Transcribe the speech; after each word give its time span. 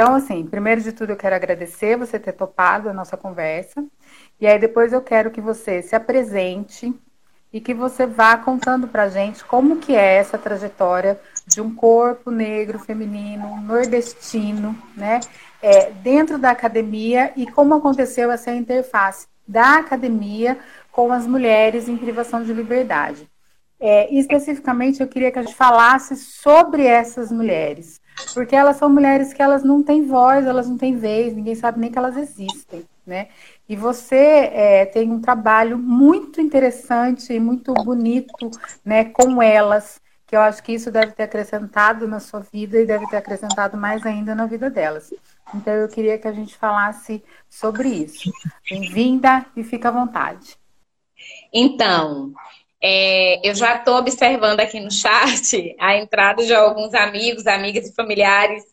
Então, 0.00 0.14
assim, 0.14 0.46
primeiro 0.46 0.80
de 0.80 0.92
tudo 0.92 1.10
eu 1.10 1.16
quero 1.16 1.34
agradecer 1.34 1.94
você 1.94 2.18
ter 2.18 2.32
topado 2.32 2.88
a 2.88 2.92
nossa 2.94 3.18
conversa. 3.18 3.84
E 4.40 4.46
aí 4.46 4.58
depois 4.58 4.94
eu 4.94 5.02
quero 5.02 5.30
que 5.30 5.42
você 5.42 5.82
se 5.82 5.94
apresente 5.94 6.90
e 7.52 7.60
que 7.60 7.74
você 7.74 8.06
vá 8.06 8.34
contando 8.38 8.88
pra 8.88 9.10
gente 9.10 9.44
como 9.44 9.76
que 9.76 9.94
é 9.94 10.14
essa 10.14 10.38
trajetória 10.38 11.20
de 11.46 11.60
um 11.60 11.74
corpo 11.74 12.30
negro, 12.30 12.78
feminino, 12.78 13.60
nordestino, 13.60 14.74
né? 14.96 15.20
É, 15.60 15.90
dentro 15.90 16.38
da 16.38 16.52
academia 16.52 17.34
e 17.36 17.46
como 17.46 17.74
aconteceu 17.74 18.32
essa 18.32 18.50
interface 18.54 19.26
da 19.46 19.80
academia 19.80 20.58
com 20.90 21.12
as 21.12 21.26
mulheres 21.26 21.90
em 21.90 21.98
privação 21.98 22.42
de 22.42 22.54
liberdade. 22.54 23.28
É, 23.78 24.10
especificamente, 24.14 25.02
eu 25.02 25.08
queria 25.08 25.30
que 25.30 25.38
a 25.38 25.42
gente 25.42 25.54
falasse 25.54 26.16
sobre 26.16 26.86
essas 26.86 27.30
mulheres, 27.30 27.99
porque 28.32 28.54
elas 28.54 28.76
são 28.76 28.88
mulheres 28.88 29.32
que 29.32 29.42
elas 29.42 29.62
não 29.62 29.82
têm 29.82 30.06
voz, 30.06 30.46
elas 30.46 30.68
não 30.68 30.76
têm 30.76 30.96
vez, 30.96 31.34
ninguém 31.34 31.54
sabe 31.54 31.80
nem 31.80 31.90
que 31.90 31.98
elas 31.98 32.16
existem, 32.16 32.84
né? 33.06 33.28
E 33.68 33.76
você 33.76 34.50
é, 34.52 34.86
tem 34.86 35.10
um 35.10 35.20
trabalho 35.20 35.78
muito 35.78 36.40
interessante 36.40 37.32
e 37.32 37.40
muito 37.40 37.72
bonito, 37.74 38.50
né, 38.84 39.04
com 39.04 39.40
elas, 39.42 40.00
que 40.26 40.36
eu 40.36 40.40
acho 40.40 40.62
que 40.62 40.72
isso 40.72 40.90
deve 40.90 41.12
ter 41.12 41.24
acrescentado 41.24 42.06
na 42.06 42.20
sua 42.20 42.40
vida 42.40 42.78
e 42.78 42.86
deve 42.86 43.06
ter 43.08 43.16
acrescentado 43.16 43.76
mais 43.76 44.04
ainda 44.06 44.34
na 44.34 44.46
vida 44.46 44.70
delas. 44.70 45.12
Então, 45.54 45.72
eu 45.74 45.88
queria 45.88 46.18
que 46.18 46.28
a 46.28 46.32
gente 46.32 46.56
falasse 46.56 47.22
sobre 47.48 47.88
isso. 47.88 48.32
Bem-vinda 48.68 49.44
e 49.56 49.64
fica 49.64 49.88
à 49.88 49.92
vontade. 49.92 50.56
Então, 51.52 52.32
é, 52.82 53.46
eu 53.48 53.54
já 53.54 53.76
estou 53.76 53.96
observando 53.96 54.60
aqui 54.60 54.80
no 54.80 54.90
chat 54.90 55.74
a 55.78 55.96
entrada 55.96 56.44
de 56.44 56.54
alguns 56.54 56.94
amigos, 56.94 57.46
amigas 57.46 57.88
e 57.88 57.94
familiares. 57.94 58.64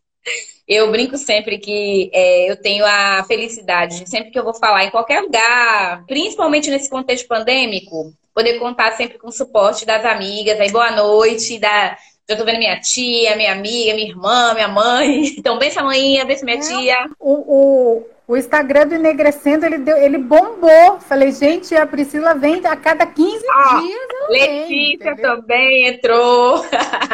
Eu 0.68 0.92
brinco 0.92 1.18
sempre 1.18 1.58
que 1.58 2.10
é, 2.14 2.50
eu 2.50 2.58
tenho 2.58 2.86
a 2.86 3.24
felicidade 3.26 4.04
de 4.04 4.10
sempre 4.10 4.32
que 4.32 4.38
eu 4.38 4.44
vou 4.44 4.54
falar 4.54 4.84
em 4.84 4.91
qualquer 4.91 5.22
lugar, 5.22 6.05
principalmente 6.05 6.70
nesse 6.70 6.90
contexto 6.90 7.27
pandêmico, 7.27 8.14
poder 8.34 8.60
contar 8.60 8.91
sempre 8.94 9.18
com 9.18 9.30
o 9.30 9.32
suporte 9.32 9.86
das 9.86 10.04
amigas. 10.04 10.60
Aí, 10.60 10.70
boa 10.70 10.92
noite, 10.92 11.58
da, 11.58 11.98
já 12.30 12.36
tô 12.36 12.44
vendo 12.44 12.60
minha 12.60 12.80
tia, 12.82 13.38
minha 13.38 13.54
amiga, 13.54 13.94
minha 13.96 14.10
irmã, 14.10 14.54
minha 14.54 14.68
mãe. 14.68 15.24
Então, 15.38 15.58
benção, 15.58 15.86
maninha, 15.86 16.26
benção, 16.26 16.46
minha 16.46 16.58
é, 16.58 16.62
tia. 16.62 17.10
O, 17.20 17.34
o, 17.34 18.08
o 18.28 18.36
Instagram 18.36 18.88
do 18.88 18.96
Enegrecendo, 18.96 19.66
ele, 19.66 19.78
deu, 19.78 19.96
ele 19.96 20.18
bombou. 20.18 21.00
Falei, 21.00 21.32
gente, 21.32 21.74
a 21.74 21.88
Priscila 21.88 22.36
vem 22.36 22.64
a 22.66 22.76
cada 22.76 23.06
15 23.06 23.46
ah, 23.50 23.80
dias. 23.80 24.30
Letícia 24.30 25.16
vem, 25.16 25.24
também 25.24 25.88
entrou. 25.88 26.66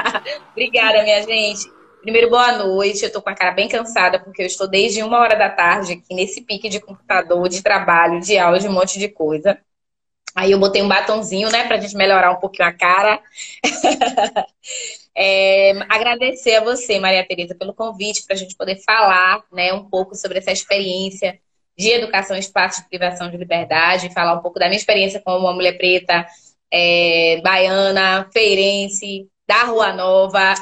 Obrigada, 0.51 1.03
minha 1.03 1.21
gente. 1.21 1.71
Primeiro, 2.01 2.31
boa 2.31 2.57
noite. 2.57 3.03
Eu 3.03 3.11
tô 3.11 3.21
com 3.21 3.29
a 3.29 3.35
cara 3.35 3.51
bem 3.51 3.69
cansada, 3.69 4.19
porque 4.19 4.41
eu 4.41 4.47
estou 4.47 4.67
desde 4.67 5.03
uma 5.03 5.19
hora 5.19 5.35
da 5.35 5.51
tarde 5.51 5.93
aqui 5.93 6.15
nesse 6.15 6.41
pique 6.41 6.67
de 6.67 6.79
computador, 6.79 7.47
de 7.47 7.61
trabalho, 7.61 8.19
de 8.19 8.35
aula, 8.39 8.59
de 8.59 8.67
um 8.67 8.73
monte 8.73 8.97
de 8.97 9.07
coisa. 9.07 9.59
Aí 10.35 10.51
eu 10.51 10.59
botei 10.59 10.81
um 10.81 10.87
batonzinho, 10.87 11.51
né, 11.51 11.67
pra 11.67 11.77
gente 11.77 11.95
melhorar 11.95 12.31
um 12.31 12.39
pouquinho 12.39 12.67
a 12.67 12.73
cara. 12.73 13.21
é, 15.15 15.71
agradecer 15.89 16.55
a 16.55 16.63
você, 16.63 16.99
Maria 16.99 17.25
Tereza, 17.25 17.55
pelo 17.55 17.73
convite 17.73 18.25
para 18.25 18.35
a 18.35 18.39
gente 18.39 18.55
poder 18.55 18.77
falar, 18.83 19.43
né, 19.51 19.71
um 19.73 19.85
pouco 19.85 20.15
sobre 20.15 20.39
essa 20.39 20.51
experiência 20.51 21.39
de 21.77 21.89
educação 21.89 22.37
espaço 22.37 22.81
de 22.81 22.89
privação 22.89 23.29
de 23.29 23.37
liberdade, 23.37 24.13
falar 24.13 24.33
um 24.33 24.41
pouco 24.41 24.59
da 24.59 24.67
minha 24.67 24.77
experiência 24.77 25.21
como 25.21 25.45
uma 25.45 25.53
mulher 25.53 25.77
preta, 25.77 26.25
é, 26.71 27.39
baiana, 27.43 28.29
feirense, 28.31 29.27
da 29.47 29.63
Rua 29.63 29.93
Nova, 29.93 30.53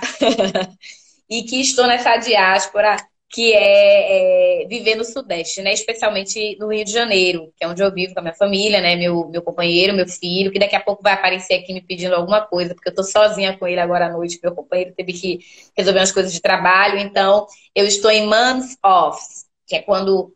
e 1.29 1.43
que 1.43 1.61
estou 1.61 1.87
nessa 1.87 2.17
diáspora 2.17 2.97
que 3.31 3.53
é, 3.53 4.63
é, 4.63 4.67
viver 4.67 4.95
no 4.95 5.05
Sudeste, 5.05 5.61
né? 5.61 5.71
Especialmente 5.71 6.57
no 6.59 6.67
Rio 6.67 6.83
de 6.83 6.91
Janeiro, 6.91 7.51
que 7.55 7.63
é 7.63 7.67
onde 7.67 7.81
eu 7.81 7.91
vivo 7.93 8.13
com 8.13 8.19
a 8.19 8.23
minha 8.23 8.35
família, 8.35 8.81
né? 8.81 8.95
Meu, 8.97 9.29
meu 9.29 9.41
companheiro, 9.41 9.95
meu 9.95 10.07
filho, 10.07 10.51
que 10.51 10.59
daqui 10.59 10.75
a 10.75 10.81
pouco 10.81 11.01
vai 11.01 11.13
aparecer 11.13 11.53
aqui 11.53 11.73
me 11.73 11.81
pedindo 11.81 12.13
alguma 12.13 12.41
coisa, 12.41 12.75
porque 12.75 12.89
eu 12.89 12.95
tô 12.95 13.03
sozinha 13.03 13.57
com 13.57 13.65
ele 13.65 13.79
agora 13.79 14.07
à 14.07 14.09
noite, 14.09 14.39
meu 14.43 14.53
companheiro 14.53 14.93
teve 14.95 15.13
que 15.13 15.39
resolver 15.77 15.99
umas 15.99 16.11
coisas 16.11 16.33
de 16.33 16.41
trabalho, 16.41 16.99
então 16.99 17.47
eu 17.73 17.85
estou 17.85 18.11
em 18.11 18.27
months 18.27 18.77
off, 18.83 19.21
que 19.65 19.77
é 19.77 19.81
quando 19.81 20.33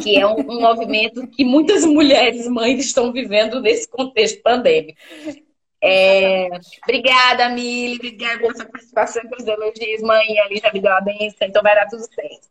que 0.00 0.16
é 0.16 0.24
um, 0.24 0.38
um 0.48 0.60
movimento 0.60 1.26
que 1.26 1.44
muitas 1.44 1.84
mulheres 1.84 2.46
mães 2.46 2.84
estão 2.84 3.12
vivendo 3.12 3.60
nesse 3.60 3.88
contexto 3.88 4.40
pandêmico. 4.40 4.96
É, 5.88 6.48
obrigada, 6.82 7.48
Mili. 7.48 7.96
Obrigada 7.96 8.38
pela 8.40 8.54
sua 8.54 8.66
participação 8.66 9.22
e 9.22 9.28
pelos 9.28 9.46
elogios. 9.46 10.02
Mãe, 10.02 10.38
ali 10.40 10.58
já 10.58 10.72
me 10.72 10.80
deu 10.80 10.92
a 10.92 11.00
benção, 11.00 11.46
então 11.46 11.62
vai 11.62 11.74
dar 11.74 11.86
tudo 11.86 12.02
certo. 12.12 12.48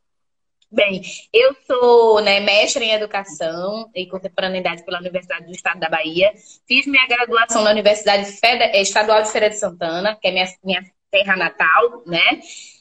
Bem, 0.72 1.02
eu 1.32 1.56
sou 1.68 2.22
né, 2.22 2.40
mestre 2.40 2.84
em 2.84 2.92
Educação 2.92 3.90
e 3.94 4.08
Contemporaneidade 4.08 4.84
pela 4.84 5.00
Universidade 5.00 5.46
do 5.46 5.52
Estado 5.52 5.80
da 5.80 5.90
Bahia. 5.90 6.34
Fiz 6.68 6.86
minha 6.86 7.06
graduação 7.08 7.62
na 7.62 7.72
Universidade 7.72 8.28
Estadual 8.74 9.22
de 9.22 9.32
Feira 9.32 9.50
de 9.50 9.58
Santana, 9.58 10.18
que 10.20 10.28
é 10.28 10.32
minha, 10.32 10.46
minha 10.64 10.84
terra 11.12 11.36
natal, 11.36 12.04
né? 12.06 12.40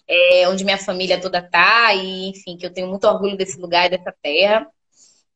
É, 0.09 0.49
onde 0.49 0.65
minha 0.65 0.79
família 0.79 1.21
toda 1.21 1.43
tá, 1.43 1.95
e 1.95 2.31
enfim, 2.31 2.57
que 2.57 2.67
eu 2.67 2.73
tenho 2.73 2.89
muito 2.89 3.07
orgulho 3.07 3.37
desse 3.37 3.59
lugar 3.61 3.87
e 3.87 3.91
dessa 3.91 4.15
terra. 4.23 4.67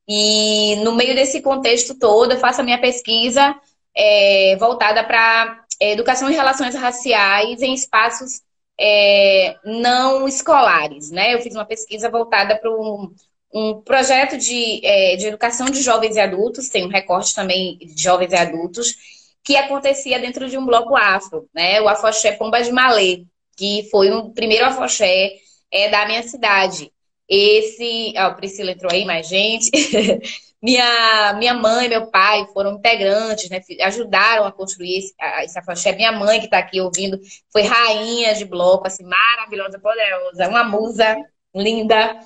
E 0.08 0.76
no 0.84 0.94
meio 0.94 1.14
desse 1.14 1.42
contexto 1.42 1.98
todo, 1.98 2.32
eu 2.32 2.38
faço 2.38 2.60
a 2.60 2.64
minha 2.64 2.80
pesquisa 2.80 3.54
é, 3.98 4.56
voltada 4.56 5.02
para 5.02 5.64
educação 5.80 6.30
e 6.30 6.34
relações 6.34 6.74
raciais 6.76 7.60
em 7.60 7.74
espaços 7.74 8.42
é, 8.78 9.56
não 9.64 10.28
escolares. 10.28 11.10
Né? 11.10 11.34
Eu 11.34 11.40
fiz 11.40 11.52
uma 11.54 11.64
pesquisa 11.64 12.08
voltada 12.08 12.56
para 12.56 12.70
um, 12.70 13.12
um, 13.52 13.82
projeto 13.82 14.38
de, 14.38 14.80
é, 14.86 15.16
de 15.16 15.26
educação 15.26 15.66
de 15.66 15.82
jovens 15.82 16.14
e 16.14 16.20
adultos, 16.20 16.68
tem 16.68 16.86
um 16.86 16.90
recorte 16.90 17.34
também 17.34 17.76
de 17.78 18.00
jovens 18.00 18.32
e 18.32 18.36
adultos, 18.36 18.94
que 19.42 19.56
acontecia 19.56 20.20
dentro 20.20 20.48
de 20.48 20.56
um 20.56 20.64
bloco 20.64 20.96
afro, 20.96 21.48
né? 21.52 21.80
o 21.80 21.88
Afoxé 21.88 22.32
Pomba 22.32 22.62
de 22.62 22.70
Malê, 22.70 23.24
que 23.56 23.88
foi 23.90 24.10
o 24.12 24.30
primeiro 24.30 24.66
afoxé 24.66 25.32
é, 25.72 25.88
da 25.88 26.06
minha 26.06 26.22
cidade. 26.22 26.92
Esse. 27.28 28.14
Ó, 28.16 28.34
Priscila 28.34 28.72
entrou 28.72 28.92
aí, 28.92 29.04
mais 29.04 29.28
gente. 29.28 29.70
Minha, 30.60 31.34
minha 31.34 31.54
mãe 31.54 31.86
e 31.86 31.88
meu 31.88 32.10
pai 32.10 32.44
foram 32.52 32.74
integrantes, 32.74 33.48
né? 33.48 33.60
Ajudaram 33.80 34.44
a 34.44 34.50
construir 34.50 34.98
esse, 34.98 35.14
esse 35.44 35.56
afoxé. 35.56 35.92
Minha 35.92 36.10
mãe, 36.10 36.40
que 36.40 36.46
está 36.46 36.58
aqui 36.58 36.80
ouvindo, 36.80 37.16
foi 37.52 37.62
rainha 37.62 38.34
de 38.34 38.44
bloco, 38.44 38.84
assim, 38.84 39.04
maravilhosa, 39.04 39.78
poderosa, 39.78 40.48
uma 40.48 40.64
musa 40.64 41.16
linda. 41.54 42.18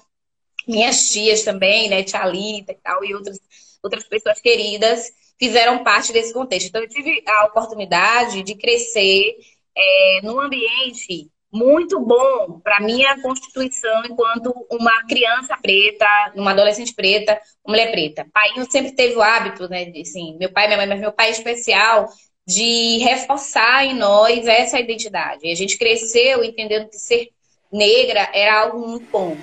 Minhas 0.67 1.11
tias 1.11 1.43
também, 1.43 1.91
né? 1.91 2.03
Tia 2.05 2.25
Lita 2.25 2.73
e 2.73 2.77
tal, 2.77 3.05
e 3.05 3.15
outras, 3.15 3.39
outras 3.83 4.05
pessoas 4.09 4.41
queridas 4.41 5.13
fizeram 5.39 5.85
parte 5.85 6.13
desse 6.13 6.33
contexto. 6.33 6.69
Então, 6.69 6.81
eu 6.81 6.89
tive 6.89 7.23
a 7.27 7.47
oportunidade 7.47 8.43
de 8.43 8.55
crescer 8.55 9.37
é, 9.77 10.21
num 10.23 10.41
ambiente 10.41 11.31
muito 11.53 12.01
bom 12.01 12.61
para 12.65 12.81
minha 12.81 13.21
constituição 13.21 14.03
enquanto 14.07 14.55
uma 14.71 15.07
criança 15.07 15.57
preta, 15.61 16.07
uma 16.35 16.53
adolescente 16.53 16.95
preta, 16.95 17.39
uma 17.65 17.77
mulher 17.77 17.91
preta. 17.91 18.27
Pai 18.33 18.49
sempre 18.71 18.93
teve 18.93 19.17
o 19.17 19.23
hábito, 19.23 19.69
né, 19.69 19.93
assim, 20.01 20.37
meu 20.39 20.51
pai, 20.51 20.67
minha 20.67 20.79
mãe, 20.79 20.87
mas 20.87 21.01
meu 21.01 21.13
pai 21.13 21.29
é 21.29 21.33
especial 21.33 22.09
de 22.47 22.99
reforçar 22.99 23.85
em 23.85 23.95
nós 23.95 24.47
essa 24.47 24.81
identidade. 24.81 25.47
E 25.47 25.53
a 25.53 25.55
gente 25.55 25.77
cresceu 25.77 26.43
entendendo 26.43 26.89
que 26.89 26.97
ser 26.97 27.29
negra 27.71 28.29
era 28.33 28.61
algo 28.61 28.89
muito 28.89 29.11
bom. 29.11 29.37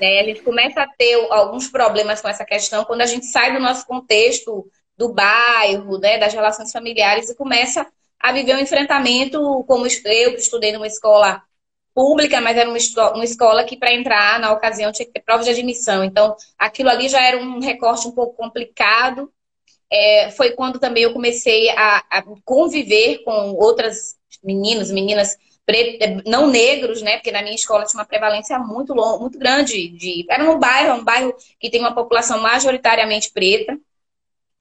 Né? 0.00 0.20
A 0.20 0.24
gente 0.24 0.42
começa 0.42 0.82
a 0.82 0.88
ter 0.88 1.14
alguns 1.30 1.68
problemas 1.68 2.20
com 2.20 2.28
essa 2.28 2.44
questão 2.44 2.84
quando 2.84 3.02
a 3.02 3.06
gente 3.06 3.26
sai 3.26 3.52
do 3.52 3.60
nosso 3.60 3.86
contexto 3.86 4.66
do 4.96 5.12
bairro, 5.12 5.98
né, 5.98 6.18
das 6.18 6.32
relações 6.32 6.72
familiares 6.72 7.28
e 7.28 7.36
começa 7.36 7.86
a 8.22 8.32
viver 8.32 8.54
um 8.54 8.60
enfrentamento, 8.60 9.64
como 9.66 9.84
eu 9.84 10.34
estudei 10.36 10.72
numa 10.72 10.86
escola 10.86 11.42
pública, 11.92 12.40
mas 12.40 12.56
era 12.56 12.70
uma, 12.70 12.78
uma 13.12 13.24
escola 13.24 13.64
que 13.64 13.76
para 13.76 13.92
entrar 13.92 14.38
na 14.38 14.52
ocasião 14.52 14.92
tinha 14.92 15.04
que 15.04 15.12
ter 15.12 15.20
prova 15.20 15.42
de 15.42 15.50
admissão. 15.50 16.04
Então, 16.04 16.36
aquilo 16.56 16.88
ali 16.88 17.08
já 17.08 17.20
era 17.20 17.36
um 17.36 17.58
recorte 17.58 18.06
um 18.06 18.12
pouco 18.12 18.36
complicado. 18.36 19.30
É, 19.90 20.30
foi 20.30 20.52
quando 20.52 20.78
também 20.78 21.02
eu 21.02 21.12
comecei 21.12 21.68
a, 21.70 22.02
a 22.08 22.22
conviver 22.44 23.18
com 23.24 23.52
outras 23.54 24.16
meninos, 24.42 24.90
meninas 24.90 25.36
não 26.24 26.48
negros, 26.48 27.02
né? 27.02 27.16
Porque 27.16 27.30
na 27.30 27.42
minha 27.42 27.54
escola 27.54 27.84
tinha 27.84 28.00
uma 28.00 28.06
prevalência 28.06 28.58
muito 28.58 28.94
long, 28.94 29.18
muito 29.18 29.38
grande 29.38 29.88
de 29.88 30.24
era 30.28 30.50
um 30.50 30.58
bairro, 30.58 31.00
um 31.00 31.04
bairro 31.04 31.34
que 31.58 31.70
tem 31.70 31.80
uma 31.80 31.94
população 31.94 32.40
majoritariamente 32.40 33.30
preta 33.30 33.78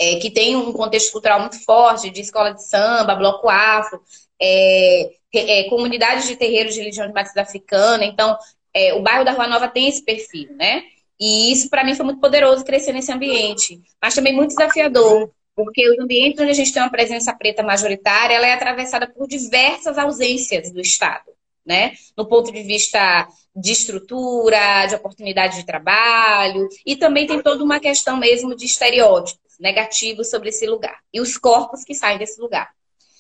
é, 0.02 0.16
que 0.16 0.32
tem 0.32 0.56
um 0.56 0.74
contexto 0.74 1.12
cultural 1.12 1.40
muito 1.40 1.64
forte, 1.64 2.10
de 2.10 2.22
escola 2.22 2.56
de 2.56 2.64
samba, 2.68 3.14
bloco 3.14 3.48
afro, 3.48 4.02
é, 4.42 5.12
é, 5.32 5.64
comunidades 5.70 6.28
de 6.28 6.36
terreiros 6.36 6.74
de 6.74 6.80
religião 6.80 7.06
de 7.06 7.14
matriz 7.14 7.38
africana. 7.38 8.04
Então, 8.04 8.36
é, 8.74 8.96
o 8.96 9.04
bairro 9.04 9.24
da 9.24 9.32
Rua 9.32 9.48
Nova 9.48 9.68
tem 9.68 9.88
esse 9.88 10.04
perfil, 10.04 10.50
né? 10.56 10.82
E 11.20 11.52
isso, 11.52 11.70
para 11.70 11.84
mim, 11.84 11.94
foi 11.94 12.04
muito 12.04 12.20
poderoso 12.20 12.66
crescer 12.66 12.94
nesse 12.94 13.12
ambiente, 13.12 13.80
mas 14.02 14.16
também 14.16 14.34
muito 14.34 14.56
desafiador, 14.56 15.30
porque 15.56 15.88
os 15.88 16.00
ambientes 16.00 16.42
onde 16.42 16.50
a 16.50 16.56
gente 16.56 16.74
tem 16.74 16.82
uma 16.82 16.90
presença 16.90 17.32
preta 17.36 17.62
majoritária, 17.62 18.34
ela 18.34 18.48
é 18.48 18.54
atravessada 18.54 19.08
por 19.08 19.28
diversas 19.28 20.00
ausências 20.00 20.72
do 20.72 20.82
Estado. 20.82 21.30
né? 21.64 21.94
No 22.18 22.26
ponto 22.26 22.52
de 22.52 22.64
vista 22.64 23.28
de 23.56 23.72
estrutura, 23.72 24.88
de 24.88 24.96
oportunidade 24.96 25.58
de 25.58 25.66
trabalho, 25.66 26.68
e 26.84 26.96
também 26.96 27.28
tem 27.28 27.40
toda 27.44 27.64
uma 27.64 27.80
questão 27.80 28.18
mesmo 28.18 28.56
de 28.56 28.66
estereótipos 28.66 29.51
negativos 29.62 30.30
sobre 30.30 30.50
esse 30.50 30.66
lugar 30.68 31.00
e 31.14 31.22
os 31.22 31.38
corpos 31.38 31.84
que 31.84 31.94
saem 31.96 32.18
desse 32.18 32.42
lugar. 32.42 32.70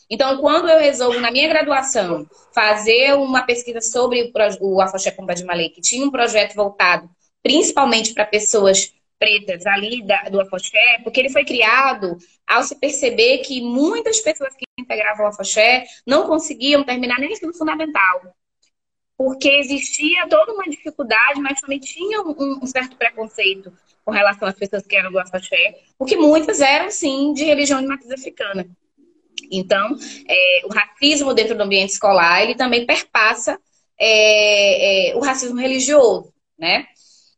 Então, 0.09 0.37
quando 0.39 0.67
eu 0.67 0.79
resolvo, 0.79 1.19
na 1.19 1.31
minha 1.31 1.47
graduação, 1.47 2.27
fazer 2.53 3.13
uma 3.13 3.43
pesquisa 3.43 3.79
sobre 3.79 4.29
o 4.59 4.81
Afoxé 4.81 5.11
Pomba 5.11 5.33
de 5.33 5.45
Malê, 5.45 5.69
que 5.69 5.79
tinha 5.79 6.05
um 6.05 6.11
projeto 6.11 6.53
voltado 6.53 7.09
principalmente 7.41 8.13
para 8.13 8.25
pessoas 8.25 8.93
pretas 9.17 9.65
ali 9.65 10.03
da, 10.05 10.23
do 10.23 10.41
Afoxé, 10.41 10.99
porque 11.03 11.19
ele 11.19 11.29
foi 11.29 11.45
criado 11.45 12.17
ao 12.45 12.63
se 12.63 12.75
perceber 12.75 13.39
que 13.39 13.61
muitas 13.61 14.19
pessoas 14.19 14.53
que 14.55 14.65
integravam 14.77 15.25
o 15.25 15.29
Afoxé 15.29 15.85
não 16.05 16.27
conseguiam 16.27 16.83
terminar 16.83 17.19
nem 17.19 17.29
o 17.29 17.31
ensino 17.31 17.53
fundamental 17.53 18.21
porque 19.21 19.49
existia 19.49 20.27
toda 20.27 20.51
uma 20.51 20.63
dificuldade, 20.63 21.39
mas 21.39 21.61
também 21.61 21.77
tinha 21.77 22.23
um, 22.23 22.59
um 22.63 22.65
certo 22.65 22.95
preconceito 22.95 23.71
com 24.03 24.11
relação 24.11 24.47
às 24.47 24.55
pessoas 24.55 24.85
que 24.85 24.95
eram 24.95 25.11
do 25.11 25.19
afaxé, 25.19 25.75
porque 25.97 26.15
muitas 26.15 26.59
eram, 26.61 26.89
sim, 26.89 27.33
de 27.33 27.43
religião 27.43 27.81
de 27.81 27.87
matriz 27.87 28.11
africana. 28.11 28.67
Então, 29.51 29.95
é, 30.27 30.61
o 30.65 30.69
racismo 30.69 31.33
dentro 31.33 31.55
do 31.55 31.63
ambiente 31.63 31.91
escolar, 31.91 32.41
ele 32.41 32.55
também 32.55 32.85
perpassa 32.85 33.59
é, 33.99 35.11
é, 35.11 35.15
o 35.15 35.19
racismo 35.19 35.59
religioso, 35.59 36.33
né? 36.57 36.85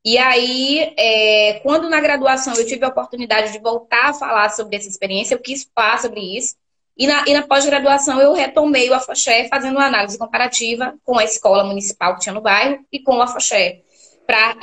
E 0.06 0.18
aí, 0.18 0.94
é, 0.98 1.60
quando 1.63 1.89
na 1.89 2.01
graduação 2.01 2.54
eu 2.56 2.65
tive 2.65 2.83
a 2.83 2.89
oportunidade 2.89 3.54
de 3.54 3.60
voltar 3.60 4.10
a 4.10 4.13
falar 4.13 4.50
sobre 4.50 4.75
essa 4.75 4.89
experiência, 4.89 5.33
eu 5.33 5.39
quis 5.39 5.69
falar 5.74 6.00
sobre 6.00 6.19
isso, 6.38 6.56
e 6.98 7.07
na, 7.07 7.24
na 7.25 7.42
pós-graduação 7.48 8.21
eu 8.21 8.33
retomei 8.33 8.89
o 8.89 8.94
Afoxé 8.94 9.48
fazendo 9.48 9.77
uma 9.77 9.86
análise 9.86 10.18
comparativa 10.18 10.94
com 11.04 11.18
a 11.18 11.24
escola 11.24 11.63
municipal 11.63 12.15
que 12.15 12.21
tinha 12.21 12.33
no 12.33 12.42
bairro 12.42 12.86
e 12.92 13.00
com 13.00 13.18
o 13.18 13.21
Afoxé. 13.21 13.81
Para 14.27 14.56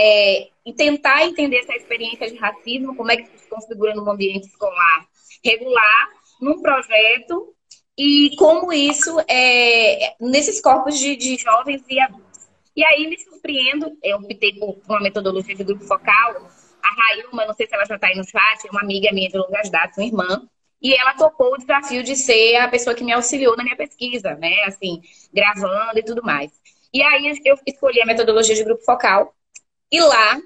é, 0.70 0.74
tentar 0.74 1.24
entender 1.24 1.58
essa 1.58 1.74
experiência 1.74 2.30
de 2.30 2.36
racismo, 2.36 2.96
como 2.96 3.10
é 3.10 3.16
que 3.16 3.38
se 3.38 3.48
configura 3.48 3.94
no 3.94 4.08
ambiente 4.10 4.46
escolar 4.46 5.08
regular, 5.44 6.08
num 6.40 6.60
projeto, 6.60 7.54
e 7.98 8.34
como 8.36 8.72
isso 8.72 9.18
é 9.28 10.14
nesses 10.20 10.60
corpos 10.60 10.98
de, 10.98 11.16
de 11.16 11.36
jovens 11.36 11.82
e 11.88 12.00
adultos. 12.00 12.48
E 12.74 12.84
aí 12.84 13.06
me 13.08 13.18
surpreendo, 13.18 13.96
eu 14.02 14.16
optei 14.18 14.54
por 14.54 14.78
uma 14.88 15.00
metodologia 15.00 15.54
de 15.54 15.64
grupo 15.64 15.84
focal. 15.84 16.48
A 16.82 16.88
Railma, 16.88 17.44
não 17.44 17.54
sei 17.54 17.66
se 17.66 17.74
ela 17.74 17.84
já 17.84 17.96
está 17.96 18.06
aí 18.06 18.16
no 18.16 18.24
chat, 18.24 18.66
é 18.66 18.70
uma 18.70 18.80
amiga 18.80 19.12
minha 19.12 19.28
de 19.28 19.36
longas 19.36 19.68
datas, 19.70 19.98
uma 19.98 20.06
irmã, 20.06 20.48
e 20.80 20.94
ela 20.94 21.14
topou 21.14 21.52
o 21.52 21.58
desafio 21.58 22.02
de 22.02 22.16
ser 22.16 22.56
a 22.56 22.68
pessoa 22.68 22.94
que 22.94 23.04
me 23.04 23.12
auxiliou 23.12 23.54
na 23.54 23.62
minha 23.64 23.76
pesquisa, 23.76 24.34
né? 24.36 24.62
Assim, 24.64 25.02
gravando 25.34 25.98
e 25.98 26.02
tudo 26.02 26.22
mais. 26.22 26.50
E 26.92 27.02
aí 27.02 27.26
eu 27.44 27.56
escolhi 27.66 28.00
a 28.00 28.06
metodologia 28.06 28.54
de 28.54 28.64
grupo 28.64 28.82
focal. 28.82 29.34
E 29.92 30.00
lá 30.00 30.40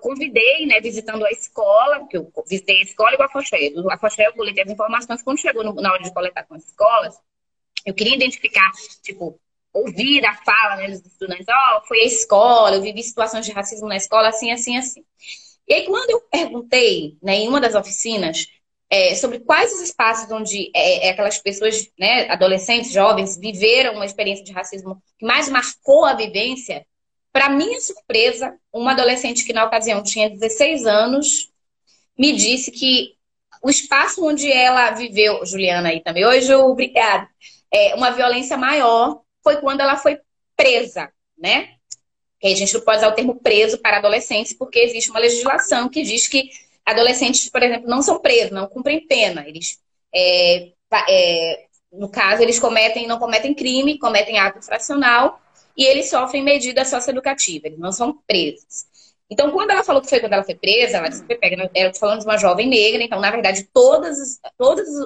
convidei, 0.00 0.66
né, 0.66 0.80
visitando 0.80 1.24
a 1.24 1.30
escola, 1.30 2.00
porque 2.00 2.16
eu 2.16 2.32
visitei 2.48 2.78
a 2.78 2.82
escola 2.82 3.14
e 3.14 3.16
o 3.16 3.22
Afoxé. 3.22 3.70
Do 3.70 3.90
Afoxé 3.90 4.26
eu 4.26 4.32
coletei 4.32 4.64
as 4.64 4.70
informações. 4.70 5.22
Quando 5.22 5.38
chegou 5.38 5.62
na 5.62 5.92
hora 5.92 6.02
de 6.02 6.12
coletar 6.12 6.44
com 6.44 6.54
as 6.54 6.64
escolas, 6.64 7.16
eu 7.84 7.94
queria 7.94 8.14
identificar, 8.14 8.70
tipo, 9.02 9.38
ouvir 9.72 10.24
a 10.24 10.34
fala 10.36 10.76
né, 10.76 10.88
dos 10.88 11.04
estudantes. 11.04 11.46
Ó, 11.48 11.78
oh, 11.78 11.86
foi 11.86 12.00
a 12.00 12.06
escola, 12.06 12.76
eu 12.76 12.82
vivi 12.82 13.02
situações 13.02 13.46
de 13.46 13.52
racismo 13.52 13.88
na 13.88 13.96
escola, 13.96 14.28
assim, 14.28 14.50
assim, 14.52 14.76
assim. 14.76 15.04
E 15.66 15.74
aí, 15.74 15.86
quando 15.86 16.10
eu 16.10 16.20
perguntei, 16.22 17.16
né, 17.22 17.36
em 17.36 17.48
uma 17.48 17.60
das 17.60 17.74
oficinas, 17.74 18.46
é, 18.90 19.14
sobre 19.14 19.40
quais 19.40 19.72
os 19.72 19.80
espaços 19.80 20.30
onde 20.30 20.70
é, 20.74 21.06
é, 21.06 21.10
aquelas 21.10 21.38
pessoas, 21.38 21.90
né, 21.98 22.28
adolescentes, 22.28 22.92
jovens, 22.92 23.38
viveram 23.38 23.94
uma 23.94 24.04
experiência 24.04 24.44
de 24.44 24.52
racismo 24.52 25.02
que 25.18 25.24
mais 25.24 25.48
marcou 25.48 26.04
a 26.04 26.14
vivência. 26.14 26.86
Para 27.32 27.48
minha 27.48 27.80
surpresa, 27.80 28.54
uma 28.72 28.92
adolescente 28.92 29.44
que 29.44 29.52
na 29.52 29.64
ocasião 29.64 30.02
tinha 30.02 30.28
16 30.28 30.86
anos 30.86 31.50
me 32.18 32.32
disse 32.32 32.70
que 32.70 33.14
o 33.62 33.70
espaço 33.70 34.24
onde 34.24 34.50
ela 34.52 34.90
viveu, 34.90 35.44
Juliana 35.46 35.88
aí 35.90 36.00
também, 36.00 36.26
hoje, 36.26 36.52
obrigada, 36.54 37.28
é, 37.70 37.94
uma 37.94 38.10
violência 38.10 38.56
maior 38.56 39.20
foi 39.42 39.56
quando 39.56 39.80
ela 39.80 39.96
foi 39.96 40.18
presa, 40.56 41.10
né? 41.38 41.70
A 42.42 42.48
gente 42.48 42.74
não 42.74 42.80
pode 42.80 42.98
usar 42.98 43.08
o 43.08 43.14
termo 43.14 43.36
preso 43.36 43.78
para 43.78 43.98
adolescentes, 43.98 44.52
porque 44.52 44.80
existe 44.80 45.10
uma 45.10 45.20
legislação 45.20 45.88
que 45.88 46.02
diz 46.02 46.26
que 46.26 46.50
adolescentes, 46.84 47.48
por 47.48 47.62
exemplo, 47.62 47.88
não 47.88 48.02
são 48.02 48.18
presos, 48.18 48.50
não 48.50 48.66
cumprem 48.66 49.06
pena. 49.06 49.46
Eles, 49.46 49.80
é, 50.12 50.72
é, 51.08 51.66
no 51.92 52.08
caso, 52.08 52.42
eles 52.42 52.58
cometem, 52.58 53.06
não 53.06 53.18
cometem 53.18 53.54
crime, 53.54 53.98
cometem 53.98 54.38
ato 54.38 54.58
infracional 54.58 55.40
e 55.76 55.84
eles 55.84 56.10
sofrem 56.10 56.42
medida 56.42 56.84
socioeducativa, 56.84 57.66
eles 57.66 57.78
não 57.78 57.92
são 57.92 58.18
presos. 58.26 58.86
Então, 59.30 59.50
quando 59.50 59.70
ela 59.70 59.82
falou 59.82 60.02
que 60.02 60.10
foi 60.10 60.20
quando 60.20 60.34
ela 60.34 60.44
foi 60.44 60.54
presa, 60.54 60.98
ela 60.98 61.10
foi 61.10 61.36
pega, 61.36 61.70
era 61.74 61.94
falando 61.94 62.20
de 62.20 62.26
uma 62.26 62.36
jovem 62.36 62.68
negra, 62.68 63.02
então, 63.02 63.18
na 63.18 63.30
verdade, 63.30 63.66
todos 63.72 64.38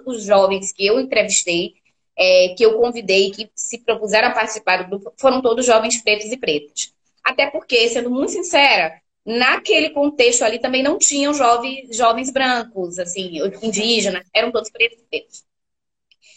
os 0.04 0.24
jovens 0.24 0.72
que 0.72 0.84
eu 0.84 0.98
entrevistei, 0.98 1.74
é, 2.18 2.54
que 2.56 2.64
eu 2.64 2.76
convidei, 2.78 3.30
que 3.30 3.48
se 3.54 3.78
propuseram 3.78 4.28
a 4.28 4.32
participar 4.32 4.82
do 4.82 4.88
grupo, 4.88 5.12
foram 5.16 5.40
todos 5.40 5.64
jovens 5.64 6.02
pretos 6.02 6.32
e 6.32 6.36
pretas. 6.36 6.92
Até 7.22 7.48
porque, 7.50 7.88
sendo 7.88 8.10
muito 8.10 8.32
sincera, 8.32 9.00
naquele 9.24 9.90
contexto 9.90 10.42
ali 10.42 10.58
também 10.58 10.82
não 10.82 10.98
tinham 10.98 11.32
jovens, 11.32 11.96
jovens 11.96 12.30
brancos, 12.30 12.98
assim, 12.98 13.38
indígenas, 13.62 14.24
eram 14.34 14.50
todos 14.50 14.70
pretos 14.70 14.98
e 14.98 15.04
pretos. 15.04 15.44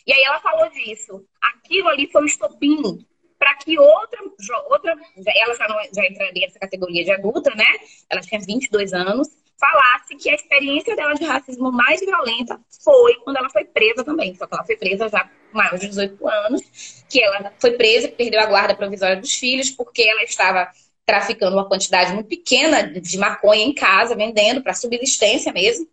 E 0.06 0.14
aí 0.14 0.24
ela 0.24 0.40
falou 0.40 0.70
disso. 0.72 1.24
Aquilo 1.42 1.88
ali 1.88 2.08
foi 2.12 2.24
um 2.24 2.26
estopim 2.26 3.06
para 3.40 3.56
que 3.56 3.80
outra, 3.80 4.20
outra, 4.70 4.92
ela 5.26 5.56
já, 5.56 5.68
não, 5.70 5.78
já 5.96 6.06
entraria 6.06 6.46
nessa 6.46 6.60
categoria 6.60 7.06
de 7.06 7.12
adulta, 7.12 7.56
né? 7.56 7.66
Ela 8.10 8.20
tinha 8.20 8.42
22 8.42 8.94
anos, 8.94 9.30
falasse 9.58 10.16
que 10.18 10.30
a 10.30 10.36
experiência 10.36 10.94
dela 10.96 11.14
de 11.14 11.24
racismo 11.24 11.72
mais 11.72 12.02
violenta 12.02 12.60
foi 12.84 13.16
quando 13.24 13.38
ela 13.38 13.50
foi 13.50 13.64
presa 13.64 14.04
também. 14.04 14.36
Só 14.36 14.46
que 14.46 14.54
ela 14.54 14.66
foi 14.66 14.76
presa 14.76 15.08
já 15.08 15.24
com 15.24 15.58
mais 15.58 15.80
de 15.80 15.88
18 15.88 16.28
anos, 16.28 17.04
que 17.10 17.24
ela 17.24 17.54
foi 17.60 17.72
presa 17.72 18.10
perdeu 18.10 18.42
a 18.42 18.46
guarda 18.46 18.76
provisória 18.76 19.16
dos 19.16 19.34
filhos 19.34 19.70
porque 19.70 20.04
ela 20.04 20.24
estava 20.24 20.70
traficando 21.06 21.56
uma 21.56 21.68
quantidade 21.68 22.14
muito 22.14 22.28
pequena 22.28 22.84
de 22.84 23.18
maconha 23.18 23.64
em 23.64 23.74
casa, 23.74 24.16
vendendo 24.16 24.62
para 24.62 24.74
subsistência 24.74 25.52
mesmo. 25.52 25.88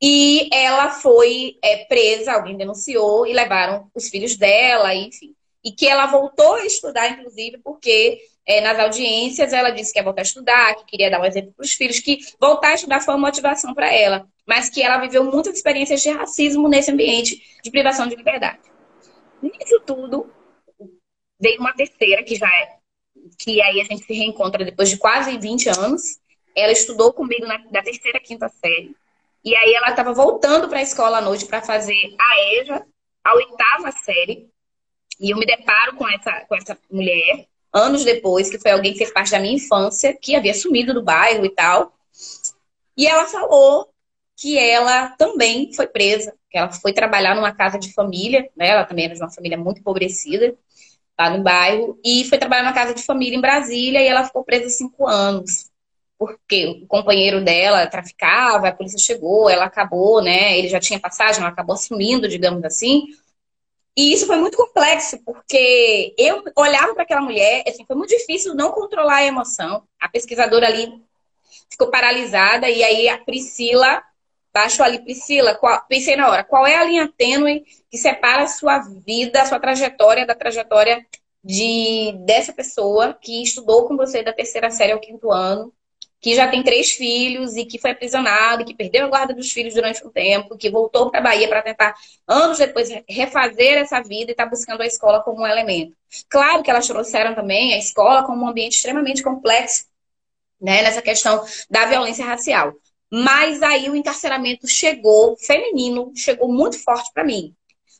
E 0.00 0.48
ela 0.54 0.90
foi 0.90 1.58
é, 1.62 1.84
presa, 1.84 2.32
alguém 2.32 2.56
denunciou 2.56 3.26
e 3.26 3.32
levaram 3.32 3.90
os 3.94 4.08
filhos 4.08 4.36
dela, 4.36 4.94
enfim. 4.94 5.34
E 5.64 5.72
que 5.72 5.86
ela 5.86 6.06
voltou 6.06 6.54
a 6.54 6.64
estudar, 6.64 7.10
inclusive, 7.10 7.58
porque 7.58 8.20
é, 8.46 8.60
nas 8.60 8.78
audiências 8.78 9.52
ela 9.52 9.70
disse 9.70 9.92
que 9.92 9.98
ia 9.98 10.04
voltar 10.04 10.22
a 10.22 10.24
estudar, 10.24 10.74
que 10.76 10.84
queria 10.86 11.10
dar 11.10 11.20
um 11.20 11.24
exemplo 11.24 11.52
para 11.52 11.64
os 11.64 11.72
filhos, 11.72 12.00
que 12.00 12.18
voltar 12.40 12.68
a 12.68 12.74
estudar 12.74 13.00
foi 13.00 13.14
uma 13.14 13.26
motivação 13.26 13.74
para 13.74 13.92
ela, 13.92 14.26
mas 14.46 14.70
que 14.70 14.82
ela 14.82 14.98
viveu 14.98 15.24
muitas 15.24 15.56
experiências 15.56 16.00
de 16.00 16.10
racismo 16.10 16.68
nesse 16.68 16.90
ambiente 16.90 17.42
de 17.62 17.70
privação 17.70 18.06
de 18.06 18.14
liberdade. 18.14 18.60
Nisso 19.42 19.80
tudo, 19.84 20.32
veio 21.40 21.60
uma 21.60 21.74
terceira, 21.74 22.22
que 22.22 22.36
já 22.36 22.48
é 22.48 22.78
que 23.36 23.60
aí 23.60 23.80
a 23.80 23.84
gente 23.84 24.04
se 24.04 24.12
reencontra 24.12 24.64
depois 24.64 24.88
de 24.88 24.96
quase 24.96 25.36
20 25.36 25.68
anos. 25.70 26.18
Ela 26.56 26.72
estudou 26.72 27.12
comigo 27.12 27.46
na, 27.46 27.58
da 27.70 27.82
terceira, 27.82 28.20
quinta 28.20 28.48
série. 28.48 28.94
E 29.44 29.56
aí 29.56 29.74
ela 29.74 29.90
estava 29.90 30.12
voltando 30.12 30.68
para 30.68 30.78
a 30.78 30.82
escola 30.82 31.18
à 31.18 31.20
noite 31.20 31.46
para 31.46 31.62
fazer 31.62 32.14
a 32.18 32.40
EJA, 32.54 32.86
a 33.24 33.34
oitava 33.34 33.92
série. 33.92 34.48
E 35.20 35.30
eu 35.30 35.36
me 35.36 35.46
deparo 35.46 35.96
com 35.96 36.08
essa, 36.08 36.44
com 36.48 36.54
essa 36.54 36.78
mulher, 36.90 37.46
anos 37.72 38.04
depois, 38.04 38.50
que 38.50 38.58
foi 38.58 38.70
alguém 38.70 38.92
que 38.92 38.98
fez 38.98 39.12
parte 39.12 39.30
da 39.32 39.40
minha 39.40 39.54
infância, 39.54 40.16
que 40.20 40.36
havia 40.36 40.54
sumido 40.54 40.94
do 40.94 41.02
bairro 41.02 41.44
e 41.44 41.50
tal. 41.50 41.92
E 42.96 43.06
ela 43.06 43.26
falou 43.26 43.88
que 44.36 44.58
ela 44.58 45.08
também 45.10 45.72
foi 45.74 45.86
presa, 45.86 46.32
que 46.50 46.56
ela 46.56 46.70
foi 46.70 46.92
trabalhar 46.92 47.34
numa 47.34 47.52
casa 47.52 47.78
de 47.78 47.92
família, 47.92 48.48
né? 48.56 48.68
Ela 48.68 48.84
também 48.84 49.06
era 49.06 49.14
de 49.14 49.20
uma 49.20 49.30
família 49.30 49.58
muito 49.58 49.80
empobrecida 49.80 50.56
lá 51.18 51.30
no 51.30 51.42
bairro, 51.42 51.98
e 52.04 52.24
foi 52.26 52.38
trabalhar 52.38 52.62
na 52.62 52.72
casa 52.72 52.94
de 52.94 53.02
família 53.02 53.36
em 53.36 53.40
Brasília 53.40 54.00
e 54.00 54.06
ela 54.06 54.24
ficou 54.24 54.44
presa 54.44 54.68
cinco 54.70 55.04
anos. 55.04 55.68
Porque 56.16 56.66
o 56.82 56.86
companheiro 56.86 57.42
dela 57.44 57.86
traficava, 57.88 58.68
a 58.68 58.72
polícia 58.72 58.98
chegou, 58.98 59.50
ela 59.50 59.64
acabou, 59.64 60.22
né? 60.22 60.56
Ele 60.56 60.68
já 60.68 60.78
tinha 60.78 61.00
passagem, 61.00 61.40
ela 61.40 61.50
acabou 61.50 61.74
assumindo, 61.74 62.28
digamos 62.28 62.62
assim. 62.64 63.06
E 63.98 64.12
isso 64.12 64.28
foi 64.28 64.36
muito 64.36 64.56
complexo, 64.56 65.18
porque 65.24 66.14
eu 66.16 66.44
olhava 66.54 66.94
para 66.94 67.02
aquela 67.02 67.20
mulher, 67.20 67.64
assim, 67.66 67.84
foi 67.84 67.96
muito 67.96 68.10
difícil 68.10 68.54
não 68.54 68.70
controlar 68.70 69.16
a 69.16 69.24
emoção. 69.24 69.82
A 70.00 70.08
pesquisadora 70.08 70.68
ali 70.68 71.02
ficou 71.68 71.90
paralisada, 71.90 72.70
e 72.70 72.84
aí 72.84 73.08
a 73.08 73.18
Priscila 73.18 74.00
baixou 74.54 74.86
ali, 74.86 75.00
Priscila, 75.02 75.56
qual, 75.56 75.84
pensei 75.88 76.14
na 76.14 76.28
hora, 76.28 76.44
qual 76.44 76.64
é 76.64 76.76
a 76.76 76.84
linha 76.84 77.12
tênue 77.18 77.64
que 77.90 77.98
separa 77.98 78.44
a 78.44 78.46
sua 78.46 78.78
vida, 78.78 79.42
a 79.42 79.46
sua 79.46 79.58
trajetória 79.58 80.24
da 80.24 80.34
trajetória 80.36 81.04
de 81.42 82.12
dessa 82.24 82.52
pessoa 82.52 83.14
que 83.20 83.42
estudou 83.42 83.88
com 83.88 83.96
você 83.96 84.22
da 84.22 84.32
terceira 84.32 84.70
série 84.70 84.92
ao 84.92 85.00
quinto 85.00 85.32
ano 85.32 85.72
que 86.20 86.34
já 86.34 86.48
tem 86.48 86.62
três 86.62 86.92
filhos 86.92 87.56
e 87.56 87.64
que 87.64 87.78
foi 87.78 87.92
aprisionado, 87.92 88.64
que 88.64 88.74
perdeu 88.74 89.06
a 89.06 89.08
guarda 89.08 89.34
dos 89.34 89.52
filhos 89.52 89.74
durante 89.74 90.04
um 90.04 90.10
tempo, 90.10 90.56
que 90.56 90.68
voltou 90.68 91.10
para 91.10 91.20
a 91.20 91.22
Bahia 91.22 91.48
para 91.48 91.62
tentar, 91.62 91.94
anos 92.26 92.58
depois, 92.58 92.88
refazer 93.08 93.78
essa 93.78 94.00
vida 94.02 94.30
e 94.30 94.32
está 94.32 94.44
buscando 94.44 94.82
a 94.82 94.86
escola 94.86 95.22
como 95.22 95.42
um 95.42 95.46
elemento. 95.46 95.96
Claro 96.28 96.62
que 96.62 96.70
elas 96.70 96.86
trouxeram 96.86 97.34
também 97.34 97.74
a 97.74 97.78
escola 97.78 98.24
como 98.24 98.44
um 98.44 98.48
ambiente 98.48 98.76
extremamente 98.76 99.22
complexo, 99.22 99.86
né, 100.60 100.82
nessa 100.82 101.00
questão 101.00 101.44
da 101.70 101.86
violência 101.86 102.24
racial. 102.24 102.74
Mas 103.10 103.62
aí 103.62 103.88
o 103.88 103.96
encarceramento 103.96 104.66
chegou, 104.66 105.36
feminino, 105.36 106.12
chegou 106.14 106.52
muito 106.52 106.82
forte 106.82 107.10
para 107.14 107.24
mim. 107.24 107.54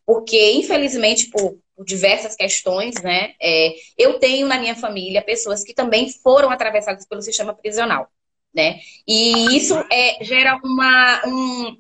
Porque, 0.09 0.53
infelizmente, 0.53 1.27
por, 1.29 1.59
por 1.77 1.85
diversas 1.85 2.35
questões, 2.35 2.95
né, 3.03 3.35
é, 3.39 3.75
eu 3.99 4.19
tenho 4.19 4.49
na 4.49 4.59
minha 4.59 4.75
família 4.75 5.21
pessoas 5.21 5.63
que 5.63 5.75
também 5.75 6.11
foram 6.11 6.49
atravessadas 6.49 7.07
pelo 7.07 7.21
sistema 7.21 7.53
prisional. 7.53 8.11
Né? 8.55 8.81
E 9.07 9.55
isso 9.55 9.75
é, 9.93 10.25
gera 10.25 10.59
uma, 10.65 11.21
um, 11.27 11.77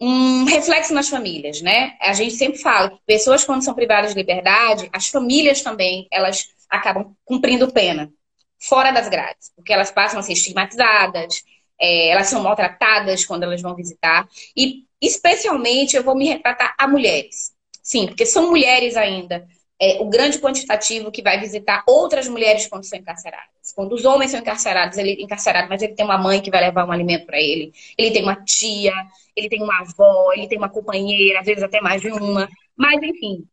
um 0.00 0.44
reflexo 0.46 0.94
nas 0.94 1.10
famílias, 1.10 1.60
né? 1.60 1.94
A 2.00 2.14
gente 2.14 2.36
sempre 2.36 2.58
fala 2.58 2.88
que 2.88 2.96
pessoas 3.04 3.44
quando 3.44 3.62
são 3.62 3.74
privadas 3.74 4.14
de 4.14 4.18
liberdade, 4.18 4.88
as 4.90 5.08
famílias 5.08 5.60
também, 5.60 6.08
elas 6.10 6.48
acabam 6.70 7.14
cumprindo 7.22 7.70
pena 7.70 8.10
fora 8.58 8.92
das 8.92 9.10
grades, 9.10 9.52
porque 9.54 9.74
elas 9.74 9.90
passam 9.90 10.20
a 10.20 10.22
ser 10.22 10.32
estigmatizadas, 10.32 11.42
é, 11.80 12.08
elas 12.10 12.26
são 12.28 12.42
maltratadas 12.42 13.24
quando 13.24 13.44
elas 13.44 13.62
vão 13.62 13.74
visitar. 13.74 14.28
E, 14.56 14.84
especialmente, 15.00 15.96
eu 15.96 16.04
vou 16.04 16.14
me 16.14 16.26
retratar 16.28 16.74
a 16.78 16.86
mulheres. 16.86 17.52
Sim, 17.82 18.06
porque 18.06 18.26
são 18.26 18.50
mulheres 18.50 18.96
ainda. 18.96 19.46
É, 19.82 19.98
o 20.00 20.10
grande 20.10 20.38
quantitativo 20.38 21.10
que 21.10 21.22
vai 21.22 21.40
visitar 21.40 21.82
outras 21.88 22.28
mulheres 22.28 22.66
quando 22.66 22.84
são 22.84 22.98
encarceradas. 22.98 23.48
Quando 23.74 23.94
os 23.94 24.04
homens 24.04 24.30
são 24.30 24.40
encarcerados, 24.40 24.98
ele 24.98 25.12
é 25.12 25.22
encarcerado, 25.22 25.68
mas 25.70 25.80
ele 25.80 25.94
tem 25.94 26.04
uma 26.04 26.18
mãe 26.18 26.42
que 26.42 26.50
vai 26.50 26.60
levar 26.60 26.86
um 26.86 26.92
alimento 26.92 27.24
para 27.24 27.40
ele, 27.40 27.72
ele 27.96 28.10
tem 28.10 28.22
uma 28.22 28.36
tia, 28.44 28.92
ele 29.34 29.48
tem 29.48 29.62
uma 29.62 29.80
avó, 29.80 30.32
ele 30.34 30.48
tem 30.48 30.58
uma 30.58 30.68
companheira, 30.68 31.40
às 31.40 31.46
vezes 31.46 31.62
até 31.62 31.80
mais 31.80 32.02
de 32.02 32.08
uma. 32.08 32.46
Mas, 32.76 33.02
enfim, 33.02 33.46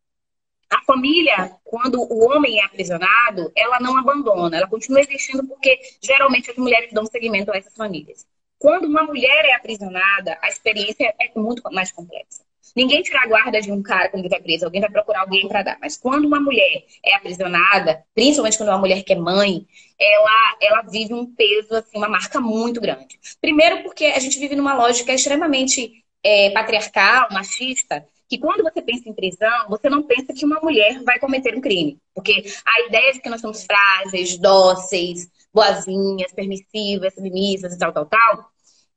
a 0.70 0.82
família, 0.82 1.52
quando 1.64 2.00
o 2.00 2.28
homem 2.28 2.60
é 2.60 2.64
aprisionado, 2.64 3.50
ela 3.56 3.80
não 3.80 3.96
abandona, 3.96 4.56
ela 4.56 4.68
continua 4.68 5.00
existindo 5.00 5.46
porque 5.46 5.78
geralmente 6.02 6.50
as 6.50 6.56
mulheres 6.56 6.92
dão 6.92 7.06
seguimento 7.06 7.50
a 7.50 7.56
essas 7.56 7.74
famílias. 7.74 8.26
Quando 8.58 8.86
uma 8.86 9.04
mulher 9.04 9.44
é 9.46 9.54
aprisionada, 9.54 10.36
a 10.42 10.48
experiência 10.48 11.14
é 11.18 11.30
muito 11.38 11.62
mais 11.72 11.92
complexa. 11.92 12.42
Ninguém 12.76 13.02
tira 13.02 13.22
a 13.22 13.26
guarda 13.26 13.60
de 13.60 13.72
um 13.72 13.82
cara 13.82 14.08
quando 14.08 14.20
ele 14.20 14.28
vai 14.28 14.40
preso, 14.40 14.64
alguém 14.64 14.80
vai 14.80 14.90
procurar 14.90 15.20
alguém 15.20 15.48
para 15.48 15.62
dar. 15.62 15.78
Mas 15.80 15.96
quando 15.96 16.26
uma 16.26 16.40
mulher 16.40 16.84
é 17.04 17.14
aprisionada, 17.14 18.04
principalmente 18.14 18.58
quando 18.58 18.68
é 18.68 18.72
uma 18.72 18.78
mulher 18.78 19.02
que 19.02 19.12
é 19.12 19.16
mãe, 19.16 19.66
ela, 19.98 20.56
ela 20.60 20.82
vive 20.82 21.14
um 21.14 21.26
peso, 21.34 21.74
assim, 21.74 21.96
uma 21.96 22.08
marca 22.08 22.40
muito 22.40 22.80
grande. 22.80 23.18
Primeiro 23.40 23.82
porque 23.82 24.06
a 24.06 24.18
gente 24.18 24.38
vive 24.38 24.54
numa 24.54 24.74
lógica 24.74 25.12
extremamente 25.12 26.04
é, 26.22 26.50
patriarcal, 26.50 27.28
machista, 27.32 28.06
que 28.28 28.38
quando 28.38 28.62
você 28.62 28.82
pensa 28.82 29.08
em 29.08 29.14
prisão, 29.14 29.68
você 29.68 29.88
não 29.88 30.02
pensa 30.02 30.34
que 30.34 30.44
uma 30.44 30.60
mulher 30.60 31.02
vai 31.02 31.18
cometer 31.18 31.56
um 31.56 31.60
crime. 31.60 31.98
Porque 32.14 32.44
a 32.64 32.86
ideia 32.86 33.12
de 33.12 33.20
que 33.20 33.28
nós 33.30 33.40
somos 33.40 33.64
frágeis, 33.64 34.36
dóceis, 34.36 35.30
boazinhas, 35.52 36.32
permissivas, 36.32 37.14
submissas 37.14 37.74
e 37.74 37.78
tal, 37.78 37.92
tal, 37.92 38.06
tal, 38.06 38.50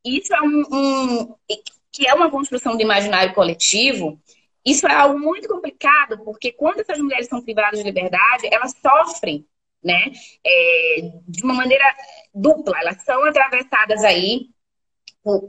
isso 0.03 0.33
é 0.33 0.41
um, 0.41 0.63
um 0.71 1.35
que 1.91 2.07
é 2.07 2.13
uma 2.13 2.29
construção 2.29 2.75
do 2.75 2.81
imaginário 2.81 3.33
coletivo, 3.33 4.19
isso 4.65 4.87
é 4.87 4.93
algo 4.93 5.19
muito 5.19 5.47
complicado, 5.47 6.23
porque 6.23 6.51
quando 6.51 6.79
essas 6.79 6.99
mulheres 6.99 7.27
são 7.27 7.41
privadas 7.41 7.79
de 7.79 7.85
liberdade, 7.85 8.47
elas 8.51 8.73
sofrem, 8.81 9.45
né, 9.83 10.11
é, 10.45 11.11
de 11.27 11.43
uma 11.43 11.53
maneira 11.53 11.83
dupla. 12.33 12.79
Elas 12.79 13.03
são 13.03 13.23
atravessadas 13.25 14.03
aí 14.03 14.49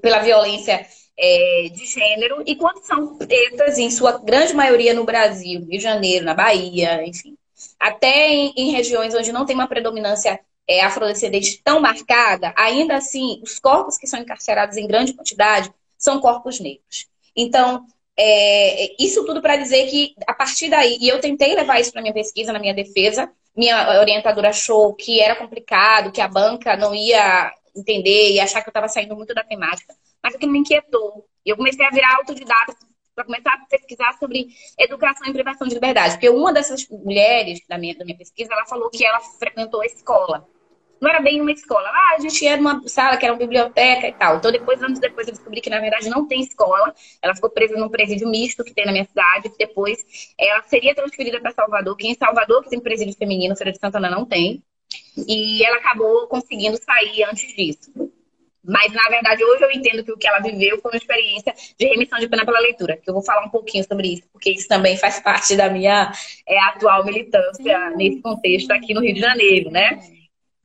pela 0.00 0.20
violência 0.20 0.86
é, 1.18 1.68
de 1.72 1.86
gênero, 1.86 2.42
e 2.46 2.56
quando 2.56 2.84
são 2.84 3.16
pretas, 3.16 3.78
em 3.78 3.90
sua 3.90 4.18
grande 4.18 4.54
maioria 4.54 4.94
no 4.94 5.04
Brasil, 5.04 5.60
Rio 5.60 5.70
de 5.70 5.78
Janeiro, 5.80 6.24
na 6.24 6.34
Bahia, 6.34 7.06
enfim, 7.06 7.36
até 7.78 8.28
em, 8.28 8.52
em 8.56 8.70
regiões 8.70 9.14
onde 9.14 9.32
não 9.32 9.46
tem 9.46 9.54
uma 9.54 9.68
predominância 9.68 10.40
é, 10.66 10.82
afrodescendente 10.82 11.60
tão 11.62 11.80
marcada, 11.80 12.54
ainda 12.56 12.96
assim, 12.96 13.40
os 13.42 13.58
corpos 13.58 13.98
que 13.98 14.06
são 14.06 14.20
encarcerados 14.20 14.76
em 14.76 14.86
grande 14.86 15.12
quantidade 15.12 15.72
são 15.98 16.20
corpos 16.20 16.58
negros. 16.60 17.06
Então, 17.36 17.84
é, 18.16 19.02
isso 19.02 19.24
tudo 19.24 19.40
para 19.40 19.56
dizer 19.56 19.86
que, 19.88 20.14
a 20.26 20.34
partir 20.34 20.68
daí, 20.68 20.98
e 21.00 21.08
eu 21.08 21.20
tentei 21.20 21.54
levar 21.54 21.80
isso 21.80 21.92
para 21.92 22.02
minha 22.02 22.14
pesquisa, 22.14 22.52
na 22.52 22.58
minha 22.58 22.74
defesa, 22.74 23.30
minha 23.56 24.00
orientadora 24.00 24.50
achou 24.50 24.94
que 24.94 25.20
era 25.20 25.36
complicado, 25.36 26.12
que 26.12 26.20
a 26.20 26.28
banca 26.28 26.76
não 26.76 26.94
ia 26.94 27.52
entender 27.74 28.32
e 28.32 28.40
achar 28.40 28.62
que 28.62 28.68
eu 28.68 28.70
estava 28.70 28.88
saindo 28.88 29.16
muito 29.16 29.34
da 29.34 29.44
temática 29.44 29.94
mas 30.22 30.34
aquilo 30.34 30.52
me 30.52 30.60
inquietou. 30.60 31.26
E 31.44 31.50
eu 31.50 31.56
comecei 31.56 31.84
a 31.84 31.90
virar 31.90 32.16
autodidata 32.16 32.76
para 33.14 33.24
começar 33.24 33.52
a 33.52 33.66
pesquisar 33.66 34.12
sobre 34.18 34.48
educação 34.78 35.28
e 35.28 35.32
privação 35.32 35.66
de 35.66 35.74
liberdade. 35.74 36.14
Porque 36.14 36.30
uma 36.30 36.52
dessas 36.52 36.88
mulheres 36.88 37.60
da 37.68 37.76
minha, 37.76 37.96
da 37.96 38.04
minha 38.04 38.16
pesquisa, 38.16 38.52
ela 38.52 38.66
falou 38.66 38.88
que 38.90 39.04
ela 39.04 39.20
frequentou 39.20 39.82
a 39.82 39.86
escola. 39.86 40.46
Não 41.00 41.10
era 41.10 41.20
bem 41.20 41.40
uma 41.40 41.50
escola. 41.50 41.88
Ah, 41.88 42.14
a 42.16 42.20
gente 42.20 42.44
ia 42.44 42.56
numa 42.56 42.80
sala 42.86 43.16
que 43.16 43.24
era 43.24 43.34
uma 43.34 43.38
biblioteca 43.38 44.06
e 44.06 44.12
tal. 44.12 44.36
Então, 44.36 44.52
depois, 44.52 44.80
anos 44.80 45.00
depois, 45.00 45.26
eu 45.26 45.34
descobri 45.34 45.60
que, 45.60 45.68
na 45.68 45.80
verdade, 45.80 46.08
não 46.08 46.28
tem 46.28 46.40
escola. 46.40 46.94
Ela 47.20 47.34
ficou 47.34 47.50
presa 47.50 47.76
num 47.76 47.88
presídio 47.88 48.28
misto 48.28 48.62
que 48.62 48.72
tem 48.72 48.86
na 48.86 48.92
minha 48.92 49.04
cidade. 49.04 49.50
Depois, 49.58 49.98
ela 50.38 50.62
seria 50.62 50.94
transferida 50.94 51.40
para 51.40 51.50
Salvador, 51.50 51.96
que 51.96 52.06
em 52.06 52.14
Salvador, 52.14 52.62
que 52.62 52.70
tem 52.70 52.78
presídio 52.78 53.16
feminino, 53.16 53.56
Feira 53.56 53.72
de 53.72 53.80
Santana 53.80 54.08
não 54.08 54.24
tem. 54.24 54.62
E 55.16 55.64
ela 55.64 55.78
acabou 55.78 56.28
conseguindo 56.28 56.78
sair 56.80 57.24
antes 57.24 57.52
disso. 57.52 58.11
Mas, 58.64 58.92
na 58.92 59.08
verdade, 59.08 59.44
hoje 59.44 59.64
eu 59.64 59.72
entendo 59.72 60.04
que 60.04 60.12
o 60.12 60.16
que 60.16 60.26
ela 60.26 60.38
viveu 60.38 60.80
foi 60.80 60.92
uma 60.92 60.96
experiência 60.96 61.52
de 61.76 61.86
remissão 61.86 62.18
de 62.18 62.28
pena 62.28 62.44
pela 62.44 62.60
leitura, 62.60 62.96
que 62.96 63.10
eu 63.10 63.14
vou 63.14 63.22
falar 63.22 63.44
um 63.44 63.50
pouquinho 63.50 63.84
sobre 63.84 64.14
isso, 64.14 64.22
porque 64.32 64.50
isso 64.50 64.68
também 64.68 64.96
faz 64.96 65.18
parte 65.18 65.56
da 65.56 65.68
minha 65.68 66.12
é, 66.46 66.58
atual 66.60 67.04
militância 67.04 67.90
nesse 67.96 68.20
contexto 68.20 68.70
aqui 68.70 68.94
no 68.94 69.00
Rio 69.00 69.14
de 69.14 69.20
Janeiro, 69.20 69.70
né? 69.70 70.00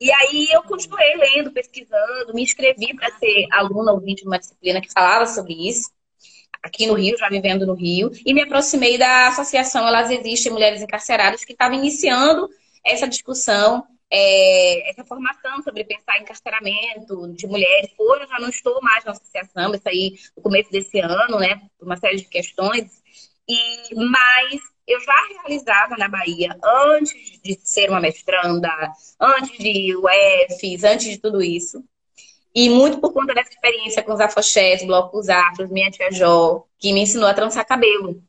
E 0.00 0.12
aí 0.12 0.46
eu 0.52 0.62
continuei 0.62 1.16
lendo, 1.16 1.50
pesquisando, 1.50 2.32
me 2.32 2.42
inscrevi 2.42 2.94
para 2.94 3.10
ser 3.18 3.46
aluna 3.50 3.92
ouvinte 3.92 4.22
de 4.22 4.28
uma 4.28 4.38
disciplina 4.38 4.80
que 4.80 4.92
falava 4.92 5.26
sobre 5.26 5.54
isso, 5.68 5.90
aqui 6.62 6.86
no 6.86 6.94
Rio, 6.94 7.18
já 7.18 7.28
vivendo 7.28 7.66
no 7.66 7.74
Rio, 7.74 8.12
e 8.24 8.32
me 8.32 8.42
aproximei 8.42 8.96
da 8.96 9.26
associação 9.28 9.86
Elas 9.86 10.08
Existem 10.10 10.52
Mulheres 10.52 10.82
Encarceradas, 10.82 11.44
que 11.44 11.52
estava 11.52 11.74
iniciando 11.74 12.48
essa 12.84 13.08
discussão 13.08 13.84
é, 14.10 14.90
essa 14.90 15.04
formação 15.04 15.62
sobre 15.62 15.84
pensar 15.84 16.18
encarceramento 16.18 17.32
de 17.32 17.46
mulheres. 17.46 17.90
Hoje 17.98 18.22
eu 18.22 18.28
já 18.28 18.38
não 18.38 18.48
estou 18.48 18.80
mais 18.82 19.04
na 19.04 19.12
associação, 19.12 19.74
isso 19.74 19.88
aí 19.88 20.14
no 20.36 20.42
começo 20.42 20.70
desse 20.70 20.98
ano, 21.00 21.38
né, 21.38 21.60
por 21.78 21.86
uma 21.86 21.96
série 21.96 22.16
de 22.16 22.24
questões. 22.24 23.02
E, 23.48 23.94
mas 23.94 24.60
eu 24.86 25.00
já 25.00 25.26
realizava 25.42 25.96
na 25.96 26.08
Bahia, 26.08 26.58
antes 26.94 27.40
de 27.42 27.58
ser 27.62 27.90
uma 27.90 28.00
mestranda, 28.00 28.70
antes 29.20 29.58
de 29.58 29.94
UFs, 29.96 30.84
antes 30.84 31.08
de 31.10 31.18
tudo 31.18 31.42
isso. 31.42 31.84
E 32.54 32.70
muito 32.70 32.98
por 32.98 33.12
conta 33.12 33.34
dessa 33.34 33.50
experiência 33.50 34.02
com 34.02 34.12
os 34.12 34.20
afoxés, 34.20 34.84
blocos 34.84 35.28
afros, 35.28 35.70
minha 35.70 35.90
tia 35.90 36.10
Jó, 36.10 36.64
que 36.78 36.92
me 36.92 37.02
ensinou 37.02 37.28
a 37.28 37.34
trançar 37.34 37.66
cabelo. 37.66 38.22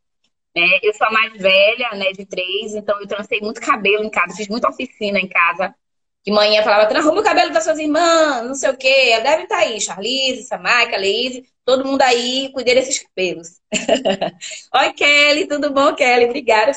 Né? 0.55 0.79
Eu 0.81 0.93
sou 0.93 1.07
a 1.07 1.11
mais 1.11 1.33
velha, 1.33 1.91
né, 1.95 2.11
de 2.11 2.25
três, 2.25 2.73
então 2.73 2.99
eu 2.99 3.07
transei 3.07 3.39
muito 3.39 3.61
cabelo 3.61 4.03
em 4.03 4.09
casa, 4.09 4.35
fiz 4.35 4.47
muita 4.47 4.69
oficina 4.69 5.19
em 5.19 5.27
casa. 5.27 5.73
De 6.25 6.33
manhã 6.33 6.61
falava, 6.63 6.93
arruma 6.97 7.21
o 7.21 7.23
cabelo 7.23 7.51
das 7.51 7.63
suas 7.63 7.79
irmãs, 7.79 8.45
não 8.45 8.53
sei 8.53 8.69
o 8.69 8.77
quê. 8.77 9.19
Deve 9.23 9.43
estar 9.43 9.57
tá 9.57 9.61
aí, 9.61 9.79
Charlize, 9.79 10.43
Samaica, 10.43 10.97
Leise, 10.97 11.45
todo 11.63 11.85
mundo 11.85 12.01
aí, 12.01 12.51
cuidei 12.53 12.75
desses 12.75 12.99
cabelos. 12.99 13.61
Oi, 14.75 14.93
Kelly, 14.93 15.47
tudo 15.47 15.71
bom, 15.71 15.95
Kelly? 15.95 16.25
Obrigada. 16.25 16.73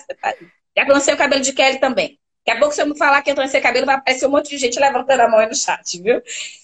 Já 0.76 0.86
conheci 0.86 1.12
o 1.12 1.16
cabelo 1.16 1.42
de 1.42 1.52
Kelly 1.52 1.80
também. 1.80 2.18
Daqui 2.46 2.56
a 2.56 2.60
pouco, 2.60 2.74
se 2.74 2.82
eu 2.82 2.86
me 2.86 2.96
falar 2.96 3.22
que 3.22 3.30
eu 3.30 3.34
trancei 3.34 3.60
cabelo, 3.60 3.86
vai 3.86 3.96
aparecer 3.96 4.26
um 4.26 4.30
monte 4.30 4.50
de 4.50 4.58
gente 4.58 4.78
levantando 4.78 5.20
a 5.20 5.28
mão 5.28 5.38
aí 5.38 5.46
no 5.46 5.54
chat, 5.54 6.00
viu? 6.00 6.20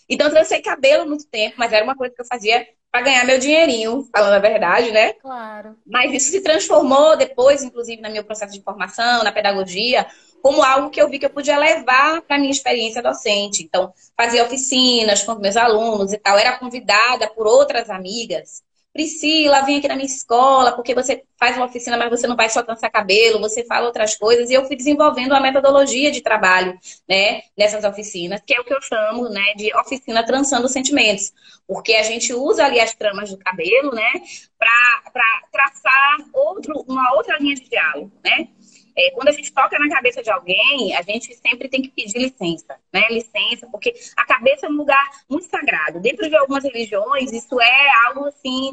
Então, 0.09 0.27
eu 0.27 0.33
trancei 0.33 0.61
cabelo 0.61 1.07
muito 1.07 1.27
tempo, 1.29 1.55
mas 1.57 1.73
era 1.73 1.85
uma 1.85 1.97
coisa 1.97 2.15
que 2.15 2.21
eu 2.21 2.27
fazia 2.27 2.67
para 2.90 3.02
ganhar 3.02 3.25
meu 3.25 3.38
dinheirinho, 3.38 4.09
falando 4.11 4.35
a 4.35 4.38
verdade, 4.38 4.90
né? 4.90 5.12
Claro. 5.14 5.76
Mas 5.87 6.12
isso 6.12 6.30
se 6.30 6.40
transformou 6.40 7.16
depois, 7.16 7.62
inclusive, 7.62 8.00
no 8.00 8.11
meu 8.11 8.25
processo 8.25 8.52
de 8.52 8.62
formação, 8.62 9.23
na 9.23 9.33
pedagogia, 9.33 10.07
como 10.42 10.62
algo 10.62 10.90
que 10.90 11.00
eu 11.00 11.09
vi 11.09 11.18
que 11.18 11.26
eu 11.26 11.30
podia 11.30 11.59
levar 11.59 12.23
para 12.23 12.38
minha 12.38 12.50
experiência 12.50 13.02
docente. 13.02 13.62
Então, 13.62 13.92
fazia 14.16 14.45
oficinas 14.45 15.23
com 15.23 15.35
meus 15.35 15.57
alunos 15.57 16.12
e 16.12 16.18
tal, 16.18 16.38
era 16.38 16.59
convidada 16.59 17.28
por 17.28 17.47
outras 17.47 17.90
amigas 17.90 18.62
Priscila, 18.99 19.62
vem 19.62 19.78
aqui 19.78 19.87
na 19.87 19.95
minha 19.95 20.07
escola, 20.07 20.73
porque 20.73 20.93
você 20.93 21.23
faz 21.38 21.57
uma 21.57 21.67
oficina, 21.67 21.97
mas 21.97 22.11
você 22.11 22.26
não 22.26 22.35
vai 22.35 22.50
só 22.50 22.64
trançar 22.64 22.90
cabelo, 22.90 23.38
você 23.38 23.64
fala 23.64 23.87
outras 23.87 24.17
coisas. 24.17 24.50
E 24.50 24.55
eu 24.55 24.64
fui 24.64 24.75
desenvolvendo 24.75 25.31
uma 25.31 25.40
metodologia 25.40 26.11
de 26.11 26.21
trabalho, 26.21 26.76
né, 27.09 27.43
nessas 27.57 27.85
oficinas, 27.85 28.40
que 28.45 28.52
é 28.52 28.61
o 28.61 28.64
que 28.64 28.75
eu 28.75 28.83
chamo, 28.83 29.28
né, 29.28 29.55
de 29.57 29.73
oficina 29.76 30.26
trançando 30.26 30.69
sentimentos. 30.69 31.33
Porque 31.64 31.95
a 31.95 32.02
gente 32.02 32.35
usa 32.35 32.64
ali 32.64 32.81
as 32.81 32.93
tramas 32.93 33.31
do 33.31 33.38
cabelo, 33.38 33.93
né, 33.95 34.14
para 34.59 35.45
traçar 35.52 36.17
outro, 36.33 36.85
uma 36.88 37.14
outra 37.14 37.38
linha 37.38 37.55
de 37.55 37.69
diálogo, 37.71 38.11
né? 38.25 38.49
É, 38.99 39.12
quando 39.12 39.28
a 39.28 39.33
gente 39.33 39.52
toca 39.52 39.78
na 39.78 39.88
cabeça 39.88 40.23
de 40.23 40.31
alguém, 40.31 40.97
a 40.97 41.02
gente 41.02 41.33
sempre 41.37 41.69
tem 41.69 41.81
que 41.81 41.88
pedir 41.88 42.19
licença, 42.19 42.76
né? 42.93 43.07
Licença, 43.11 43.69
porque 43.71 43.95
a 44.17 44.26
cabeça 44.26 44.67
é 44.67 44.69
um 44.69 44.76
lugar 44.76 45.09
muito 45.31 45.49
sagrado. 45.49 46.00
Dentro 46.00 46.28
de 46.28 46.37
algumas 46.37 46.64
religiões, 46.64 47.33
isso 47.33 47.61
é 47.61 48.07
algo 48.07 48.26
assim, 48.26 48.71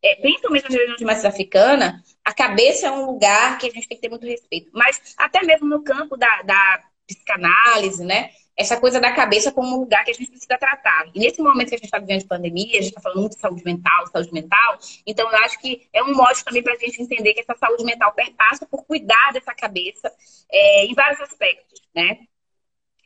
é, 0.00 0.14
principalmente 0.16 0.64
nas 0.64 0.74
religiões 0.74 1.00
mais 1.00 1.24
africanas, 1.24 2.16
a 2.24 2.32
cabeça 2.32 2.86
é 2.86 2.90
um 2.92 3.06
lugar 3.06 3.58
que 3.58 3.66
a 3.66 3.70
gente 3.70 3.88
tem 3.88 3.96
que 3.96 4.02
ter 4.02 4.08
muito 4.08 4.26
respeito. 4.26 4.70
Mas 4.72 5.14
até 5.18 5.42
mesmo 5.42 5.66
no 5.66 5.82
campo 5.82 6.16
da, 6.16 6.42
da 6.42 6.84
psicanálise, 7.08 8.04
né? 8.04 8.30
Essa 8.56 8.78
coisa 8.80 9.00
da 9.00 9.12
cabeça 9.12 9.50
como 9.50 9.76
um 9.76 9.80
lugar 9.80 10.04
que 10.04 10.12
a 10.12 10.14
gente 10.14 10.30
precisa 10.30 10.56
tratar. 10.56 11.06
E 11.14 11.18
nesse 11.18 11.42
momento 11.42 11.70
que 11.70 11.74
a 11.74 11.78
gente 11.78 11.86
está 11.86 11.98
vivendo 11.98 12.20
de 12.20 12.26
pandemia, 12.26 12.78
a 12.78 12.82
gente 12.82 12.88
está 12.88 13.00
falando 13.00 13.20
muito 13.20 13.34
de 13.34 13.40
saúde 13.40 13.64
mental, 13.64 14.06
saúde 14.06 14.32
mental, 14.32 14.78
então 15.06 15.28
eu 15.30 15.36
acho 15.38 15.58
que 15.58 15.88
é 15.92 16.02
um 16.02 16.14
modo 16.14 16.42
também 16.44 16.62
para 16.62 16.74
a 16.74 16.78
gente 16.78 17.02
entender 17.02 17.34
que 17.34 17.40
essa 17.40 17.56
saúde 17.56 17.84
mental 17.84 18.12
perpassa 18.12 18.66
por 18.66 18.84
cuidar 18.84 19.32
dessa 19.32 19.54
cabeça 19.54 20.12
é, 20.50 20.86
em 20.86 20.94
vários 20.94 21.20
aspectos, 21.20 21.80
né? 21.94 22.18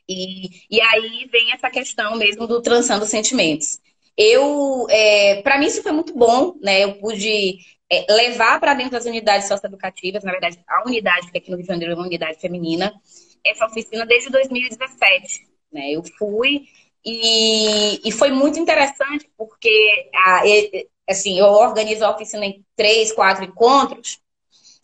E, 0.07 0.49
e 0.69 0.81
aí 0.81 1.29
vem 1.31 1.51
essa 1.51 1.69
questão 1.69 2.15
mesmo 2.15 2.47
do 2.47 2.61
transando 2.61 3.05
sentimentos. 3.05 3.79
Eu, 4.17 4.87
é, 4.89 5.41
para 5.41 5.57
mim 5.57 5.67
isso 5.67 5.81
foi 5.81 5.91
muito 5.91 6.13
bom, 6.15 6.55
né? 6.61 6.83
Eu 6.83 6.95
pude 6.95 7.59
é, 7.89 8.05
levar 8.11 8.59
para 8.59 8.73
dentro 8.73 8.91
das 8.91 9.05
unidades 9.05 9.47
socioeducativas, 9.47 10.23
na 10.23 10.31
verdade, 10.31 10.59
a 10.67 10.83
unidade 10.85 11.31
que 11.31 11.37
aqui 11.37 11.49
no 11.49 11.57
Rio 11.57 11.65
de 11.65 11.71
Janeiro 11.71 11.93
é 11.93 11.95
uma 11.95 12.05
unidade 12.05 12.39
feminina, 12.39 12.93
essa 13.45 13.65
oficina 13.65 14.05
desde 14.05 14.29
2017. 14.29 15.47
Né? 15.71 15.91
Eu 15.91 16.03
fui 16.17 16.67
e, 17.05 18.07
e 18.07 18.11
foi 18.11 18.31
muito 18.31 18.59
interessante 18.59 19.29
porque 19.37 20.09
a, 20.13 20.41
assim, 21.09 21.39
eu 21.39 21.45
organizo 21.45 22.05
a 22.05 22.11
oficina 22.11 22.45
em 22.45 22.63
três, 22.75 23.11
quatro 23.11 23.43
encontros. 23.43 24.19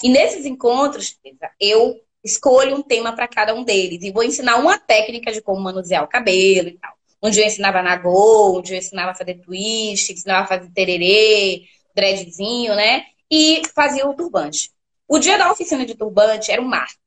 E 0.03 0.09
nesses 0.09 0.45
encontros, 0.45 1.17
eu 1.59 1.99
escolho 2.23 2.75
um 2.75 2.81
tema 2.81 3.13
para 3.13 3.27
cada 3.27 3.53
um 3.53 3.63
deles. 3.63 4.03
E 4.03 4.11
vou 4.11 4.23
ensinar 4.23 4.57
uma 4.57 4.77
técnica 4.77 5.31
de 5.31 5.41
como 5.41 5.61
manusear 5.61 6.03
o 6.03 6.07
cabelo 6.07 6.69
e 6.69 6.77
tal. 6.77 6.93
Um 7.21 7.29
dia 7.29 7.43
eu 7.43 7.47
ensinava 7.47 7.81
nagô, 7.81 8.59
um 8.59 8.61
dia 8.61 8.75
eu 8.75 8.79
ensinava 8.79 9.11
a 9.11 9.15
fazer 9.15 9.35
twist, 9.35 10.11
ensinava 10.11 10.43
a 10.43 10.47
fazer 10.47 10.69
tererê, 10.71 11.63
dreadzinho, 11.95 12.75
né? 12.75 13.05
E 13.31 13.61
fazia 13.73 14.07
o 14.07 14.13
turbante. 14.13 14.71
O 15.07 15.19
dia 15.19 15.37
da 15.37 15.51
oficina 15.51 15.85
de 15.85 15.95
turbante 15.95 16.51
era 16.51 16.61
um 16.61 16.65
marco 16.65 17.04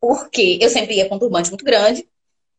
porque 0.00 0.58
eu 0.60 0.68
sempre 0.70 0.96
ia 0.96 1.08
com 1.08 1.16
um 1.16 1.18
turbante 1.18 1.50
muito 1.50 1.64
grande. 1.64 2.08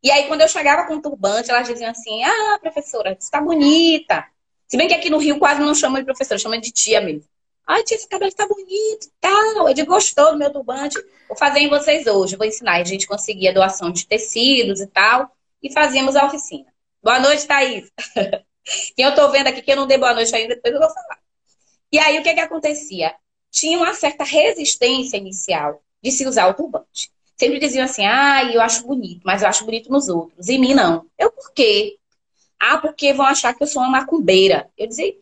E 0.02 0.12
aí, 0.12 0.28
quando 0.28 0.42
eu 0.42 0.48
chegava 0.48 0.88
com 0.88 0.96
um 0.96 1.02
turbante, 1.02 1.50
elas 1.52 1.68
diziam 1.68 1.92
assim: 1.92 2.24
Ah, 2.24 2.60
professora, 2.62 3.12
você 3.12 3.26
está 3.26 3.42
bonita. 3.42 4.26
Se 4.68 4.78
bem 4.78 4.88
que 4.88 4.94
aqui 4.94 5.10
no 5.10 5.18
Rio 5.18 5.40
quase 5.40 5.60
não 5.62 5.76
chama 5.76 6.00
de 6.00 6.06
professora, 6.06 6.40
chama 6.40 6.60
de 6.60 6.72
tia 6.72 7.02
mesmo. 7.02 7.28
Ai, 7.68 7.84
tia, 7.84 7.98
esse 7.98 8.08
cabelo 8.08 8.30
está 8.30 8.48
bonito 8.48 9.06
e 9.06 9.12
tal. 9.20 9.70
Ele 9.70 9.84
gostou 9.86 10.32
do 10.32 10.38
meu 10.38 10.52
turbante. 10.52 10.98
Vou 11.28 11.38
fazer 11.38 11.60
em 11.60 11.70
vocês 11.70 12.08
hoje. 12.08 12.36
Vou 12.36 12.46
ensinar. 12.46 12.76
a 12.76 12.84
gente 12.84 13.08
conseguia 13.08 13.54
doação 13.54 13.92
de 13.92 14.06
tecidos 14.08 14.80
e 14.82 14.88
tal. 14.88 15.32
E 15.62 15.72
fazíamos 15.72 16.16
a 16.16 16.26
oficina. 16.26 16.66
Boa 17.04 17.20
noite, 17.20 17.46
Thaís. 17.46 17.92
Quem 18.96 19.06
eu 19.06 19.16
tô 19.16 19.30
vendo 19.32 19.48
aqui, 19.48 19.62
que 19.62 19.72
eu 19.72 19.76
não 19.76 19.88
dei 19.88 19.98
boa 19.98 20.14
noite 20.14 20.34
ainda, 20.36 20.56
depois 20.56 20.74
eu 20.74 20.80
vou 20.80 20.90
falar. 20.90 21.20
E 21.92 21.98
aí, 22.00 22.20
o 22.20 22.24
que 22.24 22.34
que 22.34 22.40
acontecia? 22.40 23.16
Tinha 23.52 23.78
uma 23.78 23.94
certa 23.94 24.24
resistência 24.24 25.18
inicial 25.18 25.82
de 26.02 26.12
se 26.12 26.28
usar 26.28 26.48
o 26.48 26.54
turbante 26.54 27.12
sempre 27.40 27.60
diziam 27.60 27.86
assim: 27.86 28.06
ah, 28.06 28.44
eu 28.44 28.62
acho 28.62 28.86
bonito, 28.86 29.22
mas 29.24 29.42
eu 29.42 29.48
acho 29.48 29.66
bonito 29.66 29.92
nos 29.92 30.10
outros. 30.10 30.50
Em 30.50 30.60
mim, 30.60 30.74
não. 30.74 31.06
Eu 31.18 31.32
por 31.32 31.52
quê? 31.54 31.98
Ah, 32.60 32.78
porque 32.78 33.14
vão 33.14 33.26
achar 33.26 33.54
que 33.54 33.64
eu 33.64 33.68
sou 33.68 33.82
uma 33.82 33.92
macumbeira. 33.92 34.70
Eu 34.78 34.88
dizia, 34.88 35.16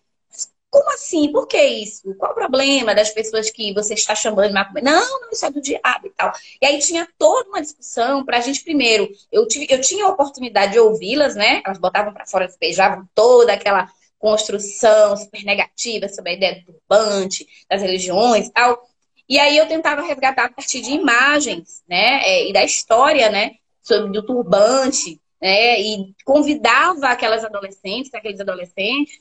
como 0.69 0.89
assim? 0.91 1.31
Por 1.31 1.47
que 1.47 1.61
isso? 1.63 2.13
Qual 2.15 2.31
o 2.31 2.35
problema 2.35 2.95
das 2.95 3.11
pessoas 3.11 3.49
que 3.51 3.73
você 3.73 3.93
está 3.93 4.15
chamando 4.15 4.47
de 4.47 4.53
macumbeira? 4.53 4.91
Não, 4.91 5.21
não, 5.21 5.29
isso 5.31 5.45
é 5.45 5.51
do 5.51 5.61
diabo 5.61 6.07
e 6.07 6.09
tal. 6.09 6.33
E 6.61 6.65
aí 6.65 6.79
tinha 6.79 7.07
toda 7.17 7.49
uma 7.49 7.61
discussão 7.61 8.25
para 8.25 8.37
a 8.37 8.41
gente, 8.41 8.63
primeiro, 8.63 9.07
eu, 9.31 9.47
tive, 9.47 9.67
eu 9.69 9.79
tinha 9.79 10.05
a 10.05 10.09
oportunidade 10.09 10.73
de 10.73 10.79
ouvi-las, 10.79 11.35
né? 11.35 11.61
Elas 11.63 11.77
botavam 11.77 12.11
para 12.13 12.25
fora, 12.25 12.47
despejavam 12.47 13.07
toda 13.13 13.53
aquela 13.53 13.89
construção 14.19 15.15
super 15.15 15.43
negativa 15.43 16.09
sobre 16.09 16.31
a 16.31 16.33
ideia 16.33 16.55
do 16.55 16.73
turbante, 16.73 17.47
das 17.69 17.81
religiões 17.81 18.47
e 18.47 18.51
tal. 18.51 18.87
E 19.29 19.39
aí 19.39 19.57
eu 19.57 19.67
tentava 19.67 20.01
resgatar 20.01 20.45
a 20.45 20.51
partir 20.51 20.81
de 20.81 20.91
imagens, 20.91 21.83
né? 21.87 22.21
É, 22.23 22.49
e 22.49 22.53
da 22.53 22.63
história, 22.63 23.29
né? 23.29 23.55
Sobre 23.81 24.11
do 24.11 24.25
turbante, 24.25 25.19
né? 25.41 25.81
E 25.81 26.15
convidava 26.23 27.09
aquelas 27.09 27.43
adolescentes, 27.43 28.13
aqueles 28.13 28.39
adolescentes, 28.39 29.19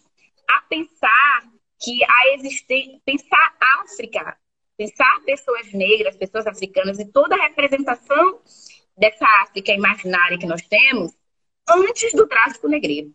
a 0.48 0.60
pensar 0.68 1.42
que 1.78 2.02
a 2.04 2.34
existência, 2.34 3.00
pensar 3.04 3.56
África, 3.82 4.36
pensar 4.76 5.20
pessoas 5.24 5.72
negras, 5.72 6.16
pessoas 6.16 6.46
africanas 6.46 6.98
e 6.98 7.04
toda 7.04 7.34
a 7.34 7.42
representação 7.42 8.40
dessa 8.96 9.26
África 9.42 9.72
imaginária 9.72 10.38
que 10.38 10.46
nós 10.46 10.62
temos 10.62 11.12
antes 11.68 12.12
do 12.12 12.26
tráfico 12.26 12.68
negreiro. 12.68 13.12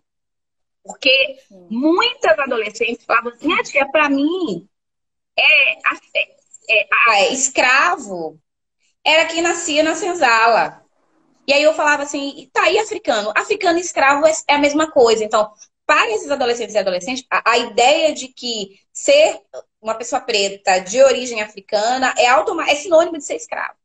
Porque 0.84 1.38
muitas 1.70 2.38
adolescentes 2.40 3.06
falavam 3.06 3.32
assim, 3.32 3.52
ah, 3.54 3.64
tia, 3.64 3.90
para 3.92 4.10
mim, 4.10 4.68
é, 5.38 5.74
é, 5.74 6.36
escravo 7.32 8.40
era 9.06 9.26
quem 9.26 9.42
nascia 9.42 9.84
na 9.84 9.96
senzala. 9.96 10.82
E 11.48 11.54
aí 11.54 11.64
eu 11.64 11.74
falava 11.74 12.04
assim, 12.04 12.50
tá 12.54 12.64
aí 12.64 12.78
africano. 12.78 13.32
Africano 13.36 13.80
e 13.80 13.82
escravo 13.82 14.26
é, 14.26 14.32
é 14.48 14.56
a 14.56 14.60
mesma 14.60 14.90
coisa. 14.92 15.24
Então, 15.24 15.52
para 15.86 16.10
esses 16.12 16.32
adolescentes 16.32 16.76
e 16.76 16.78
adolescentes, 16.78 17.26
a, 17.30 17.52
a, 17.52 17.58
ideia 17.58 18.14
de 18.14 18.28
que 18.28 18.80
ser 18.94 19.42
uma 19.82 19.96
pessoa 19.96 20.22
preta 20.22 20.80
de 20.80 21.02
origem 21.04 21.42
africana 21.42 22.14
é, 22.18 22.26
é 22.26 22.76
sinônimo 22.76 23.18
de 23.18 23.26
ser 23.26 23.36
escravo. 23.36 23.76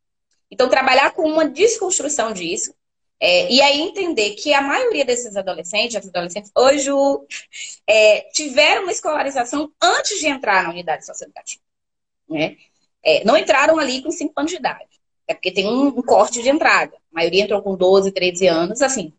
Então, 0.51 0.69
trabalhar 0.69 1.13
com 1.13 1.23
uma 1.23 1.49
desconstrução 1.49 2.33
disso. 2.33 2.75
É, 3.19 3.51
e 3.51 3.63
aí 3.63 3.81
entender 3.81 4.35
que 4.35 4.53
a 4.53 4.61
maioria 4.61 5.05
desses 5.05 5.37
adolescentes, 5.37 5.97
adolescentes, 5.97 6.53
hoje 6.55 6.91
é, 7.87 8.21
tiveram 8.33 8.83
uma 8.83 8.93
escolarização 8.93 9.73
antes 9.83 10.21
de 10.21 10.29
entrar 10.29 10.63
na 10.65 10.71
unidade 10.71 11.07
socioeducativa. 11.07 11.66
Né? 12.29 12.57
É, 13.05 13.25
não 13.25 13.37
entraram 13.37 13.79
ali 13.79 14.03
com 14.03 14.11
5 14.11 14.33
anos 14.37 14.51
de 14.51 14.59
idade. 14.59 14.97
É 15.29 15.35
porque 15.35 15.51
tem 15.51 15.67
um, 15.67 15.89
um, 15.89 16.03
corte 16.03 16.43
de 16.43 16.49
entrada. 16.49 16.95
A 16.95 17.15
maioria 17.15 17.45
entrou 17.45 17.63
com 17.63 17.77
12, 17.77 18.13
13 18.13 18.47
anos, 18.47 18.83
assim. 18.83 19.13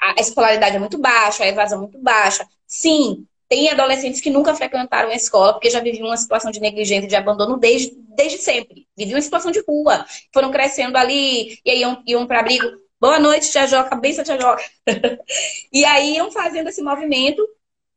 A 0.00 0.20
escolaridade 0.20 0.76
é 0.76 0.78
muito 0.78 0.98
baixa, 0.98 1.44
a 1.44 1.48
evasão 1.48 1.78
é 1.78 1.82
muito 1.82 1.98
baixa. 1.98 2.46
Sim, 2.66 3.26
tem 3.48 3.70
adolescentes 3.70 4.20
que 4.20 4.30
nunca 4.30 4.54
frequentaram 4.54 5.08
a 5.08 5.14
escola 5.14 5.54
porque 5.54 5.70
já 5.70 5.80
viviam 5.80 6.06
uma 6.06 6.16
situação 6.16 6.50
de 6.50 6.60
negligência, 6.60 7.08
de 7.08 7.16
abandono 7.16 7.56
desde, 7.56 7.92
desde 8.14 8.38
sempre. 8.38 8.86
Viviam 8.96 9.16
uma 9.16 9.22
situação 9.22 9.50
de 9.50 9.60
rua. 9.66 10.04
Foram 10.32 10.50
crescendo 10.50 10.96
ali, 10.98 11.58
e 11.64 11.70
aí 11.70 11.80
iam, 11.80 12.02
iam 12.06 12.26
para 12.26 12.40
abrigo. 12.40 12.66
Boa 13.00 13.18
noite, 13.18 13.50
Tia 13.50 13.66
Joca, 13.66 13.96
benção, 13.96 14.24
Tia 14.24 14.38
Joca. 14.38 14.62
e 15.72 15.84
aí 15.84 16.16
iam 16.16 16.30
fazendo 16.30 16.68
esse 16.68 16.82
movimento. 16.82 17.42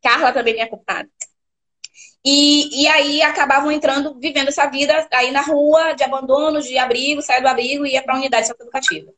Carla 0.01 0.31
também 0.31 0.59
é 0.61 0.65
culpada. 0.65 1.09
E, 2.23 2.83
e 2.83 2.87
aí 2.87 3.21
acabavam 3.21 3.71
entrando, 3.71 4.17
vivendo 4.19 4.49
essa 4.49 4.67
vida 4.67 5.07
aí 5.11 5.31
na 5.31 5.41
rua, 5.41 5.93
de 5.93 6.03
abandono, 6.03 6.61
de 6.61 6.77
abrigo, 6.77 7.21
saia 7.21 7.41
do 7.41 7.47
abrigo 7.47 7.85
e 7.85 7.93
ia 7.93 8.03
para 8.03 8.13
a 8.13 8.17
unidade 8.17 8.47
socioeducativa. 8.47 9.11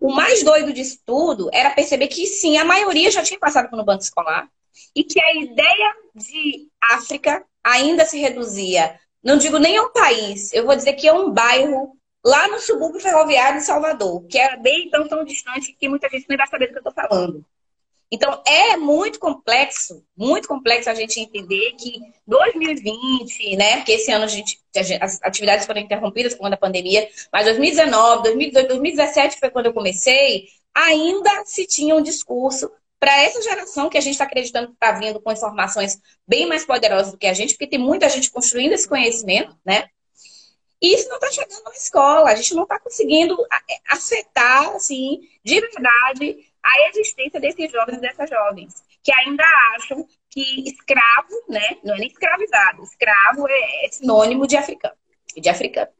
O 0.00 0.12
mais 0.12 0.42
doido 0.42 0.72
disso 0.72 0.98
tudo 1.06 1.48
era 1.52 1.70
perceber 1.70 2.08
que 2.08 2.26
sim, 2.26 2.58
a 2.58 2.64
maioria 2.64 3.10
já 3.10 3.22
tinha 3.22 3.38
passado 3.38 3.70
pelo 3.70 3.84
banco 3.84 4.02
escolar 4.02 4.48
e 4.94 5.04
que 5.04 5.20
a 5.20 5.34
ideia 5.36 5.94
de 6.14 6.68
África 6.82 7.44
ainda 7.62 8.04
se 8.04 8.18
reduzia, 8.18 8.98
não 9.22 9.38
digo 9.38 9.58
nem 9.58 9.76
a 9.76 9.82
um 9.82 9.92
país, 9.92 10.52
eu 10.52 10.66
vou 10.66 10.76
dizer 10.76 10.92
que 10.94 11.08
é 11.08 11.12
um 11.12 11.30
bairro 11.30 11.96
lá 12.24 12.48
no 12.48 12.58
subúrbio 12.60 13.00
ferroviário 13.00 13.60
de 13.60 13.66
Salvador, 13.66 14.26
que 14.26 14.38
era 14.38 14.56
bem 14.56 14.90
tão, 14.90 15.06
tão 15.08 15.24
distante 15.24 15.72
que 15.72 15.88
muita 15.88 16.08
gente 16.08 16.26
nem 16.28 16.36
vai 16.36 16.46
saber 16.46 16.66
do 16.66 16.72
que 16.72 16.78
eu 16.78 16.90
estou 16.90 16.92
falando. 16.92 17.44
Então, 18.10 18.42
é 18.46 18.76
muito 18.76 19.18
complexo, 19.18 20.04
muito 20.16 20.46
complexo 20.46 20.88
a 20.88 20.94
gente 20.94 21.18
entender 21.18 21.72
que 21.72 22.00
2020, 22.26 23.56
né? 23.56 23.76
Porque 23.76 23.92
esse 23.92 24.12
ano 24.12 24.24
a 24.24 24.28
gente, 24.28 24.60
as 25.00 25.20
atividades 25.22 25.66
foram 25.66 25.80
interrompidas 25.80 26.34
por 26.34 26.40
conta 26.40 26.50
da 26.50 26.56
pandemia, 26.56 27.08
mas 27.32 27.46
2019, 27.46 28.22
2018, 28.22 28.68
2017 28.68 29.40
foi 29.40 29.50
quando 29.50 29.66
eu 29.66 29.74
comecei, 29.74 30.46
ainda 30.74 31.44
se 31.44 31.66
tinha 31.66 31.94
um 31.94 32.02
discurso 32.02 32.70
para 33.00 33.22
essa 33.22 33.42
geração 33.42 33.90
que 33.90 33.98
a 33.98 34.00
gente 34.00 34.12
está 34.12 34.24
acreditando 34.24 34.68
que 34.68 34.74
está 34.74 34.92
vindo 34.92 35.20
com 35.20 35.30
informações 35.30 36.00
bem 36.26 36.46
mais 36.46 36.64
poderosas 36.64 37.12
do 37.12 37.18
que 37.18 37.26
a 37.26 37.34
gente, 37.34 37.54
porque 37.54 37.66
tem 37.66 37.78
muita 37.78 38.08
gente 38.08 38.30
construindo 38.30 38.72
esse 38.72 38.88
conhecimento, 38.88 39.54
né? 39.64 39.88
E 40.80 40.94
isso 40.94 41.08
não 41.08 41.16
está 41.16 41.30
chegando 41.30 41.64
na 41.64 41.70
escola, 41.72 42.30
a 42.30 42.34
gente 42.34 42.54
não 42.54 42.64
está 42.64 42.78
conseguindo 42.78 43.36
afetar, 43.88 44.70
assim, 44.70 45.20
de 45.42 45.60
verdade, 45.60 46.46
a 46.64 46.88
existência 46.88 47.38
desses 47.38 47.70
jovens 47.70 47.98
e 47.98 48.00
dessas 48.00 48.30
jovens, 48.30 48.82
que 49.02 49.12
ainda 49.12 49.44
acham 49.76 50.06
que 50.30 50.68
escravo, 50.68 51.44
né, 51.48 51.76
não 51.84 51.94
é 51.94 51.98
nem 51.98 52.08
escravizado, 52.08 52.82
escravo 52.82 53.46
é, 53.48 53.86
é 53.86 53.88
sinônimo 53.90 54.46
de 54.46 54.56
africano, 54.56 54.94
de 55.36 55.48
africano. 55.48 55.90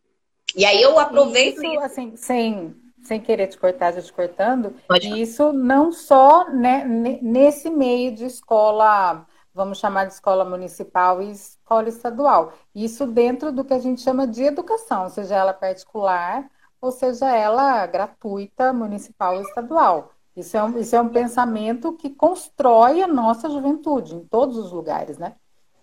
E 0.56 0.64
aí 0.64 0.80
eu 0.80 0.98
aproveito 0.98 1.62
isso, 1.62 1.66
isso. 1.66 1.80
assim, 1.80 2.16
sem, 2.16 2.74
sem 3.02 3.20
querer 3.20 3.48
te 3.48 3.58
cortar, 3.58 3.92
já 3.92 4.00
te 4.00 4.12
cortando, 4.12 4.74
Pode 4.88 5.20
isso 5.20 5.52
não 5.52 5.92
só 5.92 6.50
né, 6.50 6.84
nesse 7.20 7.68
meio 7.68 8.14
de 8.14 8.24
escola 8.24 9.26
vamos 9.54 9.78
chamar 9.78 10.06
de 10.06 10.14
escola 10.14 10.44
municipal 10.44 11.22
e 11.22 11.30
escola 11.30 11.88
estadual. 11.88 12.54
Isso 12.74 13.06
dentro 13.06 13.52
do 13.52 13.64
que 13.64 13.72
a 13.72 13.78
gente 13.78 14.00
chama 14.00 14.26
de 14.26 14.42
educação, 14.42 15.08
seja 15.08 15.36
ela 15.36 15.54
particular 15.54 16.50
ou 16.80 16.92
seja 16.92 17.34
ela 17.34 17.86
gratuita, 17.86 18.72
municipal 18.72 19.36
ou 19.36 19.40
estadual. 19.40 20.13
Isso 20.36 20.56
é, 20.56 20.64
um, 20.64 20.78
isso 20.78 20.96
é 20.96 21.00
um 21.00 21.08
pensamento 21.08 21.92
que 21.92 22.10
constrói 22.10 23.02
a 23.02 23.06
nossa 23.06 23.48
juventude 23.48 24.14
em 24.14 24.24
todos 24.24 24.56
os 24.56 24.72
lugares, 24.72 25.16
né? 25.16 25.34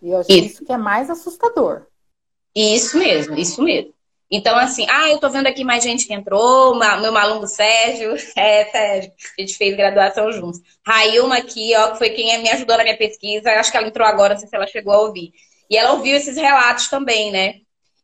E 0.01 0.09
eu 0.09 0.19
acho 0.19 0.31
isso. 0.31 0.45
isso 0.45 0.65
que 0.65 0.73
é 0.73 0.77
mais 0.77 1.09
assustador. 1.09 1.87
Isso 2.53 2.97
mesmo, 2.97 3.37
isso 3.37 3.61
mesmo. 3.63 3.93
Então, 4.29 4.57
assim, 4.57 4.85
ah, 4.89 5.09
eu 5.09 5.19
tô 5.19 5.29
vendo 5.29 5.47
aqui 5.47 5.63
mais 5.63 5.83
gente 5.83 6.07
que 6.07 6.13
entrou, 6.13 6.73
meu 6.75 7.11
maluco 7.11 7.47
Sérgio, 7.47 8.15
é, 8.35 8.65
Sérgio, 8.65 9.11
a 9.37 9.41
gente 9.41 9.57
fez 9.57 9.75
graduação 9.75 10.31
juntos. 10.31 10.61
Railma 10.85 11.37
aqui, 11.37 11.75
ó, 11.75 11.91
que 11.91 11.97
foi 11.97 12.11
quem 12.11 12.41
me 12.41 12.49
ajudou 12.49 12.77
na 12.77 12.83
minha 12.83 12.97
pesquisa, 12.97 13.51
acho 13.51 13.69
que 13.71 13.77
ela 13.77 13.87
entrou 13.87 14.07
agora, 14.07 14.33
não 14.33 14.39
sei 14.39 14.47
se 14.47 14.55
ela 14.55 14.67
chegou 14.67 14.93
a 14.93 15.01
ouvir. 15.01 15.33
E 15.69 15.77
ela 15.77 15.93
ouviu 15.93 16.15
esses 16.15 16.37
relatos 16.37 16.87
também, 16.87 17.31
né? 17.31 17.55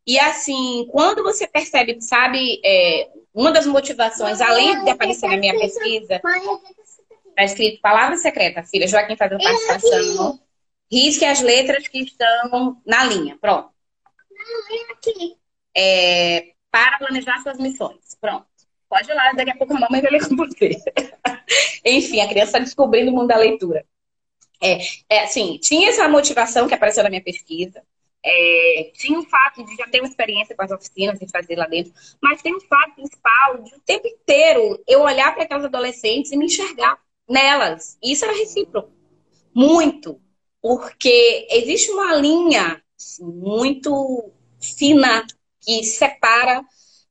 E 0.05 0.19
assim, 0.19 0.87
quando 0.91 1.23
você 1.23 1.47
percebe, 1.47 2.01
sabe, 2.01 2.61
é, 2.63 3.09
uma 3.37 3.51
das 3.51 3.67
motivações, 3.67 4.41
além 4.41 4.83
de 4.83 4.89
aparecer 4.89 5.27
na 5.27 5.37
minha 5.37 5.57
pesquisa, 5.57 6.19
está 7.29 7.43
escrito 7.43 7.81
palavra 7.81 8.17
secreta, 8.17 8.63
filha, 8.63 8.87
Joaquim 8.87 9.15
fazendo 9.15 9.43
participação, 9.43 10.39
risque 10.91 11.23
as 11.23 11.41
letras 11.41 11.87
que 11.87 11.99
estão 11.99 12.81
na 12.85 13.03
linha, 13.03 13.37
pronto. 13.39 13.69
É 15.75 15.77
é, 15.79 16.53
para 16.71 16.97
planejar 16.97 17.39
suas 17.43 17.59
missões. 17.59 18.17
Pronto. 18.19 18.47
Pode 18.89 19.09
ir 19.09 19.13
lá, 19.13 19.31
daqui 19.33 19.51
a 19.51 19.55
pouco 19.55 19.75
a 19.75 19.79
mamãe 19.79 20.01
vai 20.01 20.11
ler 20.11 20.27
com 20.27 20.35
você. 20.35 20.71
Enfim, 21.85 22.21
a 22.21 22.27
criança 22.27 22.47
está 22.47 22.59
descobrindo 22.59 23.11
o 23.11 23.13
mundo 23.13 23.27
da 23.27 23.37
leitura. 23.37 23.85
É, 24.61 24.79
é, 25.07 25.23
assim, 25.23 25.59
tinha 25.61 25.89
essa 25.89 26.07
motivação 26.09 26.67
que 26.67 26.73
apareceu 26.73 27.03
na 27.03 27.09
minha 27.09 27.23
pesquisa. 27.23 27.83
É, 28.29 28.91
tinha 28.93 29.17
o 29.17 29.23
fato 29.23 29.63
de 29.63 29.73
já 29.77 29.87
ter 29.87 30.01
uma 30.01 30.09
experiência 30.09 30.53
com 30.53 30.61
as 30.61 30.71
oficinas 30.71 31.21
e 31.21 31.29
fazer 31.29 31.55
lá 31.55 31.65
dentro, 31.65 31.93
mas 32.21 32.41
tem 32.41 32.53
um 32.53 32.59
fato 32.59 32.95
principal 32.95 33.63
de 33.63 33.73
o 33.73 33.79
tempo 33.79 34.05
inteiro 34.05 34.83
eu 34.85 35.01
olhar 35.01 35.33
para 35.33 35.43
aquelas 35.43 35.63
adolescentes 35.63 36.31
e 36.31 36.37
me 36.37 36.45
enxergar 36.45 36.99
nelas. 37.27 37.97
Isso 38.03 38.25
era 38.25 38.37
recíproco. 38.37 38.91
Muito. 39.53 40.19
Porque 40.61 41.47
existe 41.49 41.89
uma 41.91 42.15
linha 42.15 42.81
assim, 42.99 43.25
muito 43.25 44.31
fina 44.59 45.25
que 45.61 45.83
separa 45.83 46.61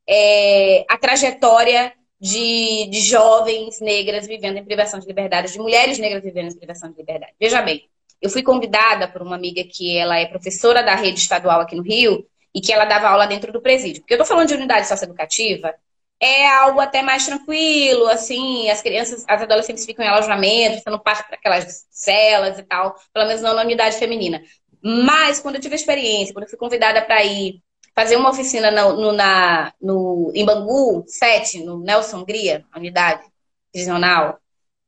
é, 0.07 0.85
a 0.89 0.99
trajetória 0.99 1.95
de, 2.21 2.87
de 2.91 3.01
jovens 3.01 3.81
negras 3.81 4.27
vivendo 4.27 4.57
em 4.57 4.65
privação 4.65 4.99
de 4.99 5.07
liberdade, 5.07 5.53
de 5.53 5.59
mulheres 5.59 5.99
negras 5.99 6.23
vivendo 6.23 6.53
em 6.53 6.57
privação 6.57 6.91
de 6.91 6.97
liberdade. 6.97 7.33
Veja 7.39 7.63
bem, 7.63 7.89
eu 8.21 8.31
fui 8.31 8.43
convidada 8.43 9.09
por 9.09 9.23
uma 9.23 9.37
amiga 9.37 9.63
que 9.65 9.97
ela 9.97 10.19
é 10.19 10.27
professora 10.27 10.83
da 10.83 10.95
rede 10.95 11.21
estadual 11.21 11.61
aqui 11.61 11.77
no 11.77 11.83
Rio 11.83 12.27
e 12.55 12.61
que 12.61 12.73
ela 12.73 12.85
dava 12.85 13.09
aula 13.09 13.27
dentro 13.27 13.53
do 13.53 13.61
presídio. 13.61 14.03
Porque 14.03 14.15
eu 14.15 14.17
estou 14.17 14.27
falando 14.27 14.49
de 14.49 14.55
unidade 14.55 14.89
socioeducativa, 14.89 15.75
é 16.19 16.49
algo 16.49 16.81
até 16.81 17.03
mais 17.03 17.27
tranquilo, 17.27 18.07
assim, 18.09 18.71
as 18.71 18.81
crianças, 18.81 19.25
as 19.29 19.43
adolescentes 19.43 19.85
ficam 19.85 20.05
em 20.05 20.09
alojamento, 20.09 20.83
você 20.83 20.91
não 20.91 20.99
passa 20.99 21.23
para 21.25 21.37
aquelas 21.37 21.87
celas 21.91 22.59
e 22.59 22.63
tal, 22.63 22.97
pelo 23.13 23.27
menos 23.27 23.43
não 23.43 23.55
na 23.55 23.63
unidade 23.63 23.99
feminina. 23.99 24.43
Mas 24.83 25.41
quando 25.41 25.57
eu 25.57 25.61
tive 25.61 25.75
a 25.75 25.77
experiência, 25.77 26.33
quando 26.33 26.45
eu 26.45 26.51
fui 26.51 26.59
convidada 26.59 27.03
para 27.03 27.23
ir 27.25 27.61
fazer 27.95 28.17
uma 28.17 28.31
oficina 28.31 28.71
no, 28.71 28.97
no, 28.97 29.13
na, 29.13 29.73
no, 29.81 30.31
em 30.35 30.45
Bangu, 30.45 31.05
7, 31.07 31.65
no 31.65 31.81
Nelson 31.81 32.19
Hungria, 32.19 32.65
a 32.73 32.79
unidade 32.79 33.25
regional, 33.75 34.39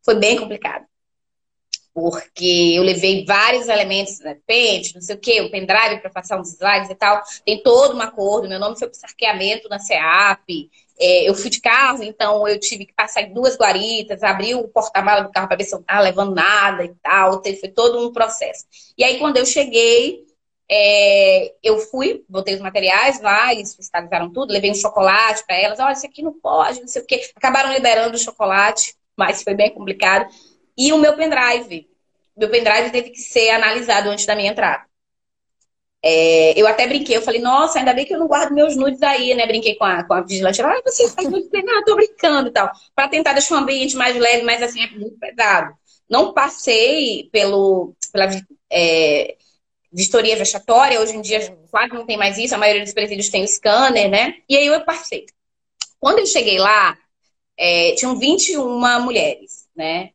foi 0.04 0.14
bem 0.14 0.38
complicado. 0.38 0.86
Porque 1.98 2.74
eu 2.76 2.82
levei 2.82 3.24
vários 3.24 3.68
elementos, 3.68 4.20
né, 4.20 4.36
pente, 4.46 4.94
não 4.94 5.02
sei 5.02 5.16
o 5.16 5.18
quê, 5.18 5.40
o 5.40 5.50
pendrive 5.50 6.00
para 6.00 6.10
passar 6.10 6.40
uns 6.40 6.52
slides 6.54 6.90
e 6.90 6.94
tal. 6.94 7.22
Tem 7.44 7.62
todo 7.62 7.96
um 7.96 8.00
acordo. 8.00 8.48
Meu 8.48 8.58
nome 8.58 8.78
foi 8.78 8.88
para 8.88 8.98
sarqueamento 8.98 9.68
na 9.68 9.78
CEAP. 9.78 10.70
É, 11.00 11.28
eu 11.28 11.34
fui 11.34 11.50
de 11.50 11.60
carro, 11.60 12.02
então 12.02 12.46
eu 12.48 12.58
tive 12.58 12.84
que 12.84 12.92
passar 12.92 13.22
em 13.22 13.32
duas 13.32 13.56
guaritas, 13.56 14.22
abrir 14.22 14.54
o 14.56 14.68
porta-mala 14.68 15.22
do 15.22 15.30
carro 15.30 15.46
para 15.46 15.56
ver 15.56 15.64
se 15.64 15.72
eu 15.74 15.78
não 15.78 15.82
estava 15.82 16.00
levando 16.00 16.34
nada 16.34 16.84
e 16.84 16.94
tal. 17.02 17.42
Foi 17.42 17.68
todo 17.68 18.06
um 18.06 18.12
processo. 18.12 18.64
E 18.96 19.04
aí, 19.04 19.18
quando 19.18 19.36
eu 19.36 19.46
cheguei, 19.46 20.26
é, 20.70 21.54
eu 21.62 21.78
fui, 21.78 22.24
botei 22.28 22.54
os 22.54 22.60
materiais 22.60 23.20
lá, 23.20 23.52
eles 23.52 23.74
fiscalizaram 23.74 24.30
tudo, 24.30 24.52
levei 24.52 24.70
um 24.70 24.74
chocolate 24.74 25.44
para 25.46 25.56
elas, 25.56 25.78
olha, 25.80 25.92
isso 25.92 26.06
aqui 26.06 26.22
não 26.22 26.32
pode, 26.32 26.80
não 26.80 26.88
sei 26.88 27.02
o 27.02 27.06
quê. 27.06 27.30
Acabaram 27.34 27.72
liberando 27.72 28.16
o 28.16 28.18
chocolate, 28.18 28.94
mas 29.16 29.42
foi 29.42 29.54
bem 29.54 29.72
complicado. 29.72 30.28
E 30.78 30.92
o 30.92 30.98
meu 30.98 31.16
pendrive. 31.16 31.88
Meu 32.36 32.48
pendrive 32.48 32.90
teve 32.90 33.10
que 33.10 33.20
ser 33.20 33.50
analisado 33.50 34.08
antes 34.08 34.24
da 34.24 34.36
minha 34.36 34.52
entrada. 34.52 34.86
É, 36.00 36.58
eu 36.58 36.68
até 36.68 36.86
brinquei, 36.86 37.16
eu 37.16 37.22
falei, 37.22 37.40
nossa, 37.40 37.80
ainda 37.80 37.92
bem 37.92 38.06
que 38.06 38.14
eu 38.14 38.20
não 38.20 38.28
guardo 38.28 38.54
meus 38.54 38.76
nudes 38.76 39.02
aí, 39.02 39.34
né? 39.34 39.46
Brinquei 39.46 39.74
com 39.74 39.84
a, 39.84 40.04
com 40.04 40.14
a 40.14 40.20
vigilante. 40.20 40.62
Ah, 40.62 40.80
você 40.84 41.08
faz 41.10 41.28
nudes? 41.28 41.50
Não, 41.52 41.78
eu 41.78 41.84
tô 41.84 41.96
brincando 41.96 42.48
e 42.48 42.52
tal. 42.52 42.70
Para 42.94 43.08
tentar 43.08 43.32
deixar 43.32 43.56
o 43.56 43.58
ambiente 43.58 43.96
mais 43.96 44.16
leve, 44.16 44.44
mas 44.44 44.62
assim, 44.62 44.80
é 44.80 44.90
muito 44.90 45.18
pesado. 45.18 45.74
Não 46.08 46.32
passei 46.32 47.28
pelo, 47.32 47.94
pela 48.12 48.28
é, 48.70 49.36
vistoria 49.92 50.36
vexatória, 50.36 51.00
hoje 51.00 51.16
em 51.16 51.20
dia 51.20 51.56
quase 51.70 51.92
não 51.92 52.06
tem 52.06 52.16
mais 52.16 52.38
isso, 52.38 52.54
a 52.54 52.58
maioria 52.58 52.82
dos 52.84 52.94
presídios 52.94 53.28
tem 53.28 53.42
o 53.42 53.48
scanner, 53.48 54.08
né? 54.08 54.36
E 54.48 54.56
aí 54.56 54.66
eu 54.66 54.84
passei. 54.84 55.26
Quando 55.98 56.20
eu 56.20 56.26
cheguei 56.26 56.58
lá, 56.58 56.96
é, 57.56 57.94
tinham 57.96 58.18
21 58.18 59.00
mulheres, 59.00 59.68
né? 59.76 60.10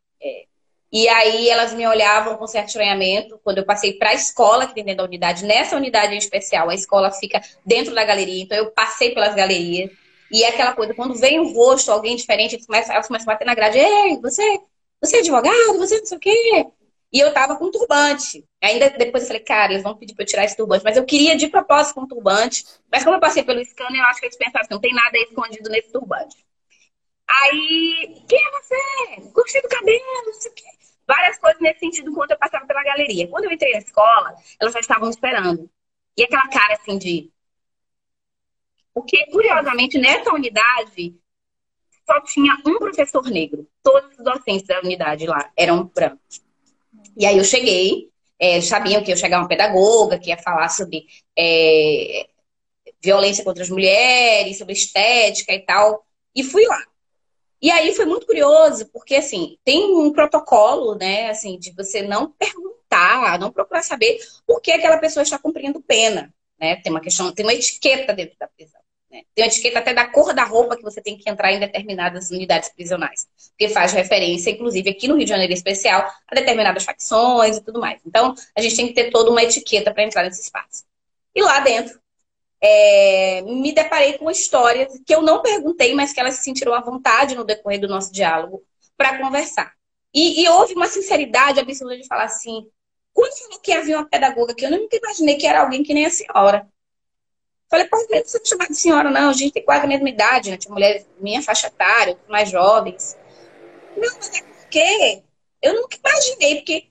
E 0.93 1.09
aí 1.09 1.49
elas 1.49 1.73
me 1.73 1.87
olhavam 1.87 2.37
com 2.37 2.45
certo 2.45 2.67
estranhamento. 2.67 3.39
Quando 3.43 3.57
eu 3.57 3.65
passei 3.65 3.93
para 3.93 4.11
a 4.11 4.13
escola, 4.13 4.67
que 4.67 4.75
tem 4.75 4.85
dentro 4.85 4.99
da 4.99 5.05
unidade, 5.05 5.43
nessa 5.43 5.75
unidade 5.75 6.13
em 6.13 6.19
especial, 6.19 6.69
a 6.69 6.75
escola 6.75 7.09
fica 7.11 7.41
dentro 7.65 7.95
da 7.95 8.05
galeria, 8.05 8.43
então 8.43 8.55
eu 8.55 8.69
passei 8.69 9.11
pelas 9.11 9.33
galerias. 9.33 9.89
E 10.31 10.43
é 10.43 10.49
aquela 10.49 10.73
coisa, 10.73 10.93
quando 10.93 11.15
vem 11.15 11.39
um 11.39 11.51
rosto, 11.51 11.91
alguém 11.91 12.15
diferente, 12.15 12.53
elas 12.55 12.67
começam, 12.67 12.93
elas 12.93 13.07
começam 13.07 13.27
a 13.29 13.33
bater 13.33 13.45
na 13.45 13.55
grade. 13.55 13.79
Ei, 13.79 14.19
você, 14.21 14.59
você 15.01 15.17
é 15.17 15.19
advogado? 15.21 15.79
Você 15.79 15.97
não 15.97 16.05
sei 16.05 16.17
o 16.17 16.19
quê? 16.19 16.67
E 17.11 17.19
eu 17.19 17.33
tava 17.33 17.55
com 17.55 17.71
turbante. 17.71 18.45
Ainda 18.61 18.89
depois 18.91 19.23
eu 19.23 19.27
falei, 19.27 19.43
cara, 19.43 19.73
eles 19.73 19.83
vão 19.83 19.95
pedir 19.97 20.13
pra 20.15 20.23
eu 20.23 20.27
tirar 20.27 20.45
esse 20.45 20.57
turbante. 20.57 20.83
Mas 20.83 20.97
eu 20.97 21.05
queria 21.05 21.35
de 21.35 21.47
propósito 21.47 21.95
com 21.95 22.07
turbante. 22.07 22.65
Mas 22.91 23.03
como 23.03 23.15
eu 23.15 23.19
passei 23.19 23.43
pelo 23.43 23.63
scanner, 23.65 23.99
eu 24.01 24.05
acho 24.05 24.19
que 24.19 24.27
eles 24.27 24.37
pensaram 24.37 24.61
assim, 24.61 24.73
não 24.73 24.81
tem 24.81 24.93
nada 24.93 25.17
escondido 25.17 25.69
nesse 25.69 25.91
turbante. 25.91 26.35
Aí, 27.27 28.23
quem 28.27 28.39
é 28.39 28.51
você? 28.51 29.31
Gostei 29.31 29.61
do 29.61 29.69
cabelo, 29.69 30.25
não 30.25 30.33
sei 30.33 30.51
o 30.51 30.53
quê. 30.53 30.72
Várias 31.07 31.37
coisas 31.37 31.61
nesse 31.61 31.79
sentido 31.79 32.09
enquanto 32.09 32.31
eu 32.31 32.37
passava 32.37 32.65
pela 32.65 32.83
galeria. 32.83 33.27
Quando 33.27 33.45
eu 33.45 33.51
entrei 33.51 33.73
na 33.73 33.79
escola, 33.79 34.35
elas 34.59 34.73
já 34.73 34.79
estavam 34.79 35.09
esperando. 35.09 35.69
E 36.17 36.23
aquela 36.23 36.47
cara 36.47 36.73
assim 36.73 36.97
de. 36.97 37.31
Porque, 38.93 39.25
curiosamente, 39.27 39.97
nessa 39.97 40.33
unidade, 40.33 41.15
só 42.05 42.21
tinha 42.21 42.55
um 42.65 42.77
professor 42.77 43.23
negro. 43.29 43.67
Todos 43.81 44.17
os 44.17 44.23
docentes 44.23 44.67
da 44.67 44.79
unidade 44.79 45.25
lá 45.25 45.51
eram 45.57 45.85
brancos. 45.85 46.43
E 47.17 47.25
aí 47.25 47.37
eu 47.37 47.43
cheguei, 47.43 48.09
é, 48.39 48.61
sabiam 48.61 49.03
que 49.03 49.11
eu 49.11 49.17
chegar 49.17 49.39
uma 49.39 49.47
pedagoga, 49.47 50.19
que 50.19 50.29
ia 50.29 50.37
falar 50.37 50.69
sobre 50.69 51.05
é, 51.37 52.27
violência 53.03 53.43
contra 53.43 53.63
as 53.63 53.69
mulheres, 53.69 54.57
sobre 54.57 54.73
estética 54.73 55.53
e 55.53 55.59
tal, 55.59 56.05
e 56.35 56.43
fui 56.43 56.65
lá. 56.65 56.83
E 57.63 57.71
aí 57.71 57.95
foi 57.95 58.03
muito 58.03 58.25
curioso, 58.25 58.85
porque 58.87 59.15
assim, 59.15 59.57
tem 59.63 59.95
um 59.95 60.11
protocolo, 60.11 60.95
né, 60.95 61.29
assim, 61.29 61.57
de 61.57 61.71
você 61.71 62.01
não 62.01 62.29
perguntar, 62.29 63.39
não 63.39 63.53
procurar 63.53 63.81
saber 63.81 64.19
por 64.45 64.59
que 64.61 64.69
aquela 64.73 64.97
pessoa 64.97 65.23
está 65.23 65.39
cumprindo 65.39 65.81
pena, 65.81 66.29
né? 66.59 66.75
Tem 66.75 66.91
uma 66.91 66.99
questão, 66.99 67.33
tem 67.33 67.45
uma 67.45 67.53
etiqueta 67.53 68.13
dentro 68.13 68.35
da 68.37 68.49
prisão. 68.49 68.81
Né? 69.09 69.21
Tem 69.33 69.45
uma 69.45 69.47
etiqueta 69.47 69.79
até 69.79 69.93
da 69.93 70.05
cor 70.05 70.33
da 70.33 70.43
roupa 70.43 70.75
que 70.75 70.83
você 70.83 71.01
tem 71.01 71.17
que 71.17 71.29
entrar 71.29 71.53
em 71.53 71.59
determinadas 71.61 72.31
unidades 72.31 72.67
prisionais, 72.67 73.29
porque 73.51 73.69
faz 73.69 73.93
referência, 73.93 74.49
inclusive 74.49 74.89
aqui 74.89 75.07
no 75.07 75.15
Rio 75.15 75.23
de 75.23 75.29
Janeiro 75.29 75.53
especial, 75.53 76.05
a 76.27 76.35
determinadas 76.35 76.83
facções 76.83 77.55
e 77.55 77.63
tudo 77.63 77.79
mais. 77.79 78.01
Então, 78.05 78.35
a 78.53 78.61
gente 78.61 78.75
tem 78.75 78.87
que 78.87 78.93
ter 78.93 79.09
toda 79.09 79.31
uma 79.31 79.41
etiqueta 79.41 79.93
para 79.93 80.03
entrar 80.03 80.23
nesse 80.23 80.41
espaço. 80.41 80.83
E 81.33 81.41
lá 81.41 81.61
dentro, 81.61 81.97
é, 82.65 83.41
me 83.41 83.73
deparei 83.73 84.17
com 84.17 84.31
histórias 84.31 84.97
que 85.05 85.13
eu 85.13 85.21
não 85.21 85.41
perguntei, 85.41 85.93
mas 85.93 86.13
que 86.13 86.19
elas 86.21 86.35
se 86.35 86.43
sentiram 86.43 86.73
à 86.73 86.79
vontade 86.79 87.35
no 87.35 87.43
decorrer 87.43 87.77
do 87.77 87.89
nosso 87.89 88.13
diálogo 88.13 88.63
para 88.95 89.19
conversar. 89.19 89.73
E, 90.13 90.41
e, 90.41 90.49
houve 90.49 90.73
uma 90.73 90.87
sinceridade 90.87 91.59
absurda 91.59 91.97
de 91.97 92.07
falar 92.07 92.23
assim: 92.23 92.65
quando 93.13 93.37
falou 93.37 93.59
que 93.59 93.73
havia 93.73 93.97
uma 93.97 94.07
pedagoga 94.07 94.55
que 94.55 94.65
eu 94.65 94.71
nunca 94.71 94.95
imaginei 94.95 95.35
que 95.35 95.45
era 95.45 95.59
alguém 95.59 95.83
que 95.83 95.93
nem 95.93 96.05
a 96.05 96.09
senhora. 96.09 96.65
Falei, 97.69 97.87
pô, 97.87 97.97
não 97.97 98.07
precisa 98.07 98.39
me 98.39 98.47
chamar 98.47 98.67
de 98.67 98.75
senhora, 98.75 99.09
não. 99.09 99.29
A 99.29 99.33
gente 99.33 99.51
tem 99.53 99.65
quase 99.65 99.83
a 99.83 99.87
mesma 99.87 100.07
idade, 100.07 100.51
né? 100.51 100.57
Tinha 100.57 100.73
mulheres 100.73 101.05
minha 101.19 101.41
faixa 101.41 101.67
etária, 101.67 102.17
mais 102.29 102.49
jovens. 102.49 103.17
Não, 103.97 104.15
mas 104.15 104.29
é 104.35 104.41
porque 104.41 105.23
eu 105.61 105.73
nunca 105.81 105.97
imaginei, 105.97 106.55
porque 106.57 106.87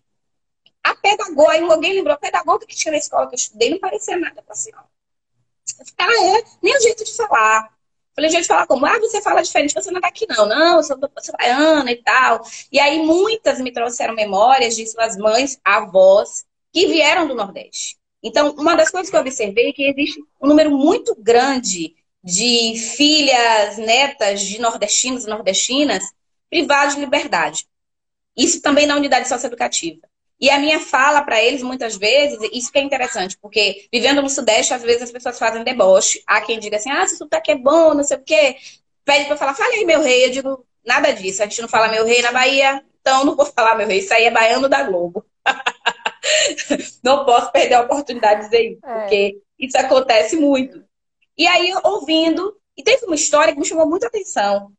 a 0.83 0.95
pedagoga, 0.97 1.73
alguém 1.73 1.95
lembrou, 1.95 2.15
a 2.15 2.19
pedagoga 2.19 2.67
que 2.67 2.77
tinha 2.77 2.93
na 2.93 2.99
escola 2.99 3.29
que 3.29 3.35
eu 3.35 3.39
estudei 3.39 3.71
não 3.71 3.79
parecia 3.79 4.19
nada 4.19 4.43
com 4.43 4.53
a 4.53 4.57
senhora. 4.57 4.92
Eu 5.79 5.87
ah, 5.99 6.39
é? 6.39 6.45
Nem 6.63 6.77
o 6.77 6.81
jeito 6.81 7.05
de 7.05 7.15
falar. 7.15 7.73
Falei, 8.15 8.31
jeito 8.31 8.43
de 8.43 8.49
falar 8.49 8.67
como? 8.67 8.85
Ah, 8.85 8.99
você 8.99 9.23
fala 9.23 9.43
diferente, 9.43 9.73
você 9.75 9.91
não 9.91 9.99
é 9.99 10.03
daqui 10.03 10.27
não. 10.29 10.47
Não, 10.47 10.77
eu 10.77 10.83
sou, 10.83 10.99
sou 11.21 11.35
baiana 11.39 11.91
e 11.91 11.97
tal. 12.03 12.43
E 12.71 12.79
aí 12.79 12.99
muitas 13.03 13.61
me 13.61 13.73
trouxeram 13.73 14.15
memórias 14.15 14.77
de 14.77 14.87
suas 14.87 15.17
mães, 15.17 15.59
avós, 15.65 16.45
que 16.73 16.87
vieram 16.87 17.27
do 17.27 17.35
Nordeste. 17.35 17.97
Então, 18.23 18.55
uma 18.57 18.77
das 18.77 18.91
coisas 18.91 19.11
que 19.11 19.17
eu 19.17 19.21
observei 19.21 19.71
é 19.71 19.73
que 19.73 19.85
existe 19.85 20.23
um 20.41 20.47
número 20.47 20.71
muito 20.71 21.15
grande 21.19 21.95
de 22.23 22.77
filhas, 22.77 23.79
netas 23.79 24.43
de 24.43 24.61
nordestinos 24.61 25.25
e 25.25 25.29
nordestinas 25.29 26.05
privados 26.49 26.95
de 26.95 27.01
liberdade. 27.01 27.67
Isso 28.37 28.61
também 28.61 28.87
na 28.87 28.97
unidade 28.97 29.29
socioeducativa. 29.29 30.12
E 30.43 30.51
a 30.51 30.59
minha 30.59 30.81
fala 30.81 31.23
para 31.23 31.41
eles, 31.41 31.63
muitas 31.63 31.95
vezes, 31.95 32.37
isso 32.53 32.73
que 32.73 32.79
é 32.81 32.83
interessante, 32.83 33.39
porque 33.41 33.87
vivendo 33.93 34.21
no 34.21 34.29
Sudeste, 34.29 34.75
às 34.75 34.83
vezes 34.83 35.03
as 35.03 35.13
pessoas 35.13 35.39
fazem 35.39 35.63
deboche. 35.63 36.21
Há 36.27 36.41
quem 36.41 36.59
diga 36.59 36.79
assim, 36.79 36.91
ah, 36.91 37.05
esse 37.05 37.17
sotaque 37.17 37.53
é 37.53 37.57
bom, 37.57 37.95
não 37.95 38.03
sei 38.03 38.17
o 38.17 38.25
quê. 38.25 38.57
Pede 39.05 39.27
para 39.27 39.37
falar, 39.37 39.55
fale 39.55 39.77
aí, 39.77 39.85
meu 39.85 40.03
rei. 40.03 40.27
Eu 40.27 40.31
digo, 40.33 40.67
nada 40.85 41.13
disso. 41.13 41.45
A 41.45 41.47
gente 41.47 41.63
não 41.63 41.69
fala 41.69 41.87
meu 41.87 42.05
rei 42.05 42.21
na 42.23 42.33
Bahia, 42.33 42.85
então 43.01 43.25
não 43.25 43.37
vou 43.37 43.47
falar 43.55 43.77
meu 43.77 43.87
rei. 43.87 43.99
Isso 43.99 44.13
aí 44.13 44.25
é 44.25 44.33
baiano 44.33 44.69
da 44.69 44.83
Globo. 44.83 45.25
não 47.05 47.25
posso 47.25 47.53
perder 47.53 47.75
a 47.75 47.83
oportunidade 47.83 48.41
de 48.41 48.47
dizer 48.47 48.73
isso, 48.73 48.81
é. 48.85 48.99
porque 48.99 49.43
isso 49.57 49.79
acontece 49.79 50.35
muito. 50.35 50.83
E 51.39 51.47
aí, 51.47 51.73
ouvindo, 51.85 52.57
e 52.77 52.83
teve 52.83 53.07
uma 53.07 53.15
história 53.15 53.53
que 53.53 53.61
me 53.61 53.65
chamou 53.65 53.89
muita 53.89 54.09
atenção, 54.09 54.73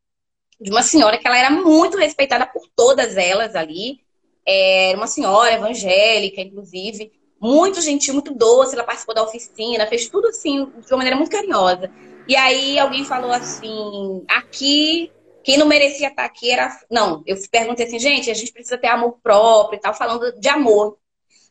de 0.59 0.69
uma 0.69 0.83
senhora 0.83 1.17
que 1.17 1.25
ela 1.25 1.37
era 1.37 1.49
muito 1.49 1.97
respeitada 1.97 2.45
por 2.45 2.67
todas 2.75 3.15
elas 3.15 3.55
ali. 3.55 4.02
Era 4.45 4.97
uma 4.97 5.07
senhora 5.07 5.53
evangélica, 5.53 6.41
inclusive, 6.41 7.11
muito 7.39 7.81
gentil, 7.81 8.13
muito 8.13 8.33
doce. 8.33 8.75
Ela 8.75 8.83
participou 8.83 9.15
da 9.15 9.23
oficina, 9.23 9.87
fez 9.87 10.09
tudo 10.09 10.27
assim, 10.27 10.65
de 10.65 10.91
uma 10.91 10.97
maneira 10.97 11.15
muito 11.15 11.31
carinhosa. 11.31 11.91
E 12.27 12.35
aí 12.35 12.79
alguém 12.79 13.05
falou 13.05 13.31
assim: 13.31 14.23
aqui, 14.29 15.11
quem 15.43 15.57
não 15.57 15.65
merecia 15.65 16.07
estar 16.07 16.25
aqui 16.25 16.49
era. 16.49 16.69
Não, 16.89 17.21
eu 17.25 17.37
perguntei 17.51 17.85
assim, 17.85 17.99
gente, 17.99 18.31
a 18.31 18.33
gente 18.33 18.51
precisa 18.51 18.77
ter 18.77 18.87
amor 18.87 19.19
próprio 19.21 19.77
e 19.77 19.79
tal, 19.79 19.93
falando 19.93 20.31
de 20.39 20.47
amor. 20.49 20.97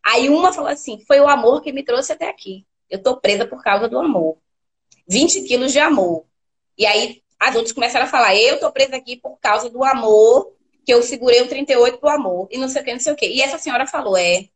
Aí 0.05 0.29
uma 0.29 0.53
falou 0.53 0.71
assim: 0.71 1.03
foi 1.07 1.21
o 1.21 1.29
amor 1.29 1.63
que 1.63 1.73
me 1.73 1.83
trouxe 1.83 2.13
até 2.13 2.29
aqui. 2.29 2.67
Eu 2.89 3.03
tô 3.03 3.17
presa 3.19 3.47
por 3.47 3.63
causa 3.63 3.89
do 3.89 3.99
amor. 3.99 4.39
20 5.09 5.43
quilos 5.43 5.73
de 5.73 5.79
amor. 5.79 6.25
E 6.77 6.87
aí 6.87 7.23
as 7.39 7.55
outras 7.55 7.73
começaram 7.73 8.07
a 8.07 8.09
falar: 8.09 8.35
eu 8.35 8.59
tô 8.59 8.71
presa 8.73 8.97
aqui 8.97 9.17
por 9.17 9.39
causa 9.39 9.69
do 9.69 9.85
amor, 9.85 10.52
que 10.85 10.93
eu 10.93 11.03
segurei 11.03 11.43
o 11.43 11.49
38 11.49 12.01
do 12.01 12.09
amor, 12.09 12.49
e 12.51 12.59
não 12.59 12.69
sei 12.69 12.83
o 12.83 12.85
que, 12.85 12.93
não 12.93 13.01
sei 13.01 13.13
o 13.13 13.17
que. 13.17 13.27
E 13.27 13.43
essa 13.43 13.59
senhora 13.59 13.87
falou: 13.87 14.17
é. 14.17 14.49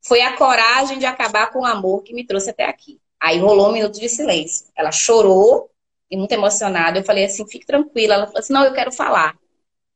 Foi 0.00 0.20
a 0.22 0.36
coragem 0.36 0.98
de 0.98 1.06
acabar 1.06 1.50
com 1.52 1.60
o 1.60 1.66
amor 1.66 2.02
que 2.02 2.14
me 2.14 2.24
trouxe 2.24 2.50
até 2.50 2.64
aqui. 2.64 3.00
Aí 3.20 3.38
rolou 3.38 3.68
um 3.68 3.72
minuto 3.72 3.98
de 3.98 4.08
silêncio. 4.08 4.66
Ela 4.76 4.92
chorou 4.92 5.70
e 6.10 6.16
muito 6.16 6.32
emocionada. 6.32 6.98
Eu 6.98 7.04
falei 7.04 7.24
assim: 7.24 7.46
fique 7.46 7.66
tranquila. 7.66 8.14
Ela 8.14 8.26
falou 8.26 8.38
assim: 8.38 8.52
não, 8.52 8.64
eu 8.64 8.72
quero 8.72 8.92
falar. 8.92 9.36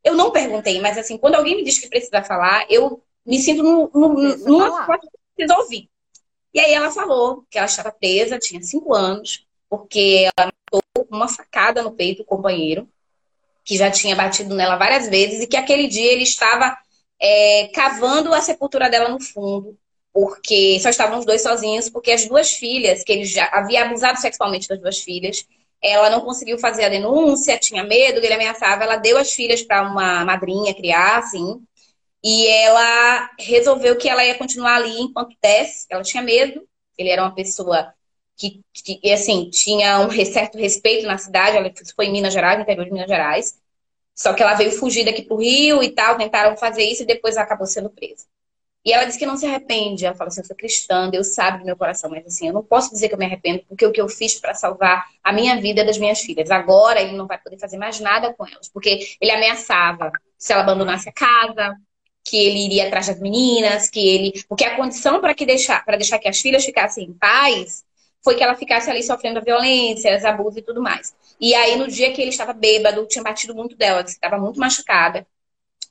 Eu 0.04 0.14
não 0.16 0.32
perguntei, 0.32 0.80
mas 0.80 0.98
assim, 0.98 1.16
quando 1.16 1.36
alguém 1.36 1.56
me 1.56 1.64
diz 1.64 1.78
que 1.78 1.88
precisa 1.88 2.22
falar, 2.24 2.66
eu 2.68 3.00
me 3.24 3.38
sinto 3.38 3.62
no, 3.62 3.90
no, 3.94 4.08
numa 4.38 4.80
situação 4.80 4.98
que 4.98 5.18
precisa 5.36 5.58
ouvir. 5.60 5.88
E 6.52 6.60
aí 6.60 6.72
ela 6.72 6.90
falou 6.90 7.46
que 7.48 7.56
ela 7.56 7.66
estava 7.66 7.92
presa, 7.92 8.38
tinha 8.38 8.60
cinco 8.62 8.92
anos, 8.92 9.46
porque 9.68 10.28
ela 10.36 10.52
matou 10.52 10.82
uma 11.10 11.28
facada 11.28 11.82
no 11.82 11.92
peito 11.92 12.22
o 12.22 12.26
companheiro, 12.26 12.88
que 13.64 13.76
já 13.76 13.90
tinha 13.90 14.16
batido 14.16 14.54
nela 14.54 14.76
várias 14.76 15.08
vezes, 15.08 15.42
e 15.42 15.46
que 15.46 15.56
aquele 15.56 15.88
dia 15.88 16.12
ele 16.12 16.24
estava 16.24 16.76
é, 17.20 17.68
cavando 17.74 18.34
a 18.34 18.40
sepultura 18.40 18.90
dela 18.90 19.08
no 19.08 19.20
fundo, 19.20 19.76
porque 20.12 20.78
só 20.80 20.90
estavam 20.90 21.18
os 21.18 21.26
dois 21.26 21.42
sozinhos, 21.42 21.88
porque 21.88 22.10
as 22.12 22.26
duas 22.26 22.52
filhas, 22.52 23.04
que 23.04 23.12
ele 23.12 23.24
já 23.24 23.48
havia 23.52 23.84
abusado 23.84 24.20
sexualmente 24.20 24.68
das 24.68 24.80
duas 24.80 24.98
filhas, 25.00 25.46
ela 25.82 26.10
não 26.10 26.20
conseguiu 26.20 26.58
fazer 26.58 26.84
a 26.84 26.88
denúncia, 26.88 27.58
tinha 27.58 27.82
medo, 27.84 28.18
ele 28.18 28.34
ameaçava, 28.34 28.84
ela 28.84 28.96
deu 28.96 29.18
as 29.18 29.32
filhas 29.32 29.62
para 29.62 29.82
uma 29.82 30.24
madrinha 30.24 30.74
criar, 30.74 31.18
assim, 31.18 31.60
e 32.24 32.46
ela 32.46 33.30
resolveu 33.38 33.96
que 33.96 34.08
ela 34.08 34.24
ia 34.24 34.36
continuar 34.38 34.76
ali 34.76 35.00
enquanto 35.00 35.36
desse. 35.42 35.86
Ela 35.90 36.02
tinha 36.02 36.22
medo. 36.22 36.66
Ele 36.96 37.08
era 37.08 37.22
uma 37.22 37.34
pessoa 37.34 37.92
que, 38.72 38.98
que 38.98 39.12
assim, 39.12 39.48
tinha 39.50 40.00
um 40.00 40.10
certo 40.24 40.58
respeito 40.58 41.06
na 41.06 41.18
cidade. 41.18 41.56
Ela 41.56 41.72
foi 41.94 42.06
em 42.06 42.12
Minas 42.12 42.32
Gerais, 42.32 42.56
no 42.56 42.62
interior 42.62 42.84
de 42.84 42.92
Minas 42.92 43.08
Gerais. 43.08 43.60
Só 44.14 44.32
que 44.32 44.42
ela 44.42 44.54
veio 44.54 44.72
fugir 44.72 45.04
daqui 45.04 45.22
pro 45.22 45.36
Rio 45.36 45.82
e 45.82 45.90
tal. 45.90 46.16
Tentaram 46.16 46.56
fazer 46.56 46.84
isso 46.84 47.02
e 47.02 47.06
depois 47.06 47.36
acabou 47.36 47.66
sendo 47.66 47.90
presa. 47.90 48.26
E 48.84 48.92
ela 48.92 49.04
disse 49.04 49.18
que 49.18 49.26
não 49.26 49.36
se 49.36 49.46
arrepende. 49.46 50.04
Ela 50.04 50.14
fala 50.14 50.28
assim: 50.28 50.40
eu 50.40 50.46
sou 50.46 50.56
cristã, 50.56 51.08
Deus 51.08 51.28
sabe 51.28 51.58
do 51.58 51.64
meu 51.64 51.76
coração, 51.76 52.10
mas 52.10 52.26
assim, 52.26 52.48
eu 52.48 52.52
não 52.52 52.64
posso 52.64 52.90
dizer 52.90 53.08
que 53.08 53.14
eu 53.14 53.18
me 53.18 53.24
arrependo, 53.24 53.62
porque 53.68 53.86
o 53.86 53.92
que 53.92 54.00
eu 54.00 54.08
fiz 54.08 54.40
para 54.40 54.54
salvar 54.54 55.06
a 55.22 55.32
minha 55.32 55.60
vida 55.60 55.82
e 55.82 55.86
das 55.86 55.98
minhas 55.98 56.20
filhas. 56.20 56.50
Agora 56.50 57.00
ele 57.00 57.16
não 57.16 57.26
vai 57.26 57.38
poder 57.38 57.58
fazer 57.58 57.76
mais 57.78 58.00
nada 58.00 58.34
com 58.34 58.46
elas, 58.46 58.68
porque 58.68 59.16
ele 59.20 59.30
ameaçava 59.30 60.10
se 60.36 60.52
ela 60.52 60.62
abandonasse 60.62 61.08
a 61.08 61.12
casa, 61.12 61.76
que 62.24 62.36
ele 62.36 62.64
iria 62.66 62.88
atrás 62.88 63.06
das 63.06 63.20
meninas, 63.20 63.88
que 63.88 64.00
ele. 64.00 64.44
Porque 64.48 64.64
a 64.64 64.76
condição 64.76 65.20
para 65.20 65.34
que 65.34 65.46
deixar, 65.46 65.84
para 65.84 65.96
deixar 65.96 66.18
que 66.18 66.28
as 66.28 66.40
filhas 66.40 66.64
ficassem 66.64 67.04
em 67.04 67.12
paz 67.12 67.84
foi 68.22 68.36
que 68.36 68.42
ela 68.42 68.54
ficasse 68.54 68.88
ali 68.90 69.02
sofrendo 69.02 69.38
a 69.38 69.42
violência, 69.42 70.16
os 70.16 70.24
abusos 70.24 70.58
e 70.58 70.62
tudo 70.62 70.80
mais. 70.80 71.14
E 71.40 71.54
aí, 71.54 71.76
no 71.76 71.88
dia 71.88 72.12
que 72.12 72.20
ele 72.20 72.30
estava 72.30 72.52
bêbado, 72.52 73.06
tinha 73.06 73.22
batido 73.22 73.54
muito 73.54 73.76
dela, 73.76 74.04
que 74.04 74.10
estava 74.10 74.38
muito 74.38 74.60
machucada, 74.60 75.26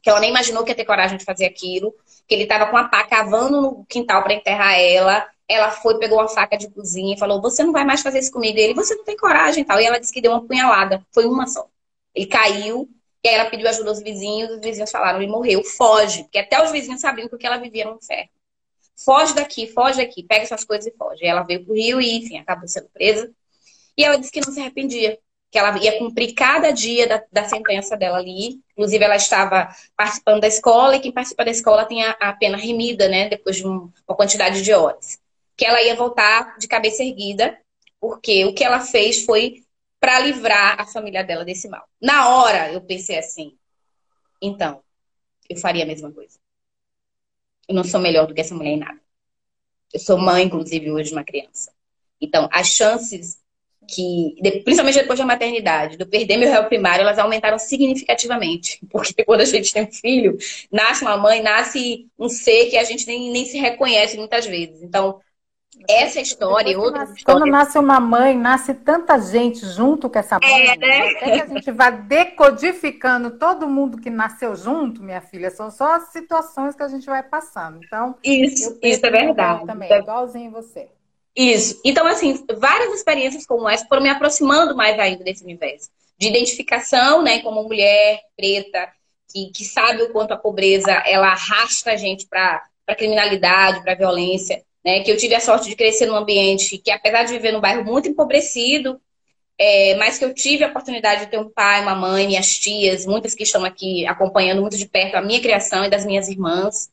que 0.01 0.09
ela 0.09 0.19
nem 0.19 0.29
imaginou 0.29 0.63
que 0.63 0.71
ia 0.71 0.75
ter 0.75 0.85
coragem 0.85 1.17
de 1.17 1.25
fazer 1.25 1.45
aquilo, 1.45 1.93
que 2.27 2.33
ele 2.33 2.43
estava 2.43 2.67
com 2.67 2.77
a 2.77 2.85
pá 2.87 3.03
cavando 3.03 3.61
no 3.61 3.85
quintal 3.85 4.23
para 4.23 4.33
enterrar 4.33 4.79
ela. 4.79 5.27
Ela 5.47 5.69
foi, 5.69 5.99
pegou 5.99 6.17
uma 6.19 6.29
faca 6.29 6.57
de 6.57 6.69
cozinha 6.69 7.15
e 7.15 7.19
falou: 7.19 7.41
Você 7.41 7.63
não 7.63 7.73
vai 7.73 7.83
mais 7.83 8.01
fazer 8.01 8.19
isso 8.19 8.31
comigo. 8.31 8.57
E 8.57 8.61
ele, 8.61 8.73
você 8.73 8.95
não 8.95 9.03
tem 9.03 9.17
coragem 9.17 9.63
e 9.63 9.65
tal. 9.65 9.79
E 9.79 9.85
ela 9.85 9.99
disse 9.99 10.13
que 10.13 10.21
deu 10.21 10.31
uma 10.31 10.45
punhalada, 10.45 11.05
foi 11.11 11.25
uma 11.25 11.45
só. 11.47 11.67
Ele 12.15 12.25
caiu, 12.25 12.89
e 13.23 13.29
aí 13.29 13.35
ela 13.35 13.49
pediu 13.49 13.67
ajuda 13.67 13.89
aos 13.89 14.01
vizinhos, 14.01 14.49
os 14.51 14.59
vizinhos 14.61 14.91
falaram, 14.91 15.21
ele 15.21 15.31
morreu, 15.31 15.63
foge. 15.63 16.23
Porque 16.23 16.39
até 16.39 16.63
os 16.63 16.71
vizinhos 16.71 17.01
sabiam 17.01 17.29
que 17.29 17.45
ela 17.45 17.57
vivia 17.57 17.85
no 17.85 17.97
inferno. 17.97 18.29
Foge 19.03 19.33
daqui, 19.33 19.67
foge 19.67 19.97
daqui, 19.97 20.23
pega 20.23 20.45
suas 20.45 20.63
coisas 20.63 20.85
e 20.85 20.95
foge. 20.97 21.23
E 21.23 21.27
ela 21.27 21.43
veio 21.43 21.65
pro 21.65 21.73
Rio 21.73 21.99
e, 21.99 22.17
enfim, 22.17 22.37
acabou 22.37 22.67
sendo 22.67 22.89
presa. 22.89 23.31
E 23.97 24.03
ela 24.03 24.17
disse 24.17 24.31
que 24.31 24.41
não 24.41 24.51
se 24.51 24.59
arrependia, 24.59 25.17
que 25.49 25.57
ela 25.57 25.77
ia 25.77 25.97
cumprir 25.99 26.33
cada 26.33 26.71
dia 26.71 27.07
da, 27.07 27.23
da 27.31 27.43
sentença 27.45 27.97
dela 27.97 28.17
ali. 28.17 28.59
Inclusive, 28.71 29.03
ela 29.03 29.15
estava 29.15 29.69
participando 29.95 30.41
da 30.41 30.47
escola, 30.47 30.95
e 30.95 30.99
quem 30.99 31.11
participa 31.11 31.43
da 31.43 31.51
escola 31.51 31.85
tem 31.85 32.03
a, 32.03 32.11
a 32.11 32.33
pena 32.33 32.57
remida, 32.57 33.07
né, 33.07 33.27
depois 33.27 33.57
de 33.57 33.67
um, 33.67 33.91
uma 34.07 34.15
quantidade 34.15 34.61
de 34.61 34.73
horas. 34.73 35.19
Que 35.57 35.65
ela 35.65 35.81
ia 35.83 35.95
voltar 35.95 36.57
de 36.57 36.67
cabeça 36.67 37.03
erguida, 37.03 37.57
porque 37.99 38.45
o 38.45 38.53
que 38.53 38.63
ela 38.63 38.79
fez 38.79 39.25
foi 39.25 39.63
para 39.99 40.19
livrar 40.19 40.79
a 40.79 40.87
família 40.87 41.23
dela 41.23 41.45
desse 41.45 41.67
mal. 41.67 41.87
Na 42.01 42.29
hora, 42.29 42.71
eu 42.71 42.81
pensei 42.81 43.19
assim: 43.19 43.55
então, 44.41 44.81
eu 45.49 45.57
faria 45.57 45.83
a 45.83 45.87
mesma 45.87 46.11
coisa. 46.11 46.39
Eu 47.71 47.75
não 47.75 47.85
sou 47.85 48.01
melhor 48.01 48.27
do 48.27 48.33
que 48.33 48.41
essa 48.41 48.53
mulher 48.53 48.71
em 48.71 48.79
nada. 48.79 48.99
Eu 49.93 49.99
sou 50.01 50.17
mãe, 50.17 50.43
inclusive, 50.43 50.91
hoje 50.91 51.09
de 51.09 51.15
uma 51.15 51.23
criança. 51.23 51.71
Então, 52.19 52.49
as 52.51 52.67
chances 52.67 53.39
que, 53.87 54.35
principalmente 54.65 54.99
depois 54.99 55.17
da 55.17 55.25
maternidade, 55.25 55.95
de 55.95 56.03
eu 56.03 56.07
perder 56.07 56.35
meu 56.35 56.49
réu 56.49 56.65
primário, 56.65 57.01
elas 57.01 57.17
aumentaram 57.17 57.57
significativamente. 57.57 58.77
Porque 58.91 59.23
quando 59.23 59.39
a 59.39 59.45
gente 59.45 59.71
tem 59.71 59.83
um 59.83 59.91
filho, 59.91 60.37
nasce 60.69 61.01
uma 61.01 61.15
mãe, 61.15 61.41
nasce 61.41 62.09
um 62.19 62.27
ser 62.27 62.69
que 62.69 62.77
a 62.77 62.83
gente 62.83 63.07
nem, 63.07 63.31
nem 63.31 63.45
se 63.45 63.57
reconhece 63.57 64.17
muitas 64.17 64.45
vezes. 64.45 64.83
Então, 64.83 65.21
essa 65.87 66.19
história, 66.19 66.77
outra 66.77 66.99
nasce, 66.99 67.17
história. 67.17 67.41
Quando 67.41 67.51
nasce 67.51 67.77
uma 67.79 67.99
mãe, 67.99 68.37
nasce 68.37 68.73
tanta 68.73 69.19
gente 69.19 69.65
junto 69.65 70.09
com 70.09 70.19
essa 70.19 70.37
mãe. 70.39 70.69
É, 70.69 70.77
né? 70.77 71.09
Até 71.09 71.31
que 71.31 71.41
a 71.41 71.47
gente 71.47 71.71
vai 71.71 71.91
decodificando 71.91 73.31
todo 73.31 73.67
mundo 73.67 73.97
que 73.97 74.09
nasceu 74.09 74.55
junto, 74.55 75.01
minha 75.01 75.21
filha. 75.21 75.49
São 75.49 75.71
só 75.71 75.95
as 75.95 76.09
situações 76.09 76.75
que 76.75 76.83
a 76.83 76.87
gente 76.87 77.05
vai 77.05 77.23
passando. 77.23 77.79
Então, 77.83 78.15
isso, 78.23 78.77
isso 78.81 79.05
é 79.05 79.09
verdade. 79.09 79.65
Também, 79.65 79.87
então, 79.87 79.99
igualzinho 79.99 80.51
você. 80.51 80.89
Isso. 81.35 81.79
Então, 81.85 82.05
assim, 82.05 82.45
várias 82.57 82.93
experiências 82.93 83.45
como 83.45 83.67
essa 83.69 83.85
foram 83.87 84.03
me 84.03 84.09
aproximando 84.09 84.75
mais 84.75 84.99
ainda 84.99 85.23
desse 85.23 85.43
universo. 85.43 85.89
De 86.17 86.27
identificação, 86.27 87.23
né, 87.23 87.39
como 87.39 87.63
mulher 87.63 88.19
preta, 88.35 88.89
que, 89.31 89.49
que 89.51 89.63
sabe 89.63 90.03
o 90.03 90.11
quanto 90.11 90.33
a 90.33 90.37
pobreza 90.37 90.91
ela 91.05 91.27
arrasta 91.27 91.91
a 91.91 91.95
gente 91.95 92.27
para 92.27 92.61
a 92.85 92.95
criminalidade, 92.95 93.81
para 93.81 93.93
a 93.93 93.97
violência 93.97 94.61
né? 94.83 95.01
Que 95.01 95.11
eu 95.11 95.17
tive 95.17 95.35
a 95.35 95.39
sorte 95.39 95.69
de 95.69 95.75
crescer 95.75 96.05
num 96.05 96.15
ambiente 96.15 96.77
que, 96.77 96.91
apesar 96.91 97.23
de 97.23 97.33
viver 97.33 97.51
num 97.51 97.61
bairro 97.61 97.83
muito 97.83 98.09
empobrecido, 98.09 98.99
é, 99.57 99.95
mas 99.95 100.17
que 100.17 100.25
eu 100.25 100.33
tive 100.33 100.63
a 100.63 100.69
oportunidade 100.69 101.25
de 101.25 101.31
ter 101.31 101.39
um 101.39 101.49
pai, 101.49 101.81
uma 101.81 101.93
mãe, 101.93 102.25
minhas 102.25 102.47
tias, 102.47 103.05
muitas 103.05 103.35
que 103.35 103.43
estão 103.43 103.63
aqui 103.63 104.05
acompanhando 104.07 104.61
muito 104.61 104.77
de 104.77 104.87
perto 104.87 105.15
a 105.15 105.21
minha 105.21 105.39
criação 105.39 105.85
e 105.85 105.89
das 105.89 106.05
minhas 106.05 106.27
irmãs. 106.27 106.89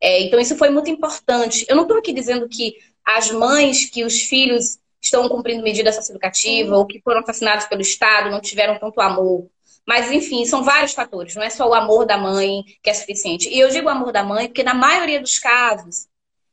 É, 0.00 0.20
então, 0.22 0.38
isso 0.38 0.56
foi 0.56 0.70
muito 0.70 0.90
importante. 0.90 1.66
Eu 1.68 1.76
não 1.76 1.82
estou 1.82 1.98
aqui 1.98 2.12
dizendo 2.12 2.48
que 2.48 2.76
as 3.04 3.30
mães, 3.30 3.90
que 3.90 4.04
os 4.04 4.22
filhos 4.22 4.78
estão 5.00 5.28
cumprindo 5.28 5.64
medida 5.64 5.92
socioeducativa 5.92 6.76
ou 6.76 6.86
que 6.86 7.00
foram 7.00 7.20
assassinados 7.20 7.66
pelo 7.66 7.80
Estado 7.80 8.30
não 8.30 8.40
tiveram 8.40 8.78
tanto 8.78 9.00
amor. 9.00 9.48
Mas, 9.84 10.12
enfim, 10.12 10.44
são 10.44 10.62
vários 10.62 10.92
fatores. 10.92 11.34
Não 11.34 11.42
é 11.42 11.50
só 11.50 11.68
o 11.68 11.74
amor 11.74 12.06
da 12.06 12.16
mãe 12.16 12.62
que 12.80 12.88
é 12.88 12.94
suficiente. 12.94 13.48
E 13.48 13.58
eu 13.58 13.68
digo 13.68 13.88
amor 13.88 14.12
da 14.12 14.22
mãe 14.22 14.46
porque, 14.46 14.62
na 14.62 14.74
maioria 14.74 15.20
dos 15.20 15.40
casos, 15.40 16.06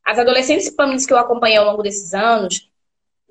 as 0.10 0.18
adolescentes 0.18 0.74
famílias 0.76 1.06
que 1.06 1.14
eu 1.14 1.20
acompanhei 1.20 1.58
ao 1.58 1.66
longo 1.66 1.84
desses 1.84 2.16
anos, 2.16 2.68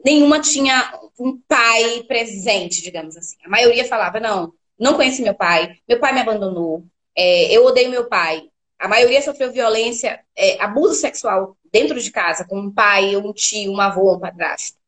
nenhuma 0.05 0.41
tinha 0.41 0.97
um 1.19 1.37
pai 1.49 2.05
presente, 2.05 2.81
digamos 2.81 3.17
assim. 3.17 3.37
A 3.45 3.49
maioria 3.49 3.85
falava, 3.85 4.21
não, 4.21 4.53
não 4.79 4.95
conheci 4.95 5.21
meu 5.21 5.35
pai, 5.35 5.77
meu 5.89 5.99
pai 5.99 6.13
me 6.13 6.21
abandonou, 6.21 6.85
é, 7.17 7.51
eu 7.53 7.65
odeio 7.65 7.91
meu 7.91 8.05
pai. 8.09 8.49
a 8.79 8.87
maioria 8.87 9.21
sofreu 9.21 9.51
violência, 9.51 10.21
é, 10.37 10.63
abuso 10.63 10.95
sexual 10.95 11.57
dentro 11.73 12.01
de 12.01 12.13
casa, 12.13 12.45
com 12.45 12.57
um 12.61 12.71
pai, 12.71 13.17
um 13.17 13.33
tio, 13.33 13.73
um 13.73 13.81
avô, 13.81 14.15
um 14.15 14.21
padrasto. 14.21 14.79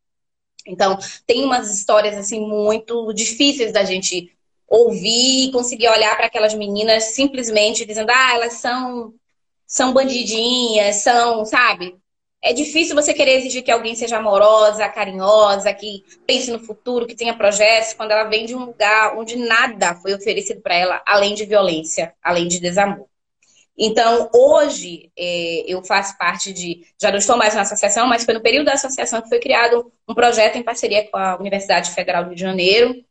Então, 0.65 0.97
tem 1.27 1.45
umas 1.45 1.75
histórias 1.75 2.17
assim 2.17 2.41
muito 2.41 3.13
difíceis 3.13 3.73
da 3.73 3.83
gente 3.83 4.33
ouvir 4.69 5.49
e 5.49 5.51
conseguir 5.51 5.89
olhar 5.89 6.17
para 6.17 6.27
aquelas 6.27 6.55
meninas 6.55 7.15
simplesmente 7.15 7.85
dizendo: 7.85 8.11
"Ah, 8.11 8.35
elas 8.35 8.55
são 8.55 9.13
são 9.71 9.93
bandidinhas, 9.93 10.97
são, 10.97 11.45
sabe? 11.45 11.97
É 12.43 12.53
difícil 12.53 12.97
você 12.97 13.15
querer 13.15 13.39
exigir 13.39 13.63
que 13.63 13.71
alguém 13.71 13.95
seja 13.95 14.17
amorosa, 14.17 14.89
carinhosa, 14.89 15.73
que 15.73 16.03
pense 16.27 16.51
no 16.51 16.59
futuro, 16.59 17.07
que 17.07 17.15
tenha 17.15 17.37
projetos, 17.37 17.93
quando 17.93 18.11
ela 18.11 18.25
vem 18.25 18.47
de 18.47 18.55
um 18.55 18.65
lugar 18.65 19.17
onde 19.17 19.37
nada 19.37 19.95
foi 19.95 20.13
oferecido 20.13 20.61
para 20.61 20.75
ela, 20.75 21.03
além 21.07 21.35
de 21.35 21.45
violência, 21.45 22.13
além 22.21 22.49
de 22.49 22.59
desamor. 22.59 23.07
Então, 23.79 24.29
hoje, 24.35 25.11
é, 25.17 25.65
eu 25.67 25.85
faço 25.85 26.19
parte 26.19 26.53
de. 26.53 26.85
Já 27.01 27.11
não 27.11 27.19
estou 27.19 27.37
mais 27.37 27.55
na 27.55 27.63
associação, 27.63 28.07
mas 28.09 28.25
foi 28.25 28.35
no 28.35 28.43
período 28.43 28.67
da 28.67 28.75
associação 28.75 29.23
que 29.23 29.29
foi 29.29 29.39
criado 29.39 29.91
um 30.09 30.15
projeto 30.15 30.57
em 30.57 30.63
parceria 30.63 31.09
com 31.09 31.17
a 31.17 31.37
Universidade 31.39 31.91
Federal 31.93 32.25
do 32.25 32.29
Rio 32.29 32.37
de 32.37 32.43
Janeiro, 32.43 33.05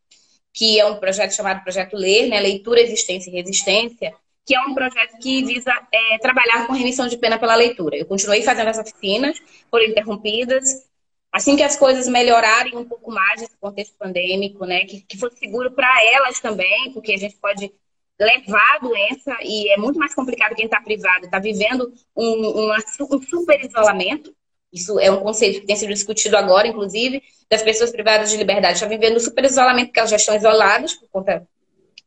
que 0.54 0.80
é 0.80 0.86
um 0.86 1.00
projeto 1.00 1.34
chamado 1.34 1.64
Projeto 1.64 1.96
Ler, 1.96 2.28
né? 2.28 2.40
Leitura, 2.40 2.82
Existência 2.82 3.30
e 3.30 3.34
Resistência, 3.34 4.14
que 4.50 4.56
é 4.56 4.62
um 4.62 4.74
projeto 4.74 5.16
que 5.20 5.46
visa 5.46 5.72
é, 5.94 6.18
trabalhar 6.18 6.66
com 6.66 6.74
remissão 6.74 7.08
de 7.08 7.16
pena 7.16 7.38
pela 7.38 7.54
leitura. 7.54 7.96
Eu 7.96 8.08
continuei 8.08 8.42
fazendo 8.42 8.70
as 8.70 8.80
oficinas, 8.80 9.40
foram 9.70 9.86
interrompidas. 9.86 10.88
Assim 11.32 11.56
que 11.56 11.62
as 11.62 11.78
coisas 11.78 12.08
melhorarem 12.08 12.76
um 12.76 12.84
pouco 12.84 13.12
mais 13.12 13.40
nesse 13.40 13.56
contexto 13.58 13.96
pandêmico, 13.96 14.66
né? 14.66 14.86
Que, 14.86 15.02
que 15.02 15.20
fosse 15.20 15.38
seguro 15.38 15.70
para 15.70 15.88
elas 16.04 16.40
também, 16.40 16.92
porque 16.94 17.14
a 17.14 17.18
gente 17.18 17.36
pode 17.36 17.72
levar 18.20 18.78
a 18.78 18.80
doença 18.80 19.38
e 19.44 19.72
é 19.72 19.78
muito 19.78 20.00
mais 20.00 20.16
complicado 20.16 20.56
quem 20.56 20.66
está 20.66 20.82
privado, 20.82 21.26
está 21.26 21.38
vivendo 21.38 21.94
um, 22.16 22.72
um, 22.72 23.22
super 23.22 23.64
isolamento. 23.64 24.36
Isso 24.74 25.00
é 25.00 25.12
um 25.12 25.20
conceito 25.20 25.62
que 25.62 25.68
tem 25.68 25.76
sido 25.76 25.94
discutido 25.94 26.36
agora, 26.36 26.68
inclusive, 26.68 27.22
das 27.48 27.62
pessoas 27.62 27.92
privadas 27.92 28.32
de 28.32 28.38
liberdade. 28.38 28.74
Estão 28.74 28.90
vivendo 28.90 29.18
um 29.18 29.20
super 29.20 29.46
isolamento 29.46 29.90
porque 29.90 30.00
elas 30.00 30.10
já 30.10 30.18
estão 30.18 30.36
isoladas 30.36 30.96
por 30.96 31.08
conta 31.10 31.48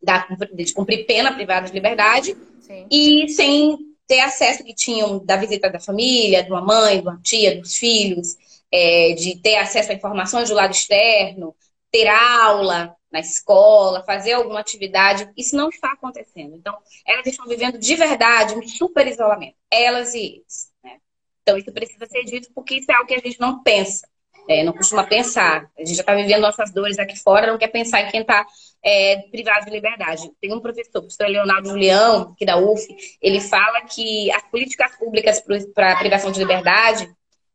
da, 0.02 0.26
de 0.52 0.72
cumprir 0.72 1.06
pena 1.06 1.32
privada 1.32 1.66
de 1.66 1.72
liberdade 1.72 2.36
Sim. 2.60 2.86
e 2.90 3.28
sem 3.28 3.78
ter 4.06 4.20
acesso 4.20 4.64
que 4.64 4.74
tinham 4.74 5.24
da 5.24 5.36
visita 5.36 5.70
da 5.70 5.80
família, 5.80 6.42
de 6.42 6.50
uma 6.50 6.60
mãe, 6.60 7.00
de 7.00 7.08
uma 7.08 7.20
tia, 7.22 7.60
dos 7.60 7.76
filhos, 7.76 8.36
é, 8.70 9.14
de 9.14 9.36
ter 9.40 9.56
acesso 9.56 9.92
a 9.92 9.94
informações 9.94 10.48
do 10.48 10.54
lado 10.54 10.72
externo, 10.72 11.54
ter 11.90 12.08
aula, 12.08 12.96
na 13.12 13.20
escola, 13.20 14.02
fazer 14.02 14.32
alguma 14.32 14.60
atividade. 14.60 15.30
Isso 15.36 15.54
não 15.54 15.68
está 15.68 15.92
acontecendo. 15.92 16.56
Então, 16.56 16.76
elas 17.06 17.26
estão 17.26 17.46
vivendo 17.46 17.78
de 17.78 17.94
verdade 17.94 18.54
um 18.54 18.66
super 18.66 19.06
isolamento. 19.06 19.56
Elas 19.70 20.14
e 20.14 20.36
eles. 20.36 20.72
Né? 20.82 20.98
Então, 21.42 21.58
isso 21.58 21.70
precisa 21.70 22.06
ser 22.06 22.24
dito 22.24 22.50
porque 22.54 22.76
isso 22.76 22.90
é 22.90 22.94
algo 22.94 23.06
que 23.06 23.14
a 23.14 23.18
gente 23.18 23.38
não 23.38 23.62
pensa. 23.62 24.08
É, 24.48 24.64
não 24.64 24.72
costuma 24.72 25.04
pensar. 25.04 25.70
A 25.78 25.84
gente 25.84 25.94
já 25.94 26.02
está 26.02 26.14
vivendo 26.14 26.40
nossas 26.40 26.72
dores 26.72 26.98
aqui 26.98 27.16
fora, 27.18 27.46
não 27.46 27.58
quer 27.58 27.68
pensar 27.68 28.02
em 28.02 28.10
quem 28.10 28.22
está 28.22 28.44
é, 28.82 29.18
privado 29.30 29.66
de 29.66 29.70
liberdade. 29.70 30.30
Tem 30.40 30.52
um 30.52 30.60
professor, 30.60 30.98
o 30.98 31.02
professor 31.02 31.28
Leonardo 31.28 31.68
Julião, 31.68 32.32
aqui 32.32 32.44
da 32.44 32.56
UF, 32.56 32.86
ele 33.20 33.40
fala 33.40 33.82
que 33.82 34.30
as 34.32 34.42
políticas 34.50 34.96
públicas 34.96 35.42
para 35.74 35.96
privação 35.96 36.32
de 36.32 36.40
liberdade 36.40 37.08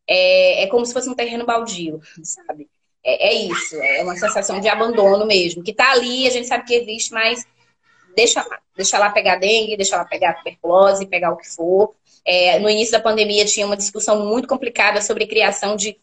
é, 0.08 0.64
é 0.64 0.66
como 0.68 0.86
se 0.86 0.92
fosse 0.92 1.08
um 1.10 1.14
terreno 1.14 1.44
baldio, 1.44 2.00
sabe? 2.22 2.68
é, 3.08 3.28
é 3.28 3.34
isso, 3.34 3.76
é 3.76 4.02
uma 4.02 4.16
sensação 4.16 4.60
de 4.60 4.68
abandono 4.68 5.26
mesmo, 5.26 5.62
que 5.62 5.72
tá 5.72 5.92
ali, 5.92 6.26
a 6.26 6.30
gente 6.30 6.46
sabe 6.46 6.64
que 6.64 6.74
existe, 6.74 7.12
mas 7.12 7.46
deixa 8.14 8.42
lá, 8.42 8.58
deixa 8.76 8.98
lá 8.98 9.10
pegar 9.10 9.36
dengue, 9.36 9.76
deixa 9.76 9.96
lá 9.96 10.04
pegar 10.04 10.34
tuberculose, 10.34 11.06
pegar 11.06 11.32
o 11.32 11.36
que 11.36 11.48
for. 11.48 11.94
É, 12.24 12.58
no 12.58 12.68
início 12.68 12.92
da 12.92 13.00
pandemia 13.00 13.44
tinha 13.46 13.64
uma 13.64 13.76
discussão 13.76 14.26
muito 14.26 14.46
complicada 14.46 15.00
sobre 15.00 15.26
criação 15.26 15.76
de, 15.76 15.98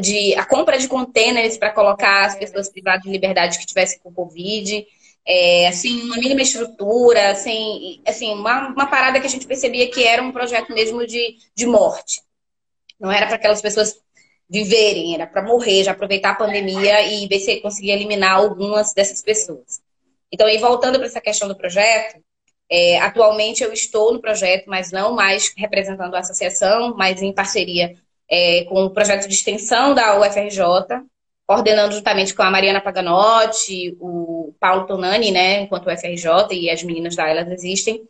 de 0.00 0.34
a 0.34 0.44
compra 0.44 0.78
de 0.78 0.88
contêineres 0.88 1.56
para 1.56 1.70
colocar 1.70 2.26
as 2.26 2.36
pessoas 2.36 2.68
privadas 2.68 3.02
de 3.02 3.10
liberdade 3.10 3.58
que 3.58 3.66
tivessem 3.66 3.98
com 4.00 4.12
Covid. 4.12 4.86
É, 5.24 5.68
assim, 5.68 6.02
uma 6.02 6.16
mínima 6.16 6.42
estrutura, 6.42 7.30
assim, 7.30 8.02
assim 8.06 8.32
uma, 8.32 8.68
uma 8.68 8.86
parada 8.86 9.20
que 9.20 9.26
a 9.26 9.30
gente 9.30 9.46
percebia 9.46 9.88
que 9.88 10.04
era 10.04 10.20
um 10.22 10.32
projeto 10.32 10.72
mesmo 10.72 11.06
de, 11.06 11.36
de 11.54 11.64
morte. 11.64 12.22
Não 12.98 13.10
era 13.10 13.26
para 13.26 13.36
aquelas 13.36 13.62
pessoas 13.62 13.94
viverem, 14.50 15.14
era 15.14 15.26
para 15.26 15.42
morrer, 15.42 15.84
já 15.84 15.92
aproveitar 15.92 16.32
a 16.32 16.34
pandemia 16.34 17.02
e 17.02 17.26
ver 17.26 17.38
se 17.38 17.60
conseguia 17.60 17.94
eliminar 17.94 18.36
algumas 18.36 18.92
dessas 18.92 19.22
pessoas. 19.22 19.80
Então, 20.30 20.46
aí 20.46 20.58
voltando 20.58 20.98
para 20.98 21.06
essa 21.06 21.20
questão 21.20 21.48
do 21.48 21.56
projeto, 21.56 22.20
é, 22.70 22.98
atualmente 22.98 23.62
eu 23.62 23.72
estou 23.72 24.12
no 24.12 24.20
projeto, 24.20 24.64
mas 24.66 24.90
não 24.90 25.14
mais 25.14 25.52
representando 25.56 26.14
a 26.14 26.20
associação, 26.20 26.94
mas 26.96 27.22
em 27.22 27.32
parceria 27.32 27.96
é, 28.30 28.64
com 28.64 28.84
o 28.84 28.90
projeto 28.90 29.28
de 29.28 29.34
extensão 29.34 29.94
da 29.94 30.18
UFRJ, 30.18 30.60
coordenando 31.46 31.94
juntamente 31.94 32.34
com 32.34 32.42
a 32.42 32.50
Mariana 32.50 32.80
Paganotti, 32.80 33.96
o 34.00 34.54
Paulo 34.58 34.86
Tonani, 34.86 35.30
né, 35.30 35.62
enquanto 35.62 35.90
UFRJ 35.90 36.52
e 36.52 36.70
as 36.70 36.82
meninas 36.82 37.14
da 37.14 37.28
Elas 37.28 37.50
Existem, 37.50 38.02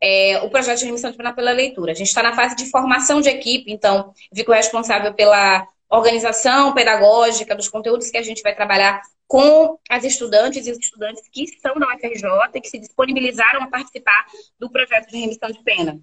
é, 0.00 0.38
o 0.42 0.50
projeto 0.50 0.78
de 0.78 0.86
remissão 0.86 1.10
de 1.10 1.16
pena 1.16 1.32
pela 1.32 1.50
leitura. 1.52 1.92
A 1.92 1.94
gente 1.94 2.08
está 2.08 2.22
na 2.22 2.34
fase 2.34 2.56
de 2.56 2.70
formação 2.70 3.20
de 3.20 3.28
equipe, 3.28 3.70
então 3.70 4.12
fico 4.34 4.52
responsável 4.52 5.12
pela 5.14 5.66
organização 5.88 6.74
pedagógica 6.74 7.54
dos 7.54 7.68
conteúdos 7.68 8.10
que 8.10 8.18
a 8.18 8.22
gente 8.22 8.42
vai 8.42 8.54
trabalhar 8.54 9.00
com 9.26 9.78
as 9.88 10.04
estudantes 10.04 10.66
e 10.66 10.70
os 10.70 10.78
estudantes 10.78 11.22
que 11.30 11.44
estão 11.44 11.74
na 11.74 11.94
UFRJ 11.94 12.28
e 12.54 12.60
que 12.60 12.68
se 12.68 12.78
disponibilizaram 12.78 13.62
a 13.62 13.66
participar 13.68 14.26
do 14.58 14.70
projeto 14.70 15.08
de 15.08 15.18
remissão 15.18 15.50
de 15.50 15.62
pena. 15.62 16.00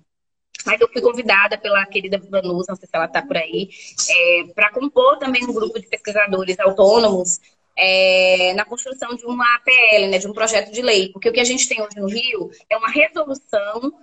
Mas 0.65 0.79
eu 0.79 0.87
fui 0.91 1.01
convidada 1.01 1.57
pela 1.57 1.85
querida 1.85 2.17
Vanusa, 2.17 2.67
não 2.69 2.75
sei 2.75 2.87
se 2.87 2.95
ela 2.95 3.05
está 3.05 3.21
por 3.21 3.37
aí, 3.37 3.69
é, 4.09 4.43
para 4.53 4.71
compor 4.71 5.17
também 5.17 5.43
um 5.43 5.53
grupo 5.53 5.79
de 5.79 5.87
pesquisadores 5.87 6.59
autônomos 6.59 7.39
é, 7.77 8.53
na 8.53 8.65
construção 8.65 9.15
de 9.15 9.25
uma 9.25 9.45
APL, 9.55 10.07
né, 10.09 10.17
de 10.17 10.27
um 10.27 10.33
projeto 10.33 10.71
de 10.71 10.81
lei. 10.81 11.09
Porque 11.09 11.29
o 11.29 11.33
que 11.33 11.39
a 11.39 11.45
gente 11.45 11.67
tem 11.67 11.81
hoje 11.81 11.99
no 11.99 12.07
Rio 12.07 12.49
é 12.69 12.77
uma 12.77 12.89
resolução 12.89 13.93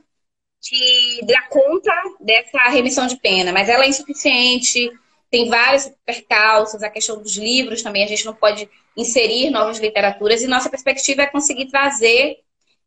que 0.61 1.21
dá 1.27 1.43
conta 1.49 1.93
dessa 2.21 2.69
remissão 2.69 3.07
de 3.07 3.17
pena, 3.17 3.53
mas 3.53 3.69
ela 3.69 3.85
é 3.85 3.89
insuficiente, 3.89 4.91
tem 5.29 5.49
vários 5.49 5.91
percalços, 6.05 6.83
a 6.83 6.91
questão 6.91 7.21
dos 7.21 7.37
livros 7.37 7.83
também, 7.83 8.05
a 8.05 8.07
gente 8.07 8.25
não 8.25 8.35
pode 8.35 8.69
inserir 8.97 9.51
novas 9.51 9.79
literaturas, 9.81 10.43
e 10.43 10.47
nossa 10.47 10.71
perspectiva 10.71 11.23
é 11.23 11.27
conseguir 11.27 11.67
trazer 11.67 12.39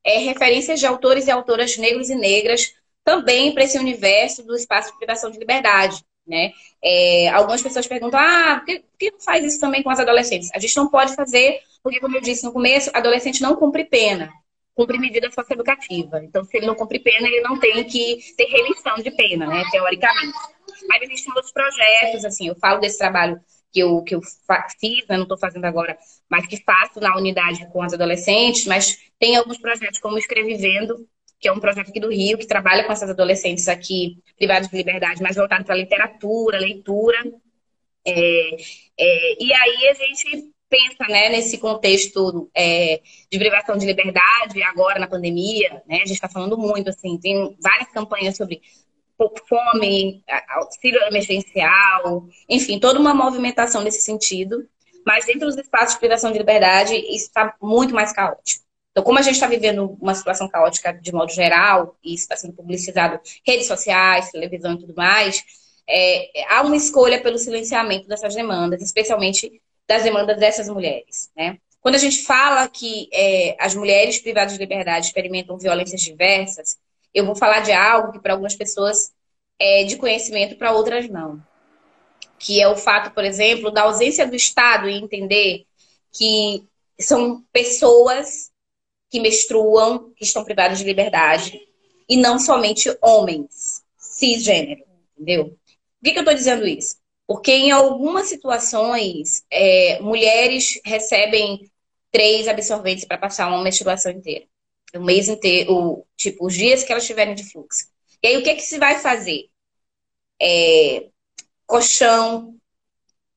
é, 0.03 0.19
referências 0.19 0.79
de 0.79 0.85
autores 0.85 1.27
e 1.27 1.31
autoras 1.31 1.75
negros 1.77 2.09
e 2.09 2.15
negras 2.15 2.73
também 3.05 3.53
para 3.53 3.63
esse 3.63 3.77
universo 3.77 4.43
do 4.43 4.55
espaço 4.55 4.91
de 4.91 4.97
privação 4.97 5.31
de 5.31 5.37
liberdade. 5.37 6.03
Né? 6.27 6.51
É, 6.83 7.29
algumas 7.29 7.61
pessoas 7.61 7.85
perguntam: 7.87 8.19
ah, 8.19 8.55
por 8.57 8.65
que, 8.65 8.79
por 8.79 8.97
que 8.97 9.13
faz 9.23 9.45
isso 9.45 9.59
também 9.59 9.83
com 9.83 9.91
as 9.91 9.99
adolescentes? 9.99 10.49
A 10.53 10.59
gente 10.59 10.75
não 10.75 10.89
pode 10.89 11.15
fazer, 11.15 11.59
porque, 11.83 11.99
como 11.99 12.17
eu 12.17 12.21
disse 12.21 12.43
no 12.43 12.51
começo, 12.51 12.89
adolescente 12.93 13.43
não 13.43 13.55
cumpre 13.55 13.85
pena, 13.85 14.33
cumpre 14.73 14.97
medida 14.97 15.31
socioeducativa. 15.31 16.23
Então, 16.23 16.43
se 16.43 16.57
ele 16.57 16.65
não 16.65 16.73
cumpre 16.73 16.97
pena, 16.97 17.27
ele 17.27 17.41
não 17.41 17.59
tem 17.59 17.83
que 17.83 18.17
ter 18.35 18.45
remissão 18.45 18.95
de 18.95 19.11
pena, 19.11 19.45
né, 19.45 19.63
teoricamente. 19.69 20.37
Mas 20.89 21.03
existem 21.03 21.31
outros 21.33 21.53
projetos, 21.53 22.25
assim, 22.25 22.47
eu 22.47 22.55
falo 22.55 22.79
desse 22.79 22.97
trabalho 22.97 23.39
que 23.71 23.79
eu, 23.81 24.01
que 24.01 24.15
eu 24.15 24.21
fiz, 24.79 25.05
né, 25.07 25.15
não 25.15 25.23
estou 25.23 25.37
fazendo 25.37 25.65
agora, 25.65 25.95
mas 26.27 26.47
que 26.47 26.57
faço 26.63 26.99
na 26.99 27.15
unidade 27.15 27.67
com 27.71 27.83
as 27.83 27.93
adolescentes, 27.93 28.65
mas 28.65 28.97
tem 29.19 29.35
alguns 29.35 29.59
projetos 29.59 29.99
como 29.99 30.17
Escrevivendo, 30.17 31.07
que 31.39 31.47
é 31.47 31.51
um 31.51 31.59
projeto 31.59 31.89
aqui 31.89 31.99
do 31.99 32.09
Rio, 32.09 32.37
que 32.37 32.47
trabalha 32.47 32.83
com 32.83 32.91
essas 32.91 33.09
adolescentes 33.09 33.67
aqui 33.67 34.17
privadas 34.37 34.67
de 34.67 34.75
liberdade, 34.75 35.21
mais 35.21 35.35
voltado 35.35 35.63
para 35.63 35.75
literatura, 35.75 36.59
leitura. 36.59 37.17
É, 38.05 38.55
é, 38.97 39.43
e 39.43 39.53
aí 39.53 39.89
a 39.89 39.93
gente 39.93 40.51
pensa 40.69 41.05
né, 41.07 41.29
nesse 41.29 41.57
contexto 41.57 42.49
é, 42.55 43.01
de 43.31 43.37
privação 43.37 43.77
de 43.77 43.85
liberdade, 43.85 44.61
agora 44.63 44.99
na 44.99 45.07
pandemia, 45.07 45.83
né, 45.87 45.97
a 45.97 46.05
gente 46.05 46.13
está 46.13 46.27
falando 46.27 46.57
muito, 46.57 46.89
assim, 46.89 47.17
tem 47.19 47.55
várias 47.61 47.89
campanhas 47.91 48.35
sobre 48.35 48.61
fome, 49.47 50.23
auxílio 50.49 51.01
emergencial, 51.03 52.27
enfim, 52.49 52.79
toda 52.79 52.99
uma 52.99 53.13
movimentação 53.13 53.81
nesse 53.81 54.01
sentido. 54.01 54.67
Mas 55.05 55.25
dentro 55.25 55.47
dos 55.47 55.55
espaços 55.55 55.93
de 55.93 55.99
privação 55.99 56.31
de 56.31 56.39
liberdade, 56.39 56.95
isso 56.95 57.27
está 57.27 57.55
muito 57.61 57.93
mais 57.93 58.11
caótico. 58.11 58.64
Então, 58.95 59.03
como 59.03 59.19
a 59.19 59.21
gente 59.21 59.33
está 59.33 59.45
vivendo 59.45 59.97
uma 59.99 60.15
situação 60.15 60.47
caótica 60.47 60.93
de 60.93 61.11
modo 61.11 61.29
geral, 61.29 61.97
e 62.01 62.13
isso 62.13 62.23
está 62.23 62.37
sendo 62.37 62.53
publicizado 62.53 63.19
redes 63.45 63.67
sociais, 63.67 64.31
televisão 64.31 64.71
e 64.71 64.79
tudo 64.79 64.93
mais, 64.95 65.43
é, 65.85 66.45
há 66.47 66.61
uma 66.61 66.77
escolha 66.77 67.21
pelo 67.21 67.37
silenciamento 67.37 68.07
dessas 68.07 68.33
demandas, 68.33 68.81
especialmente 68.81 69.61
das 69.85 70.01
demandas 70.03 70.39
dessas 70.39 70.69
mulheres. 70.69 71.29
Né? 71.35 71.57
Quando 71.81 71.95
a 71.95 71.97
gente 71.97 72.23
fala 72.23 72.69
que 72.69 73.09
é, 73.11 73.57
as 73.59 73.75
mulheres 73.75 74.17
privadas 74.19 74.53
de 74.53 74.59
liberdade 74.59 75.07
experimentam 75.07 75.57
violências 75.57 75.99
diversas, 75.99 76.77
eu 77.13 77.25
vou 77.25 77.35
falar 77.35 77.59
de 77.59 77.73
algo 77.73 78.13
que 78.13 78.19
para 78.19 78.31
algumas 78.31 78.55
pessoas 78.55 79.11
é 79.59 79.83
de 79.83 79.97
conhecimento, 79.97 80.55
para 80.55 80.71
outras 80.71 81.09
não. 81.09 81.43
Que 82.39 82.61
é 82.61 82.67
o 82.69 82.77
fato, 82.77 83.11
por 83.11 83.25
exemplo, 83.25 83.71
da 83.71 83.81
ausência 83.81 84.25
do 84.25 84.37
Estado 84.37 84.87
em 84.87 85.03
entender 85.03 85.65
que 86.13 86.63
são 86.97 87.43
pessoas 87.51 88.54
que 89.09 89.19
menstruam, 89.19 90.11
que 90.15 90.23
estão 90.23 90.43
privadas 90.43 90.79
de 90.79 90.83
liberdade, 90.83 91.59
e 92.07 92.17
não 92.17 92.39
somente 92.39 92.95
homens 93.01 93.83
cisgênero, 93.97 94.83
entendeu? 95.17 95.45
Por 95.45 95.57
que, 96.03 96.11
que 96.11 96.17
eu 96.17 96.21
estou 96.21 96.35
dizendo 96.35 96.67
isso? 96.67 96.97
Porque 97.27 97.51
em 97.51 97.71
algumas 97.71 98.27
situações, 98.27 99.43
é, 99.49 99.99
mulheres 99.99 100.79
recebem 100.85 101.69
três 102.11 102.47
absorventes 102.47 103.05
para 103.05 103.17
passar 103.17 103.47
uma 103.47 103.63
menstruação 103.63 104.11
inteira. 104.11 104.45
O 104.95 105.01
mês 105.01 105.27
inteiro, 105.27 105.73
o, 105.73 106.05
tipo, 106.15 106.45
os 106.45 106.53
dias 106.53 106.83
que 106.83 106.91
elas 106.91 107.05
tiverem 107.05 107.35
de 107.35 107.43
fluxo. 107.43 107.87
E 108.23 108.27
aí, 108.27 108.37
o 108.37 108.43
que, 108.43 108.55
que 108.55 108.61
se 108.61 108.77
vai 108.77 108.99
fazer? 108.99 109.49
É, 110.41 111.07
colchão, 111.65 112.55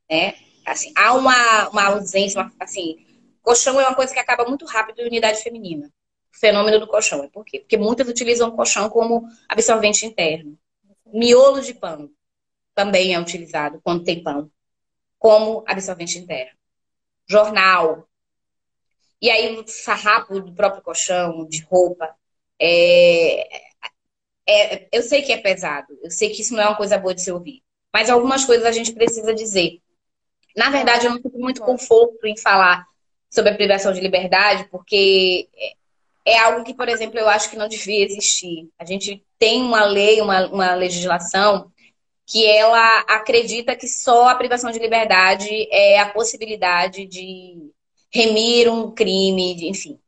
né? 0.08 0.34
Assim, 0.64 0.92
há 0.94 1.14
uma, 1.14 1.68
uma 1.70 1.84
ausência, 1.86 2.40
uma, 2.40 2.52
assim, 2.60 3.07
colchão 3.48 3.80
é 3.80 3.86
uma 3.86 3.94
coisa 3.94 4.12
que 4.12 4.20
acaba 4.20 4.44
muito 4.44 4.66
rápido 4.66 5.00
em 5.00 5.06
unidade 5.06 5.42
feminina. 5.42 5.90
O 6.30 6.38
fenômeno 6.38 6.78
do 6.78 6.86
colchão. 6.86 7.24
É 7.24 7.28
por 7.28 7.46
quê? 7.46 7.60
Porque 7.60 7.78
muitas 7.78 8.06
utilizam 8.06 8.50
o 8.50 8.52
colchão 8.52 8.90
como 8.90 9.26
absorvente 9.48 10.04
interno. 10.04 10.58
Miolo 11.06 11.62
de 11.62 11.72
pão 11.72 12.10
também 12.74 13.14
é 13.14 13.18
utilizado 13.18 13.80
quando 13.82 14.04
tem 14.04 14.22
pão, 14.22 14.50
como 15.18 15.64
absorvente 15.66 16.18
interno. 16.18 16.58
Jornal. 17.26 18.06
E 19.20 19.30
aí 19.30 19.56
o 19.56 19.66
farrapo 19.66 20.40
do 20.40 20.52
próprio 20.52 20.82
colchão, 20.82 21.48
de 21.48 21.62
roupa. 21.62 22.14
É... 22.60 23.48
É... 24.46 24.88
eu 24.92 25.02
sei 25.02 25.22
que 25.22 25.32
é 25.32 25.38
pesado, 25.38 25.98
eu 26.02 26.10
sei 26.10 26.28
que 26.28 26.42
isso 26.42 26.52
não 26.52 26.62
é 26.62 26.66
uma 26.66 26.76
coisa 26.76 26.98
boa 26.98 27.14
de 27.14 27.22
se 27.22 27.32
ouvir. 27.32 27.62
Mas 27.94 28.10
algumas 28.10 28.44
coisas 28.44 28.66
a 28.66 28.72
gente 28.72 28.92
precisa 28.92 29.32
dizer. 29.34 29.80
Na 30.54 30.68
verdade, 30.68 31.06
eu 31.06 31.12
não 31.12 31.22
tenho 31.22 31.38
muito 31.38 31.62
conforto 31.62 32.26
em 32.26 32.36
falar 32.36 32.86
sobre 33.30 33.50
a 33.50 33.56
privação 33.56 33.92
de 33.92 34.00
liberdade, 34.00 34.68
porque 34.70 35.48
é 36.24 36.38
algo 36.38 36.64
que, 36.64 36.74
por 36.74 36.88
exemplo, 36.88 37.18
eu 37.18 37.28
acho 37.28 37.50
que 37.50 37.56
não 37.56 37.68
devia 37.68 38.04
existir. 38.04 38.68
A 38.78 38.84
gente 38.84 39.24
tem 39.38 39.62
uma 39.62 39.84
lei, 39.84 40.20
uma, 40.20 40.46
uma 40.46 40.74
legislação 40.74 41.70
que 42.26 42.44
ela 42.46 43.00
acredita 43.08 43.74
que 43.74 43.88
só 43.88 44.28
a 44.28 44.34
privação 44.34 44.70
de 44.70 44.78
liberdade 44.78 45.48
é 45.70 45.98
a 45.98 46.10
possibilidade 46.10 47.06
de 47.06 47.70
remir 48.12 48.70
um 48.70 48.90
crime, 48.90 49.54
de, 49.54 49.68
enfim. 49.68 49.98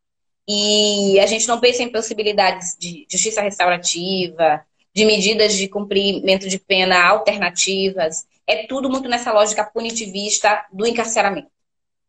E 0.47 1.19
a 1.21 1.27
gente 1.27 1.49
não 1.49 1.61
pensa 1.61 1.83
em 1.83 1.91
possibilidades 1.91 2.77
de 2.79 3.07
justiça 3.09 3.41
restaurativa, 3.41 4.63
de 4.93 5.05
medidas 5.05 5.57
de 5.57 5.69
cumprimento 5.69 6.49
de 6.49 6.59
pena 6.59 7.09
alternativas. 7.09 8.27
É 8.47 8.67
tudo 8.67 8.91
muito 8.91 9.09
nessa 9.09 9.33
lógica 9.33 9.65
punitivista 9.65 10.67
do 10.73 10.87
encarceramento. 10.87 11.49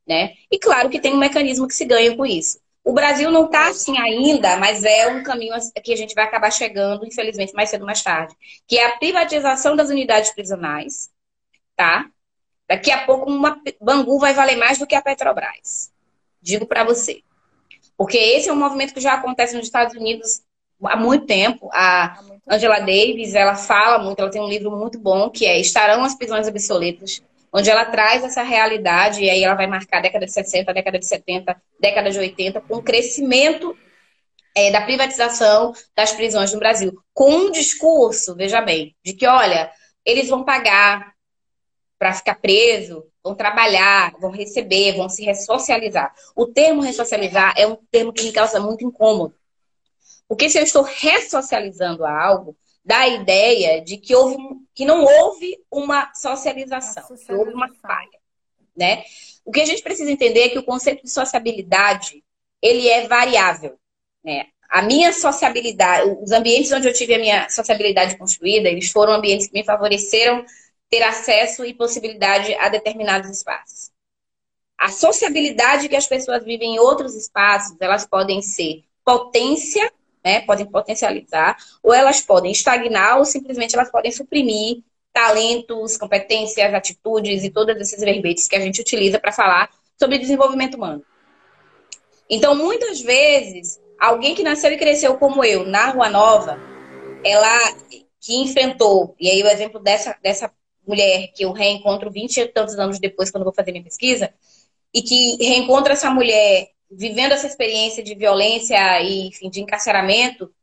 Né? 0.08 0.34
E 0.52 0.58
claro 0.58 0.89
que 0.89 0.99
tem 0.99 1.14
um 1.14 1.20
mecanismo 1.20 1.68
que 1.68 1.76
se 1.76 1.86
ganha 1.86 2.16
com 2.16 2.26
isso. 2.26 2.60
O 2.84 2.93
Brasil 2.93 3.30
não 3.30 3.45
está 3.45 3.68
assim 3.70 3.97
ainda, 3.99 4.58
mas 4.58 4.84
é 4.84 5.08
um 5.08 5.22
caminho 5.22 5.54
que 5.84 5.93
a 5.93 5.95
gente 5.95 6.16
vai 6.16 6.24
acabar 6.24 6.52
chegando, 6.52 7.06
infelizmente, 7.06 7.54
mais 7.54 7.70
cedo 7.70 7.82
ou 7.82 7.86
mais 7.86 8.02
tarde, 8.02 8.36
que 8.68 8.78
é 8.78 8.88
a 8.88 8.97
privatização 8.97 9.76
das 9.76 9.89
unidades 9.89 10.32
prisionais, 10.32 11.12
tá? 11.76 12.10
Daqui 12.68 12.89
a 12.89 13.06
pouco 13.06 13.30
uma 13.30 13.62
Bangu 13.80 14.18
vai 14.18 14.34
valer 14.34 14.56
mais 14.56 14.80
do 14.80 14.88
que 14.88 14.95
a 14.95 15.02
Petrobras. 15.02 15.91
Digo 16.41 16.66
para 16.66 16.84
você. 16.84 17.22
Porque 17.95 18.18
esse 18.18 18.49
é 18.49 18.54
um 18.54 18.58
movimento 18.58 18.93
que 18.93 18.99
já 18.99 19.14
acontece 19.14 19.56
nos 19.56 19.66
Estados 19.66 19.95
Unidos 19.95 20.41
há 20.84 20.97
muito 20.97 21.28
tempo. 21.28 21.70
A 21.72 22.20
Angela 22.49 22.80
Davis, 22.80 23.36
ela 23.36 23.56
fala 23.56 23.99
muito, 23.99 24.20
ela 24.20 24.32
tem 24.32 24.41
um 24.41 24.47
livro 24.47 24.72
muito 24.72 24.97
bom 24.97 25.30
que 25.30 25.45
é 25.45 25.60
Estarão 25.60 26.04
as 26.04 26.16
prisões 26.16 26.47
obsoletas 26.47 27.22
onde 27.54 27.70
ela 27.70 27.86
traz 27.86 28.24
essa 28.24 28.43
realidade, 28.43 29.24
e 29.24 29.30
aí 29.30 29.43
ela 29.43 29.56
vai 29.56 29.68
marcar 29.68 29.97
a 29.97 30.02
década 30.02 30.26
de 30.26 30.32
60, 30.32 30.72
a 30.72 30.74
década 30.74 30.97
de 30.97 31.06
70, 31.06 31.62
década 31.80 32.10
de 32.10 32.18
80, 32.18 32.62
com 32.62 32.78
o 32.78 32.84
crescimento 32.84 33.78
é, 34.56 34.72
da 34.72 34.82
privatização 34.82 35.74
das 35.95 36.12
prisões 36.14 36.54
no 36.54 36.60
Brasil. 36.60 36.93
Com 37.14 37.30
um 37.30 37.52
discurso, 37.52 38.36
veja 38.36 38.62
bem, 38.62 38.95
de 39.04 39.14
que, 39.14 39.28
olha, 39.28 39.72
eles 40.06 40.30
vão 40.30 40.43
pagar 40.43 41.14
para 41.99 42.14
ficar 42.14 42.36
preso, 42.36 43.06
vão 43.24 43.36
trabalhar, 43.36 44.14
vão 44.20 44.32
receber, 44.32 44.95
vão 44.95 45.08
se 45.08 45.24
ressocializar. 45.24 46.14
O 46.36 46.47
termo 46.47 46.82
ressocializar 46.82 47.54
é 47.58 47.68
um 47.68 47.78
termo 47.91 48.12
que 48.14 48.24
me 48.24 48.32
causa 48.32 48.60
muito 48.60 48.84
incômodo. 48.84 49.36
Porque 50.28 50.49
se 50.49 50.58
eu 50.58 50.64
estou 50.64 50.82
ressocializando 50.82 52.06
algo, 52.06 52.56
dá 52.84 52.99
a 52.99 53.07
ideia 53.07 53.82
de 53.82 53.97
que 53.97 54.15
houve 54.15 54.38
que 54.73 54.86
não 54.86 55.03
houve 55.03 55.57
uma 55.69 56.13
socialização, 56.13 57.03
socialização, 57.03 57.36
que 57.36 57.39
houve 57.39 57.53
uma 57.53 57.73
falha, 57.75 58.19
né? 58.75 59.03
O 59.45 59.51
que 59.51 59.61
a 59.61 59.65
gente 59.65 59.84
precisa 59.84 60.11
entender 60.11 60.41
é 60.41 60.49
que 60.49 60.59
o 60.59 60.63
conceito 60.63 61.03
de 61.03 61.09
sociabilidade 61.09 62.23
ele 62.61 62.88
é 62.88 63.07
variável, 63.07 63.77
né? 64.23 64.47
A 64.69 64.82
minha 64.82 65.11
sociabilidade, 65.11 66.09
os 66.21 66.32
ambientes 66.32 66.71
onde 66.71 66.88
eu 66.88 66.93
tive 66.93 67.13
a 67.13 67.19
minha 67.19 67.49
sociabilidade 67.49 68.17
construída, 68.17 68.69
eles 68.69 68.89
foram 68.89 69.13
ambientes 69.13 69.47
que 69.47 69.53
me 69.53 69.65
favoreceram 69.65 70.45
ter 70.89 71.03
acesso 71.03 71.65
e 71.65 71.73
possibilidade 71.73 72.53
a 72.55 72.69
determinados 72.69 73.29
espaços. 73.29 73.91
A 74.77 74.89
sociabilidade 74.89 75.89
que 75.89 75.95
as 75.95 76.07
pessoas 76.07 76.43
vivem 76.43 76.75
em 76.75 76.79
outros 76.79 77.15
espaços, 77.15 77.75
elas 77.79 78.05
podem 78.05 78.41
ser 78.41 78.84
potência 79.03 79.91
né? 80.24 80.41
Podem 80.41 80.65
potencializar, 80.65 81.57
ou 81.82 81.93
elas 81.93 82.22
podem 82.22 82.51
estagnar, 82.51 83.17
ou 83.17 83.26
simplesmente 83.26 83.76
elas 83.76 83.91
podem 83.91 84.11
suprimir 84.11 84.82
talentos, 85.13 85.97
competências, 85.97 86.74
atitudes 86.74 87.43
e 87.43 87.49
todos 87.49 87.76
esses 87.76 87.99
verbetes 87.99 88.47
que 88.47 88.55
a 88.55 88.59
gente 88.59 88.82
utiliza 88.82 89.19
para 89.19 89.32
falar 89.32 89.69
sobre 89.99 90.17
desenvolvimento 90.17 90.76
humano. 90.76 91.03
Então, 92.30 92.55
muitas 92.55 93.01
vezes, 93.01 93.80
alguém 93.99 94.34
que 94.34 94.43
nasceu 94.43 94.72
e 94.72 94.78
cresceu 94.78 95.17
como 95.17 95.43
eu, 95.43 95.65
na 95.65 95.89
Rua 95.91 96.09
Nova, 96.09 96.57
ela 97.24 97.59
que 98.19 98.36
enfrentou, 98.36 99.15
e 99.19 99.30
aí 99.30 99.43
o 99.43 99.47
exemplo 99.47 99.80
dessa, 99.80 100.17
dessa 100.24 100.51
mulher 100.88 101.28
que 101.36 101.43
eu 101.43 101.51
reencontro 101.51 102.09
20 102.09 102.38
e 102.38 102.47
tantos 102.47 102.78
anos 102.80 102.99
depois, 102.99 103.30
quando 103.30 103.43
vou 103.43 103.53
fazer 103.53 103.72
minha 103.72 103.84
pesquisa, 103.84 104.34
e 104.93 105.01
que 105.01 105.38
reencontra 105.43 105.93
essa 105.93 106.09
mulher 106.09 106.69
vivendo 106.92 107.32
essa 107.32 107.48
experiência 107.48 108.04
de 108.04 108.16
violência 108.16 109.02
e 109.02 109.28
enfim, 109.28 109.50
de 109.50 109.62
encarceramento, 109.62 110.54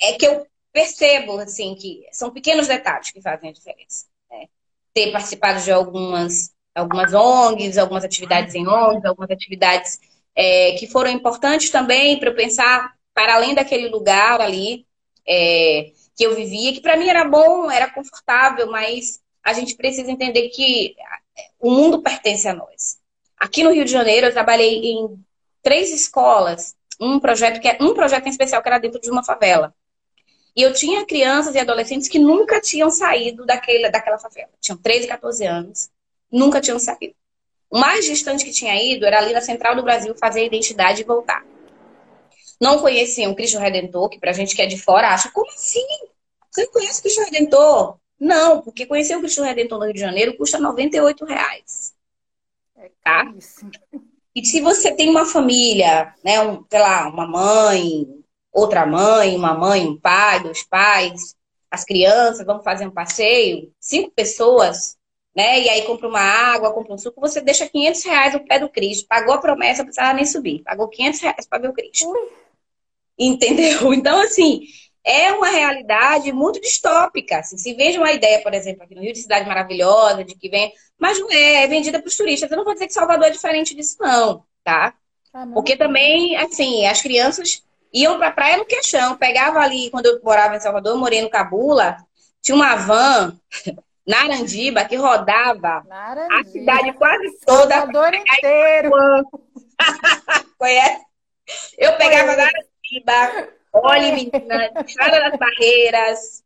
é 0.00 0.12
que 0.12 0.26
eu 0.26 0.46
percebo 0.72 1.38
assim 1.38 1.74
que 1.74 2.06
são 2.12 2.30
pequenos 2.30 2.68
detalhes 2.68 3.10
que 3.10 3.22
fazem 3.22 3.48
a 3.48 3.52
diferença. 3.52 4.06
Né? 4.30 4.46
Ter 4.92 5.10
participado 5.10 5.62
de 5.62 5.72
algumas, 5.72 6.52
algumas 6.74 7.14
ONGs, 7.14 7.78
algumas 7.78 8.04
atividades 8.04 8.54
em 8.54 8.66
ONGs, 8.68 9.04
algumas 9.04 9.30
atividades 9.30 9.98
é, 10.34 10.72
que 10.72 10.86
foram 10.86 11.10
importantes 11.10 11.70
também 11.70 12.18
para 12.18 12.28
eu 12.28 12.36
pensar 12.36 12.94
para 13.14 13.36
além 13.36 13.54
daquele 13.54 13.88
lugar 13.88 14.42
ali 14.42 14.86
é, 15.26 15.92
que 16.14 16.24
eu 16.24 16.36
vivia, 16.36 16.72
que 16.74 16.82
para 16.82 16.96
mim 16.96 17.08
era 17.08 17.24
bom, 17.24 17.70
era 17.70 17.90
confortável, 17.90 18.70
mas 18.70 19.20
a 19.42 19.54
gente 19.54 19.74
precisa 19.74 20.10
entender 20.10 20.50
que 20.50 20.94
o 21.58 21.70
mundo 21.70 22.02
pertence 22.02 22.46
a 22.46 22.54
nós. 22.54 22.98
Aqui 23.38 23.62
no 23.62 23.70
Rio 23.70 23.84
de 23.84 23.90
Janeiro, 23.90 24.26
eu 24.26 24.32
trabalhei 24.32 24.92
em 24.92 25.24
três 25.66 25.92
escolas, 25.92 26.76
um 27.00 27.18
projeto 27.18 27.60
que 27.60 27.66
é 27.66 27.76
um 27.80 27.92
projeto 27.92 28.24
em 28.28 28.30
especial 28.30 28.62
que 28.62 28.68
era 28.68 28.78
dentro 28.78 29.00
de 29.00 29.10
uma 29.10 29.24
favela. 29.24 29.74
E 30.54 30.62
eu 30.62 30.72
tinha 30.72 31.04
crianças 31.04 31.56
e 31.56 31.58
adolescentes 31.58 32.08
que 32.08 32.20
nunca 32.20 32.60
tinham 32.60 32.88
saído 32.88 33.44
daquele, 33.44 33.90
daquela 33.90 34.16
favela. 34.16 34.48
Tinham 34.60 34.78
13, 34.78 35.08
14 35.08 35.44
anos, 35.44 35.90
nunca 36.30 36.60
tinham 36.60 36.78
saído. 36.78 37.16
O 37.68 37.80
mais 37.80 38.04
distante 38.04 38.44
que 38.44 38.52
tinha 38.52 38.80
ido 38.80 39.04
era 39.04 39.18
ali 39.18 39.32
na 39.32 39.40
Central 39.40 39.74
do 39.74 39.82
Brasil 39.82 40.14
fazer 40.14 40.42
a 40.42 40.44
identidade 40.44 41.00
e 41.00 41.04
voltar. 41.04 41.44
Não 42.60 42.78
conheciam 42.78 43.34
Cristo 43.34 43.58
Redentor, 43.58 44.08
que 44.08 44.20
pra 44.20 44.32
gente 44.32 44.54
que 44.54 44.62
é 44.62 44.66
de 44.66 44.78
fora 44.78 45.08
acha, 45.08 45.32
como 45.32 45.50
assim? 45.50 45.84
Você 46.48 46.64
não 46.64 46.70
conhece 46.70 47.00
o 47.00 47.02
Cristo 47.02 47.24
Redentor? 47.24 47.98
Não, 48.20 48.62
porque 48.62 48.86
conhecer 48.86 49.16
o 49.16 49.20
Cristo 49.20 49.42
Redentor 49.42 49.80
no 49.80 49.86
Rio 49.86 49.94
de 49.94 50.00
Janeiro 50.00 50.36
custa 50.36 50.60
98 50.60 51.24
reais. 51.24 51.92
É 52.76 52.88
tá? 53.02 53.34
E 54.36 54.44
se 54.44 54.60
você 54.60 54.94
tem 54.94 55.08
uma 55.08 55.24
família, 55.24 56.14
né, 56.22 56.42
um, 56.42 56.62
sei 56.70 56.78
lá, 56.78 57.08
uma 57.08 57.26
mãe, 57.26 58.06
outra 58.52 58.84
mãe, 58.84 59.34
uma 59.34 59.54
mãe, 59.54 59.86
um 59.86 59.98
pai, 59.98 60.42
dois 60.42 60.62
pais, 60.62 61.34
as 61.70 61.84
crianças 61.84 62.44
vão 62.44 62.62
fazer 62.62 62.86
um 62.86 62.90
passeio, 62.90 63.72
cinco 63.80 64.10
pessoas, 64.10 64.98
né? 65.34 65.60
E 65.62 65.70
aí 65.70 65.82
compra 65.86 66.06
uma 66.06 66.20
água, 66.20 66.74
compra 66.74 66.92
um 66.92 66.98
suco, 66.98 67.18
você 67.18 67.40
deixa 67.40 67.66
500 67.66 68.04
reais 68.04 68.34
no 68.34 68.44
pé 68.44 68.58
do 68.58 68.68
Cristo. 68.68 69.06
Pagou 69.08 69.32
a 69.34 69.38
promessa, 69.38 69.78
não 69.78 69.86
precisava 69.86 70.12
nem 70.12 70.26
subir. 70.26 70.62
Pagou 70.62 70.88
500 70.88 71.20
reais 71.20 71.46
para 71.48 71.58
ver 71.62 71.68
o 71.70 71.72
Cristo. 71.72 72.06
Entendeu? 73.18 73.92
Então, 73.94 74.20
assim, 74.20 74.66
é 75.04 75.32
uma 75.32 75.48
realidade 75.48 76.32
muito 76.32 76.60
distópica. 76.60 77.38
Assim, 77.38 77.56
se 77.56 77.74
veja 77.74 77.98
uma 77.98 78.12
ideia, 78.12 78.42
por 78.42 78.52
exemplo, 78.52 78.82
aqui 78.82 78.94
no 78.94 79.00
Rio 79.02 79.12
de 79.12 79.20
Cidade 79.20 79.48
Maravilhosa, 79.48 80.24
de 80.24 80.34
que 80.34 80.48
vem. 80.48 80.72
Mas 80.98 81.18
não 81.18 81.30
é, 81.30 81.64
é 81.64 81.66
vendida 81.66 81.98
para 82.00 82.08
os 82.08 82.16
turistas. 82.16 82.50
Eu 82.50 82.56
não 82.56 82.64
vou 82.64 82.72
dizer 82.74 82.86
que 82.86 82.92
Salvador 82.92 83.26
é 83.26 83.30
diferente 83.30 83.74
disso, 83.74 83.96
não, 84.00 84.44
tá? 84.64 84.94
Ah, 85.32 85.46
Porque 85.52 85.76
também, 85.76 86.36
assim, 86.36 86.86
as 86.86 87.02
crianças 87.02 87.62
iam 87.92 88.16
para 88.18 88.28
a 88.28 88.32
praia 88.32 88.56
no 88.56 88.64
queixão. 88.64 89.16
Pegava 89.16 89.58
ali, 89.60 89.90
quando 89.90 90.06
eu 90.06 90.20
morava 90.22 90.56
em 90.56 90.60
Salvador, 90.60 90.92
eu 90.94 90.98
morei 90.98 91.20
no 91.22 91.30
Cabula, 91.30 91.98
tinha 92.42 92.54
uma 92.54 92.74
van 92.76 93.38
na 94.06 94.22
Arandiba 94.22 94.84
que 94.84 94.96
rodava 94.96 95.84
Narandiba. 95.86 96.40
a 96.40 96.44
cidade 96.44 96.92
quase 96.94 97.38
toda. 97.44 97.74
Salvador 97.74 98.14
inteiro. 98.14 98.90
Conhece? 100.58 101.04
Eu 101.78 101.96
pegava 101.96 102.34
Conhece. 102.34 102.52
na 103.04 103.12
Arandiba 103.14 103.56
Olha, 103.78 104.14
menina, 104.14 104.70
estrada 104.86 105.20
das 105.20 105.38
barreiras, 105.38 106.42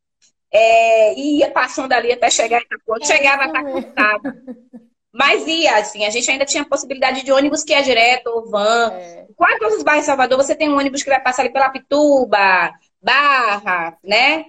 é, 0.53 1.15
ia 1.19 1.51
passando 1.51 1.93
ali 1.93 2.13
até 2.13 2.31
chegar 2.31 2.61
em 2.61 2.65
Itapuã, 2.65 2.97
chegava 3.03 3.45
a 3.45 3.47
estar 3.47 3.65
cansado. 3.65 4.37
Mas 5.13 5.47
ia, 5.47 5.77
assim, 5.77 6.05
a 6.05 6.11
gente 6.11 6.31
ainda 6.31 6.45
tinha 6.45 6.63
a 6.63 6.69
possibilidade 6.69 7.25
de 7.25 7.33
ônibus 7.33 7.65
que 7.65 7.75
é 7.75 7.83
direto, 7.83 8.29
ou 8.29 8.49
van. 8.49 8.93
É. 8.93 9.27
Quase 9.37 9.59
todos 9.59 9.79
os 9.79 9.83
bairros 9.83 10.05
de 10.05 10.07
Salvador, 10.07 10.39
você 10.39 10.55
tem 10.55 10.69
um 10.69 10.79
ônibus 10.79 11.03
que 11.03 11.11
vai 11.11 11.21
passar 11.21 11.43
ali 11.43 11.53
pela 11.53 11.71
Pituba, 11.71 12.73
Barra, 13.03 13.99
né? 14.05 14.47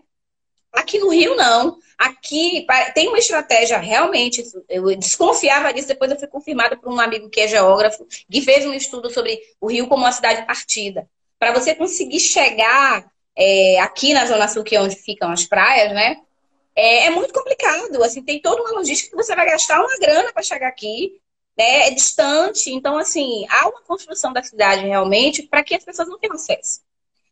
Aqui 0.74 1.00
no 1.00 1.10
Rio, 1.10 1.36
não. 1.36 1.78
Aqui 1.98 2.66
tem 2.94 3.08
uma 3.10 3.18
estratégia, 3.18 3.78
realmente, 3.78 4.44
eu 4.70 4.96
desconfiava 4.98 5.74
disso, 5.74 5.88
depois 5.88 6.12
eu 6.12 6.18
fui 6.18 6.28
confirmada 6.28 6.78
por 6.78 6.92
um 6.92 7.00
amigo 7.00 7.30
que 7.30 7.42
é 7.42 7.48
geógrafo, 7.48 8.06
que 8.30 8.42
fez 8.42 8.66
um 8.66 8.74
estudo 8.74 9.10
sobre 9.10 9.40
o 9.60 9.68
Rio 9.68 9.88
como 9.88 10.04
uma 10.04 10.12
cidade 10.12 10.46
partida. 10.46 11.08
Para 11.38 11.54
você 11.54 11.76
conseguir 11.76 12.20
chegar 12.20 13.11
é, 13.36 13.80
aqui 13.80 14.14
na 14.14 14.26
Zona 14.26 14.48
Sul, 14.48 14.64
que 14.64 14.76
é 14.76 14.82
onde 14.82 14.96
ficam 14.96 15.32
as 15.32 15.46
praias, 15.46 15.94
né? 15.94 16.22
É, 16.76 17.06
é, 17.06 17.10
muito 17.10 17.34
complicado. 17.34 18.02
Assim, 18.04 18.22
tem 18.22 18.42
toda 18.42 18.62
uma 18.62 18.72
logística 18.72 19.10
que 19.10 19.16
você 19.16 19.36
vai 19.36 19.46
gastar 19.46 19.80
uma 19.80 19.98
grana 20.00 20.32
para 20.32 20.44
chegar 20.44 20.68
aqui, 20.68 21.20
né? 21.58 21.88
É 21.88 21.92
distante. 21.92 22.72
Então, 22.72 22.98
assim, 22.98 23.46
há 23.50 23.68
uma 23.68 23.82
construção 23.82 24.34
da 24.34 24.44
cidade 24.44 24.86
realmente 24.86 25.44
para 25.44 25.64
que 25.64 25.76
as 25.76 25.84
pessoas 25.84 26.08
não 26.08 26.20
tenham 26.20 26.36
acesso. 26.36 26.82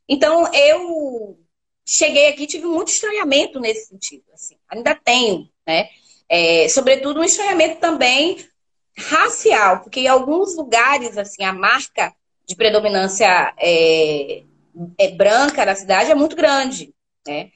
Então, 0.08 0.52
eu 0.54 1.39
cheguei 1.86 2.28
aqui 2.28 2.45
tive 2.45 2.66
muito 2.66 2.89
estranhamento 2.89 3.60
nesse 3.60 3.88
sentido. 3.88 4.24
Assim, 4.34 4.56
ainda 4.70 4.95
tenho, 4.95 5.50
né? 5.66 5.89
É, 6.28 6.70
sobretudo 6.70 7.20
um 7.20 7.24
estranhamento 7.24 7.80
também 7.80 8.47
racial, 8.95 9.82
porque 9.82 10.02
em 10.02 10.08
alguns 10.08 10.56
lugares, 10.56 11.18
assim, 11.18 11.43
a 11.43 11.54
marca 11.54 12.14
de 12.45 12.56
predominância 12.56 13.54
é, 13.58 14.43
é 14.97 15.09
branca 15.11 15.65
da 15.65 15.76
cidade 15.76 16.11
é 16.11 16.15
muito 16.15 16.36
grande, 16.36 16.93
né? 17.28 17.51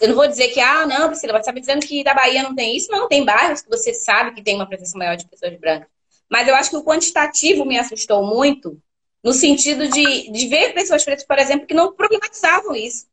Eu 0.00 0.08
não 0.08 0.14
vou 0.16 0.26
dizer 0.26 0.48
que, 0.48 0.60
ah, 0.60 0.84
não, 0.86 1.08
Priscila, 1.08 1.34
você 1.34 1.40
está 1.40 1.52
me 1.52 1.60
dizendo 1.60 1.86
que 1.86 2.02
da 2.02 2.12
Bahia 2.12 2.42
não 2.42 2.54
tem 2.54 2.76
isso. 2.76 2.90
Não, 2.90 3.08
tem 3.08 3.24
bairros 3.24 3.62
que 3.62 3.68
você 3.68 3.94
sabe 3.94 4.34
que 4.34 4.42
tem 4.42 4.56
uma 4.56 4.68
presença 4.68 4.98
maior 4.98 5.16
de 5.16 5.28
pessoas 5.28 5.56
brancas. 5.60 5.88
Mas 6.28 6.48
eu 6.48 6.56
acho 6.56 6.70
que 6.70 6.76
o 6.76 6.84
quantitativo 6.84 7.64
me 7.64 7.78
assustou 7.78 8.26
muito, 8.26 8.80
no 9.22 9.32
sentido 9.32 9.86
de, 9.88 10.30
de 10.30 10.48
ver 10.48 10.74
pessoas 10.74 11.04
pretas, 11.04 11.24
por 11.24 11.38
exemplo, 11.38 11.66
que 11.66 11.74
não 11.74 11.94
problematizavam 11.94 12.74
isso. 12.74 13.06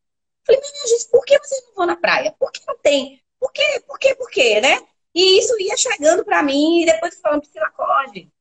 Falei, 0.45 0.61
minha 0.61 0.87
gente, 0.87 1.09
por 1.09 1.23
que 1.23 1.37
vocês 1.39 1.63
não 1.67 1.75
vão 1.75 1.85
na 1.85 1.95
praia? 1.95 2.35
Por 2.39 2.51
que 2.51 2.61
não 2.67 2.77
tem? 2.79 3.21
Por 3.39 3.51
quê? 3.51 3.83
Por 3.87 3.99
quê? 3.99 4.15
Por 4.15 4.29
quê, 4.31 4.61
né? 4.61 4.81
E 5.13 5.37
isso 5.37 5.55
ia 5.59 5.77
chegando 5.77 6.25
para 6.25 6.41
mim 6.41 6.81
e 6.81 6.85
depois 6.85 7.19
falando, 7.21 7.41
Priscila, 7.41 7.67
acorde. 7.67 8.32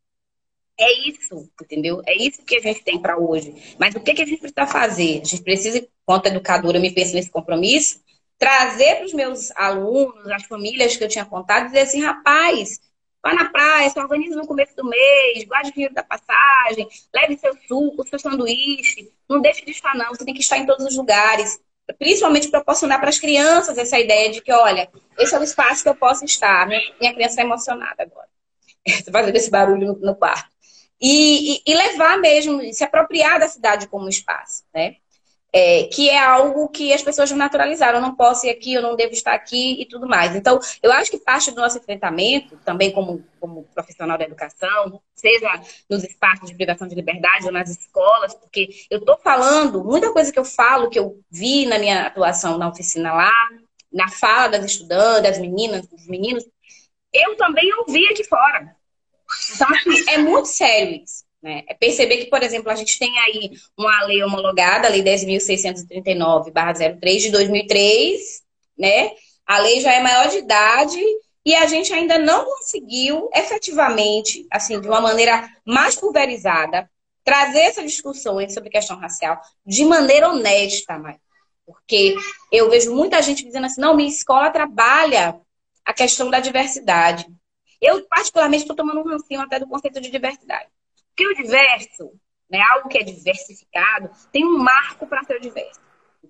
É 0.79 1.09
isso, 1.09 1.49
entendeu? 1.61 2.03
É 2.07 2.17
isso 2.17 2.43
que 2.43 2.57
a 2.57 2.61
gente 2.61 2.83
tem 2.83 3.01
para 3.01 3.19
hoje. 3.19 3.77
Mas 3.79 3.95
o 3.95 4.01
que, 4.01 4.15
que 4.15 4.23
a 4.23 4.27
gente 4.27 4.41
precisa 4.41 4.67
fazer? 4.67 5.21
A 5.21 5.25
gente 5.25 5.43
precisa, 5.43 5.79
enquanto 5.79 6.27
educadora, 6.27 6.81
me 6.81 6.93
penso 6.93 7.15
nesse 7.15 7.31
compromisso, 7.31 8.01
trazer 8.39 8.97
para 8.97 9.07
os 9.07 9.13
meus 9.13 9.51
alunos, 9.53 10.27
as 10.29 10.45
famílias 10.45 10.97
que 10.97 11.05
eu 11.05 11.09
tinha 11.09 11.25
contado, 11.25 11.67
dizer 11.67 11.81
assim, 11.81 12.03
rapaz, 12.03 12.81
vá 13.23 13.33
na 13.33 13.51
praia, 13.51 13.89
se 13.89 14.01
organiza 14.01 14.35
no 14.35 14.47
começo 14.47 14.75
do 14.75 14.85
mês, 14.85 15.45
guarde 15.45 15.71
dinheiro 15.73 15.95
da 15.95 16.03
passagem, 16.03 16.89
leve 17.15 17.39
seu 17.39 17.57
suco, 17.69 18.07
seu 18.09 18.19
sanduíche, 18.19 19.13
não 19.29 19.41
deixe 19.41 19.65
de 19.65 19.71
estar 19.71 19.95
não, 19.95 20.09
você 20.09 20.25
tem 20.25 20.35
que 20.35 20.41
estar 20.41 20.59
em 20.59 20.67
todos 20.67 20.85
os 20.85 20.97
lugares. 20.97 21.61
Principalmente 21.99 22.49
proporcionar 22.49 22.99
para 22.99 23.11
as 23.11 23.19
crianças 23.19 23.77
essa 23.79 23.99
ideia 23.99 24.31
de 24.31 24.41
que, 24.41 24.53
olha, 24.53 24.89
esse 25.19 25.35
é 25.35 25.39
o 25.39 25.43
espaço 25.43 25.83
que 25.83 25.89
eu 25.89 25.95
posso 25.95 26.25
estar. 26.25 26.67
Minha, 26.67 27.15
criança 27.15 27.31
está 27.31 27.43
emocionada 27.43 28.03
agora. 28.03 28.29
Estou 28.87 29.13
fazendo 29.13 29.37
esse 29.37 29.51
barulho 29.51 29.89
no, 29.89 29.99
no 29.99 30.17
quarto. 30.17 30.52
E, 31.03 31.61
e, 31.67 31.75
levar 31.75 32.17
mesmo, 32.19 32.63
se 32.73 32.85
apropriar 32.85 33.41
da 33.41 33.49
cidade 33.49 33.89
como 33.89 34.09
espaço, 34.09 34.63
né? 34.73 34.97
É, 35.55 35.85
que 35.85 36.09
é 36.09 36.19
algo 36.19 36.69
que 36.69 36.95
as 36.95 37.03
pessoas 37.03 37.31
naturalizaram. 37.33 37.99
Eu 37.99 38.03
não 38.03 38.15
posso 38.15 38.47
ir 38.47 38.51
aqui, 38.51 38.73
eu 38.73 38.81
não 38.81 38.97
devo 38.97 39.13
estar 39.13 39.35
aqui 39.35 39.83
e 39.83 39.85
tudo 39.85 40.09
mais. 40.09 40.35
Então, 40.35 40.59
eu 40.83 40.91
acho 40.93 41.11
que 41.11 41.19
parte 41.19 41.51
do 41.51 41.61
nosso 41.61 41.77
enfrentamento, 41.77 42.57
também 42.65 42.91
como, 42.93 43.23
como 43.39 43.65
profissional 43.75 44.17
da 44.17 44.25
educação, 44.25 45.03
seja 45.15 45.61
nos 45.91 46.05
espaços 46.05 46.49
de 46.49 46.55
privação 46.55 46.89
de 46.89 46.95
liberdade 46.95 47.47
ou 47.47 47.53
nas 47.53 47.69
escolas, 47.69 48.33
porque 48.35 48.71
eu 48.89 49.01
estou 49.01 49.19
falando, 49.19 49.85
muita 49.85 50.11
coisa 50.13 50.33
que 50.33 50.39
eu 50.39 50.45
falo, 50.45 50.89
que 50.89 50.99
eu 50.99 51.21
vi 51.31 51.67
na 51.67 51.79
minha 51.79 52.07
atuação 52.07 52.57
na 52.57 52.69
oficina 52.69 53.13
lá, 53.13 53.33
na 53.93 54.09
fala 54.09 54.49
das 54.49 54.65
estudantes, 54.65 55.23
das 55.23 55.39
meninas, 55.39 55.87
dos 55.87 56.07
meninos, 56.07 56.45
eu 57.13 57.37
também 57.37 57.71
ouvi 57.75 58.07
aqui 58.07 58.25
fora. 58.25 58.75
Então, 59.55 59.69
assim, 59.71 60.05
é 60.09 60.19
muito 60.19 60.49
sério 60.49 61.03
isso. 61.03 61.25
Né? 61.43 61.63
É 61.69 61.75
perceber 61.75 62.19
que, 62.19 62.31
por 62.31 62.43
exemplo, 62.43 62.71
a 62.71 62.75
gente 62.75 62.99
tem 62.99 63.19
aí 63.19 63.51
uma 63.77 64.05
lei 64.05 64.23
homologada, 64.23 64.87
a 64.87 64.91
Lei 64.91 65.03
10.639-03 65.03 67.19
de 67.19 67.31
2003, 67.31 68.43
né? 68.79 69.11
A 69.45 69.59
lei 69.59 69.81
já 69.81 69.93
é 69.93 70.01
maior 70.01 70.29
de 70.29 70.39
idade 70.39 71.01
e 71.45 71.55
a 71.55 71.67
gente 71.67 71.93
ainda 71.93 72.19
não 72.19 72.45
conseguiu 72.45 73.29
efetivamente, 73.35 74.47
assim, 74.51 74.81
de 74.81 74.87
uma 74.87 75.01
maneira 75.01 75.49
mais 75.67 75.97
pulverizada, 75.97 76.89
trazer 77.25 77.61
essas 77.61 77.91
discussões 77.91 78.55
sobre 78.55 78.71
questão 78.71 78.97
racial 78.97 79.41
de 79.67 79.85
maneira 79.85 80.29
honesta, 80.29 80.97
mas 80.99 81.17
porque 81.65 82.17
eu 82.51 82.69
vejo 82.71 82.95
muita 82.95 83.23
gente 83.23 83.45
dizendo 83.45 83.67
assim, 83.67 83.81
não, 83.81 83.95
minha 83.95 84.09
escola 84.09 84.51
trabalha 84.51 85.39
a 85.85 85.93
questão 85.93 86.31
da 86.31 86.41
diversidade. 86.41 87.27
Eu, 87.83 88.07
particularmente, 88.07 88.63
estou 88.63 88.77
tomando 88.77 89.01
um 89.01 89.09
rancinho 89.09 89.41
até 89.41 89.59
do 89.59 89.67
conceito 89.67 90.01
de 90.01 90.09
diversidade. 90.09 90.71
Porque 91.09 91.27
o 91.27 91.35
diverso, 91.35 92.13
né, 92.49 92.61
algo 92.71 92.89
que 92.89 92.97
é 92.97 93.03
diversificado, 93.03 94.09
tem 94.31 94.45
um 94.45 94.57
marco 94.57 95.05
para 95.07 95.25
ser 95.25 95.41
diverso. 95.41 95.81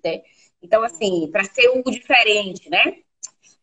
Né? 0.03 0.23
Então, 0.61 0.83
assim, 0.83 1.29
para 1.31 1.43
ser 1.43 1.69
o 1.69 1.83
diferente, 1.83 2.69
né? 2.69 2.97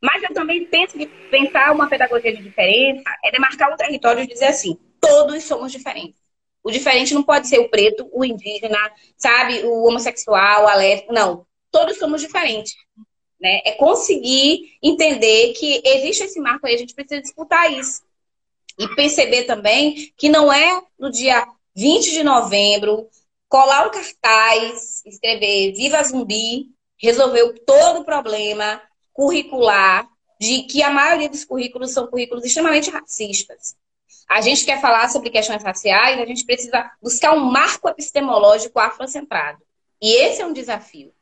Mas 0.00 0.22
eu 0.22 0.32
também 0.32 0.64
penso 0.66 0.96
que 0.96 1.06
pensar 1.30 1.72
uma 1.72 1.88
pedagogia 1.88 2.34
de 2.34 2.42
diferença 2.42 3.02
é 3.24 3.32
demarcar 3.32 3.72
um 3.72 3.76
território 3.76 4.22
e 4.22 4.26
dizer 4.26 4.46
assim, 4.46 4.78
todos 5.00 5.42
somos 5.44 5.72
diferentes. 5.72 6.20
O 6.62 6.70
diferente 6.70 7.12
não 7.12 7.22
pode 7.22 7.48
ser 7.48 7.58
o 7.58 7.68
preto, 7.68 8.08
o 8.12 8.24
indígena, 8.24 8.78
sabe, 9.16 9.62
o 9.64 9.84
homossexual, 9.86 10.68
a 10.68 10.74
lésbica, 10.74 11.12
não. 11.12 11.46
Todos 11.70 11.98
somos 11.98 12.20
diferentes. 12.20 12.74
Né? 13.40 13.60
É 13.64 13.72
conseguir 13.72 14.76
entender 14.82 15.54
que 15.54 15.82
existe 15.84 16.24
esse 16.24 16.40
marco 16.40 16.66
aí, 16.66 16.74
a 16.74 16.78
gente 16.78 16.94
precisa 16.94 17.20
disputar 17.20 17.72
isso. 17.72 18.02
E 18.78 18.88
perceber 18.94 19.44
também 19.44 20.12
que 20.16 20.28
não 20.28 20.52
é 20.52 20.82
no 20.98 21.10
dia 21.10 21.46
20 21.74 22.12
de 22.12 22.22
novembro 22.22 23.08
colar 23.48 23.86
um 23.86 23.90
cartaz, 23.90 25.02
escrever 25.04 25.72
Viva 25.72 26.02
Zumbi, 26.04 26.68
resolveu 26.96 27.58
todo 27.64 28.00
o 28.00 28.04
problema 28.04 28.80
curricular 29.12 30.08
de 30.38 30.62
que 30.62 30.82
a 30.82 30.90
maioria 30.90 31.28
dos 31.28 31.44
currículos 31.44 31.90
são 31.92 32.06
currículos 32.06 32.44
extremamente 32.44 32.90
racistas. 32.90 33.76
A 34.28 34.40
gente 34.40 34.64
quer 34.64 34.80
falar 34.80 35.08
sobre 35.10 35.28
questões 35.28 35.62
raciais, 35.62 36.20
a 36.20 36.24
gente 36.24 36.44
precisa 36.44 36.90
buscar 37.02 37.34
um 37.34 37.40
marco 37.40 37.88
epistemológico 37.88 38.78
afrocentrado. 38.78 39.58
E 40.00 40.14
esse 40.14 40.40
é 40.40 40.46
um 40.46 40.52
desafio. 40.52 41.12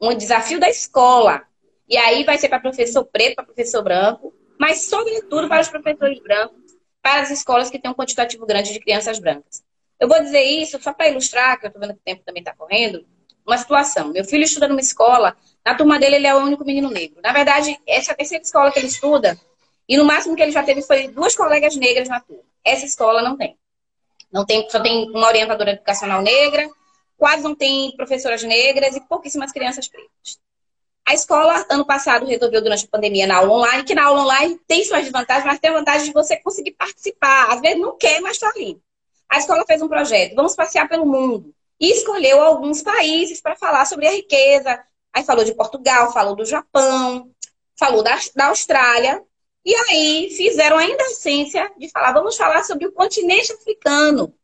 Um 0.00 0.14
desafio 0.14 0.60
da 0.60 0.68
escola. 0.68 1.42
E 1.88 1.96
aí 1.96 2.24
vai 2.24 2.38
ser 2.38 2.48
para 2.48 2.60
professor 2.60 3.04
preto, 3.04 3.36
para 3.36 3.44
professor 3.44 3.82
branco, 3.82 4.34
mas 4.58 4.86
sobretudo 4.86 5.48
para 5.48 5.60
os 5.60 5.68
professores 5.68 6.20
brancos 6.20 6.66
para 7.06 7.22
as 7.22 7.30
escolas 7.30 7.70
que 7.70 7.78
têm 7.78 7.88
um 7.88 7.94
quantitativo 7.94 8.44
grande 8.44 8.72
de 8.72 8.80
crianças 8.80 9.20
brancas. 9.20 9.62
Eu 10.00 10.08
vou 10.08 10.20
dizer 10.20 10.42
isso 10.42 10.76
só 10.82 10.92
para 10.92 11.08
ilustrar, 11.08 11.56
que 11.56 11.66
eu 11.66 11.68
estou 11.68 11.80
vendo 11.80 11.94
que 11.94 12.00
o 12.00 12.04
tempo 12.04 12.22
também 12.24 12.40
está 12.40 12.52
correndo, 12.52 13.06
uma 13.46 13.56
situação. 13.56 14.08
Meu 14.08 14.24
filho 14.24 14.42
estuda 14.42 14.66
numa 14.66 14.80
escola, 14.80 15.36
na 15.64 15.76
turma 15.76 16.00
dele 16.00 16.16
ele 16.16 16.26
é 16.26 16.34
o 16.34 16.38
único 16.38 16.64
menino 16.64 16.90
negro. 16.90 17.20
Na 17.22 17.32
verdade, 17.32 17.78
essa 17.86 18.10
é 18.10 18.12
a 18.12 18.16
terceira 18.16 18.42
escola 18.42 18.72
que 18.72 18.80
ele 18.80 18.88
estuda, 18.88 19.38
e 19.88 19.96
no 19.96 20.04
máximo 20.04 20.34
que 20.34 20.42
ele 20.42 20.50
já 20.50 20.64
teve 20.64 20.82
foi 20.82 21.06
duas 21.06 21.36
colegas 21.36 21.76
negras 21.76 22.08
na 22.08 22.18
turma. 22.18 22.42
Essa 22.64 22.84
escola 22.84 23.22
não 23.22 23.36
tem. 23.36 23.56
Não 24.32 24.44
tem, 24.44 24.68
só 24.68 24.80
tem 24.80 25.08
uma 25.10 25.28
orientadora 25.28 25.70
educacional 25.70 26.20
negra, 26.22 26.68
quase 27.16 27.42
não 27.42 27.54
tem 27.54 27.94
professoras 27.96 28.42
negras 28.42 28.94
e 28.96 29.00
pouquíssimas 29.00 29.52
crianças 29.52 29.88
pretas. 29.88 30.38
A 31.06 31.14
escola, 31.14 31.64
ano 31.70 31.86
passado, 31.86 32.26
resolveu 32.26 32.60
durante 32.60 32.84
a 32.84 32.88
pandemia 32.88 33.28
na 33.28 33.36
aula 33.36 33.52
online, 33.52 33.84
que 33.84 33.94
na 33.94 34.06
aula 34.06 34.22
online 34.22 34.60
tem 34.66 34.84
suas 34.84 35.02
desvantagens, 35.02 35.46
mas 35.46 35.60
tem 35.60 35.70
a 35.70 35.74
vantagem 35.74 36.08
de 36.08 36.12
você 36.12 36.36
conseguir 36.36 36.72
participar. 36.72 37.52
Às 37.52 37.60
vezes 37.60 37.80
não 37.80 37.96
quer, 37.96 38.20
mas 38.20 38.32
está 38.32 38.48
ali. 38.48 38.80
A 39.28 39.38
escola 39.38 39.64
fez 39.64 39.80
um 39.80 39.88
projeto, 39.88 40.34
vamos 40.34 40.56
passear 40.56 40.88
pelo 40.88 41.06
mundo. 41.06 41.54
E 41.78 41.92
escolheu 41.92 42.42
alguns 42.42 42.82
países 42.82 43.40
para 43.40 43.54
falar 43.54 43.84
sobre 43.84 44.08
a 44.08 44.12
riqueza. 44.12 44.82
Aí 45.12 45.22
falou 45.24 45.44
de 45.44 45.54
Portugal, 45.54 46.12
falou 46.12 46.34
do 46.34 46.44
Japão, 46.44 47.30
falou 47.78 48.02
da, 48.02 48.18
da 48.34 48.46
Austrália. 48.48 49.22
E 49.64 49.74
aí 49.74 50.30
fizeram 50.36 50.76
a 50.76 50.86
essência 50.86 51.70
de 51.78 51.88
falar, 51.88 52.12
vamos 52.12 52.36
falar 52.36 52.64
sobre 52.64 52.86
o 52.86 52.92
continente 52.92 53.52
africano. 53.52 54.34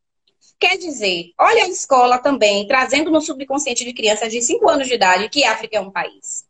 Quer 0.59 0.77
dizer, 0.77 1.33
olha 1.39 1.65
a 1.65 1.69
escola 1.69 2.19
também, 2.19 2.67
trazendo 2.67 3.11
no 3.11 3.21
subconsciente 3.21 3.85
de 3.85 3.93
crianças 3.93 4.33
de 4.33 4.41
5 4.41 4.69
anos 4.69 4.87
de 4.87 4.95
idade 4.95 5.29
que 5.29 5.45
a 5.45 5.53
África 5.53 5.77
é 5.77 5.81
um 5.81 5.91
país. 5.91 6.47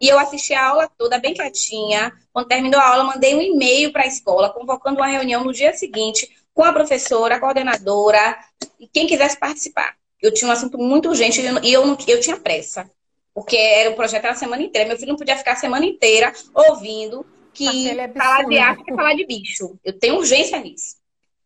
E 0.00 0.08
eu 0.08 0.18
assisti 0.18 0.52
a 0.54 0.66
aula 0.66 0.90
toda 0.98 1.18
bem 1.18 1.34
quietinha. 1.34 2.12
Quando 2.32 2.48
terminou 2.48 2.80
a 2.80 2.88
aula, 2.88 3.04
mandei 3.04 3.34
um 3.34 3.40
e-mail 3.40 3.92
para 3.92 4.02
a 4.02 4.06
escola, 4.06 4.50
convocando 4.50 4.98
uma 4.98 5.06
reunião 5.06 5.44
no 5.44 5.52
dia 5.52 5.72
seguinte 5.72 6.28
com 6.52 6.64
a 6.64 6.72
professora, 6.72 7.36
a 7.36 7.40
coordenadora 7.40 8.38
e 8.78 8.86
quem 8.86 9.06
quisesse 9.06 9.38
participar. 9.38 9.96
eu 10.20 10.32
tinha 10.32 10.48
um 10.48 10.52
assunto 10.52 10.78
muito 10.78 11.08
urgente 11.08 11.40
e 11.40 11.72
eu, 11.72 11.86
não, 11.86 11.96
eu 12.06 12.20
tinha 12.20 12.36
pressa. 12.36 12.90
Porque 13.32 13.56
era 13.56 13.90
o 13.90 13.94
projeto 13.94 14.26
a 14.26 14.34
semana 14.34 14.62
inteira. 14.62 14.88
Meu 14.88 14.96
filho 14.96 15.10
não 15.10 15.18
podia 15.18 15.36
ficar 15.36 15.52
a 15.52 15.56
semana 15.56 15.84
inteira 15.84 16.32
ouvindo 16.54 17.26
que 17.52 17.88
é 17.88 18.08
falar 18.08 18.44
de 18.44 18.58
África 18.58 18.92
é 18.92 18.96
falar 18.96 19.14
de 19.14 19.26
bicho. 19.26 19.78
Eu 19.84 19.98
tenho 19.98 20.16
urgência 20.16 20.58
nisso. 20.60 20.96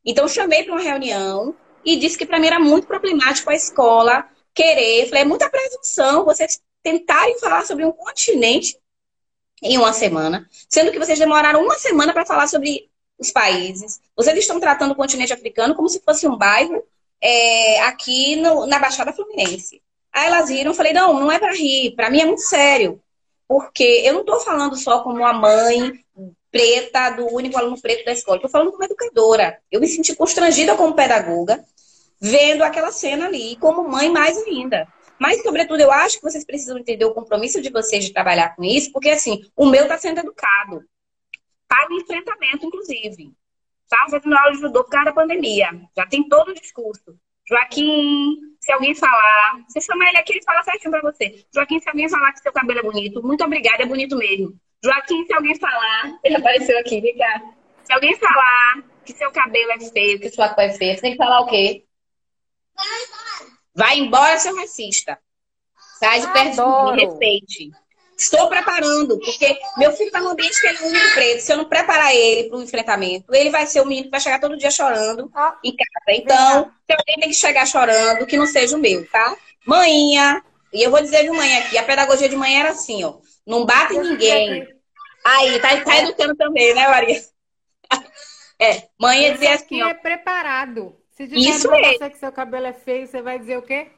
Então, 0.04 0.26
chamei 0.26 0.64
para 0.64 0.72
uma 0.72 0.82
reunião 0.82 1.54
e 1.84 1.96
disse 1.96 2.18
que 2.18 2.26
para 2.26 2.38
mim 2.38 2.46
era 2.46 2.58
muito 2.58 2.86
problemático 2.86 3.50
a 3.50 3.54
escola 3.54 4.28
querer. 4.54 5.08
Falei, 5.08 5.22
é 5.22 5.26
muita 5.26 5.48
presunção 5.48 6.24
vocês 6.24 6.60
tentarem 6.82 7.38
falar 7.38 7.64
sobre 7.64 7.84
um 7.84 7.92
continente 7.92 8.78
em 9.62 9.76
uma 9.76 9.92
semana, 9.92 10.48
sendo 10.68 10.92
que 10.92 10.98
vocês 10.98 11.18
demoraram 11.18 11.62
uma 11.62 11.78
semana 11.78 12.12
para 12.12 12.26
falar 12.26 12.46
sobre 12.46 12.88
os 13.18 13.30
países. 13.30 14.00
Vocês 14.16 14.38
estão 14.38 14.60
tratando 14.60 14.92
o 14.92 14.96
continente 14.96 15.32
africano 15.32 15.74
como 15.74 15.88
se 15.88 16.00
fosse 16.00 16.26
um 16.26 16.36
bairro 16.36 16.82
é, 17.20 17.80
aqui 17.82 18.36
no, 18.36 18.66
na 18.66 18.78
Baixada 18.78 19.12
Fluminense. 19.12 19.82
Aí 20.12 20.26
elas 20.26 20.48
riram, 20.48 20.74
falei, 20.74 20.92
não, 20.92 21.20
não 21.20 21.32
é 21.32 21.38
para 21.38 21.52
rir, 21.52 21.94
para 21.96 22.10
mim 22.10 22.20
é 22.20 22.26
muito 22.26 22.42
sério. 22.42 23.00
Porque 23.46 24.02
eu 24.04 24.12
não 24.12 24.20
estou 24.20 24.40
falando 24.40 24.76
só 24.76 25.02
como 25.02 25.24
a 25.24 25.32
mãe 25.32 26.04
preta 26.50 27.10
do 27.10 27.32
único 27.34 27.58
aluno 27.58 27.80
preto 27.80 28.04
da 28.04 28.12
escola, 28.12 28.38
estou 28.38 28.50
falando 28.50 28.70
como 28.70 28.84
educadora. 28.84 29.58
Eu 29.70 29.80
me 29.80 29.86
senti 29.86 30.14
constrangida 30.14 30.74
como 30.74 30.94
pedagoga, 30.94 31.64
vendo 32.20 32.62
aquela 32.62 32.90
cena 32.90 33.26
ali, 33.26 33.56
como 33.56 33.88
mãe 33.88 34.10
mais 34.10 34.36
ainda. 34.38 34.88
Mas, 35.18 35.42
sobretudo, 35.42 35.80
eu 35.80 35.90
acho 35.90 36.16
que 36.18 36.22
vocês 36.22 36.44
precisam 36.44 36.78
entender 36.78 37.04
o 37.04 37.12
compromisso 37.12 37.60
de 37.60 37.70
vocês 37.70 38.04
de 38.04 38.12
trabalhar 38.12 38.54
com 38.54 38.62
isso, 38.62 38.92
porque, 38.92 39.10
assim, 39.10 39.44
o 39.56 39.66
meu 39.66 39.82
está 39.82 39.98
sendo 39.98 40.20
educado. 40.20 40.84
Para 41.66 41.90
o 41.90 42.00
enfrentamento, 42.00 42.64
inclusive. 42.64 43.32
Tá? 43.88 44.06
Fazendo 44.10 44.36
aula 44.36 44.52
de 44.52 44.60
judô 44.60 44.84
por 44.84 44.90
causa 44.90 45.06
da 45.06 45.12
pandemia. 45.12 45.68
Já 45.96 46.06
tem 46.06 46.28
todo 46.28 46.50
o 46.50 46.54
discurso. 46.54 47.18
Joaquim, 47.48 48.36
se 48.60 48.70
alguém 48.70 48.94
falar, 48.94 49.64
você 49.66 49.80
chama 49.80 50.06
ele 50.08 50.18
aqui, 50.18 50.34
ele 50.34 50.42
fala 50.42 50.62
certinho 50.62 50.90
para 50.90 51.00
você. 51.00 51.44
Joaquim, 51.52 51.80
se 51.80 51.88
alguém 51.88 52.08
falar 52.08 52.32
que 52.32 52.40
seu 52.40 52.52
cabelo 52.52 52.80
é 52.80 52.82
bonito, 52.82 53.22
muito 53.22 53.42
obrigada, 53.42 53.82
é 53.82 53.86
bonito 53.86 54.16
mesmo. 54.16 54.54
Joaquim, 54.84 55.24
se 55.26 55.32
alguém 55.32 55.58
falar, 55.58 56.18
ele 56.22 56.36
apareceu 56.36 56.78
aqui, 56.78 57.00
vem 57.00 57.16
cá. 57.16 57.42
Se 57.84 57.92
alguém 57.92 58.16
falar 58.16 58.84
que 59.04 59.12
seu 59.12 59.30
cabelo 59.32 59.72
é 59.72 59.80
feio, 59.80 60.20
que 60.20 60.30
sua 60.30 60.50
cor 60.50 60.64
é 60.64 60.72
feia, 60.72 60.94
você 60.94 61.00
tem 61.00 61.12
que 61.12 61.16
falar 61.16 61.40
o 61.40 61.46
quê? 61.46 61.84
Vai 63.74 63.98
embora, 63.98 64.38
seu 64.38 64.54
racista. 64.56 65.18
Sai 65.98 66.20
de 66.20 66.32
perto 66.32 66.56
de 66.56 66.96
mim, 66.96 67.06
respeite. 67.06 67.70
Estou 68.16 68.48
preparando, 68.48 69.18
porque 69.20 69.58
meu 69.76 69.92
filho 69.92 70.08
está 70.08 70.20
no 70.20 70.30
ambiente 70.30 70.60
que 70.60 70.66
ele 70.66 70.78
é 70.78 70.82
o 70.82 70.88
único 70.88 71.14
preto. 71.14 71.40
Se 71.40 71.52
eu 71.52 71.56
não 71.56 71.64
preparar 71.64 72.14
ele 72.14 72.48
para 72.48 72.58
o 72.58 72.62
enfrentamento, 72.62 73.32
ele 73.32 73.50
vai 73.50 73.64
ser 73.66 73.80
o 73.80 73.86
menino 73.86 74.06
que 74.06 74.10
vai 74.10 74.20
chegar 74.20 74.40
todo 74.40 74.56
dia 74.56 74.70
chorando 74.70 75.30
ah, 75.34 75.56
em 75.62 75.74
casa. 75.76 76.18
Então, 76.20 76.72
se 76.84 76.96
alguém 76.96 77.16
tem 77.20 77.28
que 77.28 77.34
chegar 77.34 77.66
chorando, 77.66 78.26
que 78.26 78.36
não 78.36 78.46
seja 78.46 78.76
o 78.76 78.80
meu, 78.80 79.08
tá? 79.08 79.36
Manhã, 79.64 80.42
e 80.72 80.82
eu 80.82 80.90
vou 80.90 81.00
dizer 81.00 81.22
de 81.22 81.30
manhã 81.30 81.60
aqui, 81.60 81.78
a 81.78 81.84
pedagogia 81.84 82.28
de 82.28 82.36
manhã 82.36 82.60
era 82.60 82.70
assim, 82.70 83.04
ó. 83.04 83.18
Não 83.48 83.64
bate 83.64 83.98
ninguém. 83.98 84.68
Aí, 85.24 85.58
tá, 85.58 85.82
tá 85.82 85.96
educando 85.98 86.36
também, 86.36 86.74
né, 86.74 86.86
Maria? 86.86 87.20
É, 88.60 88.88
mãe 88.98 89.32
dizia 89.34 89.54
assim, 89.54 89.80
ó. 89.80 89.86
é 89.86 89.94
preparado. 89.94 90.96
Se 91.10 91.28
disser 91.28 91.54
Isso 91.54 91.68
pra 91.68 91.78
é. 91.78 91.92
você 91.92 92.10
que 92.10 92.18
seu 92.18 92.32
cabelo 92.32 92.66
é 92.66 92.72
feio, 92.72 93.06
você 93.06 93.22
vai 93.22 93.38
dizer 93.38 93.56
o 93.56 93.62
quê? 93.62 93.92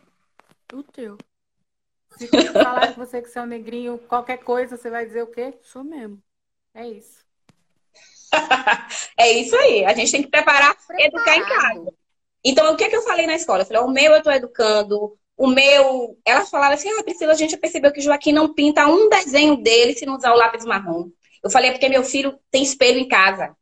O 0.74 0.82
teu. 0.82 1.16
Se 2.18 2.28
falar 2.52 2.92
que 2.92 2.98
você 2.98 3.22
que 3.22 3.30
seu 3.30 3.46
negrinho, 3.46 3.96
qualquer 4.00 4.36
coisa, 4.36 4.76
você 4.76 4.90
vai 4.90 5.06
dizer 5.06 5.22
o 5.22 5.28
quê? 5.28 5.54
Sou 5.62 5.82
mesmo. 5.82 6.22
É 6.74 6.86
isso. 6.86 7.24
é 9.16 9.32
isso 9.32 9.56
aí. 9.56 9.86
A 9.86 9.94
gente 9.94 10.12
tem 10.12 10.22
que 10.24 10.28
preparar, 10.28 10.76
Preparado. 10.76 11.06
educar 11.06 11.36
em 11.38 11.44
casa. 11.44 11.94
Então, 12.44 12.74
o 12.74 12.76
que, 12.76 12.84
é 12.84 12.90
que 12.90 12.96
eu 12.96 13.02
falei 13.02 13.26
na 13.26 13.36
escola? 13.36 13.62
Eu 13.62 13.66
falei, 13.66 13.82
o 13.82 13.88
meu 13.88 14.12
eu 14.12 14.22
tô 14.22 14.30
educando, 14.30 15.18
o 15.40 15.46
meu. 15.46 16.18
Elas 16.22 16.50
falaram 16.50 16.74
assim: 16.74 16.90
ah, 16.90 17.02
Priscila, 17.02 17.32
a 17.32 17.36
gente 17.36 17.56
percebeu 17.56 17.90
que 17.90 18.02
Joaquim 18.02 18.30
não 18.30 18.52
pinta 18.52 18.86
um 18.86 19.08
desenho 19.08 19.56
dele 19.56 19.94
se 19.94 20.04
não 20.04 20.16
usar 20.16 20.34
o 20.34 20.36
lápis 20.36 20.66
marrom. 20.66 21.08
Eu 21.42 21.50
falei, 21.50 21.70
é 21.70 21.72
porque 21.72 21.88
meu 21.88 22.04
filho 22.04 22.38
tem 22.50 22.62
espelho 22.62 22.98
em 22.98 23.08
casa. 23.08 23.56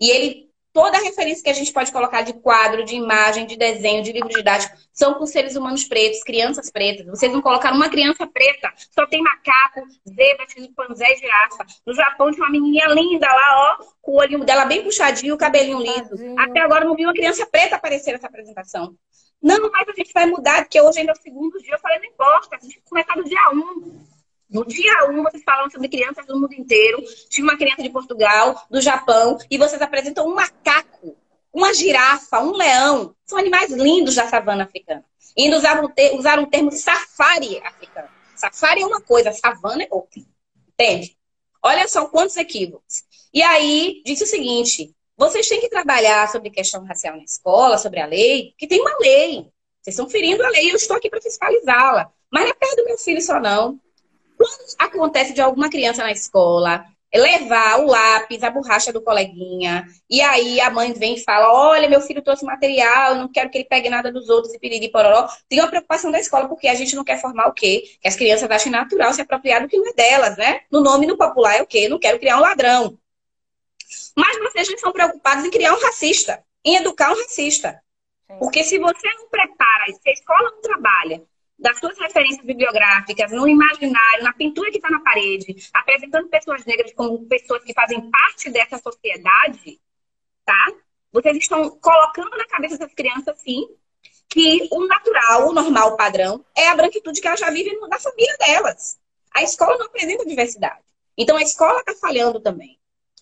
E 0.00 0.08
ele 0.08 0.48
toda 0.72 0.96
a 0.96 1.00
referência 1.00 1.42
que 1.42 1.50
a 1.50 1.54
gente 1.54 1.72
pode 1.72 1.90
colocar 1.90 2.22
de 2.22 2.34
quadro, 2.34 2.84
de 2.84 2.94
imagem, 2.94 3.46
de 3.46 3.56
desenho, 3.56 4.00
de 4.00 4.12
livro 4.12 4.28
didático, 4.28 4.76
são 4.92 5.14
com 5.14 5.26
seres 5.26 5.56
humanos 5.56 5.82
pretos, 5.82 6.22
crianças 6.22 6.70
pretas. 6.70 7.04
Vocês 7.06 7.32
não 7.32 7.42
colocaram 7.42 7.76
uma 7.76 7.88
criança 7.88 8.24
preta, 8.28 8.72
só 8.94 9.04
tem 9.04 9.20
macaco, 9.20 9.84
zebra, 10.08 10.46
chimpanzé 10.48 11.16
girafa. 11.16 11.66
No 11.84 11.92
Japão 11.94 12.30
tinha 12.30 12.44
uma 12.44 12.52
menininha 12.52 12.86
linda 12.90 13.26
lá, 13.26 13.76
ó, 13.80 13.84
com 14.00 14.12
o 14.12 14.20
olhinho 14.20 14.44
dela 14.44 14.66
bem 14.66 14.84
puxadinho, 14.84 15.34
o 15.34 15.38
cabelinho 15.38 15.80
liso. 15.80 16.14
Até 16.38 16.60
agora 16.60 16.84
não 16.84 16.94
vi 16.94 17.04
uma 17.04 17.14
criança 17.14 17.44
preta 17.44 17.74
aparecer 17.74 18.12
nessa 18.12 18.28
apresentação. 18.28 18.94
Não, 19.40 19.70
mas 19.70 19.88
a 19.88 19.92
gente 19.92 20.12
vai 20.12 20.26
mudar, 20.26 20.62
porque 20.62 20.80
hoje 20.80 21.00
ainda 21.00 21.12
é 21.12 21.14
o 21.14 21.22
segundo 21.22 21.58
dia. 21.60 21.74
Eu 21.74 21.78
falei, 21.78 21.98
não 21.98 22.06
importa, 22.06 22.56
a 22.56 22.58
gente 22.58 22.74
vai 22.74 23.04
começar 23.04 23.16
no 23.16 23.24
dia 23.24 23.50
1. 23.52 23.56
Um. 23.56 24.06
No 24.50 24.64
dia 24.64 25.10
1, 25.10 25.18
um, 25.18 25.22
vocês 25.22 25.42
falam 25.44 25.70
sobre 25.70 25.88
crianças 25.88 26.26
do 26.26 26.40
mundo 26.40 26.54
inteiro. 26.54 27.02
Tive 27.28 27.42
uma 27.42 27.56
criança 27.56 27.82
de 27.82 27.90
Portugal, 27.90 28.66
do 28.70 28.80
Japão, 28.80 29.38
e 29.50 29.58
vocês 29.58 29.80
apresentam 29.80 30.26
um 30.26 30.34
macaco, 30.34 31.16
uma 31.52 31.72
girafa, 31.74 32.40
um 32.40 32.52
leão. 32.52 33.14
São 33.24 33.38
animais 33.38 33.70
lindos 33.70 34.14
da 34.14 34.26
savana 34.26 34.64
africana. 34.64 35.04
E 35.36 35.44
ainda 35.44 35.58
usaram, 35.58 35.92
usaram 36.14 36.42
o 36.44 36.46
termo 36.46 36.72
safari 36.72 37.58
africano. 37.58 38.08
Safari 38.34 38.82
é 38.82 38.86
uma 38.86 39.00
coisa, 39.00 39.32
savana 39.32 39.82
é 39.82 39.88
outra. 39.90 40.20
Entende? 40.72 41.16
Olha 41.62 41.86
só 41.86 42.06
quantos 42.06 42.36
equívocos. 42.36 43.04
E 43.32 43.42
aí, 43.42 44.02
disse 44.04 44.24
o 44.24 44.26
seguinte: 44.26 44.94
vocês 45.18 45.48
têm 45.48 45.60
que 45.60 45.68
trabalhar 45.68 46.28
sobre 46.28 46.48
questão 46.48 46.84
racial 46.84 47.16
na 47.16 47.24
escola, 47.24 47.76
sobre 47.76 48.00
a 48.00 48.06
lei, 48.06 48.54
que 48.56 48.68
tem 48.68 48.80
uma 48.80 48.96
lei. 49.00 49.48
Vocês 49.82 49.94
estão 49.94 50.08
ferindo 50.08 50.44
a 50.44 50.48
lei, 50.48 50.70
eu 50.70 50.76
estou 50.76 50.96
aqui 50.96 51.10
para 51.10 51.20
fiscalizá-la. 51.20 52.10
Mas 52.32 52.44
não 52.44 52.50
é 52.50 52.54
perto 52.54 52.76
do 52.76 52.84
meu 52.84 52.96
filho 52.96 53.20
só, 53.20 53.40
não. 53.40 53.80
Quando 54.36 54.52
acontece 54.78 55.32
de 55.32 55.40
alguma 55.40 55.68
criança 55.68 56.04
na 56.04 56.12
escola 56.12 56.84
levar 57.12 57.80
o 57.80 57.86
lápis, 57.86 58.42
a 58.42 58.50
borracha 58.50 58.92
do 58.92 59.00
coleguinha, 59.00 59.86
e 60.10 60.20
aí 60.20 60.60
a 60.60 60.70
mãe 60.70 60.92
vem 60.92 61.14
e 61.14 61.24
fala: 61.24 61.52
Olha, 61.52 61.88
meu 61.88 62.00
filho 62.00 62.22
trouxe 62.22 62.44
material, 62.44 63.14
não 63.16 63.32
quero 63.32 63.50
que 63.50 63.58
ele 63.58 63.64
pegue 63.64 63.88
nada 63.88 64.12
dos 64.12 64.28
outros 64.28 64.54
e 64.54 64.58
piriri 64.58 64.88
pororó. 64.88 65.26
Tem 65.48 65.58
uma 65.58 65.68
preocupação 65.68 66.12
da 66.12 66.20
escola, 66.20 66.46
porque 66.46 66.68
a 66.68 66.74
gente 66.74 66.94
não 66.94 67.02
quer 67.02 67.20
formar 67.20 67.48
o 67.48 67.54
quê? 67.54 67.82
Que 68.00 68.08
as 68.08 68.14
crianças 68.14 68.48
achem 68.50 68.70
natural 68.70 69.12
se 69.12 69.22
apropriar 69.22 69.62
do 69.62 69.68
que 69.68 69.78
não 69.78 69.88
é 69.88 69.92
delas, 69.94 70.36
né? 70.36 70.60
No 70.70 70.80
nome 70.80 71.06
no 71.06 71.16
popular 71.16 71.56
é 71.56 71.62
o 71.62 71.66
quê? 71.66 71.88
Não 71.88 71.98
quero 71.98 72.18
criar 72.18 72.36
um 72.36 72.42
ladrão. 72.42 72.98
Mas 74.18 74.36
vocês 74.40 74.68
estão 74.68 74.90
preocupados 74.90 75.44
em 75.44 75.50
criar 75.50 75.72
um 75.74 75.80
racista, 75.80 76.44
em 76.64 76.74
educar 76.74 77.12
um 77.12 77.14
racista. 77.14 77.80
Porque 78.40 78.64
se 78.64 78.76
você 78.76 79.14
não 79.14 79.28
prepara, 79.28 79.86
se 79.92 80.08
a 80.08 80.12
escola 80.12 80.50
não 80.50 80.60
trabalha 80.60 81.22
das 81.56 81.78
suas 81.78 81.96
referências 81.96 82.44
bibliográficas, 82.44 83.30
no 83.30 83.46
imaginário, 83.46 84.24
na 84.24 84.32
pintura 84.32 84.72
que 84.72 84.78
está 84.78 84.90
na 84.90 84.98
parede, 85.02 85.54
apresentando 85.72 86.28
pessoas 86.28 86.64
negras 86.64 86.92
como 86.94 87.26
pessoas 87.26 87.62
que 87.62 87.72
fazem 87.72 88.10
parte 88.10 88.50
dessa 88.50 88.78
sociedade, 88.78 89.80
tá? 90.44 90.72
Vocês 91.12 91.36
estão 91.36 91.70
colocando 91.78 92.36
na 92.36 92.46
cabeça 92.48 92.76
das 92.76 92.92
crianças, 92.92 93.40
sim, 93.40 93.68
que 94.28 94.68
o 94.72 94.84
natural, 94.88 95.48
o 95.48 95.52
normal, 95.52 95.92
o 95.92 95.96
padrão, 95.96 96.44
é 96.56 96.68
a 96.68 96.74
branquitude 96.74 97.20
que 97.20 97.28
elas 97.28 97.38
já 97.38 97.50
vivem 97.50 97.78
na 97.88 98.00
família 98.00 98.36
delas. 98.36 98.98
A 99.32 99.44
escola 99.44 99.78
não 99.78 99.86
apresenta 99.86 100.26
diversidade. 100.26 100.82
Então 101.16 101.36
a 101.36 101.42
escola 101.42 101.78
está 101.78 101.94
falhando 101.94 102.40
também. 102.40 102.78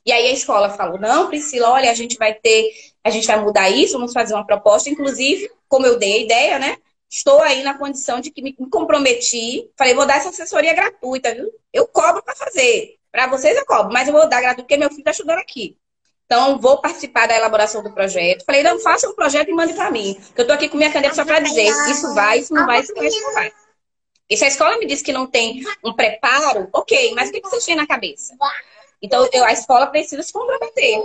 E 0.06 0.12
aí 0.12 0.28
a 0.28 0.32
escola 0.32 0.70
falou: 0.70 0.98
não, 0.98 1.28
Priscila, 1.28 1.70
olha, 1.70 1.90
a 1.90 1.94
gente 1.94 2.16
vai 2.16 2.32
ter, 2.32 2.70
a 3.04 3.10
gente 3.10 3.26
vai 3.26 3.40
mudar 3.42 3.68
isso, 3.68 3.94
vamos 3.94 4.12
fazer 4.12 4.34
uma 4.34 4.46
proposta, 4.46 4.88
inclusive, 4.88 5.50
como 5.68 5.84
eu 5.84 5.98
dei 5.98 6.12
a 6.14 6.22
ideia, 6.22 6.58
né? 6.58 6.76
estou 7.10 7.40
aí 7.40 7.62
na 7.62 7.78
condição 7.78 8.20
de 8.20 8.30
que 8.30 8.42
me 8.42 8.54
comprometi. 8.70 9.70
Falei, 9.76 9.94
vou 9.94 10.06
dar 10.06 10.16
essa 10.16 10.28
assessoria 10.28 10.74
gratuita, 10.74 11.34
viu? 11.34 11.50
Eu 11.72 11.86
cobro 11.86 12.22
para 12.22 12.34
fazer. 12.34 12.96
Para 13.10 13.26
vocês 13.28 13.56
eu 13.56 13.64
cobro, 13.64 13.92
mas 13.92 14.08
eu 14.08 14.14
vou 14.14 14.28
dar 14.28 14.40
gratuito 14.40 14.64
porque 14.64 14.76
meu 14.76 14.88
filho 14.88 15.00
está 15.00 15.12
estudando 15.12 15.38
aqui. 15.38 15.78
Então, 16.26 16.58
vou 16.58 16.80
participar 16.80 17.28
da 17.28 17.36
elaboração 17.36 17.82
do 17.82 17.92
projeto. 17.92 18.44
Falei, 18.44 18.62
não, 18.62 18.80
faça 18.80 19.08
um 19.08 19.14
projeto 19.14 19.48
e 19.48 19.54
mande 19.54 19.74
para 19.74 19.92
mim. 19.92 20.20
Eu 20.36 20.42
estou 20.42 20.54
aqui 20.54 20.68
com 20.68 20.76
minha 20.76 20.92
caneta 20.92 21.14
só 21.14 21.24
para 21.24 21.38
dizer, 21.38 21.64
isso 21.64 22.12
vai, 22.14 22.40
isso 22.40 22.52
não 22.52 22.66
vai, 22.66 22.80
isso 22.80 22.92
vai, 22.94 23.06
isso 23.06 23.22
não 23.22 23.32
vai. 23.34 23.52
E 24.28 24.36
se 24.36 24.44
a 24.44 24.48
escola 24.48 24.76
me 24.76 24.86
diz 24.86 25.02
que 25.02 25.12
não 25.12 25.28
tem 25.28 25.62
um 25.84 25.92
preparo, 25.92 26.68
ok, 26.72 27.14
mas 27.14 27.28
o 27.28 27.32
que 27.32 27.40
vocês 27.40 27.64
têm 27.64 27.76
na 27.76 27.86
cabeça? 27.86 28.34
Então, 29.02 29.28
eu, 29.32 29.44
a 29.44 29.52
escola 29.52 29.86
precisa 29.86 30.22
se 30.22 30.32
comprometer 30.32 31.00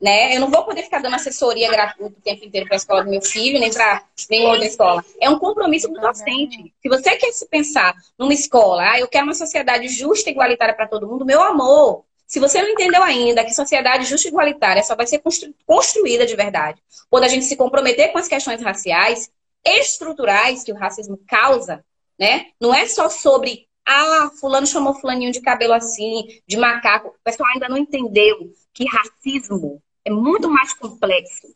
né? 0.00 0.34
Eu 0.34 0.40
não 0.40 0.50
vou 0.50 0.64
poder 0.64 0.82
ficar 0.82 1.00
dando 1.00 1.14
assessoria 1.14 1.70
gratuita 1.70 2.16
o 2.18 2.22
tempo 2.22 2.44
inteiro 2.44 2.66
para 2.66 2.76
a 2.76 2.78
escola 2.78 3.04
do 3.04 3.10
meu 3.10 3.20
filho, 3.20 3.60
nem 3.60 3.70
para 3.70 4.02
nenhuma 4.30 4.52
outra 4.52 4.66
escola. 4.66 5.04
É 5.20 5.28
um 5.28 5.38
compromisso 5.38 5.88
do 5.88 6.00
docente. 6.00 6.72
Se 6.80 6.88
você 6.88 7.16
quer 7.16 7.30
se 7.32 7.46
pensar 7.46 7.94
numa 8.18 8.32
escola, 8.32 8.92
ah, 8.92 8.98
eu 8.98 9.06
quero 9.06 9.26
uma 9.26 9.34
sociedade 9.34 9.88
justa 9.88 10.30
e 10.30 10.32
igualitária 10.32 10.74
para 10.74 10.88
todo 10.88 11.06
mundo, 11.06 11.26
meu 11.26 11.42
amor, 11.42 12.04
se 12.26 12.40
você 12.40 12.62
não 12.62 12.70
entendeu 12.70 13.02
ainda 13.02 13.44
que 13.44 13.52
sociedade 13.52 14.06
justa 14.06 14.28
e 14.28 14.30
igualitária 14.30 14.82
só 14.82 14.96
vai 14.96 15.06
ser 15.06 15.18
constru 15.18 15.52
construída 15.66 16.24
de 16.24 16.34
verdade 16.34 16.80
quando 17.10 17.24
a 17.24 17.28
gente 17.28 17.44
se 17.44 17.56
comprometer 17.56 18.12
com 18.12 18.18
as 18.18 18.28
questões 18.28 18.62
raciais, 18.62 19.30
estruturais 19.64 20.62
que 20.64 20.72
o 20.72 20.76
racismo 20.76 21.20
causa, 21.26 21.84
né? 22.18 22.46
Não 22.58 22.72
é 22.72 22.86
só 22.86 23.10
sobre 23.10 23.68
ah, 23.86 24.30
fulano 24.38 24.66
chamou 24.66 24.94
fulaninho 24.94 25.32
de 25.32 25.40
cabelo 25.40 25.72
assim, 25.72 26.40
de 26.46 26.56
macaco. 26.56 27.08
O 27.08 27.24
pessoal 27.24 27.50
ainda 27.52 27.68
não 27.68 27.78
entendeu 27.78 28.52
que 28.72 28.84
racismo 28.86 29.82
é 30.04 30.10
muito 30.10 30.48
mais 30.50 30.72
complexo. 30.74 31.48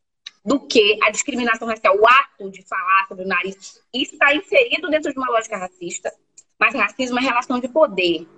do 0.44 0.60
que 0.60 0.98
a 1.02 1.10
discriminação 1.10 1.66
racial, 1.66 1.96
o 1.98 2.06
ato 2.06 2.50
de 2.50 2.62
falar 2.62 3.06
sobre 3.08 3.24
o 3.24 3.26
nariz. 3.26 3.80
Está 3.94 4.34
inserido 4.34 4.90
dentro 4.90 5.10
de 5.10 5.18
uma 5.18 5.30
lógica 5.30 5.56
racista, 5.56 6.12
mas 6.60 6.74
racismo 6.74 7.18
é 7.18 7.22
relação 7.22 7.58
de 7.58 7.66
poder. 7.66 8.28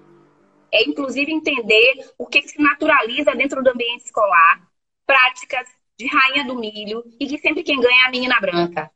É, 0.72 0.84
inclusive, 0.84 1.32
entender 1.32 2.08
o 2.16 2.26
que 2.26 2.46
se 2.46 2.62
naturaliza 2.62 3.34
dentro 3.34 3.60
do 3.60 3.70
ambiente 3.70 4.04
escolar, 4.04 4.68
práticas 5.04 5.66
de 5.98 6.06
rainha 6.06 6.44
do 6.44 6.54
milho 6.54 7.02
e 7.18 7.26
que 7.26 7.38
sempre 7.38 7.62
quem 7.62 7.80
ganha 7.80 8.04
é 8.04 8.06
a 8.06 8.10
menina 8.10 8.38
branca. 8.40 8.90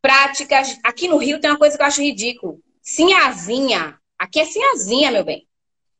Práticas. 0.00 0.78
Aqui 0.84 1.08
no 1.08 1.16
Rio 1.16 1.40
tem 1.40 1.50
uma 1.50 1.58
coisa 1.58 1.76
que 1.76 1.82
eu 1.82 1.86
acho 1.86 2.02
ridículo. 2.02 2.60
Sinhazinha. 2.82 3.98
Aqui 4.18 4.40
é 4.40 4.44
sinhazinha, 4.44 5.10
meu 5.10 5.24
bem. 5.24 5.46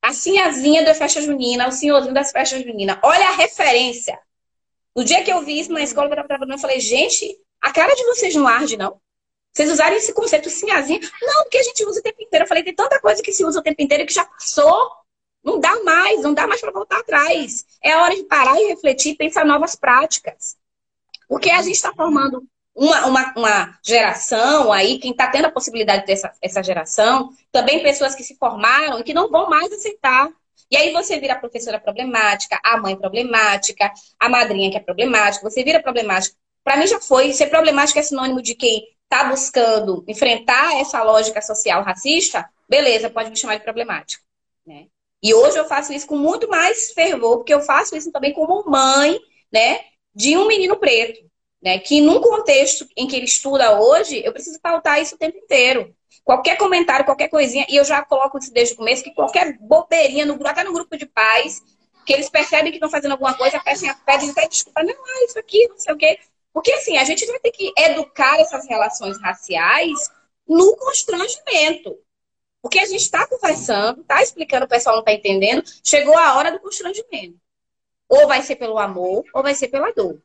A 0.03 0.13
sinhazinha 0.13 0.85
da 0.85 0.95
festa 0.95 1.23
junina, 1.23 1.69
o 1.69 1.73
senhorzinho 1.73 2.13
das 2.13 2.33
festas 2.33 2.63
juninas. 2.63 2.99
Olha 3.03 3.29
a 3.29 3.37
referência. 3.37 4.19
No 4.95 5.05
dia 5.05 5.23
que 5.23 5.33
eu 5.33 5.41
vi 5.43 5.61
isso 5.61 5.73
na 5.73 5.81
escola 5.81 6.09
eu 6.09 6.27
trabalhando, 6.27 6.53
eu 6.53 6.59
falei, 6.59 6.81
gente, 6.81 7.39
a 7.61 7.73
cara 7.73 7.95
de 7.95 8.05
vocês 8.05 8.35
não 8.35 8.47
arde, 8.47 8.77
não. 8.77 9.01
Vocês 9.53 9.71
usarem 9.71 9.99
esse 9.99 10.13
conceito 10.13 10.51
sinhazinha. 10.51 11.01
Não, 11.21 11.45
porque 11.45 11.59
a 11.59 11.63
gente 11.63 11.85
usa 11.85 12.01
o 12.01 12.03
tempo 12.03 12.21
inteiro. 12.23 12.45
Eu 12.45 12.49
falei, 12.49 12.65
tem 12.65 12.75
tanta 12.75 13.01
coisa 13.01 13.23
que 13.23 13.33
se 13.33 13.45
usa 13.45 13.61
o 13.61 13.63
tempo 13.63 13.81
inteiro 13.81 14.05
que 14.05 14.13
já 14.13 14.25
passou. 14.25 14.91
Não 15.45 15.61
dá 15.61 15.83
mais, 15.85 16.21
não 16.21 16.35
dá 16.35 16.47
mais 16.47 16.61
para 16.61 16.73
voltar 16.73 16.99
atrás. 16.99 17.65
É 17.83 17.97
hora 17.97 18.15
de 18.15 18.25
parar 18.25 18.61
e 18.61 18.69
refletir, 18.69 19.17
pensar 19.17 19.45
novas 19.45 19.77
práticas. 19.77 20.57
Porque 21.29 21.51
a 21.51 21.63
gente 21.63 21.77
está 21.77 21.93
formando 21.93 22.45
uma, 22.75 23.07
uma, 23.07 23.35
uma, 23.37 23.79
geração 23.85 24.73
aí, 24.73 24.99
quem 24.99 25.13
está 25.13 25.29
tendo 25.29 25.47
a 25.47 25.51
possibilidade 25.51 26.07
dessa 26.07 26.33
essa 26.41 26.63
geração, 26.63 27.31
também 27.51 27.83
pessoas 27.83 28.15
que 28.15 28.23
se 28.23 28.37
formaram 28.37 28.99
e 28.99 29.05
que 29.05 29.15
não 29.15 29.31
vão 29.31 29.49
mais 29.49 29.71
aceitar. 29.73 30.31
E 30.71 30.77
aí 30.77 30.93
você 30.93 31.21
vira 31.21 31.35
a 31.35 31.39
professora 31.39 31.79
problemática, 31.79 32.59
a 32.65 32.79
mãe 32.79 32.97
problemática, 32.97 33.93
a 34.19 34.29
madrinha 34.29 34.71
que 34.71 34.77
é 34.79 34.81
problemática, 34.81 35.49
você 35.49 35.63
vira 35.63 35.83
problemática. 35.83 36.35
Para 36.65 36.77
mim 36.77 36.87
já 36.87 36.99
foi, 36.99 37.33
ser 37.33 37.49
problemática 37.49 38.01
é 38.01 38.03
sinônimo 38.03 38.41
de 38.41 38.55
quem 38.55 38.83
está 39.05 39.25
buscando 39.25 40.03
enfrentar 40.09 40.81
essa 40.81 41.03
lógica 41.03 41.43
social 41.43 41.83
racista, 41.83 42.49
beleza, 42.67 43.11
pode 43.11 43.29
me 43.29 43.37
chamar 43.37 43.57
de 43.57 43.65
problemática. 43.65 44.23
Né? 44.67 44.87
E 45.23 45.35
hoje 45.35 45.59
eu 45.59 45.67
faço 45.67 45.93
isso 45.93 46.07
com 46.07 46.17
muito 46.17 46.49
mais 46.49 46.93
fervor, 46.93 47.39
porque 47.39 47.53
eu 47.53 47.61
faço 47.61 47.95
isso 47.95 48.11
também 48.11 48.33
como 48.33 48.65
mãe, 48.65 49.21
né, 49.53 49.81
de 50.15 50.37
um 50.39 50.49
menino 50.49 50.77
preto, 50.77 51.21
né, 51.63 51.79
que 51.79 52.01
num 52.01 52.21
contexto 52.21 52.87
em 52.97 53.07
que 53.07 53.15
ele 53.15 53.25
estuda 53.25 53.81
hoje, 53.81 54.21
eu 54.25 54.33
preciso 54.33 54.61
pautar 54.61 55.01
isso 55.01 55.15
o 55.15 55.19
tempo 55.19 55.39
inteiro. 55.39 55.95
Qualquer 56.25 56.57
comentário, 56.57 57.05
qualquer 57.05 57.29
coisinha, 57.29 57.65
e 57.69 57.77
eu 57.77 57.85
já 57.85 58.03
coloco 58.03 58.39
isso 58.39 58.53
desde 58.53 58.75
o 58.75 58.77
começo, 58.79 59.03
que 59.03 59.15
qualquer 59.15 59.57
bobeirinha, 59.59 60.27
no, 60.27 60.39
até 60.47 60.65
no 60.65 60.73
grupo 60.73 60.97
de 60.97 61.07
pais, 61.07 61.63
que 62.05 62.13
eles 62.13 62.29
percebem 62.29 62.71
que 62.71 62.77
estão 62.77 62.91
fazendo 62.91 63.13
alguma 63.13 63.35
coisa, 63.35 63.61
pedem, 63.61 63.95
pedem 64.05 64.31
até 64.31 64.49
desculpa, 64.49 64.83
não, 64.83 64.93
é 64.93 65.25
isso 65.25 65.39
aqui, 65.39 65.69
não 65.69 65.79
sei 65.79 65.95
o 65.95 65.97
quê. 65.97 66.19
Porque 66.53 66.73
assim, 66.73 66.97
a 66.99 67.05
gente 67.05 67.25
vai 67.27 67.39
ter 67.39 67.51
que 67.51 67.73
educar 67.77 68.39
essas 68.41 68.69
relações 68.69 69.21
raciais 69.21 70.11
no 70.47 70.77
constrangimento. 70.77 71.97
Porque 72.61 72.79
a 72.79 72.85
gente 72.85 73.01
está 73.01 73.27
conversando, 73.27 74.03
está 74.03 74.23
explicando, 74.23 74.67
o 74.67 74.69
pessoal 74.69 74.97
não 74.97 75.01
está 75.01 75.13
entendendo, 75.13 75.65
chegou 75.83 76.17
a 76.17 76.37
hora 76.37 76.53
do 76.53 76.61
constrangimento. 76.61 77.41
Ou 78.09 78.29
vai 78.29 78.43
ser 78.43 78.57
pelo 78.57 78.79
amor, 78.79 79.25
ou 79.35 79.43
vai 79.43 79.55
ser 79.55 79.69
pela 79.69 79.91
dor. 79.93 80.21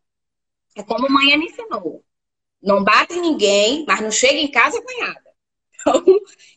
É 0.77 0.83
como 0.83 1.09
mãe 1.09 1.37
me 1.37 1.45
ensinou. 1.45 2.03
Não 2.61 2.83
bate 2.83 3.13
em 3.13 3.21
ninguém, 3.21 3.85
mas 3.87 4.01
não 4.01 4.11
chega 4.11 4.39
em 4.39 4.51
casa 4.51 4.79
apanhada. 4.79 5.27
Então, 5.79 6.03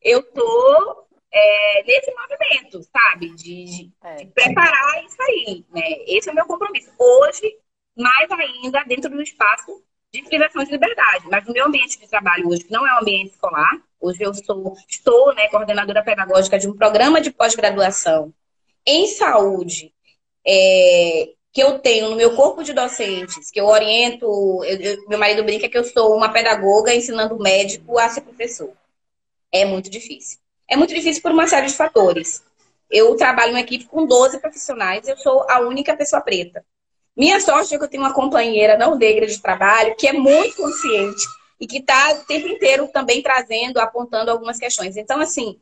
eu 0.03 0.23
tô 0.33 1.07
é, 1.31 1.85
nesse 1.85 2.13
movimento, 2.13 2.83
sabe? 2.91 3.31
De, 3.31 3.65
de, 3.65 3.93
é. 4.03 4.15
de, 4.17 4.27
preparar 4.27 5.05
isso 5.05 5.23
aí. 5.23 5.65
Né? 5.71 5.83
Esse 6.07 6.29
é 6.29 6.33
o 6.33 6.35
meu 6.35 6.47
compromisso. 6.47 6.91
Hoje, 6.99 7.57
mais 7.97 8.29
ainda, 8.31 8.83
dentro 8.85 9.11
do 9.11 9.23
espaço 9.23 9.85
de 10.13 10.23
privação 10.23 10.65
de 10.65 10.73
liberdade. 10.73 11.29
Mas 11.31 11.47
no 11.47 11.53
meu 11.53 11.67
ambiente 11.67 11.99
de 11.99 12.09
trabalho 12.09 12.49
hoje, 12.49 12.65
que 12.65 12.73
não 12.73 12.85
é 12.87 12.95
um 12.95 12.99
ambiente 12.99 13.31
escolar, 13.31 13.81
Hoje 14.01 14.23
eu 14.23 14.33
sou, 14.33 14.75
estou 14.89 15.35
né, 15.35 15.47
coordenadora 15.49 16.03
pedagógica 16.03 16.59
de 16.59 16.67
um 16.67 16.75
programa 16.75 17.21
de 17.21 17.31
pós-graduação 17.31 18.33
em 18.87 19.07
saúde 19.07 19.93
é, 20.47 21.35
que 21.53 21.63
eu 21.63 21.79
tenho 21.79 22.11
no 22.11 22.17
meu 22.17 22.35
corpo 22.37 22.63
de 22.63 22.73
docentes, 22.73 23.51
que 23.51 23.61
eu 23.61 23.67
oriento, 23.67 24.25
eu, 24.65 24.81
eu, 24.81 25.09
meu 25.09 25.19
marido 25.19 25.43
brinca 25.43 25.69
que 25.69 25.77
eu 25.77 25.85
sou 25.85 26.15
uma 26.15 26.33
pedagoga 26.33 26.95
ensinando 26.95 27.39
médico 27.39 27.99
a 27.99 28.09
ser 28.09 28.21
professor. 28.21 28.73
É 29.51 29.65
muito 29.65 29.91
difícil. 29.91 30.39
É 30.69 30.77
muito 30.77 30.95
difícil 30.95 31.21
por 31.21 31.33
uma 31.33 31.49
série 31.49 31.67
de 31.67 31.75
fatores. 31.75 32.45
Eu 32.89 33.17
trabalho 33.17 33.51
em 33.51 33.55
uma 33.55 33.61
equipe 33.61 33.85
com 33.87 34.07
12 34.07 34.39
profissionais, 34.39 35.07
eu 35.09 35.17
sou 35.17 35.45
a 35.51 35.61
única 35.61 35.97
pessoa 35.97 36.23
preta. 36.23 36.65
Minha 37.17 37.41
sorte 37.41 37.75
é 37.75 37.79
que 37.79 37.85
eu 37.85 37.89
tenho 37.89 38.03
uma 38.03 38.15
companheira 38.15 38.79
não 38.79 38.97
negra 38.97 39.27
de 39.27 39.41
trabalho 39.43 39.97
que 39.97 40.07
é 40.07 40.13
muito 40.13 40.57
consciente 40.57 41.23
e 41.61 41.67
que 41.67 41.79
está 41.79 42.13
o 42.13 42.25
tempo 42.25 42.49
inteiro 42.49 42.89
também 42.89 43.21
trazendo, 43.23 43.79
apontando 43.79 44.31
algumas 44.31 44.59
questões. 44.59 44.97
Então, 44.97 45.21
assim, 45.21 45.61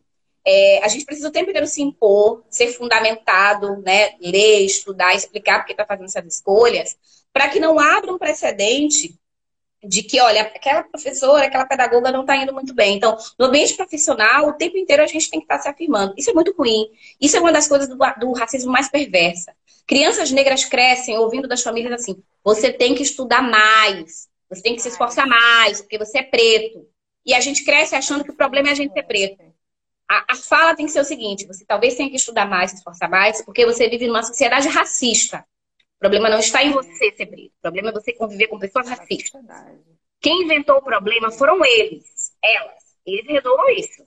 é, 0.50 0.82
a 0.82 0.88
gente 0.88 1.04
precisa 1.04 1.28
o 1.28 1.30
tempo 1.30 1.50
inteiro 1.50 1.66
se 1.66 1.82
impor, 1.82 2.42
ser 2.48 2.68
fundamentado, 2.68 3.82
né? 3.82 4.14
ler, 4.18 4.62
estudar, 4.64 5.14
explicar 5.14 5.58
porque 5.58 5.72
está 5.72 5.84
fazendo 5.84 6.06
essas 6.06 6.24
escolhas, 6.24 6.96
para 7.30 7.50
que 7.50 7.60
não 7.60 7.78
abra 7.78 8.10
um 8.10 8.16
precedente 8.16 9.14
de 9.84 10.02
que, 10.02 10.18
olha, 10.18 10.40
aquela 10.40 10.82
professora, 10.84 11.44
aquela 11.44 11.66
pedagoga 11.66 12.10
não 12.10 12.22
está 12.22 12.34
indo 12.34 12.54
muito 12.54 12.74
bem. 12.74 12.96
Então, 12.96 13.14
no 13.38 13.44
ambiente 13.44 13.74
profissional, 13.74 14.48
o 14.48 14.54
tempo 14.54 14.78
inteiro 14.78 15.02
a 15.02 15.06
gente 15.06 15.28
tem 15.28 15.38
que 15.38 15.44
estar 15.44 15.58
tá 15.58 15.62
se 15.64 15.68
afirmando. 15.68 16.14
Isso 16.16 16.30
é 16.30 16.32
muito 16.32 16.54
ruim. 16.56 16.86
Isso 17.20 17.36
é 17.36 17.40
uma 17.40 17.52
das 17.52 17.68
coisas 17.68 17.86
do, 17.86 17.96
do 18.18 18.32
racismo 18.32 18.72
mais 18.72 18.88
perversa. 18.88 19.54
Crianças 19.86 20.30
negras 20.30 20.64
crescem 20.64 21.18
ouvindo 21.18 21.46
das 21.46 21.62
famílias 21.62 21.92
assim: 21.92 22.22
você 22.42 22.72
tem 22.72 22.94
que 22.94 23.02
estudar 23.02 23.42
mais, 23.42 24.28
você 24.48 24.62
tem 24.62 24.74
que 24.74 24.80
se 24.80 24.88
esforçar 24.88 25.26
mais, 25.26 25.82
porque 25.82 25.98
você 25.98 26.20
é 26.20 26.22
preto. 26.22 26.86
E 27.26 27.34
a 27.34 27.40
gente 27.40 27.64
cresce 27.66 27.94
achando 27.94 28.24
que 28.24 28.30
o 28.30 28.36
problema 28.36 28.68
é 28.68 28.72
a 28.72 28.74
gente 28.74 28.94
ser 28.94 29.02
preto. 29.02 29.47
A, 30.08 30.32
a 30.32 30.36
fala 30.36 30.74
tem 30.74 30.86
que 30.86 30.92
ser 30.92 31.00
o 31.00 31.04
seguinte: 31.04 31.46
você 31.46 31.64
talvez 31.64 31.94
tenha 31.94 32.08
que 32.08 32.16
estudar 32.16 32.46
mais, 32.46 32.70
se 32.70 32.76
esforçar 32.78 33.10
mais, 33.10 33.42
porque 33.44 33.66
você 33.66 33.88
vive 33.88 34.06
numa 34.06 34.22
sociedade 34.22 34.68
racista. 34.68 35.44
O 35.96 35.98
problema 35.98 36.30
não 36.30 36.38
está 36.38 36.62
em 36.62 36.70
você 36.70 37.12
ser 37.16 37.26
preto. 37.26 37.52
O 37.58 37.62
problema 37.62 37.90
é 37.90 37.92
você 37.92 38.12
conviver 38.12 38.46
com 38.46 38.58
pessoas 38.58 38.88
racistas. 38.88 39.42
Quem 40.20 40.44
inventou 40.44 40.76
o 40.76 40.82
problema 40.82 41.30
foram 41.30 41.64
eles, 41.64 42.32
elas. 42.42 42.82
Eles 43.04 43.26
resolvam 43.26 43.68
isso. 43.70 44.06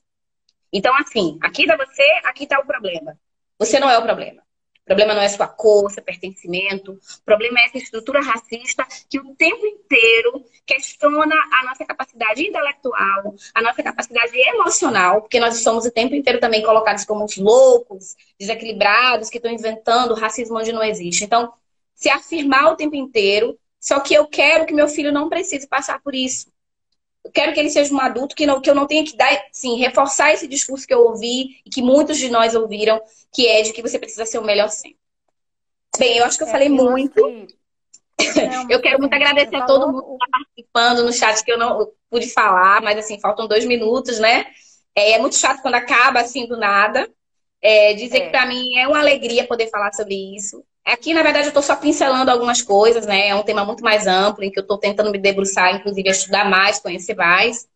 Então, 0.71 0.95
assim, 0.95 1.37
aqui 1.41 1.63
está 1.63 1.75
você, 1.75 2.03
aqui 2.23 2.43
está 2.43 2.59
o 2.59 2.65
problema. 2.65 3.17
Você 3.59 3.79
não 3.79 3.89
é 3.89 3.97
o 3.97 4.01
problema. 4.01 4.41
O 4.83 4.85
problema 4.85 5.13
não 5.13 5.21
é 5.21 5.29
sua 5.29 5.47
cor, 5.47 5.91
seu 5.91 6.03
pertencimento. 6.03 6.93
O 6.93 7.25
problema 7.25 7.59
é 7.59 7.65
essa 7.65 7.77
estrutura 7.77 8.21
racista 8.21 8.85
que 9.09 9.19
o 9.19 9.35
tempo 9.35 9.65
inteiro 9.65 10.43
questiona 10.65 11.35
a 11.53 11.65
nossa 11.65 11.85
capacidade 11.85 12.45
intelectual, 12.45 13.35
a 13.53 13.61
nossa 13.61 13.83
capacidade 13.83 14.35
emocional, 14.35 15.21
porque 15.21 15.39
nós 15.39 15.61
somos 15.61 15.85
o 15.85 15.91
tempo 15.91 16.15
inteiro 16.15 16.39
também 16.39 16.63
colocados 16.63 17.05
como 17.05 17.23
os 17.23 17.37
loucos, 17.37 18.15
desequilibrados, 18.39 19.29
que 19.29 19.37
estão 19.37 19.51
inventando 19.51 20.15
racismo 20.15 20.57
onde 20.57 20.73
não 20.73 20.83
existe. 20.83 21.23
Então, 21.23 21.53
se 21.93 22.09
afirmar 22.09 22.73
o 22.73 22.75
tempo 22.75 22.95
inteiro, 22.95 23.57
só 23.79 23.99
que 23.99 24.13
eu 24.13 24.27
quero 24.27 24.65
que 24.65 24.73
meu 24.73 24.87
filho 24.87 25.11
não 25.11 25.29
precise 25.29 25.67
passar 25.67 26.01
por 26.01 26.15
isso. 26.15 26.50
Quero 27.33 27.53
que 27.53 27.59
ele 27.59 27.69
seja 27.69 27.93
um 27.93 27.99
adulto 27.99 28.35
que, 28.35 28.45
não, 28.45 28.59
que 28.59 28.69
eu 28.69 28.75
não 28.75 28.87
tenha 28.87 29.05
que 29.05 29.15
dar, 29.15 29.29
sim, 29.51 29.77
reforçar 29.77 30.33
esse 30.33 30.47
discurso 30.47 30.87
que 30.87 30.93
eu 30.93 31.01
ouvi 31.01 31.61
e 31.65 31.69
que 31.69 31.81
muitos 31.81 32.17
de 32.17 32.29
nós 32.29 32.55
ouviram, 32.55 33.01
que 33.31 33.47
é 33.47 33.61
de 33.61 33.73
que 33.73 33.81
você 33.81 33.99
precisa 33.99 34.25
ser 34.25 34.39
o 34.39 34.43
melhor 34.43 34.69
sempre. 34.69 34.97
Bem, 35.97 36.17
eu 36.17 36.25
acho 36.25 36.37
que 36.37 36.43
eu 36.43 36.47
é, 36.47 36.51
falei 36.51 36.67
eu 36.67 36.73
muito. 36.73 37.21
eu 38.69 38.81
quero 38.81 38.99
muito 38.99 39.13
agradecer 39.13 39.55
a 39.55 39.65
todo 39.65 39.91
mundo 39.91 40.03
que 40.03 40.13
está 40.13 40.27
participando 40.31 41.03
no 41.03 41.13
chat, 41.13 41.43
que 41.43 41.51
eu 41.51 41.57
não 41.57 41.91
pude 42.09 42.27
falar, 42.29 42.81
mas 42.81 42.97
assim, 42.97 43.19
faltam 43.19 43.47
dois 43.47 43.65
minutos, 43.65 44.19
né? 44.19 44.47
É, 44.95 45.11
é 45.13 45.19
muito 45.19 45.37
chato 45.37 45.61
quando 45.61 45.75
acaba 45.75 46.21
assim 46.21 46.47
do 46.47 46.57
nada. 46.57 47.09
É, 47.61 47.93
dizer 47.93 48.17
é. 48.17 48.25
que 48.25 48.29
para 48.31 48.45
mim 48.47 48.75
é 48.77 48.87
uma 48.87 48.99
alegria 48.99 49.47
poder 49.47 49.69
falar 49.69 49.93
sobre 49.93 50.15
isso. 50.35 50.63
Aqui, 50.85 51.13
na 51.13 51.21
verdade, 51.21 51.45
eu 51.45 51.49
estou 51.49 51.63
só 51.63 51.75
pincelando 51.75 52.31
algumas 52.31 52.61
coisas, 52.61 53.05
né? 53.05 53.27
É 53.27 53.35
um 53.35 53.43
tema 53.43 53.63
muito 53.63 53.83
mais 53.83 54.07
amplo, 54.07 54.43
em 54.43 54.51
que 54.51 54.59
eu 54.59 54.63
estou 54.63 54.77
tentando 54.77 55.11
me 55.11 55.17
debruçar, 55.19 55.75
inclusive, 55.75 56.09
estudar 56.09 56.49
mais, 56.49 56.79
conhecer 56.79 57.15
mais, 57.15 57.67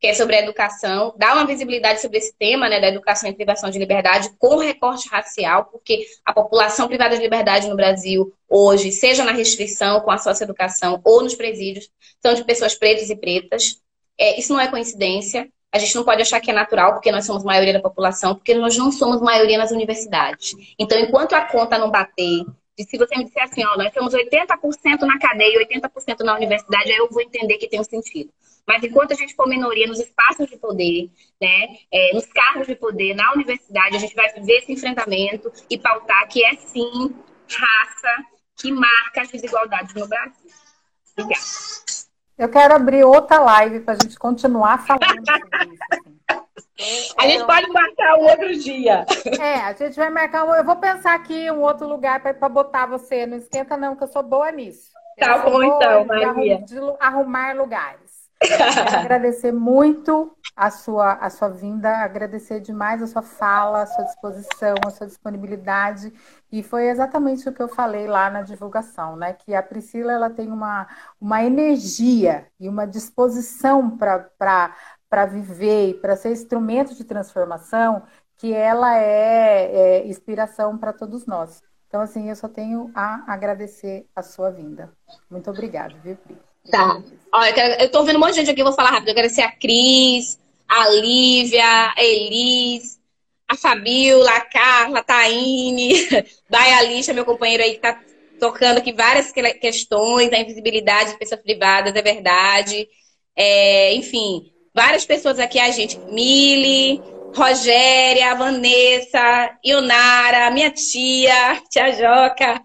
que 0.00 0.06
é 0.06 0.14
sobre 0.14 0.36
a 0.36 0.40
educação, 0.40 1.14
dar 1.16 1.34
uma 1.34 1.46
visibilidade 1.46 2.00
sobre 2.00 2.18
esse 2.18 2.32
tema, 2.38 2.68
né, 2.68 2.80
da 2.80 2.88
educação 2.88 3.28
e 3.28 3.34
privação 3.34 3.68
de 3.68 3.78
liberdade 3.78 4.30
com 4.38 4.56
recorte 4.56 5.08
racial, 5.08 5.66
porque 5.66 6.06
a 6.24 6.32
população 6.32 6.86
privada 6.86 7.16
de 7.16 7.22
liberdade 7.22 7.68
no 7.68 7.76
Brasil 7.76 8.32
hoje, 8.48 8.92
seja 8.92 9.24
na 9.24 9.32
restrição 9.32 10.00
com 10.00 10.10
a 10.10 10.18
socioeducação 10.18 11.00
ou 11.04 11.22
nos 11.22 11.34
presídios, 11.34 11.90
são 12.20 12.34
de 12.34 12.44
pessoas 12.44 12.74
pretas 12.74 13.10
e 13.10 13.16
pretas. 13.16 13.80
É, 14.16 14.38
isso 14.38 14.52
não 14.52 14.60
é 14.60 14.68
coincidência. 14.68 15.48
A 15.72 15.78
gente 15.78 15.94
não 15.94 16.04
pode 16.04 16.22
achar 16.22 16.40
que 16.40 16.50
é 16.50 16.54
natural, 16.54 16.94
porque 16.94 17.12
nós 17.12 17.26
somos 17.26 17.44
maioria 17.44 17.74
da 17.74 17.80
população, 17.80 18.34
porque 18.34 18.54
nós 18.54 18.76
não 18.76 18.90
somos 18.90 19.20
maioria 19.20 19.58
nas 19.58 19.70
universidades. 19.70 20.54
Então, 20.78 20.98
enquanto 20.98 21.34
a 21.34 21.42
conta 21.42 21.76
não 21.76 21.90
bater, 21.90 22.44
e 22.78 22.84
se 22.84 22.96
você 22.96 23.16
me 23.16 23.24
disser 23.24 23.42
assim, 23.42 23.64
ó, 23.64 23.76
nós 23.76 23.92
temos 23.92 24.14
80% 24.14 25.00
na 25.00 25.18
cadeia 25.18 25.62
e 25.62 25.66
80% 25.66 26.20
na 26.20 26.36
universidade, 26.36 26.92
aí 26.92 26.96
eu 26.96 27.10
vou 27.10 27.20
entender 27.20 27.58
que 27.58 27.68
tem 27.68 27.80
um 27.80 27.84
sentido. 27.84 28.30
Mas 28.66 28.84
enquanto 28.84 29.12
a 29.12 29.14
gente 29.14 29.34
for 29.34 29.48
minoria 29.48 29.86
nos 29.86 29.98
espaços 29.98 30.46
de 30.46 30.56
poder, 30.56 31.10
né, 31.40 31.76
é, 31.90 32.14
nos 32.14 32.26
cargos 32.26 32.66
de 32.66 32.76
poder, 32.76 33.14
na 33.14 33.32
universidade, 33.32 33.96
a 33.96 33.98
gente 33.98 34.14
vai 34.14 34.30
ver 34.32 34.58
esse 34.58 34.72
enfrentamento 34.72 35.50
e 35.68 35.78
pautar 35.78 36.28
que 36.28 36.44
é 36.44 36.54
sim 36.54 37.14
raça 37.48 38.24
que 38.56 38.70
marca 38.70 39.22
as 39.22 39.30
desigualdades 39.30 39.94
no 39.94 40.06
Brasil. 40.06 40.52
Eu 42.38 42.48
quero 42.48 42.74
abrir 42.74 43.02
outra 43.04 43.40
live 43.40 43.80
para 43.80 43.94
a 43.94 43.98
gente 44.00 44.16
continuar 44.16 44.78
falando 44.86 45.26
sobre 45.26 45.74
isso. 45.74 45.82
Assim. 45.90 46.18
A 47.18 47.26
gente 47.26 47.42
é, 47.42 47.44
pode 47.44 47.68
marcar 47.72 48.14
um 48.14 48.24
outro 48.26 48.56
dia. 48.56 49.04
É, 49.40 49.54
a 49.56 49.72
gente 49.72 49.96
vai 49.96 50.08
marcar. 50.10 50.44
Um... 50.44 50.54
Eu 50.54 50.64
vou 50.64 50.76
pensar 50.76 51.14
aqui 51.14 51.50
um 51.50 51.60
outro 51.62 51.88
lugar 51.88 52.20
para 52.20 52.48
botar 52.48 52.86
você. 52.86 53.26
Não 53.26 53.36
esquenta, 53.36 53.76
não, 53.76 53.96
que 53.96 54.04
eu 54.04 54.08
sou 54.08 54.22
boa 54.22 54.52
nisso. 54.52 54.92
Tá 55.18 55.38
bom, 55.38 55.60
então, 55.60 56.04
Maria. 56.04 56.62
De 56.62 56.78
arrumar 57.00 57.56
lugares. 57.56 58.07
Agradecer 58.40 59.52
muito 59.52 60.36
a 60.54 60.70
sua, 60.70 61.14
a 61.14 61.28
sua 61.28 61.48
vinda, 61.48 61.98
agradecer 61.98 62.60
demais 62.60 63.02
a 63.02 63.06
sua 63.06 63.22
fala, 63.22 63.82
a 63.82 63.86
sua 63.86 64.04
disposição, 64.04 64.74
a 64.86 64.90
sua 64.90 65.06
disponibilidade. 65.06 66.12
E 66.50 66.62
foi 66.62 66.88
exatamente 66.88 67.48
o 67.48 67.52
que 67.52 67.62
eu 67.62 67.68
falei 67.68 68.06
lá 68.06 68.30
na 68.30 68.42
divulgação, 68.42 69.16
né? 69.16 69.32
Que 69.32 69.54
a 69.54 69.62
Priscila 69.62 70.12
ela 70.12 70.30
tem 70.30 70.50
uma, 70.50 70.86
uma 71.20 71.42
energia 71.42 72.46
e 72.60 72.68
uma 72.68 72.86
disposição 72.86 73.96
para 73.96 75.26
viver 75.26 75.90
e 75.90 75.94
para 75.94 76.16
ser 76.16 76.30
instrumento 76.30 76.94
de 76.94 77.04
transformação 77.04 78.02
que 78.36 78.52
ela 78.52 78.96
é, 78.96 79.98
é 80.00 80.06
inspiração 80.06 80.78
para 80.78 80.92
todos 80.92 81.26
nós. 81.26 81.60
Então, 81.88 82.00
assim, 82.00 82.28
eu 82.28 82.36
só 82.36 82.48
tenho 82.48 82.90
a 82.94 83.32
agradecer 83.32 84.06
a 84.14 84.22
sua 84.22 84.50
vinda. 84.50 84.92
Muito 85.28 85.50
obrigada, 85.50 85.96
viu, 85.98 86.16
Pri? 86.16 86.47
Tá. 86.70 87.02
Olha, 87.32 87.48
eu, 87.50 87.54
quero, 87.54 87.82
eu 87.82 87.90
tô 87.90 88.04
vendo 88.04 88.16
um 88.16 88.20
monte 88.20 88.30
de 88.30 88.40
gente 88.40 88.50
aqui, 88.50 88.62
vou 88.62 88.72
falar 88.72 88.90
rápido. 88.90 89.08
Eu 89.08 89.14
quero 89.14 89.30
ser 89.30 89.42
a 89.42 89.50
Cris, 89.50 90.38
a 90.68 90.88
Lívia, 90.88 91.94
a 91.96 92.04
Elis, 92.04 92.98
a 93.48 93.56
Fabiola, 93.56 94.30
a 94.30 94.40
Carla, 94.40 94.98
a 95.00 95.02
Taine, 95.02 96.08
Daya 96.48 96.82
Lixa, 96.82 97.12
meu 97.12 97.24
companheiro 97.24 97.62
aí 97.62 97.72
que 97.72 97.80
tá 97.80 98.00
tocando 98.38 98.78
aqui 98.78 98.92
várias 98.92 99.32
questões 99.32 100.30
da 100.30 100.38
invisibilidade 100.38 101.12
de 101.12 101.18
pessoas 101.18 101.40
privadas, 101.40 101.94
é 101.94 102.02
verdade. 102.02 102.88
É, 103.36 103.94
enfim, 103.94 104.52
várias 104.74 105.04
pessoas 105.04 105.38
aqui, 105.38 105.58
a 105.58 105.70
gente, 105.70 105.98
Mili, 106.10 107.00
Rogéria, 107.34 108.34
Vanessa, 108.34 109.58
Ionara, 109.64 110.50
minha 110.50 110.70
tia, 110.70 111.60
tia 111.70 111.92
Joca, 111.92 112.62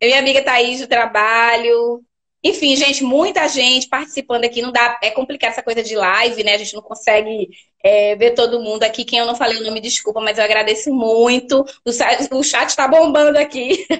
minha 0.00 0.18
amiga 0.18 0.42
Thaís 0.42 0.80
do 0.80 0.86
trabalho, 0.86 2.02
enfim, 2.42 2.76
gente, 2.76 3.02
muita 3.02 3.48
gente 3.48 3.88
participando 3.88 4.44
aqui. 4.44 4.62
Não 4.62 4.70
dá, 4.70 4.98
é 5.02 5.10
complicado 5.10 5.50
essa 5.50 5.62
coisa 5.62 5.82
de 5.82 5.96
live, 5.96 6.44
né? 6.44 6.54
A 6.54 6.58
gente 6.58 6.74
não 6.74 6.82
consegue 6.82 7.48
é, 7.82 8.14
ver 8.14 8.32
todo 8.32 8.60
mundo 8.60 8.84
aqui. 8.84 9.04
Quem 9.04 9.18
eu 9.18 9.26
não 9.26 9.34
falei 9.34 9.58
o 9.58 9.64
nome, 9.64 9.80
desculpa, 9.80 10.20
mas 10.20 10.38
eu 10.38 10.44
agradeço 10.44 10.92
muito. 10.92 11.64
O, 11.84 12.38
o 12.38 12.42
chat 12.44 12.68
está 12.68 12.86
bombando 12.86 13.38
aqui. 13.38 13.86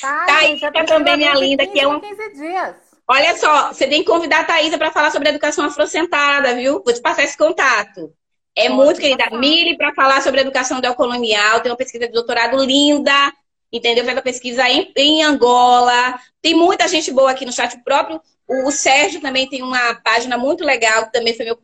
Tá, 0.00 0.26
Thaísa 0.26 0.70
também, 0.86 1.16
minha 1.16 1.34
linda, 1.34 1.66
que 1.66 1.78
é 1.78 1.86
um. 1.86 2.00
15 2.00 2.32
dias. 2.34 2.76
Olha 3.08 3.36
só, 3.36 3.72
você 3.72 3.86
tem 3.86 4.02
que 4.02 4.10
convidar 4.10 4.40
a 4.40 4.44
Thaísa 4.44 4.78
para 4.78 4.90
falar 4.90 5.10
sobre 5.10 5.28
educação 5.28 5.64
afrocentrada, 5.64 6.54
viu? 6.54 6.82
Vou 6.84 6.94
te 6.94 7.00
passar 7.00 7.24
esse 7.24 7.36
contato. 7.36 8.12
É 8.54 8.68
muito 8.68 9.00
querida. 9.00 9.28
Mire 9.32 9.76
para 9.76 9.94
falar 9.94 10.22
sobre 10.22 10.40
educação 10.40 10.80
neocolonial. 10.80 11.60
Tem 11.60 11.70
uma 11.70 11.76
pesquisa 11.76 12.06
de 12.06 12.12
doutorado 12.12 12.56
linda 12.64 13.32
entendeu? 13.72 14.04
Fez 14.04 14.16
a 14.16 14.22
pesquisa 14.22 14.68
em, 14.68 14.92
em, 14.96 15.22
Angola. 15.22 16.18
Tem 16.40 16.54
muita 16.54 16.88
gente 16.88 17.10
boa 17.10 17.30
aqui 17.30 17.44
no 17.44 17.52
chat. 17.52 17.76
O 17.76 17.84
próprio 17.84 18.20
o, 18.48 18.70
Sérgio 18.70 19.20
também 19.20 19.48
tem 19.48 19.62
uma 19.62 19.94
página 19.96 20.38
muito 20.38 20.64
legal, 20.64 21.06
que 21.06 21.12
também 21.12 21.34
foi 21.34 21.44
meu, 21.44 21.58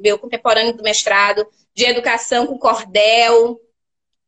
meu 0.00 0.18
contemporâneo 0.18 0.72
do 0.72 0.82
mestrado, 0.82 1.44
de 1.74 1.84
educação 1.84 2.46
com 2.46 2.58
cordel. 2.58 3.60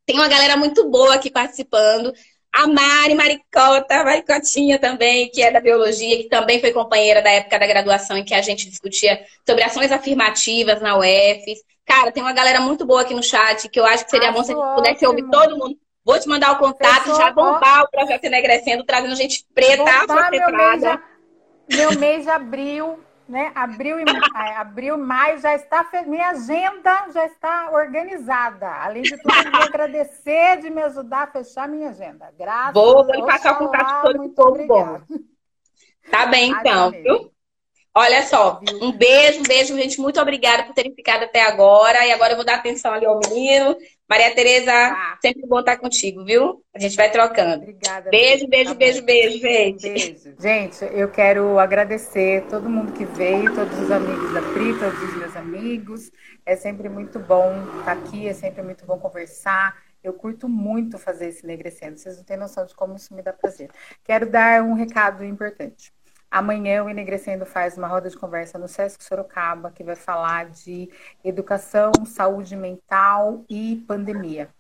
Tem 0.05 0.17
uma 0.17 0.29
galera 0.29 0.57
muito 0.57 0.89
boa 0.91 1.15
aqui 1.15 1.31
participando. 1.31 2.13
A 2.53 2.67
Mari 2.67 3.15
Maricota, 3.15 4.03
Maricotinha 4.03 4.79
também, 4.79 5.31
que 5.31 5.43
é 5.43 5.51
da 5.51 5.61
biologia, 5.61 6.17
que 6.17 6.29
também 6.29 6.59
foi 6.59 6.73
companheira 6.73 7.21
da 7.23 7.31
época 7.31 7.59
da 7.59 7.67
graduação 7.67 8.17
em 8.17 8.25
que 8.25 8.35
a 8.35 8.41
gente 8.41 8.69
discutia 8.69 9.23
sobre 9.47 9.63
ações 9.63 9.93
afirmativas 9.93 10.81
na 10.81 10.97
UF. 10.97 11.55
Cara, 11.85 12.11
tem 12.11 12.23
uma 12.23 12.33
galera 12.33 12.59
muito 12.61 12.85
boa 12.87 13.03
aqui 13.03 13.15
no 13.15 13.23
chat 13.23 13.69
que 13.69 13.79
eu 13.79 13.85
acho 13.85 14.05
que 14.05 14.11
seria 14.11 14.33
bom 14.33 14.43
se 14.43 14.53
a 14.53 14.57
gente 14.57 14.75
pudesse 14.75 15.07
ouvir 15.07 15.29
todo 15.31 15.57
mundo. 15.57 15.79
Vou 16.07 16.21
te 16.21 16.29
mandar 16.29 16.53
o 16.53 16.59
contato, 16.59 17.03
Pessoa, 17.03 17.17
já 17.17 17.33
bombar 17.33 17.81
ó, 17.81 17.85
o 17.85 17.91
projeto 17.91 18.23
Enegrecendo, 18.23 18.85
trazendo 18.85 19.17
gente 19.17 19.45
preta, 19.53 19.83
afrocentrada. 19.83 21.03
Meu, 21.69 21.91
meu 21.91 21.99
mês 21.99 22.23
de 22.23 22.31
abril, 22.31 23.01
né? 23.29 23.51
Abril 23.57 23.99
e 23.99 24.05
é, 24.39 24.57
abril, 24.57 24.97
maio 24.97 25.41
já 25.41 25.57
está 25.57 25.85
minha 26.07 26.29
agenda 26.29 27.09
já 27.13 27.27
está 27.27 27.73
organizada. 27.73 28.69
Além 28.85 29.03
de 29.03 29.21
tudo, 29.21 29.35
eu 29.35 29.51
vou 29.51 29.63
agradecer 29.63 30.61
de 30.61 30.71
me 30.71 30.81
ajudar 30.83 31.25
a 31.25 31.27
fechar 31.27 31.69
minha 31.69 31.89
agenda. 31.89 32.33
Graças 32.39 32.73
Vou, 32.73 33.05
vou 33.05 33.27
passar 33.27 33.55
o 33.55 33.59
contato 33.59 34.03
todo 34.05 34.19
muito 34.19 34.35
povo 34.37 34.65
bom. 34.65 35.01
Tá 36.09 36.27
bem, 36.27 36.53
então, 36.53 36.93
viu? 36.93 37.33
Olha 37.93 38.23
só, 38.27 38.61
um 38.81 38.93
beijo, 38.93 39.41
um 39.41 39.43
beijo, 39.43 39.75
gente. 39.75 39.99
Muito 39.99 40.21
obrigada 40.21 40.63
por 40.65 40.75
terem 40.75 40.95
ficado 40.95 41.25
até 41.25 41.43
agora. 41.43 42.07
E 42.07 42.13
agora 42.13 42.35
eu 42.35 42.37
vou 42.37 42.45
dar 42.45 42.57
atenção 42.57 42.93
ali 42.93 43.07
ao 43.07 43.19
menino. 43.19 43.77
Maria 44.09 44.33
Tereza, 44.35 44.73
ah. 44.73 45.19
sempre 45.21 45.45
bom 45.47 45.59
estar 45.59 45.77
contigo, 45.79 46.25
viu? 46.25 46.63
A 46.73 46.79
gente 46.79 46.97
vai 46.97 47.11
trocando. 47.11 47.63
Obrigada. 47.63 48.09
Beijo, 48.09 48.47
beijo, 48.47 48.71
tá 48.71 48.77
beijo, 48.77 49.03
beijo, 49.03 49.39
gente. 49.39 49.89
Beijo. 49.89 50.35
Gente, 50.39 50.85
eu 50.93 51.11
quero 51.11 51.59
agradecer 51.59 52.47
todo 52.49 52.71
mundo 52.71 52.93
que 52.93 53.05
veio, 53.05 53.53
todos 53.53 53.77
os 53.81 53.91
amigos 53.91 54.33
da 54.33 54.43
Pri, 54.43 54.79
todos 54.79 55.03
os 55.03 55.17
meus 55.17 55.37
amigos. 55.37 56.13
É 56.45 56.55
sempre 56.55 56.89
muito 56.89 57.19
bom 57.19 57.53
estar 57.81 57.93
aqui, 57.93 58.29
é 58.29 58.33
sempre 58.33 58.63
muito 58.63 58.87
bom 58.87 58.97
conversar. 58.97 59.77
Eu 60.05 60.13
curto 60.13 60.49
muito 60.49 60.99
fazer 60.99 61.27
esse 61.27 61.45
negrecendo. 61.45 61.99
Vocês 61.99 62.17
não 62.17 62.23
têm 62.23 62.37
noção 62.37 62.65
de 62.65 62.77
como 62.77 62.95
isso 62.95 63.13
me 63.13 63.23
dá 63.23 63.33
prazer. 63.33 63.71
Quero 64.05 64.31
dar 64.31 64.63
um 64.63 64.75
recado 64.75 65.25
importante. 65.25 65.93
Amanhã 66.37 66.84
o 66.84 66.91
Enegrecendo 66.91 67.47
faz 67.47 67.78
uma 67.78 67.89
roda 67.89 68.11
de 68.11 68.16
conversa 68.18 68.59
no 68.59 68.68
Sesc 68.68 69.03
Sorocaba, 69.03 69.70
que 69.70 69.82
vai 69.82 69.97
falar 69.97 70.51
de 70.51 70.91
educação, 71.24 71.91
saúde 72.05 72.55
mental 72.55 73.43
e 73.49 73.82
pandemia. 73.89 74.51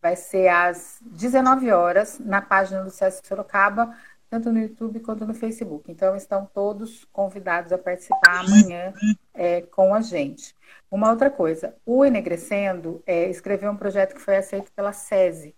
Vai 0.00 0.16
ser 0.16 0.48
às 0.48 0.98
19 1.02 1.70
horas 1.70 2.18
na 2.18 2.40
página 2.40 2.82
do 2.82 2.88
Sesc 2.88 3.28
Sorocaba, 3.28 3.94
tanto 4.30 4.50
no 4.50 4.58
YouTube 4.58 5.00
quanto 5.00 5.26
no 5.26 5.34
Facebook. 5.34 5.92
Então, 5.92 6.16
estão 6.16 6.46
todos 6.46 7.04
convidados 7.12 7.72
a 7.72 7.76
participar 7.76 8.40
amanhã 8.46 8.94
é, 9.34 9.60
com 9.60 9.94
a 9.94 10.00
gente. 10.00 10.56
Uma 10.90 11.10
outra 11.10 11.28
coisa, 11.28 11.74
o 11.84 12.06
Enegrecendo 12.06 13.02
é, 13.04 13.28
escreveu 13.28 13.70
um 13.70 13.76
projeto 13.76 14.14
que 14.14 14.22
foi 14.22 14.38
aceito 14.38 14.72
pela 14.72 14.94
SESI, 14.94 15.54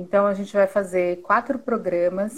então, 0.00 0.28
a 0.28 0.32
gente 0.32 0.52
vai 0.52 0.68
fazer 0.68 1.22
quatro 1.22 1.58
programas 1.58 2.36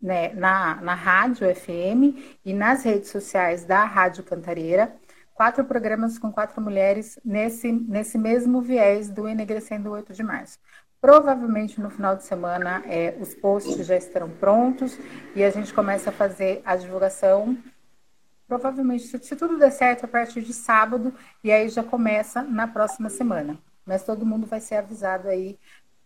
né, 0.00 0.34
na, 0.34 0.74
na 0.82 0.94
Rádio 0.94 1.48
FM 1.54 2.36
e 2.44 2.52
nas 2.52 2.82
redes 2.82 3.08
sociais 3.08 3.64
da 3.64 3.82
Rádio 3.82 4.22
Cantareira. 4.22 4.94
Quatro 5.32 5.64
programas 5.64 6.18
com 6.18 6.30
quatro 6.30 6.60
mulheres 6.60 7.18
nesse, 7.24 7.72
nesse 7.72 8.18
mesmo 8.18 8.60
viés 8.60 9.08
do 9.08 9.26
Enegrecendo 9.26 9.90
8 9.90 10.12
de 10.12 10.22
março. 10.22 10.58
Provavelmente 11.00 11.80
no 11.80 11.88
final 11.88 12.14
de 12.14 12.24
semana 12.24 12.82
é, 12.84 13.16
os 13.18 13.34
posts 13.34 13.86
já 13.86 13.96
estarão 13.96 14.28
prontos 14.28 14.98
e 15.34 15.42
a 15.42 15.48
gente 15.48 15.72
começa 15.72 16.10
a 16.10 16.12
fazer 16.12 16.60
a 16.62 16.76
divulgação. 16.76 17.56
Provavelmente, 18.46 19.04
se, 19.04 19.18
se 19.18 19.34
tudo 19.34 19.58
der 19.58 19.72
certo, 19.72 20.04
a 20.04 20.08
partir 20.08 20.42
de 20.42 20.52
sábado, 20.52 21.14
e 21.42 21.50
aí 21.50 21.70
já 21.70 21.82
começa 21.82 22.42
na 22.42 22.68
próxima 22.68 23.08
semana. 23.08 23.58
Mas 23.84 24.04
todo 24.04 24.26
mundo 24.26 24.46
vai 24.46 24.60
ser 24.60 24.76
avisado 24.76 25.26
aí 25.26 25.58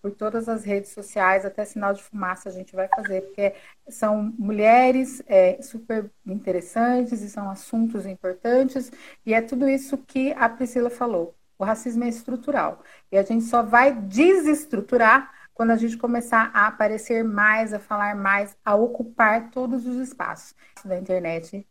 por 0.07 0.13
todas 0.13 0.49
as 0.49 0.63
redes 0.63 0.91
sociais, 0.91 1.45
até 1.45 1.65
sinal 1.65 1.93
de 1.93 2.01
fumaça 2.01 2.49
a 2.49 2.53
gente 2.53 2.77
vai 2.77 2.87
fazer, 2.87 3.23
porque 3.23 3.55
são 3.89 4.33
mulheres 4.39 5.21
é, 5.27 5.61
super 5.61 6.09
interessantes 6.25 7.23
e 7.23 7.29
são 7.29 7.51
assuntos 7.51 8.07
importantes, 8.07 8.93
e 9.25 9.35
é 9.35 9.41
tudo 9.41 9.69
isso 9.69 9.99
que 9.99 10.33
a 10.35 10.49
Priscila 10.49 10.91
falou. 10.91 11.35
O 11.59 11.65
racismo 11.65 12.05
é 12.05 12.09
estrutural. 12.09 12.85
E 13.11 13.19
a 13.19 13.23
gente 13.25 13.47
só 13.47 13.65
vai 13.65 13.93
desestruturar 13.93 15.29
quando 15.53 15.73
a 15.73 15.77
gente 15.77 15.97
começar 15.97 16.53
a 16.55 16.69
aparecer 16.69 17.25
mais, 17.25 17.75
a 17.75 17.81
falar 17.81 18.15
mais, 18.15 18.57
a 18.65 18.77
ocupar 18.77 19.51
todos 19.51 19.87
os 19.87 19.97
espaços 19.97 20.55
da 20.85 20.97
internet. 20.97 21.67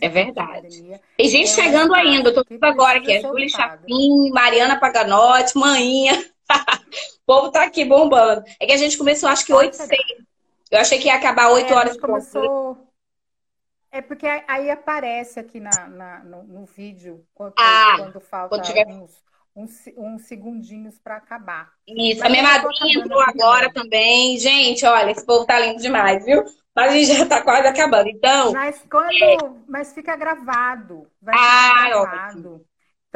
é 0.00 0.08
verdade. 0.08 1.00
Tem 1.16 1.28
gente 1.28 1.50
é 1.50 1.54
chegando 1.54 1.94
ainda, 1.94 2.30
eu 2.30 2.44
tô 2.44 2.66
agora, 2.66 3.00
que 3.00 3.12
é 3.12 3.20
Júlia 3.20 3.48
Chapim, 3.48 4.30
Mariana 4.32 4.80
Paganotti, 4.80 5.56
Maninha. 5.56 6.37
o 7.22 7.26
povo 7.26 7.50
tá 7.50 7.64
aqui 7.64 7.84
bombando. 7.84 8.44
É 8.60 8.66
que 8.66 8.72
a 8.72 8.76
gente 8.76 8.96
começou, 8.96 9.28
acho 9.28 9.44
que 9.44 9.52
8 9.52 9.74
e 9.74 9.76
6. 9.76 10.00
Eu 10.70 10.80
achei 10.80 10.98
que 10.98 11.06
ia 11.06 11.14
acabar 11.14 11.50
8 11.50 11.72
é, 11.72 11.76
horas. 11.76 11.96
começou... 11.96 12.88
É 13.90 14.02
porque 14.02 14.26
aí 14.46 14.70
aparece 14.70 15.40
aqui 15.40 15.58
na, 15.58 15.88
na 15.88 16.18
no, 16.22 16.42
no, 16.42 16.66
vídeo 16.66 17.24
quando, 17.34 17.54
ah, 17.58 17.94
quando 17.96 18.20
falta 18.20 18.50
quando 18.50 18.62
tiver... 18.62 18.86
uns, 18.86 19.24
uns, 19.56 19.72
uns 19.96 20.22
segundinhos 20.26 20.98
para 20.98 21.16
acabar. 21.16 21.72
Isso, 21.86 22.20
Mas 22.20 22.28
a 22.28 22.28
minha 22.28 22.42
madrinha 22.42 22.98
entrou 23.02 23.20
agora 23.20 23.72
também. 23.72 24.36
Gente, 24.36 24.84
olha, 24.84 25.10
esse 25.10 25.24
povo 25.24 25.46
tá 25.46 25.58
lindo 25.58 25.80
demais, 25.80 26.22
viu? 26.22 26.44
Mas 26.76 26.92
a 26.92 26.94
gente 26.94 27.18
já 27.18 27.26
tá 27.26 27.42
quase 27.42 27.66
acabando. 27.66 28.08
Então. 28.08 28.52
Mas 28.52 28.84
quando. 28.88 29.10
É... 29.10 29.36
Mas 29.66 29.92
fica 29.92 30.14
gravado. 30.14 31.10
Vai 31.20 31.34
ah, 31.36 31.88
gravado. 31.88 32.38
Ótimo. 32.38 32.67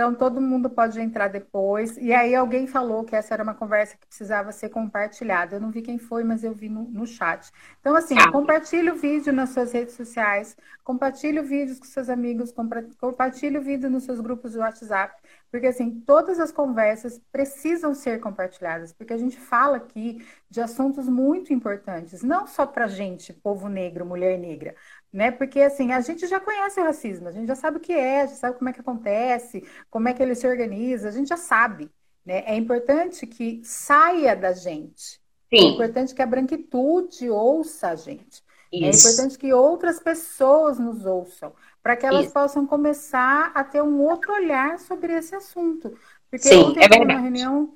Então, 0.02 0.16
todo 0.16 0.40
mundo 0.40 0.68
pode 0.68 1.00
entrar 1.00 1.28
depois. 1.28 1.96
E 1.96 2.12
aí, 2.12 2.34
alguém 2.34 2.66
falou 2.66 3.04
que 3.04 3.14
essa 3.14 3.34
era 3.34 3.42
uma 3.44 3.54
conversa 3.54 3.96
que 3.96 4.04
precisava 4.04 4.50
ser 4.50 4.68
compartilhada. 4.68 5.54
Eu 5.54 5.60
não 5.60 5.70
vi 5.70 5.80
quem 5.80 5.96
foi, 5.96 6.24
mas 6.24 6.42
eu 6.42 6.52
vi 6.52 6.68
no, 6.68 6.82
no 6.90 7.06
chat. 7.06 7.52
Então, 7.80 7.94
assim, 7.94 8.18
ah. 8.18 8.32
compartilhe 8.32 8.90
o 8.90 8.96
vídeo 8.96 9.32
nas 9.32 9.50
suas 9.50 9.70
redes 9.70 9.94
sociais, 9.94 10.56
compartilhe 10.82 11.38
o 11.38 11.44
vídeo 11.44 11.78
com 11.78 11.84
seus 11.84 12.08
amigos, 12.08 12.52
compartilhe 12.98 13.56
o 13.56 13.62
vídeo 13.62 13.88
nos 13.88 14.02
seus 14.02 14.18
grupos 14.18 14.50
de 14.50 14.58
WhatsApp. 14.58 15.14
Porque, 15.52 15.68
assim, 15.68 16.00
todas 16.00 16.40
as 16.40 16.50
conversas 16.50 17.20
precisam 17.30 17.94
ser 17.94 18.18
compartilhadas, 18.18 18.92
porque 18.92 19.12
a 19.12 19.18
gente 19.18 19.38
fala 19.38 19.76
aqui 19.76 20.26
de 20.50 20.60
assuntos 20.60 21.08
muito 21.08 21.52
importantes, 21.52 22.22
não 22.22 22.46
só 22.46 22.66
para 22.66 22.88
gente, 22.88 23.32
povo 23.32 23.68
negro, 23.68 24.04
mulher 24.04 24.38
negra, 24.38 24.74
né? 25.12 25.30
Porque 25.30 25.60
assim, 25.60 25.92
a 25.92 26.00
gente 26.00 26.26
já 26.26 26.40
conhece 26.40 26.80
o 26.80 26.84
racismo, 26.84 27.28
a 27.28 27.32
gente 27.32 27.46
já 27.46 27.54
sabe 27.54 27.76
o 27.76 27.80
que 27.80 27.92
é, 27.92 28.26
já 28.26 28.34
sabe 28.34 28.56
como 28.56 28.70
é 28.70 28.72
que 28.72 28.80
acontece, 28.80 29.62
como 29.90 30.08
é 30.08 30.14
que 30.14 30.22
ele 30.22 30.34
se 30.34 30.46
organiza, 30.46 31.08
a 31.08 31.12
gente 31.12 31.28
já 31.28 31.36
sabe, 31.36 31.90
né? 32.24 32.42
É 32.46 32.56
importante 32.56 33.26
que 33.26 33.60
saia 33.62 34.34
da 34.34 34.52
gente. 34.52 35.20
É 35.50 35.58
Sim. 35.58 35.66
É 35.66 35.70
importante 35.74 36.14
que 36.14 36.22
a 36.22 36.26
branquitude 36.26 37.28
ouça 37.28 37.88
a 37.88 37.94
gente. 37.94 38.42
É 38.72 38.88
Isso. 38.88 39.06
É 39.06 39.10
importante 39.10 39.38
que 39.38 39.52
outras 39.52 40.00
pessoas 40.00 40.78
nos 40.78 41.04
ouçam, 41.04 41.52
para 41.82 41.94
que 41.94 42.06
elas 42.06 42.26
Isso. 42.26 42.34
possam 42.34 42.66
começar 42.66 43.52
a 43.54 43.62
ter 43.62 43.82
um 43.82 44.00
outro 44.00 44.32
olhar 44.32 44.78
sobre 44.78 45.12
esse 45.12 45.34
assunto. 45.34 45.94
Porque 46.30 46.48
Sim, 46.48 46.56
ontem 46.56 46.80
é 46.80 47.02
uma 47.02 47.20
reunião 47.20 47.74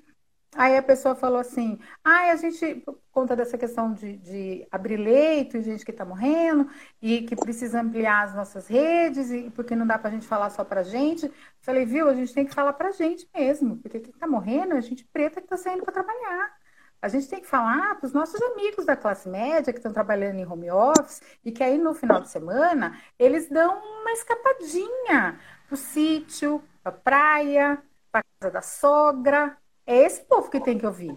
Aí 0.56 0.76
a 0.76 0.82
pessoa 0.82 1.14
falou 1.14 1.38
assim: 1.38 1.78
ah, 2.02 2.30
a 2.30 2.36
gente, 2.36 2.76
por 2.76 2.98
conta 3.12 3.36
dessa 3.36 3.58
questão 3.58 3.92
de, 3.92 4.16
de 4.16 4.66
abrir 4.70 4.96
leito, 4.96 5.60
gente 5.62 5.84
que 5.84 5.90
está 5.90 6.04
morrendo, 6.04 6.68
e 7.00 7.22
que 7.22 7.36
precisa 7.36 7.80
ampliar 7.80 8.24
as 8.24 8.34
nossas 8.34 8.66
redes, 8.66 9.30
e 9.30 9.50
porque 9.50 9.76
não 9.76 9.86
dá 9.86 9.98
para 9.98 10.08
a 10.08 10.12
gente 10.12 10.26
falar 10.26 10.50
só 10.50 10.64
para 10.64 10.80
a 10.80 10.84
gente. 10.84 11.30
Falei, 11.60 11.84
viu, 11.84 12.08
a 12.08 12.14
gente 12.14 12.32
tem 12.32 12.46
que 12.46 12.54
falar 12.54 12.72
para 12.72 12.88
a 12.88 12.92
gente 12.92 13.28
mesmo, 13.34 13.76
porque 13.78 14.00
quem 14.00 14.12
está 14.12 14.26
morrendo 14.26 14.74
é 14.74 14.78
a 14.78 14.80
gente 14.80 15.04
preta 15.04 15.40
que 15.40 15.46
está 15.46 15.56
saindo 15.56 15.84
para 15.84 15.92
trabalhar. 15.92 16.56
A 17.02 17.08
gente 17.08 17.28
tem 17.28 17.40
que 17.40 17.46
falar 17.46 17.94
para 17.96 18.06
os 18.06 18.12
nossos 18.12 18.40
amigos 18.40 18.86
da 18.86 18.96
classe 18.96 19.28
média 19.28 19.72
que 19.72 19.78
estão 19.78 19.92
trabalhando 19.92 20.38
em 20.38 20.46
home 20.46 20.70
office 20.70 21.20
e 21.44 21.52
que 21.52 21.62
aí 21.62 21.78
no 21.78 21.94
final 21.94 22.20
de 22.20 22.30
semana 22.30 22.98
eles 23.18 23.48
dão 23.48 23.78
uma 23.78 24.12
escapadinha 24.12 25.38
para 25.66 25.74
o 25.74 25.76
sítio, 25.76 26.62
para 26.82 26.92
a 26.92 26.98
praia, 26.98 27.82
para 28.10 28.24
casa 28.40 28.52
da 28.52 28.62
sogra, 28.62 29.56
é 29.86 29.96
esse 30.04 30.22
povo 30.22 30.50
que 30.50 30.60
tem 30.60 30.78
que 30.78 30.86
ouvir. 30.86 31.14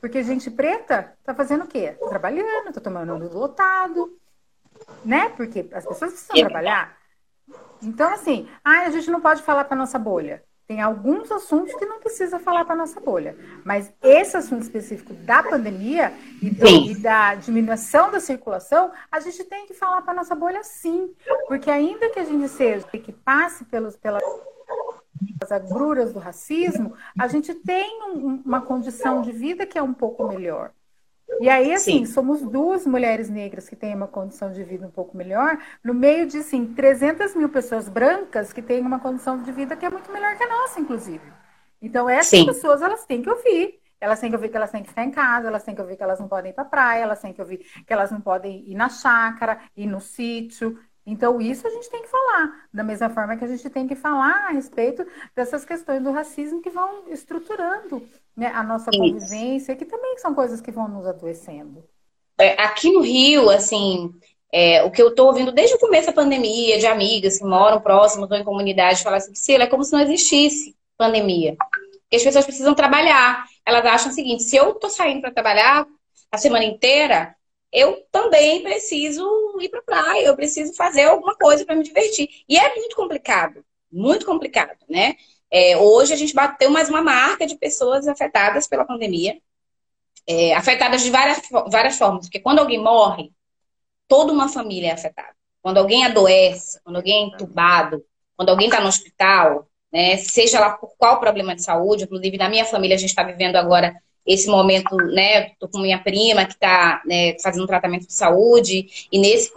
Porque 0.00 0.22
gente 0.22 0.50
preta 0.50 1.16
tá 1.24 1.34
fazendo 1.34 1.64
o 1.64 1.68
quê? 1.68 1.96
Tá 1.98 2.08
trabalhando, 2.08 2.72
tá 2.72 2.80
tomando 2.80 3.32
lotado, 3.32 4.18
né? 5.04 5.28
Porque 5.30 5.68
as 5.72 5.86
pessoas 5.86 6.12
precisam 6.12 6.36
trabalhar. 6.36 6.96
Então, 7.82 8.12
assim, 8.12 8.48
ah, 8.64 8.80
a 8.80 8.90
gente 8.90 9.10
não 9.10 9.20
pode 9.20 9.42
falar 9.42 9.64
para 9.64 9.76
nossa 9.76 9.98
bolha. 9.98 10.42
Tem 10.66 10.80
alguns 10.80 11.30
assuntos 11.30 11.74
que 11.74 11.84
não 11.84 12.00
precisa 12.00 12.38
falar 12.38 12.64
para 12.64 12.74
nossa 12.74 12.98
bolha. 13.00 13.36
Mas 13.64 13.92
esse 14.02 14.36
assunto 14.36 14.62
específico 14.62 15.12
da 15.12 15.42
pandemia 15.42 16.12
e, 16.40 16.50
do, 16.50 16.66
e, 16.66 16.94
da 16.94 17.34
diminuição 17.34 18.10
da 18.10 18.20
circulação, 18.20 18.90
a 19.10 19.20
gente 19.20 19.44
tem 19.44 19.66
que 19.66 19.74
falar 19.74 20.02
para 20.02 20.14
nossa 20.14 20.34
bolha 20.34 20.62
sim. 20.62 21.14
Porque 21.46 21.70
ainda 21.70 22.08
que 22.10 22.18
a 22.18 22.24
gente 22.24 22.48
seja 22.48 22.86
que 22.86 23.12
passe 23.12 23.64
pelos, 23.66 23.96
pela 23.96 24.20
as 25.40 25.52
agruras 25.52 26.12
do 26.12 26.18
racismo, 26.18 26.94
a 27.18 27.28
gente 27.28 27.54
tem 27.54 28.02
um, 28.10 28.42
uma 28.44 28.60
condição 28.62 29.20
de 29.20 29.32
vida 29.32 29.66
que 29.66 29.78
é 29.78 29.82
um 29.82 29.94
pouco 29.94 30.24
melhor. 30.24 30.72
E 31.40 31.48
aí, 31.48 31.72
assim, 31.74 32.04
Sim. 32.04 32.06
somos 32.06 32.42
duas 32.42 32.86
mulheres 32.86 33.28
negras 33.28 33.68
que 33.68 33.74
têm 33.74 33.94
uma 33.94 34.06
condição 34.06 34.52
de 34.52 34.62
vida 34.62 34.86
um 34.86 34.90
pouco 34.90 35.16
melhor, 35.16 35.58
no 35.82 35.92
meio 35.94 36.26
de, 36.26 36.38
assim, 36.38 36.72
300 36.74 37.34
mil 37.34 37.48
pessoas 37.48 37.88
brancas 37.88 38.52
que 38.52 38.62
têm 38.62 38.80
uma 38.80 39.00
condição 39.00 39.42
de 39.42 39.50
vida 39.50 39.76
que 39.76 39.84
é 39.84 39.90
muito 39.90 40.12
melhor 40.12 40.36
que 40.36 40.44
a 40.44 40.48
nossa, 40.48 40.80
inclusive. 40.80 41.32
Então, 41.80 42.08
essas 42.08 42.30
Sim. 42.30 42.46
pessoas, 42.46 42.80
elas 42.80 43.04
têm 43.06 43.22
que 43.22 43.30
ouvir. 43.30 43.80
Elas 44.00 44.18
têm 44.20 44.30
que 44.30 44.36
ouvir 44.36 44.48
que 44.48 44.56
elas 44.56 44.70
têm 44.70 44.82
que 44.82 44.88
ficar 44.88 45.04
em 45.04 45.10
casa, 45.12 45.46
elas 45.48 45.62
têm 45.62 45.74
que 45.74 45.80
ouvir 45.80 45.96
que 45.96 46.02
elas 46.02 46.18
não 46.18 46.28
podem 46.28 46.50
ir 46.50 46.54
para 46.54 46.64
praia, 46.64 47.02
elas 47.02 47.20
têm 47.20 47.32
que 47.32 47.40
ouvir 47.40 47.58
que 47.58 47.92
elas 47.92 48.10
não 48.10 48.20
podem 48.20 48.68
ir 48.68 48.74
na 48.74 48.88
chácara, 48.88 49.60
ir 49.76 49.86
no 49.86 50.00
sítio, 50.00 50.76
então, 51.04 51.40
isso 51.40 51.66
a 51.66 51.70
gente 51.70 51.90
tem 51.90 52.02
que 52.02 52.08
falar, 52.08 52.66
da 52.72 52.84
mesma 52.84 53.10
forma 53.10 53.36
que 53.36 53.44
a 53.44 53.48
gente 53.48 53.68
tem 53.68 53.88
que 53.88 53.96
falar 53.96 54.48
a 54.48 54.52
respeito 54.52 55.04
dessas 55.34 55.64
questões 55.64 56.02
do 56.02 56.12
racismo 56.12 56.62
que 56.62 56.70
vão 56.70 57.08
estruturando 57.08 58.06
né, 58.36 58.52
a 58.54 58.62
nossa 58.62 58.90
convivência, 58.90 59.74
que 59.74 59.84
também 59.84 60.16
são 60.18 60.34
coisas 60.34 60.60
que 60.60 60.70
vão 60.70 60.88
nos 60.88 61.06
adoecendo. 61.06 61.84
É, 62.38 62.62
aqui 62.62 62.92
no 62.92 63.00
Rio, 63.00 63.50
assim, 63.50 64.12
é, 64.52 64.82
o 64.84 64.90
que 64.92 65.02
eu 65.02 65.08
estou 65.08 65.26
ouvindo 65.26 65.50
desde 65.50 65.74
o 65.74 65.78
começo 65.78 66.06
da 66.06 66.12
pandemia, 66.12 66.78
de 66.78 66.86
amigas 66.86 67.38
que 67.38 67.44
moram 67.44 67.80
próximo, 67.80 68.24
estão 68.24 68.38
em 68.38 68.44
comunidade, 68.44 69.02
falar 69.02 69.16
assim, 69.16 69.32
Priscila, 69.32 69.64
é 69.64 69.68
como 69.68 69.82
se 69.82 69.92
não 69.92 70.00
existisse 70.00 70.76
pandemia. 70.96 71.56
Porque 71.58 72.16
as 72.16 72.22
pessoas 72.22 72.44
precisam 72.44 72.74
trabalhar. 72.74 73.44
Elas 73.66 73.84
acham 73.86 74.12
o 74.12 74.14
seguinte, 74.14 74.44
se 74.44 74.54
eu 74.54 74.70
estou 74.70 74.90
saindo 74.90 75.20
para 75.20 75.32
trabalhar 75.32 75.86
a 76.30 76.38
semana 76.38 76.64
inteira, 76.64 77.34
eu 77.72 78.06
também 78.10 78.62
preciso 78.62 79.24
ir 79.60 79.68
para 79.70 79.82
praia, 79.82 80.26
eu 80.26 80.36
preciso 80.36 80.74
fazer 80.74 81.04
alguma 81.04 81.34
coisa 81.36 81.64
para 81.64 81.74
me 81.74 81.82
divertir. 81.82 82.28
E 82.48 82.58
é 82.58 82.74
muito 82.76 82.94
complicado, 82.94 83.64
muito 83.90 84.26
complicado, 84.26 84.78
né? 84.88 85.16
É, 85.50 85.76
hoje 85.76 86.12
a 86.12 86.16
gente 86.16 86.34
bateu 86.34 86.70
mais 86.70 86.88
uma 86.88 87.02
marca 87.02 87.46
de 87.46 87.56
pessoas 87.56 88.06
afetadas 88.06 88.66
pela 88.66 88.84
pandemia, 88.84 89.40
é, 90.26 90.54
afetadas 90.54 91.02
de 91.02 91.10
várias, 91.10 91.40
várias 91.70 91.96
formas, 91.96 92.26
porque 92.26 92.40
quando 92.40 92.58
alguém 92.58 92.78
morre, 92.78 93.32
toda 94.08 94.32
uma 94.32 94.48
família 94.48 94.90
é 94.90 94.92
afetada. 94.92 95.34
Quando 95.62 95.78
alguém 95.78 96.04
adoece, 96.04 96.80
quando 96.82 96.96
alguém 96.96 97.24
é 97.24 97.26
entubado, 97.26 98.04
quando 98.36 98.48
alguém 98.50 98.68
está 98.68 98.80
no 98.80 98.88
hospital, 98.88 99.68
né, 99.92 100.16
seja 100.16 100.58
lá 100.60 100.72
por 100.72 100.94
qual 100.96 101.20
problema 101.20 101.54
de 101.54 101.62
saúde, 101.62 102.04
inclusive 102.04 102.36
na 102.36 102.48
minha 102.48 102.64
família 102.64 102.96
a 102.96 102.98
gente 102.98 103.10
está 103.10 103.22
vivendo 103.22 103.56
agora 103.56 103.94
esse 104.26 104.48
momento, 104.48 104.96
né, 104.96 105.50
tô 105.58 105.68
com 105.68 105.78
minha 105.78 105.98
prima 105.98 106.44
que 106.44 106.54
está 106.54 107.02
né, 107.04 107.36
fazendo 107.42 107.66
tratamento 107.66 108.06
de 108.06 108.12
saúde, 108.12 109.08
e 109.10 109.18
nesse 109.18 109.52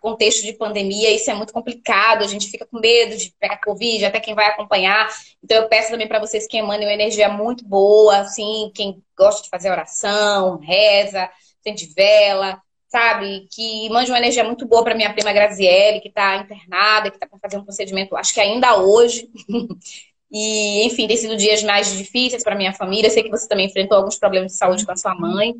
contexto 0.00 0.44
de 0.44 0.52
pandemia, 0.52 1.10
isso 1.10 1.30
é 1.30 1.34
muito 1.34 1.52
complicado, 1.52 2.22
a 2.22 2.26
gente 2.26 2.50
fica 2.50 2.66
com 2.66 2.78
medo 2.80 3.16
de 3.16 3.32
pegar 3.38 3.58
Covid, 3.58 4.04
até 4.04 4.20
quem 4.20 4.34
vai 4.34 4.46
acompanhar. 4.46 5.08
Então, 5.42 5.58
eu 5.58 5.68
peço 5.68 5.90
também 5.90 6.08
para 6.08 6.20
vocês 6.20 6.46
que 6.46 6.56
emanem 6.56 6.86
uma 6.86 6.94
energia 6.94 7.28
muito 7.28 7.64
boa, 7.64 8.18
assim, 8.18 8.70
quem 8.74 9.02
gosta 9.16 9.42
de 9.42 9.48
fazer 9.48 9.70
oração, 9.70 10.58
reza, 10.58 11.28
sente 11.62 11.92
vela, 11.94 12.60
sabe? 12.88 13.46
Que 13.50 13.88
mande 13.90 14.10
uma 14.10 14.18
energia 14.18 14.44
muito 14.44 14.66
boa 14.66 14.82
para 14.82 14.94
minha 14.94 15.12
prima 15.12 15.32
Graziele, 15.32 16.00
que 16.00 16.08
está 16.08 16.36
internada, 16.36 17.10
que 17.10 17.16
está 17.16 17.26
para 17.26 17.38
fazer 17.38 17.58
um 17.58 17.64
procedimento, 17.64 18.16
acho 18.16 18.32
que 18.34 18.40
ainda 18.40 18.78
hoje. 18.78 19.28
E, 20.30 20.84
enfim, 20.84 21.06
tem 21.06 21.16
sido 21.16 21.36
dias 21.36 21.62
mais 21.62 21.96
difíceis 21.96 22.42
para 22.42 22.54
minha 22.54 22.72
família. 22.72 23.08
Eu 23.08 23.10
sei 23.10 23.22
que 23.22 23.30
você 23.30 23.48
também 23.48 23.66
enfrentou 23.66 23.96
alguns 23.96 24.18
problemas 24.18 24.52
de 24.52 24.58
saúde 24.58 24.84
com 24.84 24.92
a 24.92 24.96
sua 24.96 25.14
mãe. 25.14 25.54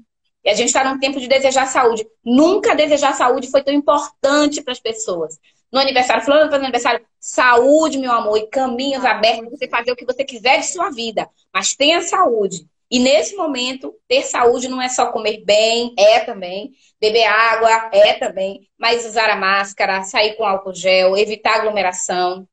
E 0.44 0.50
a 0.50 0.54
gente 0.54 0.68
está 0.68 0.84
num 0.84 0.98
tempo 0.98 1.18
de 1.20 1.26
desejar 1.28 1.66
saúde. 1.66 2.06
Nunca 2.24 2.74
desejar 2.74 3.14
saúde 3.14 3.50
foi 3.50 3.62
tão 3.62 3.74
importante 3.74 4.62
para 4.62 4.72
as 4.72 4.80
pessoas. 4.80 5.38
No 5.70 5.78
aniversário, 5.78 6.24
falando 6.24 6.50
no 6.50 6.56
aniversário, 6.56 7.04
saúde, 7.20 7.98
meu 7.98 8.12
amor, 8.12 8.38
e 8.38 8.46
caminhos 8.46 9.04
abertos 9.04 9.40
para 9.40 9.50
você 9.50 9.68
fazer 9.68 9.92
o 9.92 9.96
que 9.96 10.06
você 10.06 10.24
quiser 10.24 10.60
de 10.60 10.66
sua 10.66 10.90
vida. 10.90 11.28
Mas 11.52 11.74
tenha 11.74 12.00
saúde. 12.00 12.66
E 12.90 12.98
nesse 12.98 13.36
momento, 13.36 13.94
ter 14.08 14.22
saúde 14.22 14.66
não 14.66 14.80
é 14.80 14.88
só 14.88 15.12
comer 15.12 15.44
bem, 15.44 15.94
é 15.98 16.20
também. 16.20 16.72
Beber 16.98 17.26
água, 17.26 17.90
é 17.92 18.14
também. 18.14 18.66
Mas 18.78 19.04
usar 19.04 19.28
a 19.28 19.36
máscara, 19.36 20.02
sair 20.02 20.36
com 20.36 20.44
álcool 20.44 20.74
gel, 20.74 21.16
evitar 21.16 21.56
aglomeração. 21.56 22.48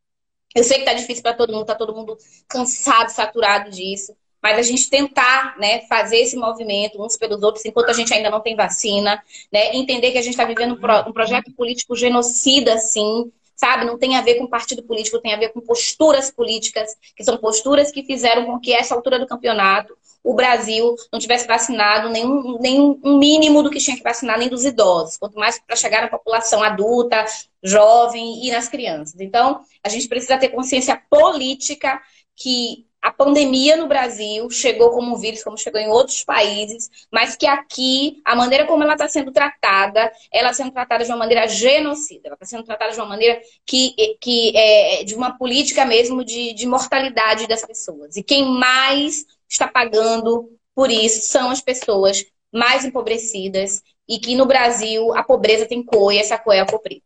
Eu 0.55 0.63
sei 0.63 0.79
que 0.79 0.85
tá 0.85 0.93
difícil 0.93 1.21
para 1.21 1.33
todo 1.33 1.51
mundo, 1.51 1.65
tá 1.65 1.75
todo 1.75 1.93
mundo 1.93 2.17
cansado, 2.47 3.09
saturado 3.09 3.69
disso, 3.69 4.15
mas 4.41 4.57
a 4.57 4.61
gente 4.61 4.89
tentar, 4.89 5.57
né, 5.57 5.81
fazer 5.81 6.17
esse 6.17 6.37
movimento 6.37 7.03
uns 7.03 7.17
pelos 7.17 7.43
outros, 7.43 7.65
enquanto 7.65 7.89
a 7.89 7.93
gente 7.93 8.13
ainda 8.13 8.29
não 8.29 8.39
tem 8.39 8.55
vacina, 8.55 9.21
né, 9.51 9.75
entender 9.75 10.11
que 10.11 10.17
a 10.17 10.21
gente 10.21 10.33
está 10.33 10.45
vivendo 10.45 10.75
um, 10.75 10.79
pro, 10.79 11.09
um 11.09 11.11
projeto 11.11 11.51
político 11.51 11.95
genocida, 11.95 12.77
sim, 12.77 13.31
sabe? 13.55 13.85
Não 13.85 13.97
tem 13.97 14.15
a 14.15 14.21
ver 14.21 14.35
com 14.35 14.47
partido 14.47 14.83
político, 14.83 15.19
tem 15.19 15.33
a 15.33 15.37
ver 15.37 15.49
com 15.49 15.61
posturas 15.61 16.29
políticas, 16.31 16.95
que 17.15 17.23
são 17.23 17.37
posturas 17.37 17.91
que 17.91 18.03
fizeram 18.03 18.45
com 18.45 18.59
que 18.59 18.73
essa 18.73 18.93
altura 18.93 19.19
do 19.19 19.27
campeonato 19.27 19.97
o 20.25 20.33
Brasil 20.33 20.95
não 21.13 21.19
tivesse 21.19 21.47
vacinado 21.47 22.09
nenhum, 22.09 22.57
nenhum 22.59 22.99
um 23.03 23.19
mínimo 23.19 23.61
do 23.61 23.69
que 23.69 23.77
tinha 23.77 23.95
que 23.95 24.01
vacinar, 24.01 24.39
nem 24.39 24.49
dos 24.49 24.65
idosos, 24.65 25.17
quanto 25.17 25.37
mais 25.37 25.59
para 25.59 25.75
chegar 25.75 26.01
na 26.01 26.07
população 26.07 26.63
adulta, 26.63 27.23
jovem 27.63 28.43
e 28.43 28.51
nas 28.51 28.67
crianças. 28.67 29.19
Então, 29.19 29.61
a 29.83 29.87
gente 29.87 30.07
precisa 30.07 30.35
ter 30.37 30.49
consciência 30.49 30.99
política 31.09 32.01
que 32.35 32.87
a 33.05 33.11
pandemia 33.11 33.77
no 33.77 33.85
Brasil 33.85 34.49
chegou 34.49 34.89
como 34.89 35.13
um 35.13 35.15
vírus, 35.15 35.43
como 35.43 35.55
chegou 35.55 35.79
em 35.79 35.87
outros 35.87 36.23
países, 36.23 36.89
mas 37.11 37.35
que 37.35 37.45
aqui, 37.45 38.19
a 38.25 38.35
maneira 38.35 38.65
como 38.65 38.81
ela 38.81 38.93
está 38.93 39.07
sendo 39.07 39.31
tratada, 39.31 40.11
ela 40.33 40.49
está 40.49 40.63
sendo 40.63 40.73
tratada 40.73 41.05
de 41.05 41.11
uma 41.11 41.17
maneira 41.17 41.47
genocida, 41.47 42.21
ela 42.25 42.33
está 42.33 42.47
sendo 42.47 42.63
tratada 42.63 42.93
de 42.93 42.97
uma 42.97 43.05
maneira 43.05 43.39
que, 43.63 43.93
que 44.19 44.57
é 44.57 45.03
de 45.03 45.13
uma 45.13 45.37
política 45.37 45.85
mesmo 45.85 46.25
de, 46.25 46.53
de 46.53 46.65
mortalidade 46.65 47.45
das 47.45 47.63
pessoas. 47.63 48.15
E 48.15 48.23
quem 48.23 48.43
mais 48.43 49.23
está 49.47 49.67
pagando 49.67 50.49
por 50.73 50.89
isso 50.89 51.27
são 51.27 51.51
as 51.51 51.61
pessoas 51.61 52.25
mais 52.51 52.85
empobrecidas 52.85 53.83
e 54.09 54.17
que 54.17 54.33
no 54.33 54.47
Brasil 54.47 55.15
a 55.15 55.21
pobreza 55.21 55.67
tem 55.67 55.83
cor 55.83 56.11
e 56.11 56.17
essa 56.17 56.39
cor 56.39 56.55
é 56.55 56.61
a 56.61 56.65
cor 56.65 56.79
preta. 56.79 57.05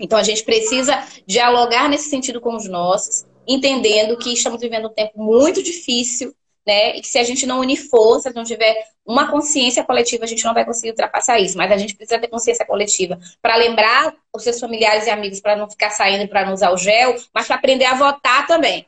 Então 0.00 0.18
a 0.18 0.22
gente 0.22 0.42
precisa 0.42 1.06
dialogar 1.26 1.86
nesse 1.86 2.08
sentido 2.08 2.40
com 2.40 2.56
os 2.56 2.66
nossos, 2.66 3.26
entendendo 3.46 4.16
que 4.16 4.32
estamos 4.32 4.60
vivendo 4.60 4.86
um 4.86 4.92
tempo 4.92 5.22
muito 5.22 5.62
difícil, 5.62 6.34
né? 6.66 6.96
E 6.96 7.00
que 7.00 7.08
se 7.08 7.18
a 7.18 7.24
gente 7.24 7.46
não 7.46 7.60
unir 7.60 7.76
forças, 7.76 8.34
não 8.34 8.44
tiver 8.44 8.74
uma 9.04 9.30
consciência 9.30 9.82
coletiva, 9.82 10.24
a 10.24 10.28
gente 10.28 10.44
não 10.44 10.54
vai 10.54 10.64
conseguir 10.64 10.90
ultrapassar 10.90 11.38
isso. 11.40 11.58
Mas 11.58 11.72
a 11.72 11.76
gente 11.76 11.94
precisa 11.94 12.20
ter 12.20 12.28
consciência 12.28 12.64
coletiva 12.64 13.18
para 13.40 13.56
lembrar 13.56 14.14
os 14.32 14.44
seus 14.44 14.60
familiares 14.60 15.06
e 15.06 15.10
amigos 15.10 15.40
para 15.40 15.56
não 15.56 15.68
ficar 15.68 15.90
saindo 15.90 16.28
para 16.28 16.44
não 16.44 16.54
usar 16.54 16.70
o 16.70 16.76
gel, 16.76 17.16
mas 17.34 17.46
para 17.46 17.56
aprender 17.56 17.84
a 17.84 17.94
votar 17.94 18.46
também. 18.46 18.86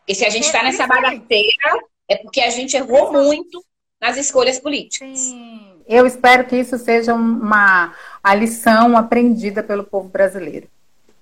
Porque 0.00 0.14
se 0.14 0.24
a 0.24 0.30
gente 0.30 0.44
está 0.44 0.60
é, 0.60 0.64
nessa 0.64 0.86
bagaceira, 0.86 1.80
é 2.08 2.16
porque 2.16 2.40
a 2.40 2.50
gente 2.50 2.76
errou 2.76 3.12
muito 3.12 3.64
nas 4.00 4.16
escolhas 4.16 4.58
políticas. 4.58 5.18
Sim. 5.18 5.76
Eu 5.88 6.04
espero 6.06 6.44
que 6.44 6.56
isso 6.56 6.76
seja 6.78 7.14
uma 7.14 7.94
a 8.22 8.34
lição 8.34 8.96
aprendida 8.96 9.62
pelo 9.62 9.84
povo 9.84 10.08
brasileiro. 10.08 10.68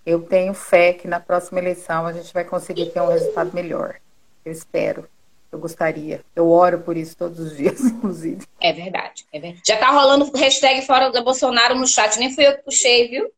Eu 0.05 0.23
tenho 0.23 0.53
fé 0.53 0.93
que 0.93 1.09
na 1.09 1.19
próxima 1.19 1.59
eleição 1.59 2.07
a 2.07 2.13
gente 2.13 2.33
vai 2.33 2.45
conseguir 2.45 2.87
ter 2.91 3.01
um 3.01 3.09
resultado 3.09 3.53
melhor. 3.55 3.97
Eu 4.45 4.53
espero. 4.53 5.09
Eu 5.51 5.59
gostaria. 5.59 6.21
Eu 6.35 6.51
oro 6.51 6.81
por 6.81 6.97
isso 6.97 7.17
todos 7.17 7.39
os 7.39 7.57
dias, 7.57 7.81
inclusive. 7.85 8.45
É 8.61 8.73
verdade. 8.73 9.25
É 9.33 9.39
verdade. 9.39 9.63
Já 9.67 9.77
tá 9.77 9.91
rolando 9.91 10.31
hashtag 10.37 10.83
fora 10.83 11.11
da 11.11 11.23
Bolsonaro 11.23 11.75
no 11.75 11.87
chat. 11.87 12.19
Nem 12.19 12.35
fui 12.35 12.47
eu 12.47 12.57
que 12.57 12.65
puxei, 12.65 13.09
viu? 13.09 13.33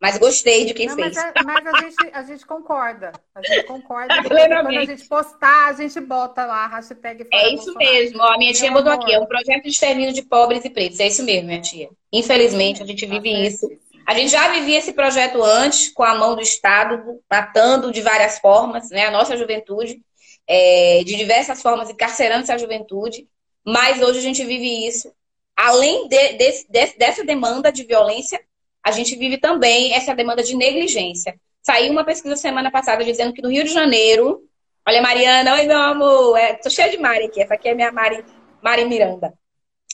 Mas 0.00 0.18
gostei 0.18 0.64
de 0.64 0.74
quem 0.74 0.88
Não, 0.88 0.96
fez. 0.96 1.14
Mas, 1.14 1.32
a, 1.36 1.44
mas 1.44 1.66
a, 1.66 1.80
gente, 1.80 2.10
a 2.12 2.22
gente 2.24 2.44
concorda. 2.44 3.12
A 3.36 3.40
gente 3.40 3.66
concorda. 3.66 4.12
quando 4.26 4.66
a 4.78 4.84
gente 4.84 5.04
postar, 5.06 5.68
a 5.68 5.72
gente 5.74 6.00
bota 6.00 6.44
lá 6.44 6.64
a 6.64 6.66
hashtag 6.66 7.24
fora 7.24 7.42
É 7.42 7.54
isso 7.54 7.66
Bolsonaro. 7.66 7.92
mesmo. 7.92 8.22
A 8.22 8.36
minha 8.36 8.52
tia 8.52 8.72
botou 8.72 8.90
aqui. 8.90 9.12
É 9.12 9.20
um 9.20 9.26
projeto 9.26 9.62
de 9.62 9.68
extermínio 9.68 10.12
de 10.12 10.22
pobres 10.22 10.64
e 10.64 10.70
pretos. 10.70 10.98
É 10.98 11.06
isso 11.06 11.22
mesmo, 11.24 11.46
minha 11.46 11.60
tia. 11.60 11.88
Infelizmente, 12.12 12.82
a 12.82 12.86
gente 12.86 13.06
vive 13.06 13.30
isso. 13.46 13.70
A 14.06 14.14
gente 14.14 14.30
já 14.30 14.48
vivia 14.48 14.78
esse 14.78 14.92
projeto 14.92 15.42
antes, 15.42 15.88
com 15.88 16.02
a 16.02 16.14
mão 16.14 16.34
do 16.34 16.42
Estado, 16.42 17.20
matando 17.30 17.92
de 17.92 18.00
várias 18.00 18.38
formas, 18.38 18.90
né? 18.90 19.06
A 19.06 19.10
nossa 19.10 19.36
juventude 19.36 20.02
é, 20.46 21.02
de 21.04 21.16
diversas 21.16 21.62
formas, 21.62 21.90
encarcerando 21.90 22.42
essa 22.42 22.58
juventude, 22.58 23.26
mas 23.64 24.02
hoje 24.02 24.18
a 24.18 24.22
gente 24.22 24.44
vive 24.44 24.86
isso. 24.86 25.12
Além 25.56 26.08
de, 26.08 26.32
de, 26.34 26.66
de, 26.68 26.98
dessa 26.98 27.24
demanda 27.24 27.70
de 27.70 27.84
violência, 27.84 28.40
a 28.84 28.90
gente 28.90 29.14
vive 29.16 29.38
também 29.38 29.94
essa 29.94 30.14
demanda 30.14 30.42
de 30.42 30.56
negligência. 30.56 31.38
Saiu 31.62 31.92
uma 31.92 32.04
pesquisa 32.04 32.34
semana 32.34 32.70
passada 32.70 33.04
dizendo 33.04 33.32
que 33.32 33.40
no 33.40 33.48
Rio 33.48 33.64
de 33.64 33.72
Janeiro. 33.72 34.42
Olha, 34.86 35.00
Mariana, 35.00 35.54
oi, 35.54 35.66
meu 35.66 35.78
amor. 35.78 36.36
É, 36.36 36.54
tô 36.54 36.68
cheia 36.68 36.90
de 36.90 36.98
Mari 36.98 37.26
aqui. 37.26 37.40
Essa 37.40 37.54
aqui 37.54 37.68
é 37.68 37.74
minha 37.74 37.92
Mari, 37.92 38.24
Mari 38.60 38.84
Miranda. 38.84 39.32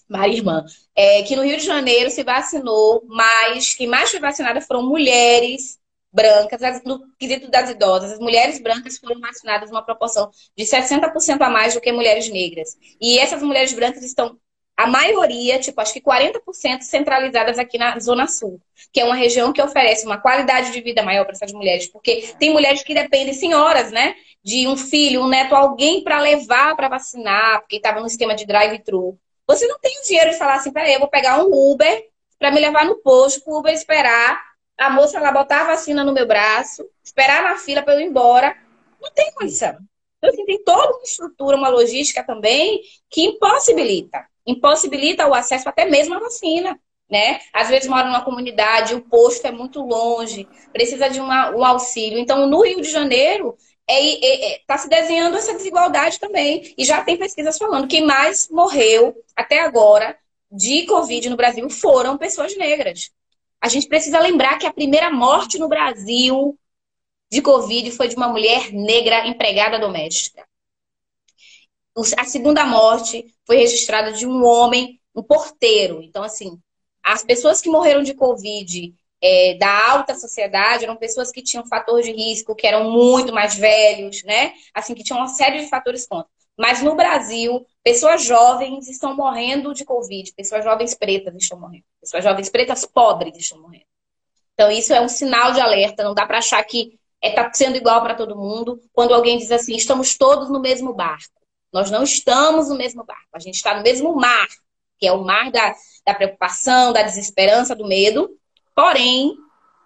Mari 0.08 0.36
Irmã. 0.36 0.64
É, 0.96 1.22
que 1.22 1.36
no 1.36 1.42
Rio 1.42 1.56
de 1.56 1.64
Janeiro 1.64 2.10
se 2.10 2.22
vacinou 2.22 3.02
mais. 3.06 3.74
Quem 3.74 3.86
mais 3.86 4.10
foi 4.10 4.20
vacinada 4.20 4.60
foram 4.60 4.82
mulheres 4.82 5.78
brancas, 6.12 6.82
no 6.84 7.00
quesito 7.18 7.50
das 7.50 7.70
idosas, 7.70 8.12
as 8.12 8.18
mulheres 8.18 8.60
brancas 8.60 8.98
foram 8.98 9.20
vacinadas 9.20 9.70
numa 9.70 9.84
proporção 9.84 10.30
de 10.56 10.64
60% 10.64 11.40
a 11.42 11.50
mais 11.50 11.74
do 11.74 11.80
que 11.80 11.92
mulheres 11.92 12.28
negras. 12.30 12.76
E 13.00 13.18
essas 13.18 13.42
mulheres 13.42 13.72
brancas 13.72 14.02
estão, 14.02 14.36
a 14.76 14.86
maioria, 14.86 15.58
tipo, 15.58 15.80
acho 15.80 15.92
que 15.92 16.00
40% 16.00 16.82
centralizadas 16.82 17.58
aqui 17.58 17.78
na 17.78 17.98
Zona 17.98 18.26
Sul, 18.26 18.60
que 18.92 19.00
é 19.00 19.04
uma 19.04 19.14
região 19.14 19.52
que 19.52 19.62
oferece 19.62 20.06
uma 20.06 20.18
qualidade 20.18 20.72
de 20.72 20.80
vida 20.80 21.02
maior 21.02 21.24
para 21.24 21.34
essas 21.34 21.52
mulheres, 21.52 21.88
porque 21.88 22.34
tem 22.38 22.52
mulheres 22.52 22.82
que 22.82 22.94
dependem, 22.94 23.34
senhoras, 23.34 23.90
né? 23.92 24.14
De 24.42 24.66
um 24.66 24.76
filho, 24.76 25.22
um 25.22 25.28
neto, 25.28 25.54
alguém 25.54 26.02
para 26.02 26.20
levar 26.20 26.76
para 26.76 26.88
vacinar, 26.88 27.60
porque 27.60 27.76
estava 27.76 28.00
no 28.00 28.06
esquema 28.06 28.34
de 28.34 28.46
drive-thru. 28.46 29.18
Você 29.48 29.66
não 29.66 29.78
tem 29.78 29.98
o 29.98 30.04
dinheiro 30.04 30.30
de 30.30 30.36
falar 30.36 30.56
assim, 30.56 30.70
peraí, 30.70 30.92
eu 30.92 31.00
vou 31.00 31.08
pegar 31.08 31.42
um 31.42 31.50
Uber 31.50 32.06
para 32.38 32.50
me 32.50 32.60
levar 32.60 32.84
no 32.84 32.96
posto, 32.96 33.42
o 33.46 33.58
Uber 33.58 33.72
esperar 33.72 34.48
a 34.76 34.90
moça 34.90 35.18
lá 35.18 35.32
botar 35.32 35.62
a 35.62 35.66
vacina 35.68 36.04
no 36.04 36.12
meu 36.12 36.26
braço, 36.26 36.86
esperar 37.02 37.42
na 37.42 37.56
fila 37.56 37.82
para 37.82 37.94
eu 37.94 38.00
ir 38.00 38.04
embora. 38.04 38.56
Não 39.00 39.10
tem 39.10 39.32
condição. 39.32 39.76
Então, 40.18 40.30
assim, 40.30 40.44
tem 40.44 40.62
toda 40.62 40.92
uma 40.92 41.02
estrutura, 41.02 41.56
uma 41.56 41.68
logística 41.68 42.22
também 42.22 42.82
que 43.10 43.22
impossibilita. 43.22 44.24
Impossibilita 44.46 45.26
o 45.26 45.34
acesso 45.34 45.68
até 45.68 45.84
mesmo 45.86 46.14
à 46.14 46.20
vacina. 46.20 46.78
Né? 47.10 47.40
Às 47.54 47.70
vezes 47.70 47.88
mora 47.88 48.06
numa 48.06 48.22
comunidade, 48.22 48.94
o 48.94 49.00
posto 49.00 49.46
é 49.46 49.50
muito 49.50 49.80
longe, 49.80 50.46
precisa 50.74 51.08
de 51.08 51.18
uma, 51.18 51.50
um 51.56 51.64
auxílio. 51.64 52.18
Então, 52.18 52.46
no 52.46 52.60
Rio 52.60 52.82
de 52.82 52.90
Janeiro, 52.90 53.56
está 53.88 53.94
é, 53.94 54.54
é, 54.56 54.62
é, 54.68 54.78
se 54.78 54.88
desenhando 54.88 55.36
essa 55.36 55.54
desigualdade 55.54 56.20
também. 56.20 56.74
E 56.76 56.84
já 56.84 57.02
tem 57.02 57.16
pesquisas 57.16 57.56
falando 57.56 57.88
que 57.88 58.00
mais 58.00 58.48
morreu 58.50 59.16
até 59.34 59.60
agora 59.60 60.16
de 60.50 60.84
Covid 60.86 61.30
no 61.30 61.36
Brasil 61.36 61.68
foram 61.70 62.18
pessoas 62.18 62.56
negras 62.56 63.10
a 63.60 63.68
gente 63.68 63.88
precisa 63.88 64.20
lembrar 64.20 64.58
que 64.58 64.66
a 64.66 64.72
primeira 64.72 65.10
morte 65.10 65.58
no 65.58 65.68
Brasil 65.68 66.58
de 67.30 67.42
Covid 67.42 67.90
foi 67.92 68.08
de 68.08 68.16
uma 68.16 68.28
mulher 68.28 68.72
negra 68.72 69.26
empregada 69.26 69.78
doméstica. 69.78 70.46
A 72.16 72.24
segunda 72.24 72.64
morte 72.64 73.34
foi 73.44 73.56
registrada 73.56 74.12
de 74.12 74.26
um 74.26 74.44
homem, 74.44 75.00
um 75.14 75.22
porteiro. 75.22 76.00
Então, 76.00 76.22
assim, 76.22 76.58
as 77.02 77.24
pessoas 77.24 77.60
que 77.60 77.68
morreram 77.68 78.02
de 78.02 78.14
Covid 78.14 78.94
é, 79.22 79.54
da 79.54 79.90
alta 79.92 80.14
sociedade 80.14 80.84
eram 80.84 80.96
pessoas 80.96 81.30
que 81.30 81.42
tinham 81.42 81.66
fator 81.66 82.00
de 82.02 82.12
risco, 82.12 82.54
que 82.54 82.66
eram 82.66 82.90
muito 82.90 83.32
mais 83.32 83.56
velhos, 83.56 84.22
né? 84.24 84.52
Assim, 84.72 84.94
que 84.94 85.02
tinham 85.02 85.18
uma 85.18 85.28
série 85.28 85.60
de 85.60 85.68
fatores 85.68 86.06
contra. 86.06 86.28
Mas 86.56 86.82
no 86.82 86.96
Brasil, 86.96 87.64
pessoas 87.84 88.24
jovens 88.24 88.88
estão 88.88 89.14
morrendo 89.14 89.72
de 89.72 89.84
Covid, 89.84 90.32
pessoas 90.32 90.64
jovens 90.64 90.94
pretas 90.94 91.34
estão 91.36 91.58
morrendo, 91.58 91.84
pessoas 92.00 92.24
jovens 92.24 92.48
pretas 92.48 92.84
pobres 92.84 93.36
estão 93.36 93.60
morrendo. 93.60 93.86
Então, 94.54 94.70
isso 94.70 94.92
é 94.92 95.00
um 95.00 95.08
sinal 95.08 95.52
de 95.52 95.60
alerta, 95.60 96.02
não 96.02 96.14
dá 96.14 96.26
para 96.26 96.38
achar 96.38 96.62
que 96.64 96.98
está 97.22 97.42
é, 97.42 97.52
sendo 97.52 97.76
igual 97.76 98.02
para 98.02 98.14
todo 98.14 98.36
mundo 98.36 98.80
quando 98.92 99.14
alguém 99.14 99.38
diz 99.38 99.52
assim: 99.52 99.76
estamos 99.76 100.16
todos 100.16 100.50
no 100.50 100.60
mesmo 100.60 100.92
barco. 100.92 101.32
Nós 101.72 101.90
não 101.90 102.02
estamos 102.02 102.68
no 102.68 102.76
mesmo 102.76 103.04
barco, 103.04 103.28
a 103.32 103.38
gente 103.38 103.56
está 103.56 103.76
no 103.76 103.82
mesmo 103.82 104.14
mar, 104.16 104.48
que 104.98 105.06
é 105.06 105.12
o 105.12 105.22
mar 105.22 105.50
da, 105.50 105.74
da 106.04 106.14
preocupação, 106.14 106.92
da 106.92 107.02
desesperança, 107.02 107.76
do 107.76 107.86
medo. 107.86 108.37
Porém, 108.78 109.36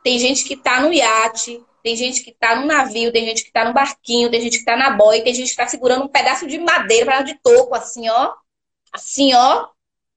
tem 0.04 0.18
gente 0.18 0.44
que 0.44 0.52
está 0.52 0.82
no 0.82 0.92
iate, 0.92 1.64
tem 1.82 1.96
gente 1.96 2.22
que 2.22 2.28
está 2.28 2.54
no 2.60 2.66
navio, 2.66 3.10
tem 3.10 3.24
gente 3.24 3.40
que 3.40 3.48
está 3.48 3.64
no 3.64 3.72
barquinho, 3.72 4.30
tem 4.30 4.42
gente 4.42 4.52
que 4.52 4.58
está 4.58 4.76
na 4.76 4.90
boia, 4.90 5.24
tem 5.24 5.32
gente 5.32 5.46
que 5.46 5.52
está 5.52 5.66
segurando 5.66 6.04
um 6.04 6.08
pedaço 6.08 6.46
de 6.46 6.58
madeira, 6.58 7.06
um 7.06 7.08
pedaço 7.08 7.24
de 7.24 7.40
toco, 7.42 7.74
assim, 7.74 8.10
ó. 8.10 8.34
Assim, 8.92 9.32
ó, 9.32 9.68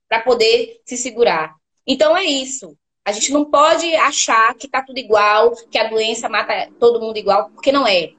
para 0.10 0.20
poder 0.24 0.82
se 0.84 0.98
segurar. 0.98 1.56
Então 1.88 2.18
é 2.18 2.26
isso. 2.26 2.78
A 3.06 3.14
gente 3.14 3.32
não 3.32 3.46
pode 3.46 3.96
achar 3.96 4.54
que 4.56 4.68
tá 4.68 4.82
tudo 4.82 5.00
igual, 5.00 5.56
que 5.72 5.78
a 5.78 5.88
doença 5.88 6.28
mata 6.28 6.70
todo 6.78 7.00
mundo 7.00 7.16
igual, 7.16 7.52
porque 7.52 7.72
não 7.72 7.88
é. 7.88 8.12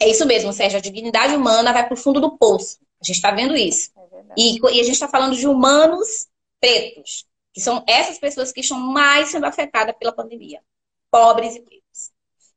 É 0.00 0.08
isso 0.08 0.24
mesmo, 0.24 0.50
Sérgio. 0.50 0.78
A 0.78 0.82
dignidade 0.82 1.36
humana 1.36 1.74
vai 1.74 1.84
para 1.84 1.92
o 1.92 1.98
fundo 1.98 2.22
do 2.22 2.38
poço. 2.38 2.78
A 3.02 3.04
gente 3.04 3.16
está 3.16 3.32
vendo 3.32 3.54
isso. 3.54 3.90
É 3.98 4.32
e, 4.38 4.56
e, 4.56 4.80
a 4.80 4.82
gente 4.82 4.92
está 4.92 5.08
falando 5.08 5.36
de 5.36 5.46
humanos 5.46 6.26
pretos, 6.58 7.26
que 7.54 7.60
são 7.60 7.84
essas 7.86 8.18
pessoas 8.18 8.50
que 8.50 8.60
estão 8.60 8.78
mais 8.78 9.30
sendo 9.30 9.46
afetadas 9.46 9.94
pela 9.96 10.12
pandemia. 10.12 10.60
Pobres 11.10 11.54
e 11.54 11.60
pretos. 11.60 12.10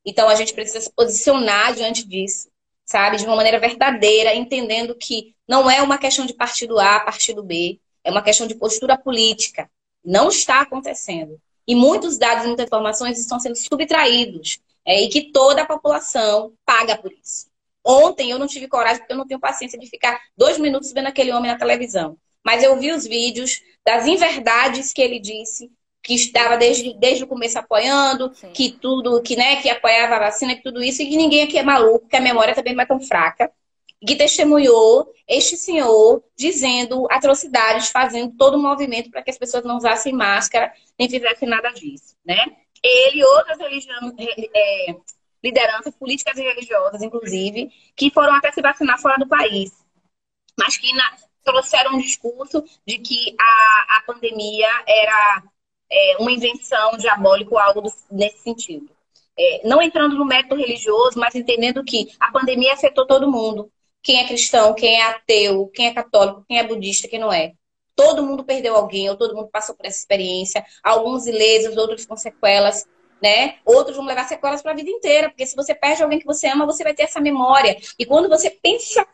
Então 0.04 0.28
a 0.28 0.34
gente 0.34 0.54
precisa 0.54 0.82
se 0.82 0.92
posicionar 0.92 1.76
diante 1.76 2.06
disso, 2.06 2.50
sabe, 2.84 3.18
de 3.18 3.26
uma 3.26 3.36
maneira 3.36 3.60
verdadeira, 3.60 4.34
entendendo 4.34 4.96
que 4.96 5.36
não 5.48 5.70
é 5.70 5.82
uma 5.84 6.00
questão 6.00 6.26
de 6.26 6.34
partido 6.34 6.80
A, 6.80 7.00
partido 7.00 7.44
B, 7.44 7.80
é 8.04 8.10
uma 8.10 8.24
questão 8.24 8.48
de 8.48 8.56
postura 8.56 8.98
política. 8.98 9.70
Não 10.04 10.30
está 10.30 10.62
acontecendo. 10.62 11.40
E 11.68 11.76
muitos 11.76 12.18
dados 12.18 12.46
e 12.46 12.48
muitas 12.48 12.66
informações 12.66 13.20
estão 13.20 13.40
sendo 13.40 13.56
subtraídos. 13.56 14.60
É, 14.86 15.02
e 15.02 15.10
que 15.10 15.34
toda 15.34 15.62
a 15.62 15.66
população 15.66 16.54
paga 16.66 16.98
por 16.98 17.12
isso. 17.12 17.48
Ontem 17.86 18.32
eu 18.32 18.40
não 18.40 18.48
tive 18.48 18.70
coragem, 18.70 19.00
porque 19.00 19.12
eu 19.12 19.18
não 19.18 19.28
tenho 19.28 19.40
paciência 19.40 19.78
de 19.78 19.86
ficar 19.86 20.18
dois 20.36 20.58
minutos 20.58 20.94
vendo 20.94 21.08
aquele 21.08 21.32
homem 21.34 21.52
na 21.52 21.58
televisão. 21.58 22.18
Mas 22.48 22.64
eu 22.64 22.80
vi 22.80 22.94
os 22.94 23.06
vídeos 23.06 23.62
das 23.86 24.08
inverdades 24.08 24.94
que 24.94 25.02
ele 25.02 25.20
disse, 25.20 25.70
que 26.02 26.14
estava 26.14 26.56
desde, 26.56 26.94
desde 26.94 27.26
o 27.26 27.28
começo 27.28 27.60
apoiando, 27.60 28.34
Sim. 28.34 28.54
que 28.54 28.72
tudo, 28.72 29.22
que, 29.22 29.36
né, 29.36 29.62
que 29.62 29.70
apoiava 29.70 30.16
a 30.16 30.20
vacina 30.20 30.54
e 30.54 30.62
tudo 30.62 30.82
isso, 30.82 31.02
e 31.02 31.10
que 31.10 31.18
ninguém 31.18 31.44
aqui 31.44 31.58
é 31.58 31.64
maluco, 31.64 32.08
que 32.08 32.16
a 32.16 32.22
memória 32.22 32.56
também 32.56 32.74
não 32.74 32.84
é 32.84 32.86
tão 32.86 33.02
fraca, 33.02 33.52
que 34.00 34.16
testemunhou 34.16 35.14
este 35.28 35.58
senhor 35.58 36.24
dizendo 36.38 37.06
atrocidades, 37.12 37.90
fazendo 37.90 38.34
todo 38.38 38.56
o 38.56 38.60
um 38.60 38.62
movimento 38.62 39.12
para 39.12 39.22
que 39.22 39.30
as 39.30 39.38
pessoas 39.38 39.66
não 39.66 39.76
usassem 39.76 40.14
máscara, 40.14 40.72
nem 40.98 41.10
fizessem 41.10 41.50
nada 41.50 41.70
disso, 41.72 42.16
né? 42.26 42.46
Ele 42.82 43.20
e 43.20 43.26
outras 43.26 43.58
religiões, 43.58 44.14
é, 44.56 44.96
lideranças 45.44 45.94
políticas 45.98 46.38
e 46.38 46.44
religiosas, 46.44 47.02
inclusive, 47.02 47.70
que 47.94 48.10
foram 48.10 48.34
até 48.36 48.54
se 48.54 48.62
vacinar 48.62 49.02
fora 49.02 49.18
do 49.18 49.28
país, 49.28 49.72
mas 50.58 50.78
que 50.78 50.94
na, 50.94 51.27
trouxeram 51.48 51.96
um 51.96 51.98
discurso 51.98 52.62
de 52.86 52.98
que 52.98 53.34
a, 53.40 53.98
a 53.98 54.04
pandemia 54.06 54.68
era 54.86 55.44
é, 55.90 56.18
uma 56.20 56.30
invenção 56.32 56.98
diabólica 56.98 57.52
ou 57.52 57.58
algo 57.58 57.82
do, 57.82 57.94
nesse 58.12 58.40
sentido. 58.40 58.90
É, 59.40 59.62
não 59.66 59.82
entrando 59.82 60.16
no 60.16 60.26
método 60.26 60.60
religioso, 60.60 61.18
mas 61.18 61.36
entendendo 61.36 61.84
que 61.86 62.12
a 62.20 62.32
pandemia 62.32 62.74
afetou 62.74 63.08
todo 63.08 63.32
mundo. 63.32 63.72
Quem 64.04 64.20
é 64.20 64.28
cristão, 64.28 64.74
quem 64.74 65.00
é 65.00 65.04
ateu, 65.04 65.68
quem 65.74 65.88
é 65.88 65.94
católico, 65.94 66.44
quem 66.48 66.60
é 66.60 66.64
budista, 66.64 67.08
quem 67.08 67.20
não 67.20 67.32
é. 67.32 67.54
Todo 67.96 68.24
mundo 68.24 68.44
perdeu 68.44 68.76
alguém, 68.76 69.10
ou 69.10 69.16
todo 69.16 69.36
mundo 69.36 69.50
passou 69.50 69.74
por 69.76 69.86
essa 69.86 70.00
experiência. 70.00 70.66
Alguns 70.84 71.26
ilesos, 71.28 71.78
outros 71.78 72.06
com 72.06 72.18
sequelas. 72.18 72.86
né? 73.22 73.58
Outros 73.66 73.96
vão 73.96 74.06
levar 74.06 74.28
sequelas 74.28 74.62
para 74.62 74.72
a 74.74 74.76
vida 74.76 74.90
inteira, 74.90 75.30
porque 75.30 75.46
se 75.46 75.56
você 75.56 75.74
perde 75.74 76.04
alguém 76.04 76.20
que 76.20 76.26
você 76.26 76.48
ama, 76.48 76.66
você 76.66 76.84
vai 76.84 76.94
ter 76.94 77.04
essa 77.04 77.20
memória. 77.22 77.78
E 77.98 78.06
quando 78.06 78.30
você 78.30 78.50
pensa 78.50 79.08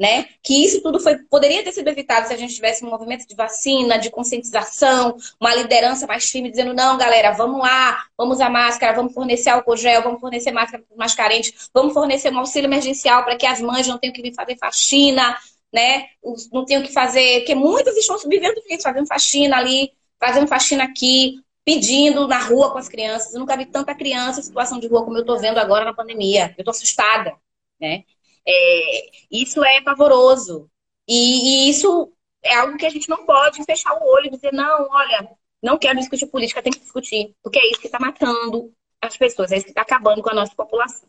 né? 0.00 0.28
Que 0.42 0.64
isso 0.64 0.82
tudo 0.82 0.98
foi, 0.98 1.18
poderia 1.18 1.62
ter 1.62 1.72
sido 1.72 1.86
evitado 1.88 2.26
se 2.26 2.32
a 2.32 2.36
gente 2.36 2.54
tivesse 2.54 2.82
um 2.82 2.88
movimento 2.88 3.28
de 3.28 3.34
vacina, 3.34 3.98
de 3.98 4.08
conscientização, 4.08 5.14
uma 5.38 5.54
liderança 5.54 6.06
mais 6.06 6.30
firme 6.30 6.50
dizendo, 6.50 6.72
não, 6.72 6.96
galera, 6.96 7.32
vamos 7.32 7.60
lá, 7.60 8.02
vamos 8.16 8.36
usar 8.36 8.48
máscara, 8.48 8.96
vamos 8.96 9.12
fornecer 9.12 9.50
álcool 9.50 9.76
gel, 9.76 10.02
vamos 10.02 10.18
fornecer 10.18 10.52
máscara 10.52 10.82
para 10.82 10.94
os 10.94 10.98
mais 10.98 11.14
carentes, 11.14 11.68
vamos 11.74 11.92
fornecer 11.92 12.32
um 12.32 12.38
auxílio 12.38 12.66
emergencial 12.66 13.22
para 13.24 13.36
que 13.36 13.44
as 13.44 13.60
mães 13.60 13.86
não 13.86 13.98
tenham 13.98 14.14
que 14.14 14.22
vir 14.22 14.34
fazer 14.34 14.56
faxina, 14.56 15.36
né? 15.70 16.06
Não 16.50 16.64
tenham 16.64 16.82
que 16.82 16.92
fazer, 16.94 17.40
porque 17.40 17.54
muitas 17.54 17.94
estão 17.94 18.16
vivendo 18.26 18.58
isso, 18.70 18.82
fazendo 18.82 19.06
faxina 19.06 19.58
ali, 19.58 19.92
fazendo 20.18 20.46
faxina 20.46 20.84
aqui, 20.84 21.34
pedindo 21.62 22.26
na 22.26 22.38
rua 22.38 22.72
com 22.72 22.78
as 22.78 22.88
crianças. 22.88 23.34
Eu 23.34 23.40
nunca 23.40 23.54
vi 23.54 23.66
tanta 23.66 23.94
criança 23.94 24.40
em 24.40 24.44
situação 24.44 24.80
de 24.80 24.86
rua 24.86 25.04
como 25.04 25.18
eu 25.18 25.20
estou 25.20 25.38
vendo 25.38 25.58
agora 25.58 25.84
na 25.84 25.92
pandemia. 25.92 26.54
Eu 26.56 26.62
estou 26.62 26.72
assustada, 26.72 27.34
né? 27.78 28.04
É, 28.46 29.10
isso 29.30 29.62
é 29.64 29.80
pavoroso. 29.80 30.70
E, 31.08 31.66
e, 31.66 31.70
isso 31.70 32.12
é 32.42 32.54
algo 32.56 32.76
que 32.76 32.86
a 32.86 32.90
gente 32.90 33.08
não 33.08 33.24
pode 33.26 33.62
fechar 33.64 33.94
o 33.94 34.04
olho 34.04 34.26
e 34.26 34.30
dizer, 34.30 34.52
não, 34.52 34.88
olha, 34.90 35.30
não 35.62 35.78
quero 35.78 35.98
discutir 35.98 36.26
política, 36.26 36.62
tem 36.62 36.72
que 36.72 36.80
discutir. 36.80 37.34
Porque 37.42 37.58
é 37.58 37.70
isso 37.70 37.80
que 37.80 37.86
está 37.86 37.98
matando 37.98 38.72
as 39.00 39.16
pessoas, 39.16 39.52
é 39.52 39.56
isso 39.56 39.64
que 39.64 39.72
está 39.72 39.82
acabando 39.82 40.22
com 40.22 40.30
a 40.30 40.34
nossa 40.34 40.54
população. 40.54 41.08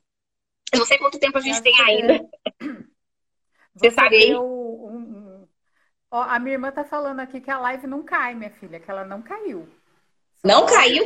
Eu 0.74 0.80
não 0.80 0.86
sei 0.86 0.98
quanto 0.98 1.20
tempo 1.20 1.38
a 1.38 1.42
gente 1.42 1.62
tem 1.62 1.80
ainda. 1.82 2.28
Você, 3.74 3.90
Você 3.90 3.92
sabe 3.92 4.16
aí? 4.16 4.36
Um... 4.36 5.48
Oh, 6.14 6.18
a 6.18 6.40
minha 6.40 6.56
irmã 6.56 6.70
está 6.70 6.84
falando 6.84 7.22
aqui 7.22 7.40
que 7.40 7.50
a 7.50 7.58
live 7.58 7.88
não 7.88 8.04
cai, 8.04 8.36
minha 8.36 8.52
filha, 8.52 8.82
que 8.82 8.92
ela 8.92 9.06
não 9.06 9.22
caiu. 9.22 9.68
Não 10.44 10.66
caiu? 10.66 11.06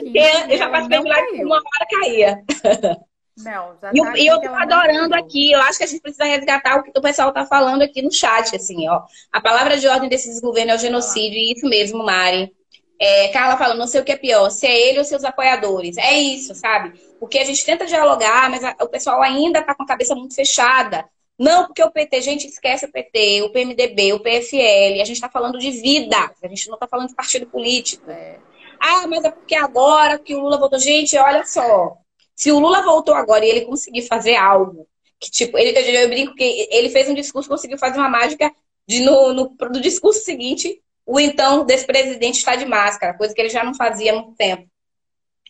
Eu 0.50 0.58
já 0.58 0.70
participei 0.70 1.00
de 1.00 1.10
live 1.10 1.44
uma 1.44 1.58
hora 1.58 1.88
caía. 1.90 2.44
Não, 3.38 3.76
já 3.82 3.92
tá 3.92 4.14
e, 4.16 4.28
eu 4.28 4.40
tô 4.40 4.48
adorando 4.48 5.14
aqui, 5.14 5.52
eu 5.52 5.60
acho 5.62 5.78
que 5.78 5.84
a 5.84 5.88
gente 5.88 6.02
precisa 6.02 6.24
resgatar 6.24 6.78
o 6.78 6.84
que 6.84 6.92
o 6.98 7.02
pessoal 7.02 7.34
tá 7.34 7.46
falando 7.46 7.82
aqui 7.82 8.02
no 8.02 8.12
chat, 8.12 8.56
assim, 8.56 8.88
ó. 8.88 9.02
A 9.32 9.42
palavra 9.42 9.78
de 9.78 9.88
ordem 9.88 10.08
desses 10.08 10.40
governos 10.40 10.74
é 10.74 10.76
o 10.78 10.80
genocídio, 10.80 11.38
e 11.38 11.52
isso 11.52 11.68
mesmo, 11.68 12.04
Mari. 12.04 12.54
É, 12.98 13.28
Carla 13.30 13.58
fala, 13.58 13.74
não 13.74 13.88
sei 13.88 14.00
o 14.00 14.06
que 14.06 14.14
é 14.14 14.18
pior, 14.18 14.50
se 14.50 14.66
é 14.66 14.90
ele 14.90 15.00
ou 15.00 15.04
seus 15.04 15.26
apoiadores. 15.26 15.98
É 15.98 16.14
isso, 16.14 16.56
sabe? 16.56 16.98
Porque 17.20 17.38
a 17.38 17.44
gente 17.44 17.66
tenta 17.66 17.86
dialogar, 17.86 18.50
mas 18.50 18.64
a, 18.64 18.74
o 18.82 18.88
pessoal 18.88 19.22
ainda 19.22 19.62
tá 19.62 19.76
com 19.76 19.84
a 19.84 19.88
cabeça 19.88 20.16
muito 20.16 20.34
fechada. 20.34 21.06
Não, 21.38 21.66
porque 21.66 21.84
o 21.84 21.92
PT, 21.92 22.22
gente, 22.22 22.48
esquece 22.48 22.86
o 22.86 22.92
PT, 22.92 23.42
o 23.44 23.50
PMDB, 23.50 24.14
o 24.14 24.22
PFL, 24.22 25.02
a 25.02 25.06
gente 25.06 25.20
tá 25.20 25.28
falando 25.28 25.60
de 25.60 25.70
vida, 25.72 26.32
a 26.42 26.48
gente 26.48 26.70
não 26.70 26.78
tá 26.78 26.88
falando 26.88 27.10
de 27.10 27.16
partido 27.16 27.46
político. 27.48 28.10
É. 28.10 28.40
Ah, 28.80 29.06
mas 29.08 29.26
é 29.26 29.32
porque 29.32 29.56
agora 29.56 30.18
que 30.18 30.34
o 30.34 30.40
Lula 30.40 30.58
votou. 30.58 30.80
Gente, 30.80 31.18
olha 31.18 31.46
só, 31.46 31.98
se 32.36 32.52
o 32.52 32.60
Lula 32.60 32.82
voltou 32.82 33.14
agora 33.16 33.46
e 33.46 33.50
ele 33.50 33.62
conseguir 33.62 34.04
fazer 34.04 34.36
algo, 34.36 34.88
que 35.20 35.32
tipo, 35.32 35.58
ele, 35.58 35.78
eu 35.78 36.10
brinco 36.10 36.36
que 36.36 36.68
ele 36.70 36.90
fez 36.90 37.10
um 37.10 37.14
discurso, 37.14 37.50
conseguiu 37.50 37.78
fazer 37.78 37.98
uma 37.98 38.10
mágica 38.10 38.52
de 38.88 39.00
no, 39.02 39.34
no, 39.34 39.56
no 39.60 39.82
discurso 39.82 40.20
seguinte, 40.20 40.82
o 41.06 41.20
então 41.20 41.66
desse 41.66 41.86
presidente 41.86 42.38
está 42.38 42.56
de 42.56 42.66
máscara, 42.66 43.18
coisa 43.18 43.34
que 43.34 43.42
ele 43.42 43.50
já 43.50 43.64
não 43.64 43.74
fazia 43.74 44.12
há 44.12 44.16
muito 44.16 44.36
tempo. 44.36 44.70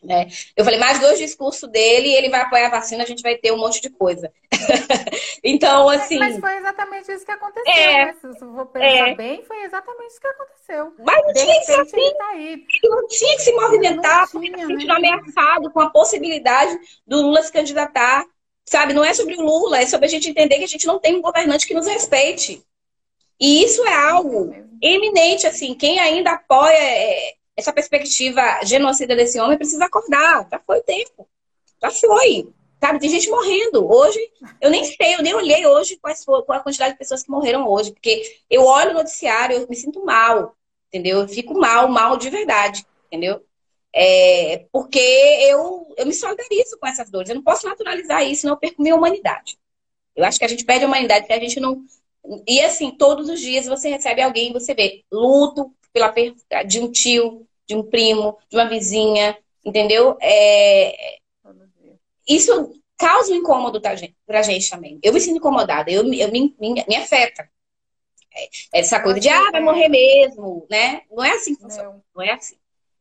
Né? 0.04 0.28
Eu 0.56 0.64
falei, 0.64 0.80
mais 0.80 1.00
dois 1.00 1.18
discursos 1.18 1.70
dele, 1.70 2.14
ele 2.14 2.30
vai 2.30 2.42
apoiar 2.42 2.68
a 2.68 2.72
vacina, 2.72 3.04
a 3.04 3.08
gente 3.08 3.24
vai 3.24 3.36
ter 3.36 3.52
um 3.52 3.58
monte 3.58 3.82
de 3.82 3.90
coisa. 3.90 4.32
então, 5.44 5.90
assim. 5.90 6.20
Mas 6.20 6.40
foi 6.40 6.58
exatamente 6.58 7.12
isso 7.12 7.26
que 7.26 7.32
aconteceu, 7.32 7.74
é, 7.74 8.06
né? 8.06 8.16
Se 8.20 8.44
eu 8.44 8.52
vou 8.52 8.66
pensar 8.68 9.10
é, 9.10 9.16
bem, 9.16 9.44
foi 9.44 9.64
exatamente 9.64 10.12
isso 10.12 10.22
que 10.22 10.28
aconteceu. 10.28 10.94
Mas 11.00 11.22
não 11.24 11.34
de 11.34 11.42
tinha 11.42 11.60
que 11.60 11.66
ser 11.66 11.80
assim. 11.82 12.00
Ele, 12.00 12.16
tá 12.16 12.36
ele 12.36 12.68
não 12.84 13.08
tinha 13.08 13.36
que 13.36 13.42
se 13.42 13.52
movimentar, 13.54 14.30
porque 14.30 14.48
está 14.48 14.60
sentindo 14.60 14.88
né? 14.88 14.94
ameaçado 14.96 15.72
com 15.72 15.80
a 15.80 15.90
possibilidade 15.90 16.78
do 17.08 17.22
Lula 17.22 17.42
se 17.42 17.52
candidatar. 17.52 18.26
Sabe, 18.68 18.94
não 18.94 19.06
é 19.06 19.14
sobre 19.14 19.36
o 19.36 19.42
Lula, 19.42 19.80
é 19.80 19.86
sobre 19.86 20.08
a 20.08 20.10
gente 20.10 20.30
entender 20.30 20.58
que 20.58 20.64
a 20.64 20.68
gente 20.68 20.88
não 20.88 21.00
tem 21.00 21.16
um 21.16 21.22
governante 21.22 21.68
que 21.68 21.74
nos 21.74 21.86
respeite. 21.86 22.64
E 23.40 23.64
isso 23.64 23.86
é 23.86 23.94
algo 23.94 24.56
eminente, 24.82 25.46
assim, 25.46 25.76
quem 25.76 26.00
ainda 26.00 26.32
apoia 26.32 26.78
é, 26.78 27.34
essa 27.58 27.72
perspectiva 27.72 28.42
genocida 28.64 29.16
desse 29.16 29.40
homem 29.40 29.58
precisa 29.58 29.86
acordar. 29.86 30.48
Já 30.52 30.60
foi 30.60 30.80
o 30.80 30.84
tempo. 30.84 31.28
Já 31.82 31.92
foi. 31.92 32.54
Sabe, 32.80 33.00
tem 33.00 33.10
gente 33.10 33.30
morrendo. 33.30 33.90
Hoje, 33.90 34.20
eu 34.62 34.70
nem 34.70 34.84
sei, 34.84 35.16
eu 35.16 35.24
nem 35.24 35.34
olhei 35.34 35.66
hoje 35.66 35.98
quais 35.98 36.24
foi, 36.24 36.44
qual 36.44 36.60
a 36.60 36.62
quantidade 36.62 36.94
de 36.94 37.00
pessoas 37.00 37.24
que 37.24 37.32
morreram 37.32 37.68
hoje. 37.68 37.92
Porque 37.92 38.40
eu 38.50 38.64
olho 38.66 38.92
o 38.92 38.96
noticiário, 38.96 39.58
eu 39.58 39.68
me 39.68 39.76
sinto 39.76 40.04
mal. 40.04 40.56
Entendeu? 40.90 41.22
Eu 41.22 41.28
fico 41.28 41.58
mal, 41.58 41.88
mal 41.88 42.18
de 42.18 42.30
verdade. 42.30 42.86
Entendeu? 43.08 43.44
É, 43.94 44.66
porque 44.74 45.00
eu, 45.00 45.94
eu 45.98 46.06
me 46.06 46.14
solidarizo 46.14 46.78
com 46.78 46.88
essas 46.88 47.10
dores. 47.10 47.30
Eu 47.30 47.36
não 47.36 47.44
posso 47.44 47.66
naturalizar 47.66 48.24
isso, 48.24 48.42
senão 48.42 48.56
eu 48.56 48.60
perco 48.60 48.82
minha 48.82 48.96
humanidade. 48.96 49.58
Eu 50.16 50.26
acho 50.26 50.38
que 50.38 50.46
a 50.46 50.48
gente 50.48 50.66
perde 50.66 50.84
a 50.84 50.88
humanidade, 50.88 51.22
porque 51.22 51.34
a 51.34 51.40
gente 51.40 51.60
não. 51.60 51.82
E 52.48 52.60
assim, 52.62 52.92
todos 52.92 53.30
os 53.30 53.40
dias 53.40 53.66
você 53.66 53.90
recebe 53.90 54.22
alguém, 54.22 54.52
você 54.52 54.74
vê 54.74 55.04
luto, 55.12 55.74
pela 55.96 56.12
perda 56.12 56.62
de 56.64 56.82
um 56.82 56.92
tio, 56.92 57.48
de 57.66 57.74
um 57.74 57.82
primo, 57.82 58.38
de 58.50 58.58
uma 58.58 58.68
vizinha, 58.68 59.38
entendeu? 59.64 60.18
É... 60.22 61.18
Isso 62.28 62.74
causa 62.98 63.32
um 63.32 63.38
incômodo 63.38 63.80
pra 63.80 63.96
gente, 63.96 64.14
pra 64.26 64.42
gente 64.42 64.70
também. 64.70 65.00
Eu 65.02 65.14
me 65.14 65.22
sinto 65.22 65.38
incomodada, 65.38 65.90
eu, 65.90 66.04
eu 66.14 66.32
me, 66.32 66.54
me, 66.60 66.86
me 66.86 66.96
afeta. 66.98 67.50
É, 68.36 68.80
essa 68.80 69.00
coisa 69.00 69.22
de, 69.22 69.30
ah, 69.30 69.52
vai 69.52 69.62
morrer 69.62 69.88
mesmo, 69.88 70.68
né? 70.70 71.04
Não 71.10 71.24
é 71.24 71.32
assim 71.32 71.56
que 71.56 71.62
funciona. 71.62 71.90
Não, 71.90 72.04
não 72.14 72.24
é 72.24 72.32
assim. 72.32 72.58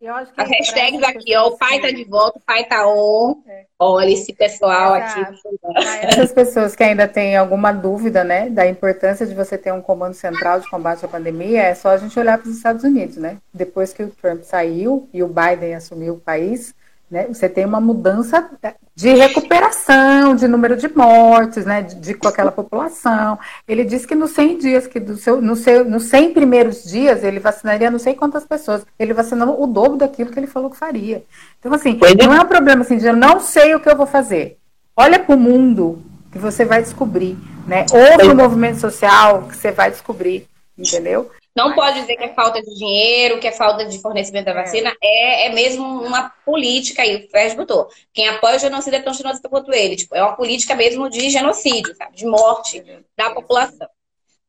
As 0.07 0.49
hashtags 0.49 1.03
aqui, 1.03 1.37
ó, 1.37 1.49
o 1.49 1.57
pai 1.57 1.81
tá 1.81 1.91
de 1.91 2.05
volta, 2.05 2.39
o 2.39 2.43
pai 2.43 2.65
tá 2.65 2.87
on. 2.87 3.43
É. 3.47 3.65
Olha 3.79 4.11
esse 4.11 4.33
pessoal 4.33 4.97
Exato. 4.97 5.21
aqui. 5.21 5.37
Essas 6.07 6.33
pessoas 6.33 6.77
que 6.77 6.83
ainda 6.83 7.09
têm 7.09 7.37
alguma 7.37 7.73
dúvida, 7.73 8.23
né, 8.23 8.49
da 8.49 8.67
importância 8.67 9.27
de 9.27 9.35
você 9.35 9.57
ter 9.59 9.73
um 9.73 9.81
comando 9.81 10.15
central 10.15 10.61
de 10.61 10.69
combate 10.69 11.05
à 11.05 11.09
pandemia, 11.09 11.63
é 11.63 11.75
só 11.75 11.91
a 11.91 11.97
gente 11.97 12.19
olhar 12.19 12.39
para 12.39 12.49
os 12.49 12.57
Estados 12.57 12.85
Unidos, 12.85 13.17
né? 13.17 13.39
Depois 13.53 13.93
que 13.93 14.03
o 14.03 14.11
Trump 14.11 14.43
saiu 14.43 15.09
e 15.13 15.23
o 15.23 15.29
Biden 15.29 15.75
assumiu 15.75 16.15
o 16.15 16.21
país, 16.21 16.75
né, 17.15 17.29
você 17.29 17.49
tem 17.49 17.65
uma 17.65 17.81
mudança 17.81 18.51
de 18.93 19.15
recuperação, 19.15 20.35
de 20.35 20.49
número 20.49 20.77
de 20.77 20.93
mortes, 20.93 21.65
né, 21.65 21.81
de, 21.81 21.95
de 21.95 22.15
com 22.15 22.27
aquela 22.27 22.51
população. 22.51 23.39
Ele 23.69 23.85
disse 23.85 24.05
que 24.05 24.17
nos 24.17 24.33
100 24.33 24.59
dias, 24.59 24.87
que 24.89 24.99
do 24.99 25.17
seu, 25.17 25.41
no 25.41 25.55
seu, 25.55 25.85
nos 25.85 26.07
100 26.07 26.35
primeiros 26.35 26.83
dias, 26.83 27.23
ele 27.23 27.39
vacinaria 27.39 27.89
não 27.89 28.01
sei 28.01 28.15
quantas 28.15 28.45
pessoas. 28.45 28.85
Ele 28.99 29.15
vacinou 29.15 29.63
o 29.63 29.67
dobro 29.69 29.97
daquilo 29.97 30.33
que 30.33 30.39
ele 30.41 30.49
falou 30.49 30.69
que 30.69 30.77
faria. 30.77 31.23
Então, 31.61 31.73
assim, 31.73 32.01
é. 32.03 32.27
não 32.27 32.35
é 32.35 32.41
um 32.41 32.47
problema 32.47 32.83
assim 32.83 32.99
de 32.99 33.07
eu 33.07 33.15
não 33.15 33.39
sei 33.39 33.77
o 33.77 33.81
que 33.81 33.89
eu 33.89 33.97
vou 33.97 34.07
fazer. 34.07 34.59
Olha 34.97 35.21
para 35.21 35.37
o 35.37 35.39
mundo 35.39 36.03
que 36.33 36.39
você 36.41 36.65
vai 36.65 36.83
descobrir, 36.83 37.39
né? 37.65 37.87
Ouve 37.93 38.33
o 38.33 38.35
movimento 38.35 38.81
social 38.81 39.43
que 39.43 39.57
você 39.57 39.71
vai 39.71 39.89
descobrir, 39.89 40.49
entendeu? 40.77 41.31
Não 41.55 41.69
Mas, 41.69 41.77
pode 41.77 42.01
dizer 42.01 42.17
que 42.17 42.25
é 42.25 42.35
falta 42.35 42.61
de 42.61 42.75
dinheiro, 42.75 43.39
que 43.39 43.47
é 43.47 43.53
falta 43.53 43.85
de 43.85 44.01
fornecimento 44.01 44.47
da 44.47 44.51
é. 44.51 44.55
vacina. 44.55 44.97
É, 45.01 45.47
é 45.47 45.53
mesmo 45.53 45.85
uma 45.85 46.31
política 46.45 47.03
aí, 47.03 47.17
o 47.17 47.31
Fred 47.31 47.55
botou. 47.55 47.89
Quem 48.13 48.29
apoia 48.29 48.57
o 48.57 48.59
genocídio 48.59 48.99
é 48.99 49.03
tão 49.03 49.15
genocida 49.15 49.49
quanto 49.49 49.73
ele. 49.73 49.95
Tipo, 49.95 50.17
é 50.17 50.23
uma 50.23 50.35
política 50.35 50.75
mesmo 50.75 51.09
de 51.09 51.31
genocídio, 51.31 51.95
sabe? 51.95 52.17
De 52.17 52.27
morte 52.27 52.83
da 53.17 53.31
população. 53.31 53.89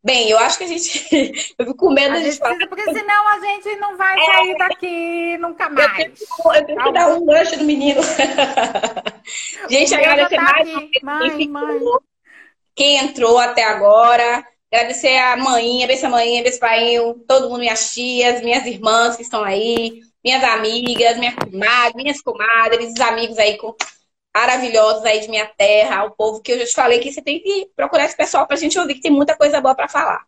Bem, 0.03 0.30
eu 0.30 0.38
acho 0.38 0.57
que 0.57 0.64
a 0.64 0.68
gente. 0.68 1.07
eu 1.57 1.65
fico 1.65 1.77
com 1.77 1.91
medo 1.91 2.14
a 2.14 2.19
de 2.19 2.26
gente 2.26 2.38
falar. 2.38 2.56
Porque 2.68 2.84
senão 2.84 3.27
a 3.30 3.40
gente 3.40 3.76
não 3.77 3.98
vai 3.98 4.19
é. 4.19 4.26
sair 4.26 4.57
daqui 4.57 5.38
nunca 5.38 5.69
mais. 5.69 5.90
Eu 5.90 5.95
tenho, 5.95 6.56
eu 6.56 6.65
tenho 6.65 6.84
que 6.84 6.91
dar 6.91 7.07
um 7.10 7.26
gancho 7.26 7.57
no 7.57 7.64
menino. 7.65 8.02
gente, 9.69 9.95
agradecer 9.95 10.36
tá 10.36 10.41
mais. 10.41 10.69
Mãe, 11.02 11.48
mãe. 11.48 11.80
Quem 12.76 12.98
entrou 12.98 13.40
até 13.40 13.64
agora. 13.64 14.45
Agradecer 14.76 15.15
a 15.18 15.38
mãinha, 15.38 15.88
beijo 15.88 16.06
a 16.06 16.10
mãinha, 16.10 16.43
beijo 16.43 16.60
painho, 16.60 17.14
todo 17.26 17.47
mundo, 17.47 17.60
minhas 17.60 17.93
tias, 17.93 18.41
minhas 18.41 18.65
irmãs 18.65 19.15
que 19.15 19.22
estão 19.22 19.41
aí, 19.41 20.02
minhas 20.22 20.43
amigas, 20.43 21.18
minha 21.18 21.34
comadre, 21.34 22.03
minhas 22.03 22.19
comadres, 22.19 22.91
os 22.91 22.99
amigos 22.99 23.38
aí 23.38 23.57
com, 23.57 23.73
maravilhosos 24.35 25.06
aí 25.06 25.22
de 25.22 25.30
minha 25.30 25.45
terra, 25.45 26.03
o 26.03 26.11
povo 26.11 26.41
que 26.41 26.52
eu 26.52 26.60
já 26.60 26.65
te 26.65 26.73
falei 26.73 26.99
que 26.99 27.10
você 27.10 27.22
tem 27.22 27.39
que 27.39 27.69
procurar 27.73 28.03
esse 28.03 28.18
pessoal 28.18 28.45
pra 28.45 28.57
gente 28.57 28.77
ouvir, 28.77 28.95
que 28.95 29.02
tem 29.02 29.11
muita 29.11 29.38
coisa 29.38 29.61
boa 29.61 29.73
para 29.73 29.88
falar. 29.88 30.26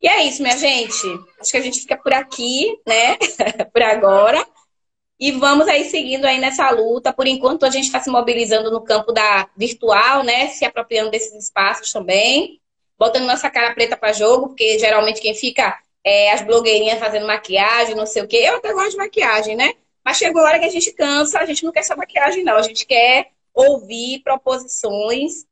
E 0.00 0.08
é 0.08 0.24
isso, 0.24 0.40
minha 0.40 0.56
gente. 0.56 1.06
Acho 1.38 1.50
que 1.50 1.58
a 1.58 1.62
gente 1.62 1.80
fica 1.80 1.98
por 1.98 2.14
aqui, 2.14 2.74
né? 2.88 3.18
por 3.70 3.82
agora. 3.82 4.42
E 5.20 5.32
vamos 5.32 5.68
aí 5.68 5.84
seguindo 5.84 6.24
aí 6.24 6.38
nessa 6.38 6.70
luta. 6.70 7.12
Por 7.12 7.26
enquanto, 7.26 7.66
a 7.66 7.70
gente 7.70 7.84
está 7.84 8.00
se 8.00 8.08
mobilizando 8.08 8.70
no 8.70 8.82
campo 8.82 9.12
da 9.12 9.50
virtual, 9.54 10.24
né? 10.24 10.48
Se 10.48 10.64
apropriando 10.64 11.10
desses 11.10 11.44
espaços 11.44 11.92
também 11.92 12.61
botando 13.02 13.26
nossa 13.26 13.50
cara 13.50 13.74
preta 13.74 13.96
para 13.96 14.12
jogo, 14.12 14.48
porque 14.48 14.78
geralmente 14.78 15.20
quem 15.20 15.34
fica 15.34 15.76
é 16.04 16.30
as 16.30 16.42
blogueirinhas 16.42 17.00
fazendo 17.00 17.26
maquiagem, 17.26 17.96
não 17.96 18.06
sei 18.06 18.22
o 18.22 18.28
quê. 18.28 18.36
Eu 18.36 18.56
até 18.56 18.72
gosto 18.72 18.92
de 18.92 18.96
maquiagem, 18.96 19.56
né? 19.56 19.74
Mas 20.04 20.18
chegou 20.18 20.40
a 20.40 20.44
hora 20.44 20.58
que 20.60 20.66
a 20.66 20.70
gente 20.70 20.92
cansa, 20.92 21.40
a 21.40 21.46
gente 21.46 21.64
não 21.64 21.72
quer 21.72 21.82
só 21.82 21.96
maquiagem, 21.96 22.44
não. 22.44 22.56
A 22.56 22.62
gente 22.62 22.86
quer 22.86 23.30
ouvir 23.52 24.20
proposições, 24.22 25.44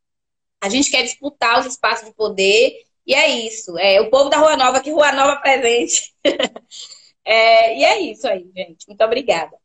a 0.62 0.68
gente 0.68 0.90
quer 0.92 1.02
disputar 1.02 1.58
os 1.58 1.66
espaços 1.66 2.06
de 2.08 2.14
poder, 2.14 2.72
e 3.04 3.14
é 3.14 3.28
isso. 3.28 3.76
É 3.78 4.00
o 4.00 4.10
povo 4.10 4.30
da 4.30 4.38
Rua 4.38 4.56
Nova, 4.56 4.80
que 4.80 4.92
Rua 4.92 5.10
Nova 5.10 5.36
presente. 5.40 6.14
é, 7.24 7.76
e 7.78 7.84
é 7.84 8.00
isso 8.00 8.28
aí, 8.28 8.48
gente. 8.54 8.86
Muito 8.86 9.02
obrigada. 9.04 9.59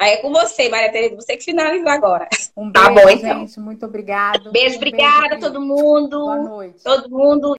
Aí 0.00 0.12
é 0.12 0.16
com 0.18 0.30
você, 0.30 0.68
Maria 0.68 0.92
Tereza. 0.92 1.16
Você 1.16 1.36
que 1.36 1.44
finaliza 1.44 1.90
agora. 1.90 2.28
Um 2.56 2.70
beijo, 2.70 2.86
tá 2.86 2.92
bom, 2.94 3.10
então. 3.10 3.40
gente. 3.40 3.58
Muito 3.58 3.84
obrigado. 3.84 4.52
Beijo, 4.52 4.74
um 4.74 4.76
obrigada 4.76 5.34
a 5.34 5.40
todo 5.40 5.60
mundo. 5.60 6.18
Boa 6.20 6.36
noite. 6.36 6.84
Todo 6.84 7.10
mundo. 7.10 7.56